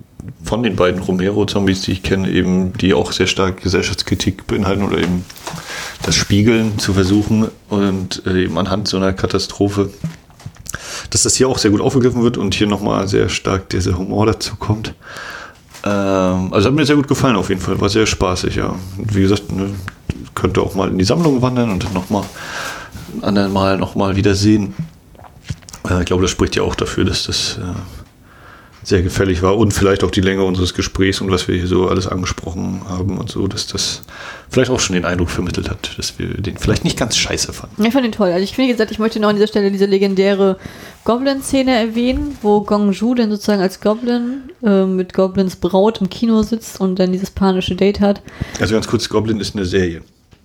von 0.42 0.62
den 0.62 0.76
beiden 0.76 1.00
Romero-Zombies, 1.00 1.82
die 1.82 1.92
ich 1.92 2.02
kenne, 2.02 2.30
eben, 2.30 2.72
die 2.74 2.94
auch 2.94 3.12
sehr 3.12 3.26
stark 3.26 3.62
Gesellschaftskritik 3.62 4.46
beinhalten 4.46 4.82
oder 4.82 4.98
eben 4.98 5.24
das 6.02 6.14
Spiegeln 6.14 6.78
zu 6.78 6.92
versuchen 6.92 7.48
und 7.68 8.22
äh, 8.26 8.44
eben 8.44 8.58
anhand 8.58 8.88
so 8.88 8.96
einer 8.96 9.12
Katastrophe, 9.12 9.90
dass 11.10 11.22
das 11.22 11.36
hier 11.36 11.48
auch 11.48 11.58
sehr 11.58 11.70
gut 11.70 11.80
aufgegriffen 11.80 12.22
wird 12.22 12.36
und 12.36 12.54
hier 12.54 12.66
nochmal 12.66 13.08
sehr 13.08 13.28
stark 13.28 13.68
dieser 13.68 13.98
Humor 13.98 14.26
dazu 14.26 14.56
kommt. 14.56 14.94
Ähm, 15.84 16.52
also 16.52 16.68
hat 16.68 16.74
mir 16.74 16.84
sehr 16.84 16.96
gut 16.96 17.08
gefallen 17.08 17.36
auf 17.36 17.48
jeden 17.48 17.60
Fall, 17.60 17.80
war 17.80 17.88
sehr 17.88 18.06
spaßig, 18.06 18.56
ja. 18.56 18.74
Und 18.98 19.14
wie 19.14 19.22
gesagt, 19.22 19.50
ne, 19.52 19.70
könnte 20.34 20.60
auch 20.60 20.74
mal 20.74 20.88
in 20.90 20.98
die 20.98 21.04
Sammlung 21.04 21.40
wandern 21.42 21.70
und 21.70 21.84
dann 21.84 21.92
nochmal 21.92 22.24
ein 23.14 23.24
anderen 23.24 23.52
Mal 23.52 23.78
nochmal 23.78 24.16
wieder 24.16 24.34
sehen. 24.34 24.74
Äh, 25.88 26.00
ich 26.00 26.06
glaube, 26.06 26.22
das 26.22 26.30
spricht 26.30 26.56
ja 26.56 26.62
auch 26.62 26.74
dafür, 26.74 27.04
dass 27.04 27.24
das 27.24 27.58
äh, 27.58 27.99
sehr 28.90 29.02
gefällig 29.02 29.42
war 29.42 29.56
und 29.56 29.72
vielleicht 29.72 30.04
auch 30.04 30.10
die 30.10 30.20
Länge 30.20 30.44
unseres 30.44 30.74
Gesprächs 30.74 31.20
und 31.22 31.30
was 31.30 31.48
wir 31.48 31.54
hier 31.54 31.66
so 31.66 31.88
alles 31.88 32.06
angesprochen 32.06 32.82
haben 32.86 33.16
und 33.16 33.30
so, 33.30 33.46
dass 33.48 33.66
das 33.66 34.02
vielleicht 34.50 34.70
auch 34.70 34.80
schon 34.80 34.94
den 34.94 35.06
Eindruck 35.06 35.30
vermittelt 35.30 35.70
hat, 35.70 35.96
dass 35.96 36.18
wir 36.18 36.28
den 36.34 36.58
vielleicht 36.58 36.84
nicht 36.84 36.98
ganz 36.98 37.16
scheiße 37.16 37.52
fanden. 37.52 37.82
Ich 37.82 37.92
fand 37.92 38.04
ihn 38.04 38.12
toll. 38.12 38.30
Also 38.30 38.44
ich 38.44 38.54
finde, 38.54 38.68
wie 38.68 38.72
gesagt, 38.72 38.90
ich 38.90 38.98
möchte 38.98 39.18
noch 39.18 39.30
an 39.30 39.36
dieser 39.36 39.46
Stelle 39.46 39.70
diese 39.70 39.86
legendäre 39.86 40.58
Goblin-Szene 41.04 41.74
erwähnen, 41.74 42.36
wo 42.42 42.60
Gong 42.60 42.92
Ju 42.92 43.14
dann 43.14 43.30
sozusagen 43.30 43.62
als 43.62 43.80
Goblin 43.80 44.50
äh, 44.62 44.84
mit 44.84 45.14
Goblins 45.14 45.56
Braut 45.56 46.00
im 46.00 46.10
Kino 46.10 46.42
sitzt 46.42 46.80
und 46.80 46.98
dann 46.98 47.12
dieses 47.12 47.30
panische 47.30 47.76
Date 47.76 48.00
hat. 48.00 48.20
Also 48.60 48.74
ganz 48.74 48.86
kurz, 48.86 49.08
Goblin 49.08 49.40
ist 49.40 49.56
eine 49.56 49.64
Serie. 49.64 50.02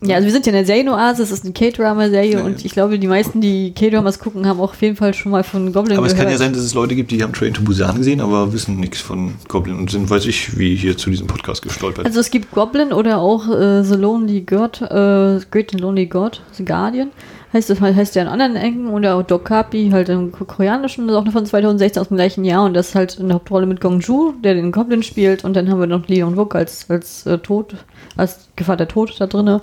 Ja, 0.10 0.16
also 0.16 0.26
wir 0.26 0.32
sind 0.32 0.46
ja 0.46 0.52
in 0.52 0.56
der 0.58 0.66
Serienoase, 0.66 1.24
es 1.24 1.32
ist 1.32 1.44
eine 1.44 1.54
K-Drama-Serie 1.54 2.34
Ja, 2.34 2.44
und 2.44 2.60
ja. 2.60 2.66
ich 2.66 2.72
glaube, 2.74 3.00
die 3.00 3.08
meisten, 3.08 3.42
die 3.42 3.74
K-Dramas 3.74 4.20
gucken, 4.20 4.48
haben 4.48 4.60
auch 4.60 4.72
auf 4.72 4.82
jeden 4.82 4.96
Fall 4.96 5.14
schon 5.14 5.32
mal 5.32 5.44
von 5.44 5.72
Goblin 5.74 5.98
Aber 5.98 6.08
es 6.08 6.14
gehört. 6.14 6.28
kann 6.28 6.32
ja 6.32 6.38
sein, 6.38 6.54
dass 6.54 6.64
es 6.64 6.74
Leute 6.74 6.96
gibt, 6.96 7.12
die 7.12 7.22
haben 7.24 7.34
Train 7.34 7.54
to 7.54 7.62
Busan 7.62 7.98
gesehen, 7.98 8.22
aber 8.22 8.54
wissen 8.54 8.80
nichts 8.80 9.02
von 9.02 9.34
Goblin 9.48 9.78
und 9.78 9.90
sind, 9.92 10.10
weiß 10.10 10.26
ich, 10.26 10.58
wie 10.58 10.76
hier 10.76 10.98
zu 10.98 11.10
diesem 11.10 11.28
Podcast 11.28 11.62
gestolpert. 11.62 12.06
Also 12.06 12.20
es 12.20 12.30
gibt 12.32 12.52
Goblin 12.52 12.94
oder 12.94 13.20
auch 13.20 13.48
äh, 13.50 13.84
The 13.84 13.96
Lonely 13.96 14.42
God, 14.42 14.82
äh, 14.82 15.40
Great 15.52 15.74
and 15.74 15.82
Lonely 15.82 16.06
God, 16.06 16.42
The 16.54 16.66
Guardian. 16.66 17.10
Heißt 17.56 17.70
das 17.70 17.80
heißt 17.80 18.16
ja 18.16 18.24
in 18.24 18.28
anderen 18.28 18.58
Ecken? 18.58 18.90
Oder 18.90 19.16
auch 19.16 19.24
Dokapi, 19.24 19.90
halt 19.94 20.10
im 20.10 20.34
Ko- 20.34 20.44
koreanischen, 20.44 21.08
das 21.08 21.16
ist 21.16 21.22
auch 21.22 21.32
von 21.32 21.46
2016 21.46 22.02
aus 22.02 22.10
dem 22.10 22.18
gleichen 22.18 22.44
Jahr. 22.44 22.66
Und 22.66 22.74
das 22.74 22.90
ist 22.90 22.96
halt 22.96 23.18
in 23.18 23.30
der 23.30 23.36
Hauptrolle 23.36 23.66
mit 23.66 23.80
Gong 23.80 24.02
Ju, 24.02 24.34
der 24.44 24.56
den 24.56 24.74
Goblin 24.74 25.04
spielt. 25.04 25.46
Und 25.46 25.56
dann 25.56 25.70
haben 25.70 25.80
wir 25.80 25.88
noch 25.88 26.06
Lee 26.10 26.22
Wook 26.22 26.54
als, 26.54 26.90
als 26.90 27.26
äh, 27.26 27.38
Tod, 27.38 27.78
als 28.18 28.50
Gefahr 28.58 28.76
der 28.76 28.90
Tod 28.90 29.16
da 29.20 29.28
drinne. 29.28 29.62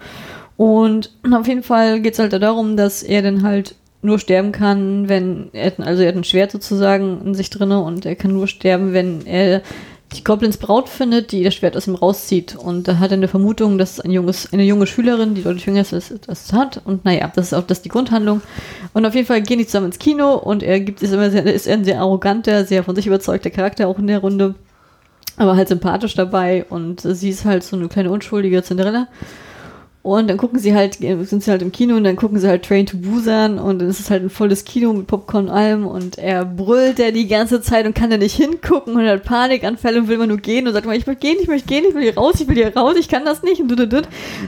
Und 0.56 1.10
auf 1.30 1.46
jeden 1.46 1.62
Fall 1.62 2.00
geht 2.00 2.14
es 2.14 2.18
halt 2.18 2.32
darum, 2.32 2.78
dass 2.78 3.02
er 3.02 3.20
dann 3.20 3.42
halt 3.42 3.74
nur 4.00 4.18
sterben 4.18 4.52
kann, 4.52 5.10
wenn 5.10 5.50
er, 5.52 5.72
also 5.78 6.02
er 6.02 6.08
hat 6.08 6.16
ein 6.16 6.24
Schwert 6.24 6.50
sozusagen 6.50 7.20
in 7.26 7.34
sich 7.34 7.50
drinne 7.50 7.80
und 7.82 8.06
er 8.06 8.16
kann 8.16 8.32
nur 8.32 8.48
sterben, 8.48 8.94
wenn 8.94 9.26
er 9.26 9.60
die 10.14 10.24
Goblins 10.24 10.56
Braut 10.56 10.88
findet, 10.88 11.32
die 11.32 11.42
das 11.42 11.54
Schwert 11.54 11.76
aus 11.76 11.86
ihm 11.86 11.94
rauszieht. 11.94 12.56
Und 12.56 12.88
da 12.88 12.98
hat 12.98 13.10
er 13.10 13.16
eine 13.16 13.28
Vermutung, 13.28 13.78
dass 13.78 14.00
ein 14.00 14.10
junges, 14.10 14.52
eine 14.52 14.64
junge 14.64 14.86
Schülerin, 14.86 15.34
die 15.34 15.42
deutlich 15.42 15.66
jünger 15.66 15.80
ist, 15.80 15.92
das, 15.92 16.52
hat. 16.52 16.80
Und 16.84 17.04
naja, 17.04 17.30
das 17.34 17.46
ist 17.46 17.54
auch 17.54 17.66
das 17.66 17.78
ist 17.78 17.84
die 17.84 17.88
Grundhandlung. 17.88 18.42
Und 18.92 19.06
auf 19.06 19.14
jeden 19.14 19.26
Fall 19.26 19.42
gehen 19.42 19.58
die 19.58 19.66
zusammen 19.66 19.86
ins 19.86 19.98
Kino 19.98 20.34
und 20.34 20.62
er 20.62 20.80
gibt 20.80 21.02
ist 21.02 21.12
immer 21.12 21.30
sehr, 21.30 21.44
ist 21.46 21.68
ein 21.68 21.84
sehr 21.84 22.00
arroganter, 22.00 22.64
sehr 22.64 22.84
von 22.84 22.94
sich 22.94 23.06
überzeugter 23.06 23.50
Charakter 23.50 23.88
auch 23.88 23.98
in 23.98 24.06
der 24.06 24.18
Runde. 24.18 24.54
Aber 25.36 25.56
halt 25.56 25.68
sympathisch 25.68 26.14
dabei 26.14 26.64
und 26.68 27.00
sie 27.00 27.30
ist 27.30 27.44
halt 27.44 27.64
so 27.64 27.76
eine 27.76 27.88
kleine 27.88 28.10
unschuldige 28.10 28.62
Cinderella. 28.62 29.08
Und 30.02 30.28
dann 30.28 30.36
gucken 30.36 30.58
sie 30.58 30.74
halt, 30.74 30.94
sind 30.96 31.44
sie 31.44 31.50
halt 31.50 31.62
im 31.62 31.70
Kino 31.70 31.94
und 31.94 32.02
dann 32.02 32.16
gucken 32.16 32.38
sie 32.40 32.48
halt 32.48 32.64
Train 32.64 32.86
to 32.86 32.96
Busan 32.96 33.60
und 33.60 33.78
dann 33.78 33.88
ist 33.88 34.00
es 34.00 34.10
halt 34.10 34.24
ein 34.24 34.30
volles 34.30 34.64
Kino 34.64 34.92
mit 34.92 35.06
Popcorn 35.06 35.44
und 35.44 35.50
allem 35.50 35.86
und 35.86 36.18
er 36.18 36.44
brüllt 36.44 36.98
ja 36.98 37.12
die 37.12 37.28
ganze 37.28 37.62
Zeit 37.62 37.86
und 37.86 37.94
kann 37.94 38.10
da 38.10 38.16
nicht 38.16 38.34
hingucken 38.34 38.96
und 38.96 39.06
hat 39.06 39.22
Panikanfälle 39.22 40.00
und 40.00 40.08
will 40.08 40.16
immer 40.16 40.26
nur 40.26 40.38
gehen 40.38 40.66
und 40.66 40.72
sagt 40.72 40.86
immer, 40.86 40.96
ich 40.96 41.06
möchte 41.06 41.24
gehen, 41.24 41.36
ich 41.40 41.46
möchte 41.46 41.68
gehen, 41.68 41.84
ich 41.88 41.94
will 41.94 42.02
hier 42.02 42.16
raus, 42.16 42.40
ich 42.40 42.48
will 42.48 42.56
hier 42.56 42.76
raus, 42.76 42.96
ich 42.98 43.08
kann 43.08 43.24
das 43.24 43.44
nicht 43.44 43.60
und 43.60 43.68
du, 43.68 43.86
du. 43.86 44.02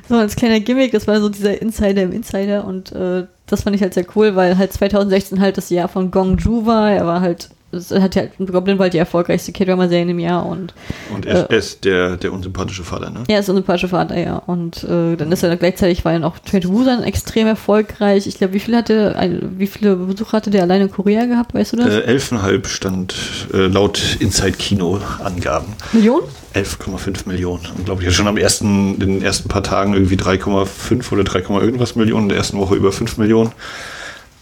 So 0.09 0.17
als 0.17 0.35
kleiner 0.35 0.59
Gimmick, 0.59 0.91
das 0.91 1.07
war 1.07 1.21
so 1.21 1.29
dieser 1.29 1.63
Insider 1.63 2.03
im 2.03 2.11
Insider 2.11 2.67
und 2.67 2.91
äh, 2.91 3.27
das 3.47 3.63
fand 3.63 3.77
ich 3.77 3.83
halt 3.83 3.95
sehr 3.95 4.07
cool, 4.17 4.35
weil 4.35 4.59
halt 4.59 4.73
2016 4.73 5.41
halt 5.41 5.57
das 5.57 5.71
Jahr 5.71 5.87
von 5.87 6.11
Gong 6.11 6.37
Ju 6.39 6.67
war, 6.67 6.91
er 6.91 7.07
war 7.07 7.21
halt 7.21 7.51
es 7.77 7.91
hat 7.91 8.15
ja 8.15 8.25
Goblin 8.39 8.79
war 8.79 8.89
die 8.89 8.99
erfolgreichste 8.99 9.53
K-Drama-Serie 9.53 10.11
im 10.11 10.19
Jahr 10.19 10.47
und 10.47 10.75
Und 11.13 11.27
er, 11.27 11.51
äh, 11.51 11.55
er 11.55 11.59
ist 11.59 11.85
der, 11.85 12.17
der 12.17 12.33
unsympathische 12.33 12.85
Vater, 12.85 13.11
ne? 13.11 13.25
er 13.29 13.41
ist 13.41 13.49
ein 13.49 13.57
sympathischer 13.57 13.89
Vater, 13.89 14.19
ja. 14.19 14.37
Und 14.37 14.85
äh, 14.85 15.17
dann 15.17 15.31
ist 15.33 15.43
er 15.43 15.57
gleichzeitig 15.57 16.05
war 16.05 16.13
ja 16.13 16.19
noch 16.19 16.39
Train 16.39 16.63
to 16.63 16.71
Busan 16.71 17.03
extrem 17.03 17.47
erfolgreich. 17.47 18.27
Ich 18.27 18.39
glaube, 18.39 18.55
wie 18.55 18.61
hatte 18.75 19.17
ein, 19.17 19.55
wie 19.59 19.67
viele 19.67 19.97
Besucher 19.97 20.33
hatte 20.33 20.51
der 20.51 20.63
alleine 20.63 20.85
in 20.85 20.91
Korea 20.91 21.27
gehabt, 21.27 21.55
weißt 21.55 21.75
du 21.75 21.77
das? 21.79 21.87
Äh, 21.89 22.11
11,5 22.11 22.67
stand 22.67 23.15
äh, 23.53 23.67
laut 23.67 24.01
Inside 24.21 24.53
Kino 24.53 25.01
Angaben. 25.23 25.75
Millionen? 25.93 26.25
11,5 26.55 27.29
Millionen. 27.29 27.67
Und 27.77 27.85
glaube 27.85 28.03
ich, 28.03 28.15
schon 28.15 28.29
am 28.29 28.37
ersten, 28.37 28.95
in 28.95 29.01
den 29.01 29.23
ersten 29.23 29.49
paar 29.49 29.63
Tagen 29.63 29.95
irgendwie 29.95 30.17
3,5 30.17 31.13
oder 31.13 31.25
3, 31.25 31.41
irgendwas 31.61 31.97
Millionen, 31.97 32.25
in 32.25 32.29
der 32.31 32.39
ersten 32.39 32.59
Woche 32.59 32.75
über 32.77 32.93
5 32.93 33.19
Millionen. 33.19 33.53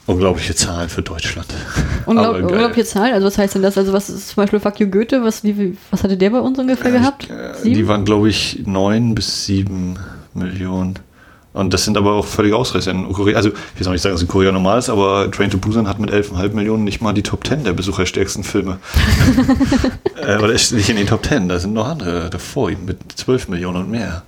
Unglaubliche 0.07 0.55
Zahlen 0.55 0.89
für 0.89 1.03
Deutschland. 1.03 1.47
Unglaub, 2.07 2.37
unglaubliche 2.37 2.85
Zahl. 2.85 3.13
Also 3.13 3.27
was 3.27 3.39
heißt 3.39 3.55
denn 3.55 3.63
das? 3.63 3.79
Also 3.79 3.93
was 3.93 4.11
ist 4.11 4.31
zum 4.31 4.43
Beispiel 4.43 4.59
Fuck 4.59 4.81
You 4.81 4.89
Goethe? 4.89 5.23
Was, 5.23 5.45
wie, 5.45 5.77
was 5.91 6.03
hatte 6.03 6.17
der 6.17 6.31
bei 6.31 6.41
uns 6.41 6.59
ungefähr 6.59 6.91
gehabt? 6.91 7.31
Äh, 7.31 7.55
Sieben? 7.63 7.75
Die 7.77 7.89
waren, 7.89 8.05
glaube 8.05 8.29
ich, 8.29 8.63
9 8.67 9.15
bis 9.15 9.47
7 9.47 9.99
Millionen. 10.35 10.99
Und 11.53 11.75
das 11.75 11.85
sind 11.85 11.99
aber 11.99 12.15
auch 12.15 12.25
völlig 12.25 12.55
Ausreißer. 12.55 12.93
Also, 13.35 13.51
ich 13.51 13.81
will 13.81 13.87
auch 13.87 13.93
nicht 13.93 14.01
sagen, 14.01 14.15
dass 14.15 14.23
in 14.23 14.29
Korea 14.29 14.53
normal 14.53 14.79
ist, 14.79 14.89
aber 14.89 15.31
Train 15.31 15.51
to 15.51 15.59
Busan 15.59 15.87
hat 15.87 15.99
mit 15.99 16.11
11,5 16.11 16.55
Millionen 16.55 16.85
nicht 16.85 17.03
mal 17.03 17.13
die 17.13 17.23
Top 17.23 17.47
10 17.47 17.65
der 17.65 17.75
besucherstärksten 17.75 18.43
Filme. 18.43 18.79
äh, 20.17 20.39
oder 20.39 20.53
ist 20.53 20.73
nicht 20.73 20.89
in 20.89 20.97
den 20.97 21.07
Top 21.07 21.27
10, 21.27 21.49
da 21.49 21.59
sind 21.59 21.75
noch 21.75 21.87
andere 21.87 22.31
davor 22.31 22.71
mit 22.71 22.99
12 23.15 23.49
Millionen 23.49 23.85
und 23.85 23.91
mehr. 23.91 24.23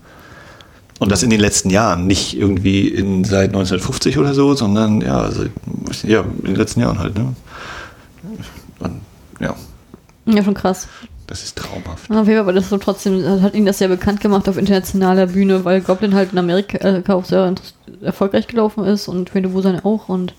Und 1.00 1.10
das 1.10 1.22
in 1.22 1.30
den 1.30 1.40
letzten 1.40 1.70
Jahren, 1.70 2.06
nicht 2.06 2.36
irgendwie 2.36 2.88
in, 2.88 3.24
seit 3.24 3.48
1950 3.48 4.18
oder 4.18 4.32
so, 4.32 4.54
sondern 4.54 5.00
ja, 5.00 5.30
seit, 5.30 5.50
ja, 6.04 6.20
in 6.20 6.46
den 6.46 6.56
letzten 6.56 6.80
Jahren 6.80 6.98
halt. 6.98 7.16
Ne? 7.16 7.34
Und, 8.78 9.00
ja, 9.40 9.54
Ja, 10.26 10.44
schon 10.44 10.54
krass. 10.54 10.86
das 11.26 11.42
ist 11.42 11.56
traumhaft. 11.56 12.10
Auf 12.10 12.16
jeden 12.16 12.26
Fall, 12.26 12.38
aber 12.38 12.52
das 12.52 12.68
so 12.68 12.78
trotzdem, 12.78 13.42
hat 13.42 13.54
ihn 13.54 13.66
das 13.66 13.78
sehr 13.78 13.88
bekannt 13.88 14.20
gemacht 14.20 14.48
auf 14.48 14.56
internationaler 14.56 15.26
Bühne, 15.26 15.64
weil 15.64 15.80
Goblin 15.80 16.14
halt 16.14 16.32
in 16.32 16.38
Amerika 16.38 16.78
äh, 16.78 17.02
auch 17.08 17.24
sehr 17.24 17.52
erfolgreich 18.00 18.46
gelaufen 18.46 18.84
ist 18.84 19.08
und 19.08 19.32
Busan 19.48 19.80
auch 19.80 20.08
und 20.08 20.34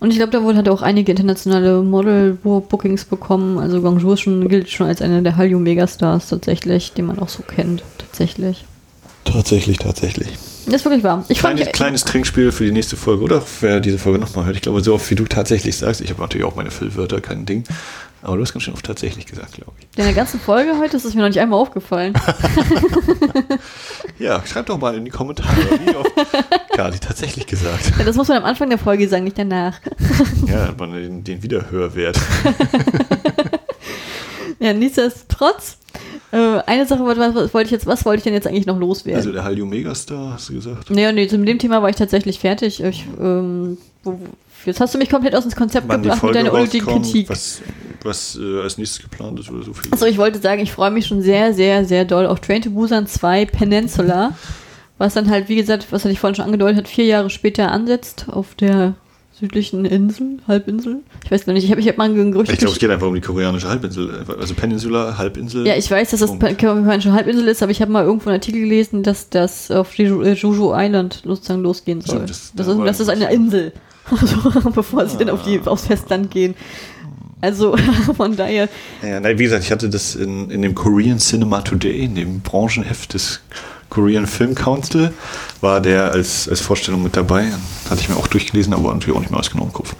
und 0.00 0.12
ich 0.12 0.16
glaube, 0.16 0.30
da 0.30 0.42
wohl 0.44 0.54
hat 0.54 0.68
er 0.68 0.72
auch 0.72 0.82
einige 0.82 1.10
internationale 1.10 1.82
Model-Bookings 1.82 3.06
bekommen. 3.06 3.58
Also 3.58 3.82
ist 4.12 4.20
schon, 4.20 4.48
gilt 4.48 4.70
schon 4.70 4.86
als 4.86 5.02
einer 5.02 5.22
der 5.22 5.36
Hallyu-Megastars 5.36 6.28
tatsächlich, 6.28 6.92
den 6.92 7.06
man 7.06 7.18
auch 7.18 7.28
so 7.28 7.42
kennt, 7.42 7.82
tatsächlich. 7.98 8.64
Tatsächlich, 9.24 9.78
tatsächlich. 9.78 10.28
Das 10.66 10.76
ist 10.76 10.84
wirklich 10.84 11.04
wahr. 11.04 11.24
Ich 11.28 11.40
fand 11.40 11.56
Kleines, 11.56 11.72
kleines 11.74 12.04
Trinkspiel 12.04 12.52
für 12.52 12.64
die 12.64 12.72
nächste 12.72 12.96
Folge, 12.96 13.22
oder? 13.24 13.42
Wer 13.60 13.80
diese 13.80 13.98
Folge 13.98 14.18
nochmal 14.18 14.44
hört. 14.46 14.56
Ich 14.56 14.62
glaube, 14.62 14.80
so 14.82 14.94
oft 14.94 15.10
wie 15.10 15.14
du 15.14 15.24
tatsächlich 15.24 15.76
sagst. 15.76 16.00
Ich 16.00 16.10
habe 16.10 16.20
natürlich 16.20 16.46
auch 16.46 16.54
meine 16.56 16.70
Füllwörter, 16.70 17.20
kein 17.20 17.44
Ding. 17.46 17.64
Aber 18.20 18.36
du 18.36 18.42
hast 18.42 18.52
ganz 18.52 18.64
schön 18.64 18.74
oft 18.74 18.84
tatsächlich 18.84 19.26
gesagt, 19.26 19.52
glaube 19.52 19.72
ich. 19.78 19.86
in 19.96 20.04
der 20.04 20.12
ganzen 20.12 20.40
Folge 20.40 20.72
heute 20.78 20.96
ist 20.96 21.04
es 21.04 21.14
mir 21.14 21.20
noch 21.22 21.28
nicht 21.28 21.40
einmal 21.40 21.60
aufgefallen. 21.60 22.14
Ja, 24.18 24.42
schreib 24.44 24.66
doch 24.66 24.78
mal 24.78 24.96
in 24.96 25.04
die 25.04 25.12
Kommentare, 25.12 25.56
wie 25.84 25.94
oft 25.94 26.10
Kati 26.74 26.98
tatsächlich 26.98 27.46
gesagt. 27.46 27.92
Ja, 27.96 28.04
das 28.04 28.16
muss 28.16 28.26
man 28.26 28.38
am 28.38 28.44
Anfang 28.44 28.68
der 28.68 28.78
Folge 28.78 29.08
sagen, 29.08 29.22
nicht 29.22 29.38
danach. 29.38 29.78
Ja, 30.46 30.66
hat 30.68 30.78
man 30.80 30.92
den, 30.92 31.22
den 31.22 31.42
Wiederhörwert. 31.42 32.18
Ja, 34.60 34.72
nichtsdestotrotz. 34.72 35.76
Äh, 36.30 36.60
eine 36.66 36.86
Sache 36.86 37.04
was, 37.04 37.18
was 37.18 37.54
wollte 37.54 37.66
ich 37.66 37.70
jetzt, 37.72 37.86
was 37.86 38.04
wollte 38.04 38.18
ich 38.18 38.24
denn 38.24 38.34
jetzt 38.34 38.46
eigentlich 38.46 38.66
noch 38.66 38.78
loswerden? 38.78 39.18
Also 39.18 39.32
der 39.32 39.44
Hallyu 39.44 39.66
Megastar, 39.66 40.34
hast 40.34 40.48
du 40.48 40.54
gesagt? 40.54 40.90
Nee, 40.90 41.10
nee, 41.12 41.26
zu 41.26 41.38
dem 41.38 41.58
Thema 41.58 41.82
war 41.82 41.88
ich 41.88 41.96
tatsächlich 41.96 42.38
fertig. 42.38 42.82
Ich, 42.82 43.04
ähm, 43.20 43.78
wo, 44.02 44.18
jetzt 44.64 44.80
hast 44.80 44.94
du 44.94 44.98
mich 44.98 45.10
komplett 45.10 45.34
aus 45.34 45.44
dem 45.44 45.52
Konzept 45.52 45.88
Wann 45.88 46.02
gebracht 46.02 46.22
mit 46.22 46.34
deiner 46.34 46.52
unnötigen 46.52 46.86
Kritik. 46.86 47.28
was, 47.28 47.62
was 48.02 48.38
äh, 48.40 48.60
als 48.60 48.78
nächstes 48.78 49.02
geplant 49.02 49.40
ist 49.40 49.50
oder 49.50 49.64
so 49.64 49.72
viel. 49.72 49.90
Also 49.90 50.06
ich 50.06 50.18
wollte 50.18 50.38
sagen, 50.38 50.60
ich 50.60 50.72
freue 50.72 50.90
mich 50.90 51.06
schon 51.06 51.22
sehr, 51.22 51.54
sehr, 51.54 51.84
sehr 51.84 52.04
doll 52.04 52.26
auf 52.26 52.40
Train 52.40 52.62
to 52.62 52.70
Busan 52.70 53.06
2 53.06 53.46
Peninsula, 53.46 54.36
was 54.98 55.14
dann 55.14 55.30
halt, 55.30 55.48
wie 55.48 55.56
gesagt, 55.56 55.86
was 55.90 56.04
hatte 56.04 56.12
ich 56.12 56.20
vorhin 56.20 56.34
schon 56.34 56.44
angedeutet 56.44 56.78
hat, 56.78 56.88
vier 56.88 57.06
Jahre 57.06 57.30
später 57.30 57.70
ansetzt 57.70 58.26
auf 58.28 58.54
der 58.54 58.94
südlichen 59.38 59.84
Insel, 59.84 60.38
Halbinsel. 60.48 61.02
Ich 61.24 61.30
weiß 61.30 61.46
gar 61.46 61.52
nicht, 61.52 61.64
ich 61.64 61.70
habe 61.70 61.80
ich 61.80 61.88
hab 61.88 61.96
mal 61.96 62.08
ein 62.08 62.32
Gerücht 62.32 62.50
Ich 62.50 62.58
glaube, 62.58 62.72
es 62.72 62.78
geht 62.78 62.90
einfach 62.90 63.06
um 63.06 63.14
die 63.14 63.20
koreanische 63.20 63.68
Halbinsel. 63.68 64.24
Also 64.38 64.54
Peninsula, 64.54 65.16
Halbinsel. 65.16 65.66
Ja, 65.66 65.76
ich 65.76 65.90
weiß, 65.90 66.10
dass 66.10 66.20
das 66.20 66.30
Punkt. 66.30 66.58
koreanische 66.58 67.12
Halbinsel 67.12 67.46
ist, 67.46 67.62
aber 67.62 67.70
ich 67.70 67.80
habe 67.80 67.92
mal 67.92 68.04
irgendwo 68.04 68.30
einen 68.30 68.38
Artikel 68.38 68.60
gelesen, 68.60 69.02
dass 69.02 69.28
das 69.28 69.70
auf 69.70 69.94
Jeju, 69.94 70.22
äh, 70.22 70.32
Island 70.32 71.22
sozusagen 71.24 71.62
losgehen 71.62 72.00
soll. 72.00 72.20
Das, 72.20 72.52
das- 72.54 72.66
ist, 72.66 72.78
da 72.78 72.84
das 72.84 73.00
ist 73.00 73.08
eine 73.08 73.32
Insel, 73.32 73.72
bevor 74.74 75.06
sie 75.06 75.18
dann 75.18 75.30
auf 75.30 75.42
die, 75.44 75.60
aufs 75.64 75.86
Festland 75.86 76.30
gehen. 76.30 76.54
Also 77.40 77.76
von 78.16 78.36
daher, 78.36 78.68
Ja, 79.02 79.20
nein, 79.20 79.38
wie 79.38 79.44
gesagt, 79.44 79.64
ich 79.64 79.70
hatte 79.70 79.88
das 79.88 80.16
in, 80.16 80.50
in 80.50 80.62
dem 80.62 80.74
Korean 80.74 81.18
Cinema 81.18 81.60
Today, 81.60 82.04
in 82.04 82.14
dem 82.14 82.40
Branchenheft 82.40 83.14
des 83.14 83.40
Korean 83.88 84.26
Film 84.26 84.54
Council, 84.54 85.12
war 85.60 85.80
der 85.80 86.12
als, 86.12 86.48
als 86.48 86.60
Vorstellung 86.60 87.02
mit 87.02 87.16
dabei. 87.16 87.52
Hatte 87.88 88.00
ich 88.00 88.08
mir 88.08 88.16
auch 88.16 88.26
durchgelesen, 88.26 88.74
aber 88.74 88.92
natürlich 88.92 89.16
auch 89.16 89.20
nicht 89.20 89.30
mehr 89.30 89.40
ausgenommen 89.40 89.70
im 89.70 89.74
Kopf. 89.74 89.94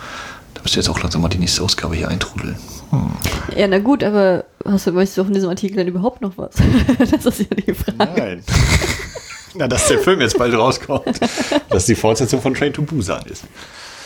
Da 0.55 0.63
müsste 0.63 0.79
jetzt 0.79 0.89
auch 0.89 1.01
langsam 1.01 1.23
mal 1.23 1.29
die 1.29 1.39
nächste 1.39 1.63
Ausgabe 1.63 1.97
hier 1.97 2.09
eintrudeln. 2.09 2.57
Hm. 2.91 3.11
ja 3.55 3.69
na 3.69 3.79
gut, 3.81 4.03
aber 4.03 4.45
hast 4.65 4.87
du, 4.87 4.95
weißt 4.95 5.19
du 5.19 5.25
von 5.25 5.35
diesem 5.35 5.51
Artikel 5.51 5.77
denn 5.77 5.89
überhaupt 5.89 6.23
noch 6.23 6.39
was? 6.39 6.55
das 6.99 7.27
ist 7.27 7.41
ja 7.41 7.57
die 7.57 7.75
Frage. 7.75 8.13
Nein. 8.17 8.43
Na, 9.55 9.67
dass 9.67 9.89
der 9.89 9.99
Film 9.99 10.21
jetzt 10.21 10.39
bald 10.39 10.55
rauskommt. 10.55 11.21
dass 11.71 11.87
die 11.87 11.95
Fortsetzung 11.95 12.41
von 12.41 12.55
Train 12.55 12.73
to 12.73 12.83
Busan 12.83 13.23
ist. 13.27 13.45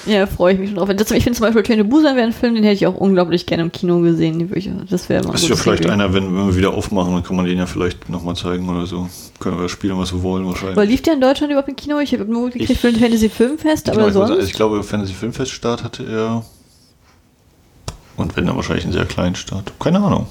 Ja, 0.07 0.27
freue 0.27 0.55
ich 0.55 0.59
mich 0.59 0.71
schon 0.71 0.79
drauf. 0.79 0.89
Das, 0.97 1.11
ich 1.13 1.23
finde 1.23 1.39
zum 1.39 1.47
Beispiel 1.47 1.63
Train 1.63 1.79
to 1.79 1.85
Busan 1.85 2.17
wäre 2.17 2.27
ein 2.27 2.33
Film, 2.33 2.55
den 2.57 2.65
hätte 2.65 2.75
ich 2.75 2.87
auch 2.87 2.95
unglaublich 2.97 3.47
gerne 3.47 3.63
im 3.63 3.71
Kino 3.71 4.01
gesehen. 4.01 4.51
Das 4.91 5.09
wäre 5.09 5.23
mal 5.25 5.33
Das 5.33 5.43
ist 5.43 5.49
ja 5.49 5.55
vielleicht 5.57 5.83
Sequel. 5.85 5.93
einer, 5.93 6.13
wenn, 6.13 6.25
wenn 6.37 6.47
wir 6.49 6.57
wieder 6.57 6.75
aufmachen, 6.75 7.15
dann 7.15 7.23
kann 7.23 7.37
man 7.37 7.45
den 7.45 7.59
ja 7.59 7.67
vielleicht 7.67 8.09
nochmal 8.09 8.35
zeigen 8.35 8.69
oder 8.69 8.87
so. 8.87 9.09
Können 9.39 9.61
wir 9.61 9.69
spielen, 9.69 9.97
was 9.99 10.13
wir 10.13 10.23
wollen 10.23 10.45
wahrscheinlich. 10.47 10.77
Aber 10.77 10.85
lief 10.87 11.03
der 11.03 11.15
in 11.15 11.21
Deutschland 11.21 11.53
überhaupt 11.53 11.69
im 11.69 11.77
Kino? 11.77 11.99
Ich 12.01 12.13
habe 12.13 12.25
nur 12.25 12.51
gekriegt 12.51 12.81
für 12.81 12.91
den 12.91 13.01
Fantasy 13.01 13.29
Filmfest, 13.29 13.87
Ich 13.89 13.93
aber 13.95 14.03
glaube, 14.03 14.09
ich, 14.11 14.15
sonst. 14.15 14.31
also 14.31 14.43
ich 14.43 14.53
glaube, 14.55 14.83
Fantasy 14.83 15.13
Filmfeststart 15.15 15.85
hatte 15.85 16.05
er. 16.05 16.45
Und 18.17 18.37
wenn 18.37 18.47
dann 18.47 18.57
wahrscheinlich 18.57 18.85
einen 18.85 18.93
sehr 18.93 19.05
kleinen 19.07 19.35
Start. 19.37 19.73
Keine 19.79 19.99
Ahnung. 20.01 20.27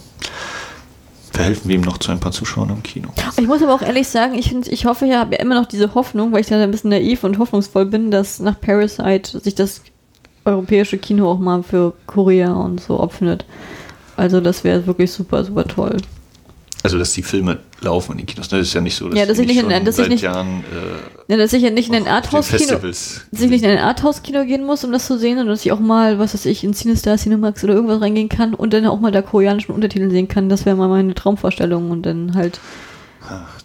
Verhelfen 1.42 1.70
wir 1.70 1.76
ihm 1.76 1.82
noch 1.82 1.98
zu 1.98 2.12
ein 2.12 2.20
paar 2.20 2.32
Zuschauern 2.32 2.70
im 2.70 2.84
Kino. 2.84 3.10
Ich 3.40 3.48
muss 3.48 3.64
aber 3.64 3.74
auch 3.74 3.82
ehrlich 3.82 4.08
sagen, 4.08 4.36
ich, 4.36 4.50
find, 4.50 4.68
ich 4.68 4.86
hoffe 4.86 5.08
ja, 5.08 5.22
habe 5.22 5.34
ja 5.34 5.42
immer 5.42 5.56
noch 5.56 5.66
diese 5.66 5.96
Hoffnung, 5.96 6.32
weil 6.32 6.42
ich 6.42 6.46
da 6.46 6.62
ein 6.62 6.70
bisschen 6.70 6.92
naiv 6.92 7.24
und 7.24 7.40
hoffnungsvoll 7.40 7.88
bin, 7.88 8.12
dass 8.12 8.40
nach 8.40 8.62
Parasite 8.62 9.40
sich 9.40 9.56
das 9.56 9.82
europäische 10.46 11.00
Kino 11.00 11.32
auch 11.32 11.40
mal 11.40 11.64
für 11.64 11.94
Korea 12.06 12.54
und 12.54 12.80
so 12.80 13.04
öffnet. 13.04 13.46
Also 14.18 14.40
das 14.40 14.64
wäre 14.64 14.86
wirklich 14.86 15.12
super, 15.12 15.44
super 15.44 15.66
toll. 15.66 15.98
Also, 16.84 16.98
dass 16.98 17.14
die 17.14 17.22
Filme 17.24 17.60
laufen 17.82 18.14
in 18.14 18.18
den 18.20 18.26
Kinos. 18.26 18.48
Das 18.50 18.60
ist 18.62 18.74
ja 18.74 18.82
nicht 18.82 18.96
so, 18.96 19.08
dass 19.10 19.18
Ja, 19.18 19.30
ich 19.30 19.38
nicht 19.48 19.62
in- 19.62 19.70
dass 19.70 19.88
ich 19.90 19.96
seit 19.96 20.10
nicht- 20.10 20.24
Jahren 20.24 20.64
äh, 21.28 21.32
Ja, 21.32 21.38
dass 21.38 21.54
ich 21.54 21.62
ja 21.62 21.70
nicht 21.70 21.90
in 21.90 21.96
ein 21.96 22.08
Arthouse-Kino 22.08 22.78
dass 22.80 23.22
ich 23.32 23.50
nicht 23.50 23.64
in 23.64 23.70
ein 23.70 23.78
Arthouse-Kino 23.78 24.46
gehen 24.46 24.66
muss, 24.66 24.84
um 24.84 24.92
das 24.92 25.06
zu 25.06 25.18
sehen, 25.20 25.38
und 25.40 25.48
dass 25.48 25.64
ich 25.66 25.72
auch 25.72 25.80
mal, 25.80 26.18
was 26.20 26.34
weiß 26.34 26.46
ich, 26.48 26.64
in 26.64 26.74
Cinestar, 26.74 27.18
Cinemax 27.18 27.64
oder 27.64 27.74
irgendwas 27.76 28.02
reingehen 28.02 28.30
kann 28.30 28.54
und 28.56 28.74
dann 28.74 28.86
auch 28.88 29.00
mal 29.00 29.12
da 29.12 29.22
koreanischen 29.22 29.74
Untertitel 29.76 30.10
sehen 30.10 30.28
kann. 30.28 30.50
Das 30.50 30.66
wäre 30.66 30.76
mal 30.76 30.88
meine 30.88 31.14
Traumvorstellung 31.14 31.92
und 31.92 32.04
dann 32.06 32.34
halt 32.34 32.60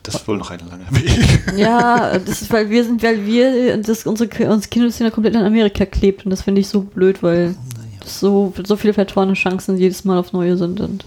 Das 0.02 0.14
ist 0.16 0.28
wohl 0.28 0.36
noch 0.36 0.50
ein 0.50 0.60
langer 0.68 0.90
Weg. 0.90 1.10
Ja, 1.56 2.18
das 2.18 2.42
ist, 2.42 2.52
weil 2.52 2.68
wir 2.70 2.84
sind, 2.84 3.02
weil 3.02 3.24
wir, 3.26 3.76
das, 3.78 4.06
unsere, 4.06 4.28
unsere 4.50 4.68
Kinoszene 4.70 5.10
komplett 5.10 5.34
in 5.34 5.42
Amerika 5.42 5.86
klebt 5.86 6.24
und 6.24 6.30
das 6.30 6.42
finde 6.42 6.60
ich 6.60 6.68
so 6.68 6.82
blöd, 6.82 7.22
weil 7.22 7.54
das 8.00 8.20
so, 8.20 8.52
so 8.64 8.76
viele 8.76 8.92
vertorene 8.92 9.32
Chancen 9.32 9.76
jedes 9.78 10.04
Mal 10.04 10.18
auf 10.18 10.32
neue 10.32 10.56
sind 10.56 10.80
und 10.80 11.04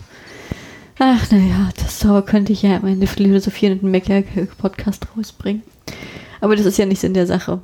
ach, 1.00 1.32
naja, 1.32 1.70
das 1.78 2.00
so 2.00 2.22
könnte 2.22 2.54
ich 2.54 2.62
ja 2.62 2.78
am 2.78 2.86
Ende 2.86 3.08
Philosophie 3.08 3.72
und 3.72 3.82
einen 3.82 3.92
Mecker-Podcast 3.92 5.08
rausbringen. 5.18 5.64
Aber 6.42 6.56
das 6.56 6.66
ist 6.66 6.78
ja 6.78 6.86
nicht 6.86 7.00
Sinn 7.00 7.14
der 7.14 7.28
Sache. 7.28 7.60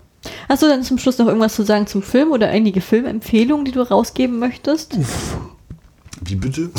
Hast 0.49 0.64
du 0.64 0.68
dann 0.68 0.84
zum 0.84 0.98
Schluss 0.98 1.18
noch 1.18 1.28
irgendwas 1.28 1.56
zu 1.56 1.64
sagen 1.64 1.88
zum 1.88 2.02
Film 2.02 2.32
oder 2.32 2.49
einige 2.49 2.82
Filmempfehlungen, 2.82 3.66
die 3.66 3.72
du 3.72 3.82
rausgeben 3.82 4.40
möchtest? 4.40 4.98
Wie 6.24 6.36
bitte? 6.36 6.72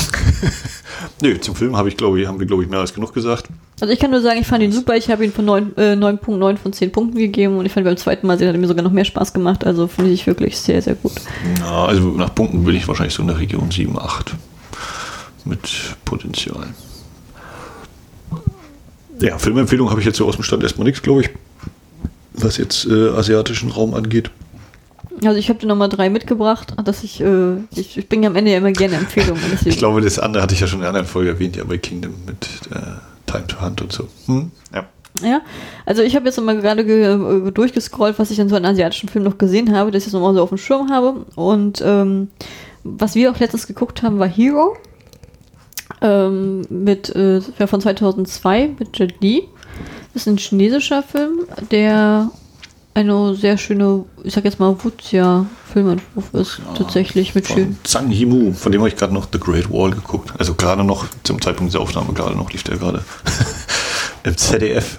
Nö, 1.23 1.39
zum 1.39 1.55
Film 1.55 1.77
habe 1.77 1.89
ich, 1.89 1.97
glaube 1.97 2.21
ich, 2.21 2.27
haben 2.27 2.41
wir, 2.41 2.47
glaube 2.47 2.65
ich, 2.65 2.69
mehr 2.69 2.81
als 2.81 2.95
genug 2.95 3.13
gesagt. 3.13 3.47
Also 3.81 3.93
ich 3.93 4.01
kann 4.01 4.11
nur 4.11 4.23
sagen, 4.23 4.41
ich 4.41 4.47
fand 4.47 4.63
ihn 4.63 4.73
super. 4.73 4.97
Ich 4.97 5.11
habe 5.11 5.25
ihn 5.25 5.33
von 5.33 5.45
9, 5.45 5.77
äh, 5.77 5.93
9.9 5.93 6.57
von 6.57 6.73
10 6.73 6.91
Punkten 6.91 7.19
gegeben 7.19 7.59
und 7.59 7.67
ich 7.67 7.73
fand 7.73 7.85
beim 7.85 7.97
zweiten 7.97 8.27
Mal 8.27 8.39
sehen 8.39 8.49
hat 8.49 8.55
er 8.55 8.61
mir 8.61 8.67
sogar 8.67 8.83
noch 8.83 8.93
mehr 8.93 9.05
Spaß 9.05 9.33
gemacht. 9.33 9.65
Also 9.65 9.87
finde 9.87 10.11
ich 10.11 10.27
wirklich 10.27 10.59
sehr, 10.59 10.81
sehr 10.81 10.95
gut. 10.95 11.13
Ja, 11.61 11.85
also 11.85 12.09
nach 12.13 12.35
Punkten 12.35 12.65
bin 12.65 12.75
ich 12.75 12.89
wahrscheinlich 12.89 13.15
so 13.15 13.23
in 13.23 13.29
der 13.29 13.39
Region 13.39 13.71
7, 13.71 13.99
8. 13.99 14.35
Mit 15.47 15.97
Potenzial. 16.05 16.67
Ja, 19.21 19.39
Filmempfehlung 19.39 19.91
habe 19.91 20.01
ich 20.01 20.07
jetzt 20.07 20.19
so 20.19 20.27
aus 20.27 20.35
dem 20.35 20.43
Stand 20.43 20.63
erstmal 20.63 20.87
nichts, 20.87 21.03
glaube 21.03 21.23
ich. 21.23 21.31
Was 22.35 22.59
jetzt 22.59 22.87
äh, 22.87 23.11
asiatischen 23.11 23.71
Raum 23.71 23.95
angeht. 23.95 24.31
Also 25.25 25.39
ich 25.39 25.49
habe 25.49 25.59
dir 25.59 25.67
nochmal 25.67 25.89
drei 25.89 26.11
mitgebracht, 26.11 26.75
dass 26.85 27.03
ich, 27.03 27.21
äh, 27.23 27.57
ich, 27.75 27.97
ich 27.97 28.09
bringe 28.09 28.27
am 28.27 28.37
Ende 28.37 28.51
ja 28.51 28.59
immer 28.59 28.73
gerne 28.73 28.97
Empfehlungen. 28.97 29.43
Ich 29.65 29.79
glaube, 29.79 30.03
das 30.03 30.19
andere 30.19 30.43
hatte 30.43 30.55
ich 30.55 30.61
ja 30.61 30.67
schon 30.67 30.81
in 30.81 30.83
einer 30.83 30.91
anderen 30.91 31.07
Folge 31.07 31.31
erwähnt, 31.31 31.57
ja, 31.57 31.65
bei 31.65 31.79
Kingdom 31.79 32.13
mit 32.27 32.47
äh, 32.71 32.81
Time 33.25 33.47
to 33.47 33.61
Hunt 33.63 33.81
und 33.81 33.93
so. 33.93 34.09
Hm? 34.27 34.51
Ja. 34.75 34.87
Ja, 35.23 35.41
also 35.87 36.03
ich 36.03 36.15
habe 36.15 36.27
jetzt 36.27 36.39
mal 36.39 36.61
gerade 36.61 36.85
ge 36.85 37.05
äh, 37.05 37.51
durchgescrollt, 37.51 38.19
was 38.19 38.31
ich 38.31 38.39
in 38.39 38.51
so 38.51 38.57
einem 38.57 38.67
asiatischen 38.67 39.09
Film 39.09 39.25
noch 39.25 39.39
gesehen 39.39 39.75
habe, 39.75 39.91
dass 39.91 40.01
ich 40.01 40.07
das 40.07 40.13
nochmal 40.13 40.35
so 40.35 40.43
auf 40.43 40.51
dem 40.51 40.59
Schirm 40.59 40.91
habe. 40.91 41.25
Und 41.37 41.83
ähm, 41.83 42.29
was 42.85 43.15
wir 43.15 43.31
auch 43.31 43.39
letztens 43.39 43.67
geguckt 43.67 44.03
haben, 44.03 44.19
war 44.19 44.29
Hero. 44.29 44.77
Ähm, 46.03 46.63
mit, 46.69 47.15
äh, 47.17 47.41
ja, 47.59 47.67
von 47.67 47.81
2002 47.81 48.71
mit 48.79 48.99
Jet 48.99 49.15
Li. 49.23 49.45
Das 50.13 50.23
ist 50.23 50.29
ein 50.29 50.37
chinesischer 50.39 51.03
Film, 51.03 51.41
der 51.71 52.31
eine 52.95 53.35
sehr 53.35 53.59
schöne, 53.59 54.05
ich 54.25 54.33
sag 54.33 54.45
jetzt 54.45 54.59
mal, 54.59 54.75
Wuxia-Filmentwurf 54.83 56.33
ist. 56.35 56.61
tatsächlich 56.77 57.35
mit 57.35 57.47
schön. 57.47 57.75
Von 57.75 57.77
Zhang 57.85 58.11
Yimou, 58.11 58.53
von 58.55 58.73
dem 58.73 58.81
habe 58.81 58.89
ich 58.89 58.97
gerade 58.97 59.13
noch 59.13 59.29
The 59.31 59.39
Great 59.39 59.71
Wall 59.71 59.91
geguckt. 59.91 60.33
Also 60.39 60.55
gerade 60.55 60.83
noch, 60.85 61.07
zum 61.23 61.41
Zeitpunkt 61.41 61.75
der 61.75 61.81
Aufnahme 61.83 62.13
gerade 62.15 62.35
noch, 62.37 62.51
lief 62.53 62.63
der 62.63 62.79
gerade 62.79 63.05
im 64.25 64.37
ZDF. 64.37 64.99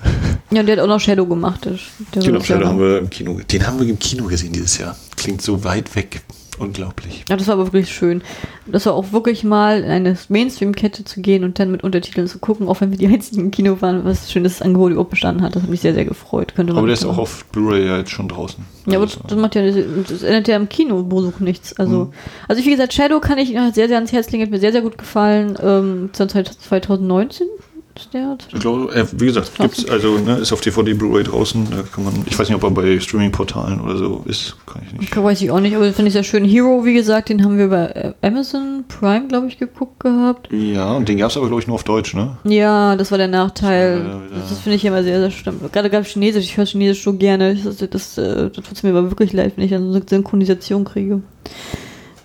Ja, 0.51 0.61
der 0.63 0.77
hat 0.77 0.83
auch 0.83 0.87
noch 0.87 0.99
Shadow 0.99 1.25
gemacht. 1.25 1.65
Der, 1.65 1.73
Genau. 2.21 2.39
Shadow 2.39 2.67
haben 2.67 2.79
wir 2.79 2.99
im 2.99 3.09
Kino. 3.09 3.39
Den 3.51 3.65
haben 3.67 3.79
wir 3.79 3.87
im 3.87 3.99
Kino 3.99 4.25
gesehen 4.25 4.53
dieses 4.53 4.77
Jahr. 4.77 4.95
Klingt 5.15 5.41
so 5.41 5.63
weit 5.63 5.95
weg. 5.95 6.21
Unglaublich. 6.59 7.23
Ja, 7.29 7.37
das 7.37 7.47
war 7.47 7.53
aber 7.55 7.65
wirklich 7.67 7.91
schön. 7.93 8.21
Das 8.65 8.85
war 8.87 8.93
auch 8.93 9.11
wirklich 9.11 9.43
mal 9.43 9.83
in 9.83 9.89
eine 9.91 10.17
Mainstream-Kette 10.29 11.03
zu 11.03 11.21
gehen 11.21 11.43
und 11.43 11.59
dann 11.59 11.71
mit 11.71 11.83
Untertiteln 11.83 12.27
zu 12.27 12.39
gucken, 12.39 12.67
auch 12.67 12.81
wenn 12.81 12.89
wir 12.91 12.97
die 12.97 13.07
einzigen 13.07 13.41
im 13.41 13.51
Kino 13.51 13.77
waren, 13.81 14.03
was 14.05 14.31
schönes 14.31 14.61
Angebot 14.61 14.91
überhaupt 14.91 15.11
bestanden 15.11 15.43
hat. 15.43 15.55
Das 15.55 15.63
hat 15.63 15.69
mich 15.69 15.81
sehr, 15.81 15.93
sehr 15.93 16.05
gefreut. 16.05 16.53
Könnte 16.55 16.73
Aber 16.73 16.85
der 16.87 16.93
ist 16.93 17.05
auch 17.05 17.17
auf 17.17 17.45
Blu-ray 17.51 17.85
ja 17.85 17.97
jetzt 17.97 18.11
schon 18.11 18.27
draußen. 18.27 18.65
Ja, 18.87 18.95
aber 18.97 19.03
Also, 19.05 19.19
das 19.27 19.37
macht 19.37 19.55
ja, 19.55 19.61
das 19.69 20.23
ändert 20.23 20.47
ja 20.47 20.55
im 20.55 20.67
Kinobesuch 20.67 21.39
nichts. 21.39 21.77
Also, 21.79 22.05
Mhm. 22.05 22.13
also 22.47 22.65
wie 22.65 22.71
gesagt, 22.71 22.93
Shadow 22.93 23.19
kann 23.19 23.37
ich 23.37 23.49
sehr, 23.73 23.87
sehr 23.87 23.97
ans 23.97 24.11
Herz 24.11 24.31
legen, 24.31 24.43
hat 24.43 24.49
mir 24.51 24.59
sehr, 24.59 24.71
sehr 24.71 24.81
gut 24.81 24.97
gefallen. 24.97 25.57
Ähm, 25.61 26.09
zur 26.13 26.27
Zeit 26.27 26.47
2019 26.47 27.47
ist 27.59 27.66
der. 28.13 28.37
ich 28.53 28.59
glaube, 28.59 28.93
äh, 28.93 29.05
wie 29.13 29.25
gesagt, 29.25 29.51
gibt's 29.57 29.87
also, 29.89 30.17
ne, 30.17 30.37
ist 30.37 30.51
auf 30.51 30.61
DVD 30.61 30.93
Blu-ray 30.93 31.23
draußen. 31.23 31.67
Da 31.69 31.83
kann 31.93 32.03
man, 32.03 32.13
ich 32.25 32.37
weiß 32.37 32.49
nicht, 32.49 32.55
ob 32.55 32.63
er 32.63 32.71
bei 32.71 32.99
Streaming-Portalen 32.99 33.81
oder 33.81 33.97
so 33.97 34.23
ist. 34.25 34.55
Kann 34.65 34.81
ich 34.85 34.99
nicht. 34.99 35.17
Weiß 35.17 35.41
ich 35.41 35.51
auch 35.51 35.59
nicht, 35.59 35.75
aber 35.75 35.91
finde 35.93 36.07
ich 36.07 36.13
sehr 36.13 36.23
schön. 36.23 36.45
Hero, 36.45 36.85
wie 36.85 36.93
gesagt, 36.93 37.29
den 37.29 37.43
haben 37.43 37.57
wir 37.57 37.69
bei 37.69 37.85
äh, 37.87 38.13
Amazon 38.21 38.85
Prime, 38.87 39.27
glaube 39.27 39.47
ich, 39.47 39.57
geguckt 39.57 39.99
gehabt. 39.99 40.49
Ja, 40.51 40.93
und 40.93 41.09
den 41.09 41.17
gab 41.17 41.31
es 41.31 41.37
aber, 41.37 41.47
glaube 41.47 41.61
ich, 41.61 41.67
nur 41.67 41.75
auf 41.75 41.83
Deutsch, 41.83 42.13
ne? 42.13 42.37
Ja, 42.43 42.95
das 42.95 43.11
war 43.11 43.17
der 43.17 43.27
Nachteil. 43.27 44.03
Das 44.03 44.41
Das, 44.41 44.49
das 44.49 44.59
finde 44.59 44.75
ich 44.75 44.85
immer 44.85 45.03
sehr, 45.03 45.19
sehr 45.19 45.31
schlimm. 45.31 45.59
Gerade 45.71 45.89
gerade 45.89 46.05
Chinesisch, 46.05 46.45
ich 46.45 46.57
höre 46.57 46.65
Chinesisch 46.65 47.03
so 47.03 47.13
gerne. 47.13 47.55
Das, 47.55 47.77
das, 47.77 47.89
das, 47.89 48.17
äh, 48.17 48.49
das 48.49 48.65
tut 48.65 48.83
mir 48.83 48.91
aber 48.91 49.09
wirklich 49.09 49.33
leid, 49.33 49.53
wenn 49.55 49.65
ich 49.65 49.71
dann 49.71 49.91
so 49.91 49.95
eine 49.95 50.05
Synchronisation 50.07 50.85
kriege. 50.85 51.21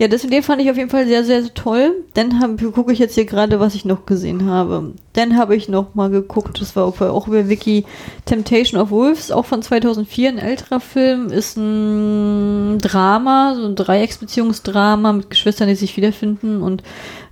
Ja, 0.03 0.09
das 0.09 0.23
den 0.23 0.43
fand 0.43 0.61
ich 0.61 0.69
auf 0.69 0.77
jeden 0.77 0.91
Fall 0.91 1.07
sehr, 1.07 1.23
sehr, 1.23 1.43
sehr 1.43 1.55
toll. 1.55 2.05
Dann 2.15 2.57
gucke 2.73 2.93
ich 2.93 2.99
jetzt 2.99 3.15
hier 3.15 3.24
gerade, 3.24 3.61
was 3.61 3.77
ich 3.77 3.85
noch 3.85 4.05
gesehen 4.05 4.51
habe. 4.51 4.95
Dann 5.12 5.37
habe 5.37 5.55
ich 5.55 5.69
noch 5.69 5.95
mal 5.95 6.11
geguckt, 6.11 6.61
das 6.61 6.74
war 6.74 6.87
auch, 6.87 7.29
über 7.29 7.49
Wiki, 7.49 7.85
Temptation 8.24 8.81
of 8.81 8.91
Wolves, 8.91 9.31
auch 9.31 9.47
von 9.47 9.62
2004, 9.62 10.31
ein 10.31 10.39
älterer 10.39 10.81
Film, 10.81 11.29
ist 11.29 11.57
ein 11.57 12.81
Drama, 12.81 13.55
so 13.55 13.65
ein 13.65 13.77
Dreiecksbeziehungsdrama 13.77 15.12
mit 15.12 15.31
Geschwistern, 15.31 15.69
die 15.69 15.77
sich 15.77 15.97
wiederfinden 15.97 16.62
und 16.62 16.83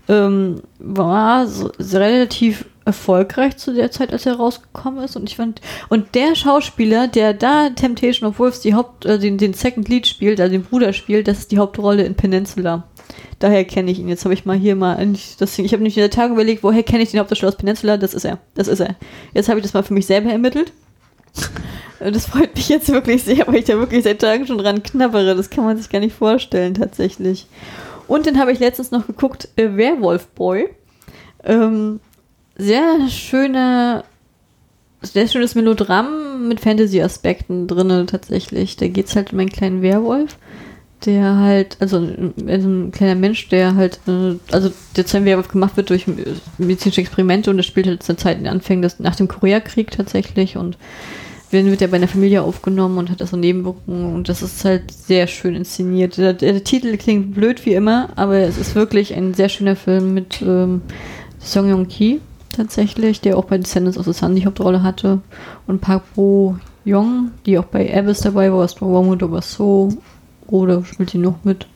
ähm, 0.08 0.62
war 0.78 1.48
so, 1.48 1.72
relativ 1.80 2.66
erfolgreich 2.90 3.56
zu 3.56 3.72
der 3.72 3.90
Zeit, 3.90 4.12
als 4.12 4.26
er 4.26 4.34
rausgekommen 4.34 5.04
ist. 5.04 5.16
Und 5.16 5.28
ich 5.28 5.36
fand, 5.36 5.60
und 5.88 6.14
der 6.14 6.34
Schauspieler, 6.34 7.06
der 7.06 7.34
da 7.34 7.70
Temptation 7.70 8.28
of 8.28 8.38
Wolves 8.38 8.60
die 8.60 8.74
Haupt, 8.74 9.04
äh, 9.04 9.18
den, 9.18 9.38
den 9.38 9.54
Second 9.54 9.88
Lead 9.88 10.06
spielt, 10.06 10.40
also 10.40 10.52
den 10.52 10.64
Bruder 10.64 10.92
spielt, 10.92 11.28
das 11.28 11.38
ist 11.38 11.52
die 11.52 11.58
Hauptrolle 11.58 12.02
in 12.02 12.16
Peninsula. 12.16 12.84
Daher 13.38 13.64
kenne 13.64 13.90
ich 13.90 13.98
ihn. 13.98 14.08
Jetzt 14.08 14.24
habe 14.24 14.34
ich 14.34 14.44
mal 14.44 14.56
hier 14.56 14.76
mal, 14.76 14.96
das, 15.38 15.58
ich 15.58 15.72
habe 15.72 15.82
nämlich 15.82 15.96
in 15.96 16.02
der 16.02 16.10
Tage 16.10 16.32
überlegt, 16.32 16.62
woher 16.62 16.82
kenne 16.82 17.02
ich 17.02 17.10
den 17.10 17.20
Hauptdarsteller 17.20 17.52
aus 17.52 17.58
Peninsula? 17.58 17.96
Das 17.96 18.12
ist 18.12 18.24
er. 18.24 18.38
Das 18.54 18.68
ist 18.68 18.80
er. 18.80 18.96
Jetzt 19.32 19.48
habe 19.48 19.58
ich 19.58 19.62
das 19.62 19.72
mal 19.72 19.82
für 19.82 19.94
mich 19.94 20.06
selber 20.06 20.30
ermittelt. 20.30 20.72
Das 22.00 22.26
freut 22.26 22.56
mich 22.56 22.68
jetzt 22.70 22.88
wirklich 22.90 23.22
sehr, 23.22 23.46
weil 23.46 23.56
ich 23.56 23.66
da 23.66 23.78
wirklich 23.78 24.04
seit 24.04 24.20
Tagen 24.20 24.46
schon 24.46 24.58
dran 24.58 24.82
knabbere. 24.82 25.36
Das 25.36 25.50
kann 25.50 25.64
man 25.64 25.76
sich 25.76 25.90
gar 25.90 26.00
nicht 26.00 26.16
vorstellen, 26.16 26.74
tatsächlich. 26.74 27.46
Und 28.08 28.26
dann 28.26 28.38
habe 28.40 28.52
ich 28.52 28.58
letztens 28.58 28.90
noch 28.90 29.06
geguckt, 29.06 29.48
äh, 29.56 29.76
Werewolf 29.76 30.26
Boy. 30.28 30.68
Ähm, 31.44 32.00
sehr 32.60 33.08
schöner, 33.08 34.04
sehr 35.02 35.28
schönes 35.28 35.54
Melodram 35.54 36.48
mit 36.48 36.60
Fantasy-Aspekten 36.60 37.66
drinne 37.66 38.06
tatsächlich. 38.06 38.76
Da 38.76 38.88
geht 38.88 39.06
es 39.06 39.16
halt 39.16 39.32
um 39.32 39.38
einen 39.38 39.48
kleinen 39.48 39.82
Werwolf, 39.82 40.36
der 41.04 41.36
halt, 41.36 41.76
also 41.80 41.98
ein, 41.98 42.34
also 42.46 42.68
ein 42.68 42.92
kleiner 42.92 43.14
Mensch, 43.14 43.48
der 43.48 43.74
halt, 43.74 44.00
äh, 44.06 44.34
also 44.52 44.70
der 44.96 45.06
zu 45.06 45.16
einem 45.16 45.26
Werwolf 45.26 45.48
gemacht 45.48 45.76
wird 45.76 45.90
durch 45.90 46.06
medizinische 46.58 47.00
Experimente 47.00 47.50
und 47.50 47.56
das 47.56 47.66
spielt 47.66 47.86
halt 47.86 48.02
zur 48.02 48.18
Zeit 48.18 48.38
in 48.38 48.44
den 48.44 48.52
Anfängen 48.52 48.82
des, 48.82 49.00
nach 49.00 49.16
dem 49.16 49.28
Koreakrieg 49.28 49.90
tatsächlich 49.90 50.56
und 50.56 50.76
dann 51.52 51.66
wird 51.66 51.82
er 51.82 51.88
bei 51.88 51.96
einer 51.96 52.06
Familie 52.06 52.42
aufgenommen 52.42 52.98
und 52.98 53.10
hat 53.10 53.20
das 53.20 53.30
so 53.30 53.36
Nebenwirkungen 53.36 54.14
und 54.14 54.28
das 54.28 54.40
ist 54.40 54.64
halt 54.64 54.92
sehr 54.92 55.26
schön 55.26 55.56
inszeniert. 55.56 56.16
Der, 56.16 56.32
der 56.32 56.62
Titel 56.62 56.96
klingt 56.96 57.34
blöd 57.34 57.66
wie 57.66 57.74
immer, 57.74 58.10
aber 58.14 58.38
es 58.38 58.56
ist 58.56 58.76
wirklich 58.76 59.14
ein 59.14 59.34
sehr 59.34 59.48
schöner 59.48 59.74
Film 59.74 60.14
mit 60.14 60.40
ähm, 60.42 60.82
Song 61.40 61.68
Yong 61.68 61.88
Ki 61.88 62.20
tatsächlich, 62.54 63.20
der 63.20 63.36
auch 63.36 63.44
bei 63.44 63.58
Descendants 63.58 63.98
of 63.98 64.06
the 64.06 64.12
Sun 64.12 64.34
die 64.34 64.44
Hauptrolle 64.44 64.82
hatte 64.82 65.20
und 65.66 65.80
Park 65.80 66.02
Bo 66.14 66.56
Young, 66.84 67.30
die 67.46 67.58
auch 67.58 67.64
bei 67.64 67.96
Abyss 67.96 68.20
dabei 68.20 68.52
war, 68.52 68.66
Strong 68.68 68.92
Woman 68.92 69.22
oder 69.22 69.42
so 69.42 69.90
oder 70.46 70.84
spielt 70.84 71.10
sie 71.10 71.18
noch 71.18 71.44
mit? 71.44 71.66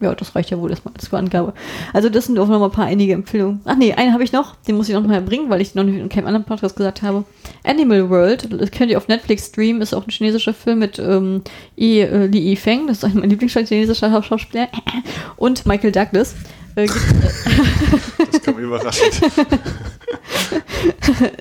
Ja, 0.00 0.12
das 0.16 0.34
reicht 0.34 0.50
ja 0.50 0.58
wohl 0.58 0.70
erstmal 0.70 0.94
als 0.94 1.12
Angabe. 1.14 1.54
Also 1.92 2.08
das 2.08 2.26
sind 2.26 2.36
auch 2.40 2.48
noch 2.48 2.58
mal 2.58 2.64
ein 2.64 2.72
paar 2.72 2.86
einige 2.86 3.12
Empfehlungen. 3.12 3.60
Ach 3.64 3.76
nee, 3.76 3.92
einen 3.92 4.12
habe 4.12 4.24
ich 4.24 4.32
noch, 4.32 4.56
den 4.56 4.76
muss 4.76 4.88
ich 4.88 4.94
noch 4.96 5.06
mal 5.06 5.22
bringen, 5.22 5.48
weil 5.48 5.60
ich 5.60 5.76
noch 5.76 5.84
nicht 5.84 5.96
in 5.96 6.08
keinem 6.08 6.26
anderen 6.26 6.44
Podcast 6.44 6.74
gesagt 6.74 7.02
habe. 7.02 7.24
Animal 7.62 8.10
World, 8.10 8.48
das 8.60 8.72
könnt 8.72 8.90
ihr 8.90 8.98
auf 8.98 9.06
Netflix 9.06 9.46
streamen, 9.46 9.80
ist 9.80 9.94
auch 9.94 10.04
ein 10.04 10.10
chinesischer 10.10 10.54
Film 10.54 10.80
mit 10.80 10.98
ähm, 10.98 11.42
äh, 11.78 12.26
Li 12.26 12.52
Yifeng, 12.52 12.88
das 12.88 12.98
ist 12.98 13.04
ein 13.04 13.14
mein 13.14 13.30
Lieblingschinesischer 13.30 14.22
Schauspieler, 14.24 14.66
und 15.36 15.66
Michael 15.66 15.92
Douglas. 15.92 16.34
Äh, 16.74 16.88
gibt, 18.32 18.41
überraschend. 18.74 19.20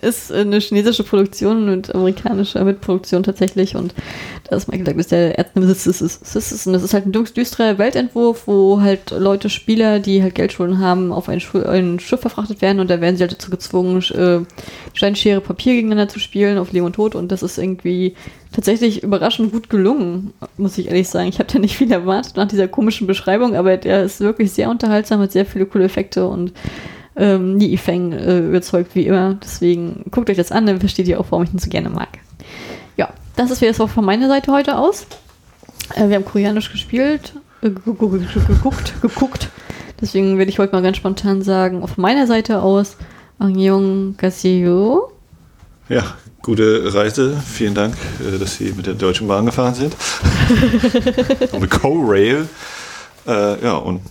ist 0.01 0.31
eine 0.31 0.59
chinesische 0.59 1.03
Produktion 1.03 1.69
und 1.69 1.93
amerikanische 1.93 2.63
Mitproduktion 2.63 3.23
tatsächlich 3.23 3.75
und 3.75 3.93
da 4.49 4.55
ist 4.55 4.67
Michael 4.67 4.85
Douglas 4.85 5.07
der 5.07 5.37
ist, 5.39 6.67
und 6.67 6.73
das 6.73 6.83
ist 6.83 6.93
halt 6.93 7.05
ein 7.05 7.11
dü- 7.13 7.33
düsterer 7.33 7.77
Weltentwurf, 7.77 8.47
wo 8.47 8.81
halt 8.81 9.11
Leute, 9.11 9.49
Spieler, 9.49 9.99
die 9.99 10.21
halt 10.21 10.35
Geldschulden 10.35 10.79
haben, 10.79 11.11
auf 11.11 11.29
ein, 11.29 11.39
Schu- 11.39 11.63
ein 11.65 11.99
Schiff 11.99 12.21
verfrachtet 12.21 12.61
werden 12.61 12.79
und 12.79 12.89
da 12.89 13.01
werden 13.01 13.17
sie 13.17 13.23
halt 13.23 13.33
dazu 13.33 13.49
gezwungen, 13.49 14.01
äh, 14.01 14.39
Stein, 14.93 15.15
Schere, 15.15 15.41
Papier 15.41 15.73
gegeneinander 15.73 16.11
zu 16.11 16.19
spielen 16.19 16.57
auf 16.57 16.71
Leben 16.71 16.85
und 16.85 16.93
Tod 16.93 17.15
und 17.15 17.31
das 17.31 17.43
ist 17.43 17.57
irgendwie 17.57 18.15
tatsächlich 18.51 19.03
überraschend 19.03 19.51
gut 19.53 19.69
gelungen, 19.69 20.33
muss 20.57 20.77
ich 20.77 20.87
ehrlich 20.87 21.07
sagen. 21.07 21.29
Ich 21.29 21.39
habe 21.39 21.51
da 21.51 21.59
nicht 21.59 21.77
viel 21.77 21.91
erwartet 21.91 22.35
nach 22.35 22.47
dieser 22.47 22.67
komischen 22.67 23.07
Beschreibung, 23.07 23.55
aber 23.55 23.77
der 23.77 24.03
ist 24.03 24.19
wirklich 24.19 24.51
sehr 24.51 24.69
unterhaltsam, 24.69 25.21
hat 25.21 25.31
sehr 25.31 25.45
viele 25.45 25.65
coole 25.65 25.85
Effekte 25.85 26.27
und 26.27 26.51
ähm, 27.21 27.57
Li 27.59 27.67
Yifeng 27.73 28.11
äh, 28.11 28.39
überzeugt 28.39 28.95
wie 28.95 29.05
immer. 29.05 29.35
Deswegen 29.43 30.03
guckt 30.11 30.29
euch 30.29 30.37
das 30.37 30.51
an, 30.51 30.65
dann 30.65 30.79
versteht 30.79 31.07
ihr 31.07 31.19
auch, 31.19 31.27
warum 31.29 31.43
ich 31.45 31.53
ihn 31.53 31.59
so 31.59 31.69
gerne 31.69 31.89
mag. 31.89 32.09
Ja, 32.97 33.09
das 33.35 33.51
ist 33.51 33.61
jetzt 33.61 33.79
auch 33.79 33.89
von 33.89 34.03
meiner 34.03 34.27
Seite 34.27 34.51
heute 34.51 34.77
aus. 34.77 35.05
Äh, 35.95 36.09
wir 36.09 36.15
haben 36.15 36.25
koreanisch 36.25 36.71
gespielt, 36.71 37.33
äh, 37.61 37.69
gu- 37.69 37.93
gu- 37.93 38.09
gu- 38.09 38.19
geguckt, 38.47 38.93
geguckt. 39.01 39.49
Deswegen 40.01 40.37
werde 40.39 40.49
ich 40.49 40.57
heute 40.59 40.73
mal 40.73 40.81
ganz 40.81 40.97
spontan 40.97 41.41
sagen, 41.43 41.83
auf 41.83 41.97
meiner 41.97 42.25
Seite 42.25 42.61
aus, 42.63 42.97
Angyong 43.39 44.15
Gaseo. 44.17 45.11
Ja, 45.89 46.03
gute 46.41 46.93
Reise. 46.93 47.37
Vielen 47.45 47.75
Dank, 47.75 47.95
äh, 48.19 48.39
dass 48.39 48.55
Sie 48.55 48.73
mit 48.75 48.87
der 48.87 48.95
Deutschen 48.95 49.27
Bahn 49.27 49.45
gefahren 49.45 49.75
sind. 49.75 49.95
und 51.51 51.61
mit 51.61 51.69
Co-Rail. 51.69 52.47
Äh, 53.27 53.63
ja, 53.63 53.75
und 53.75 54.01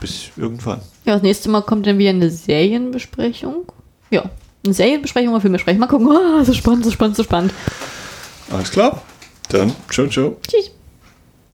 bis 0.00 0.30
irgendwann. 0.36 0.80
Ja, 1.04 1.14
das 1.14 1.22
nächste 1.22 1.48
Mal 1.48 1.62
kommt 1.62 1.86
dann 1.86 1.98
wieder 1.98 2.10
eine 2.10 2.30
Serienbesprechung. 2.30 3.72
Ja, 4.10 4.30
eine 4.64 4.74
Serienbesprechung 4.74 5.32
oder 5.32 5.40
Filmbesprechung. 5.40 5.80
Mal 5.80 5.86
gucken. 5.86 6.08
Oh, 6.08 6.44
so 6.44 6.52
spannend, 6.52 6.84
so 6.84 6.90
spannend, 6.90 7.16
so 7.16 7.24
spannend. 7.24 7.52
Alles 8.50 8.70
klar? 8.70 9.02
Dann, 9.48 9.72
ciao, 9.90 10.06
ciao. 10.06 10.36
Tschüss. 10.46 10.70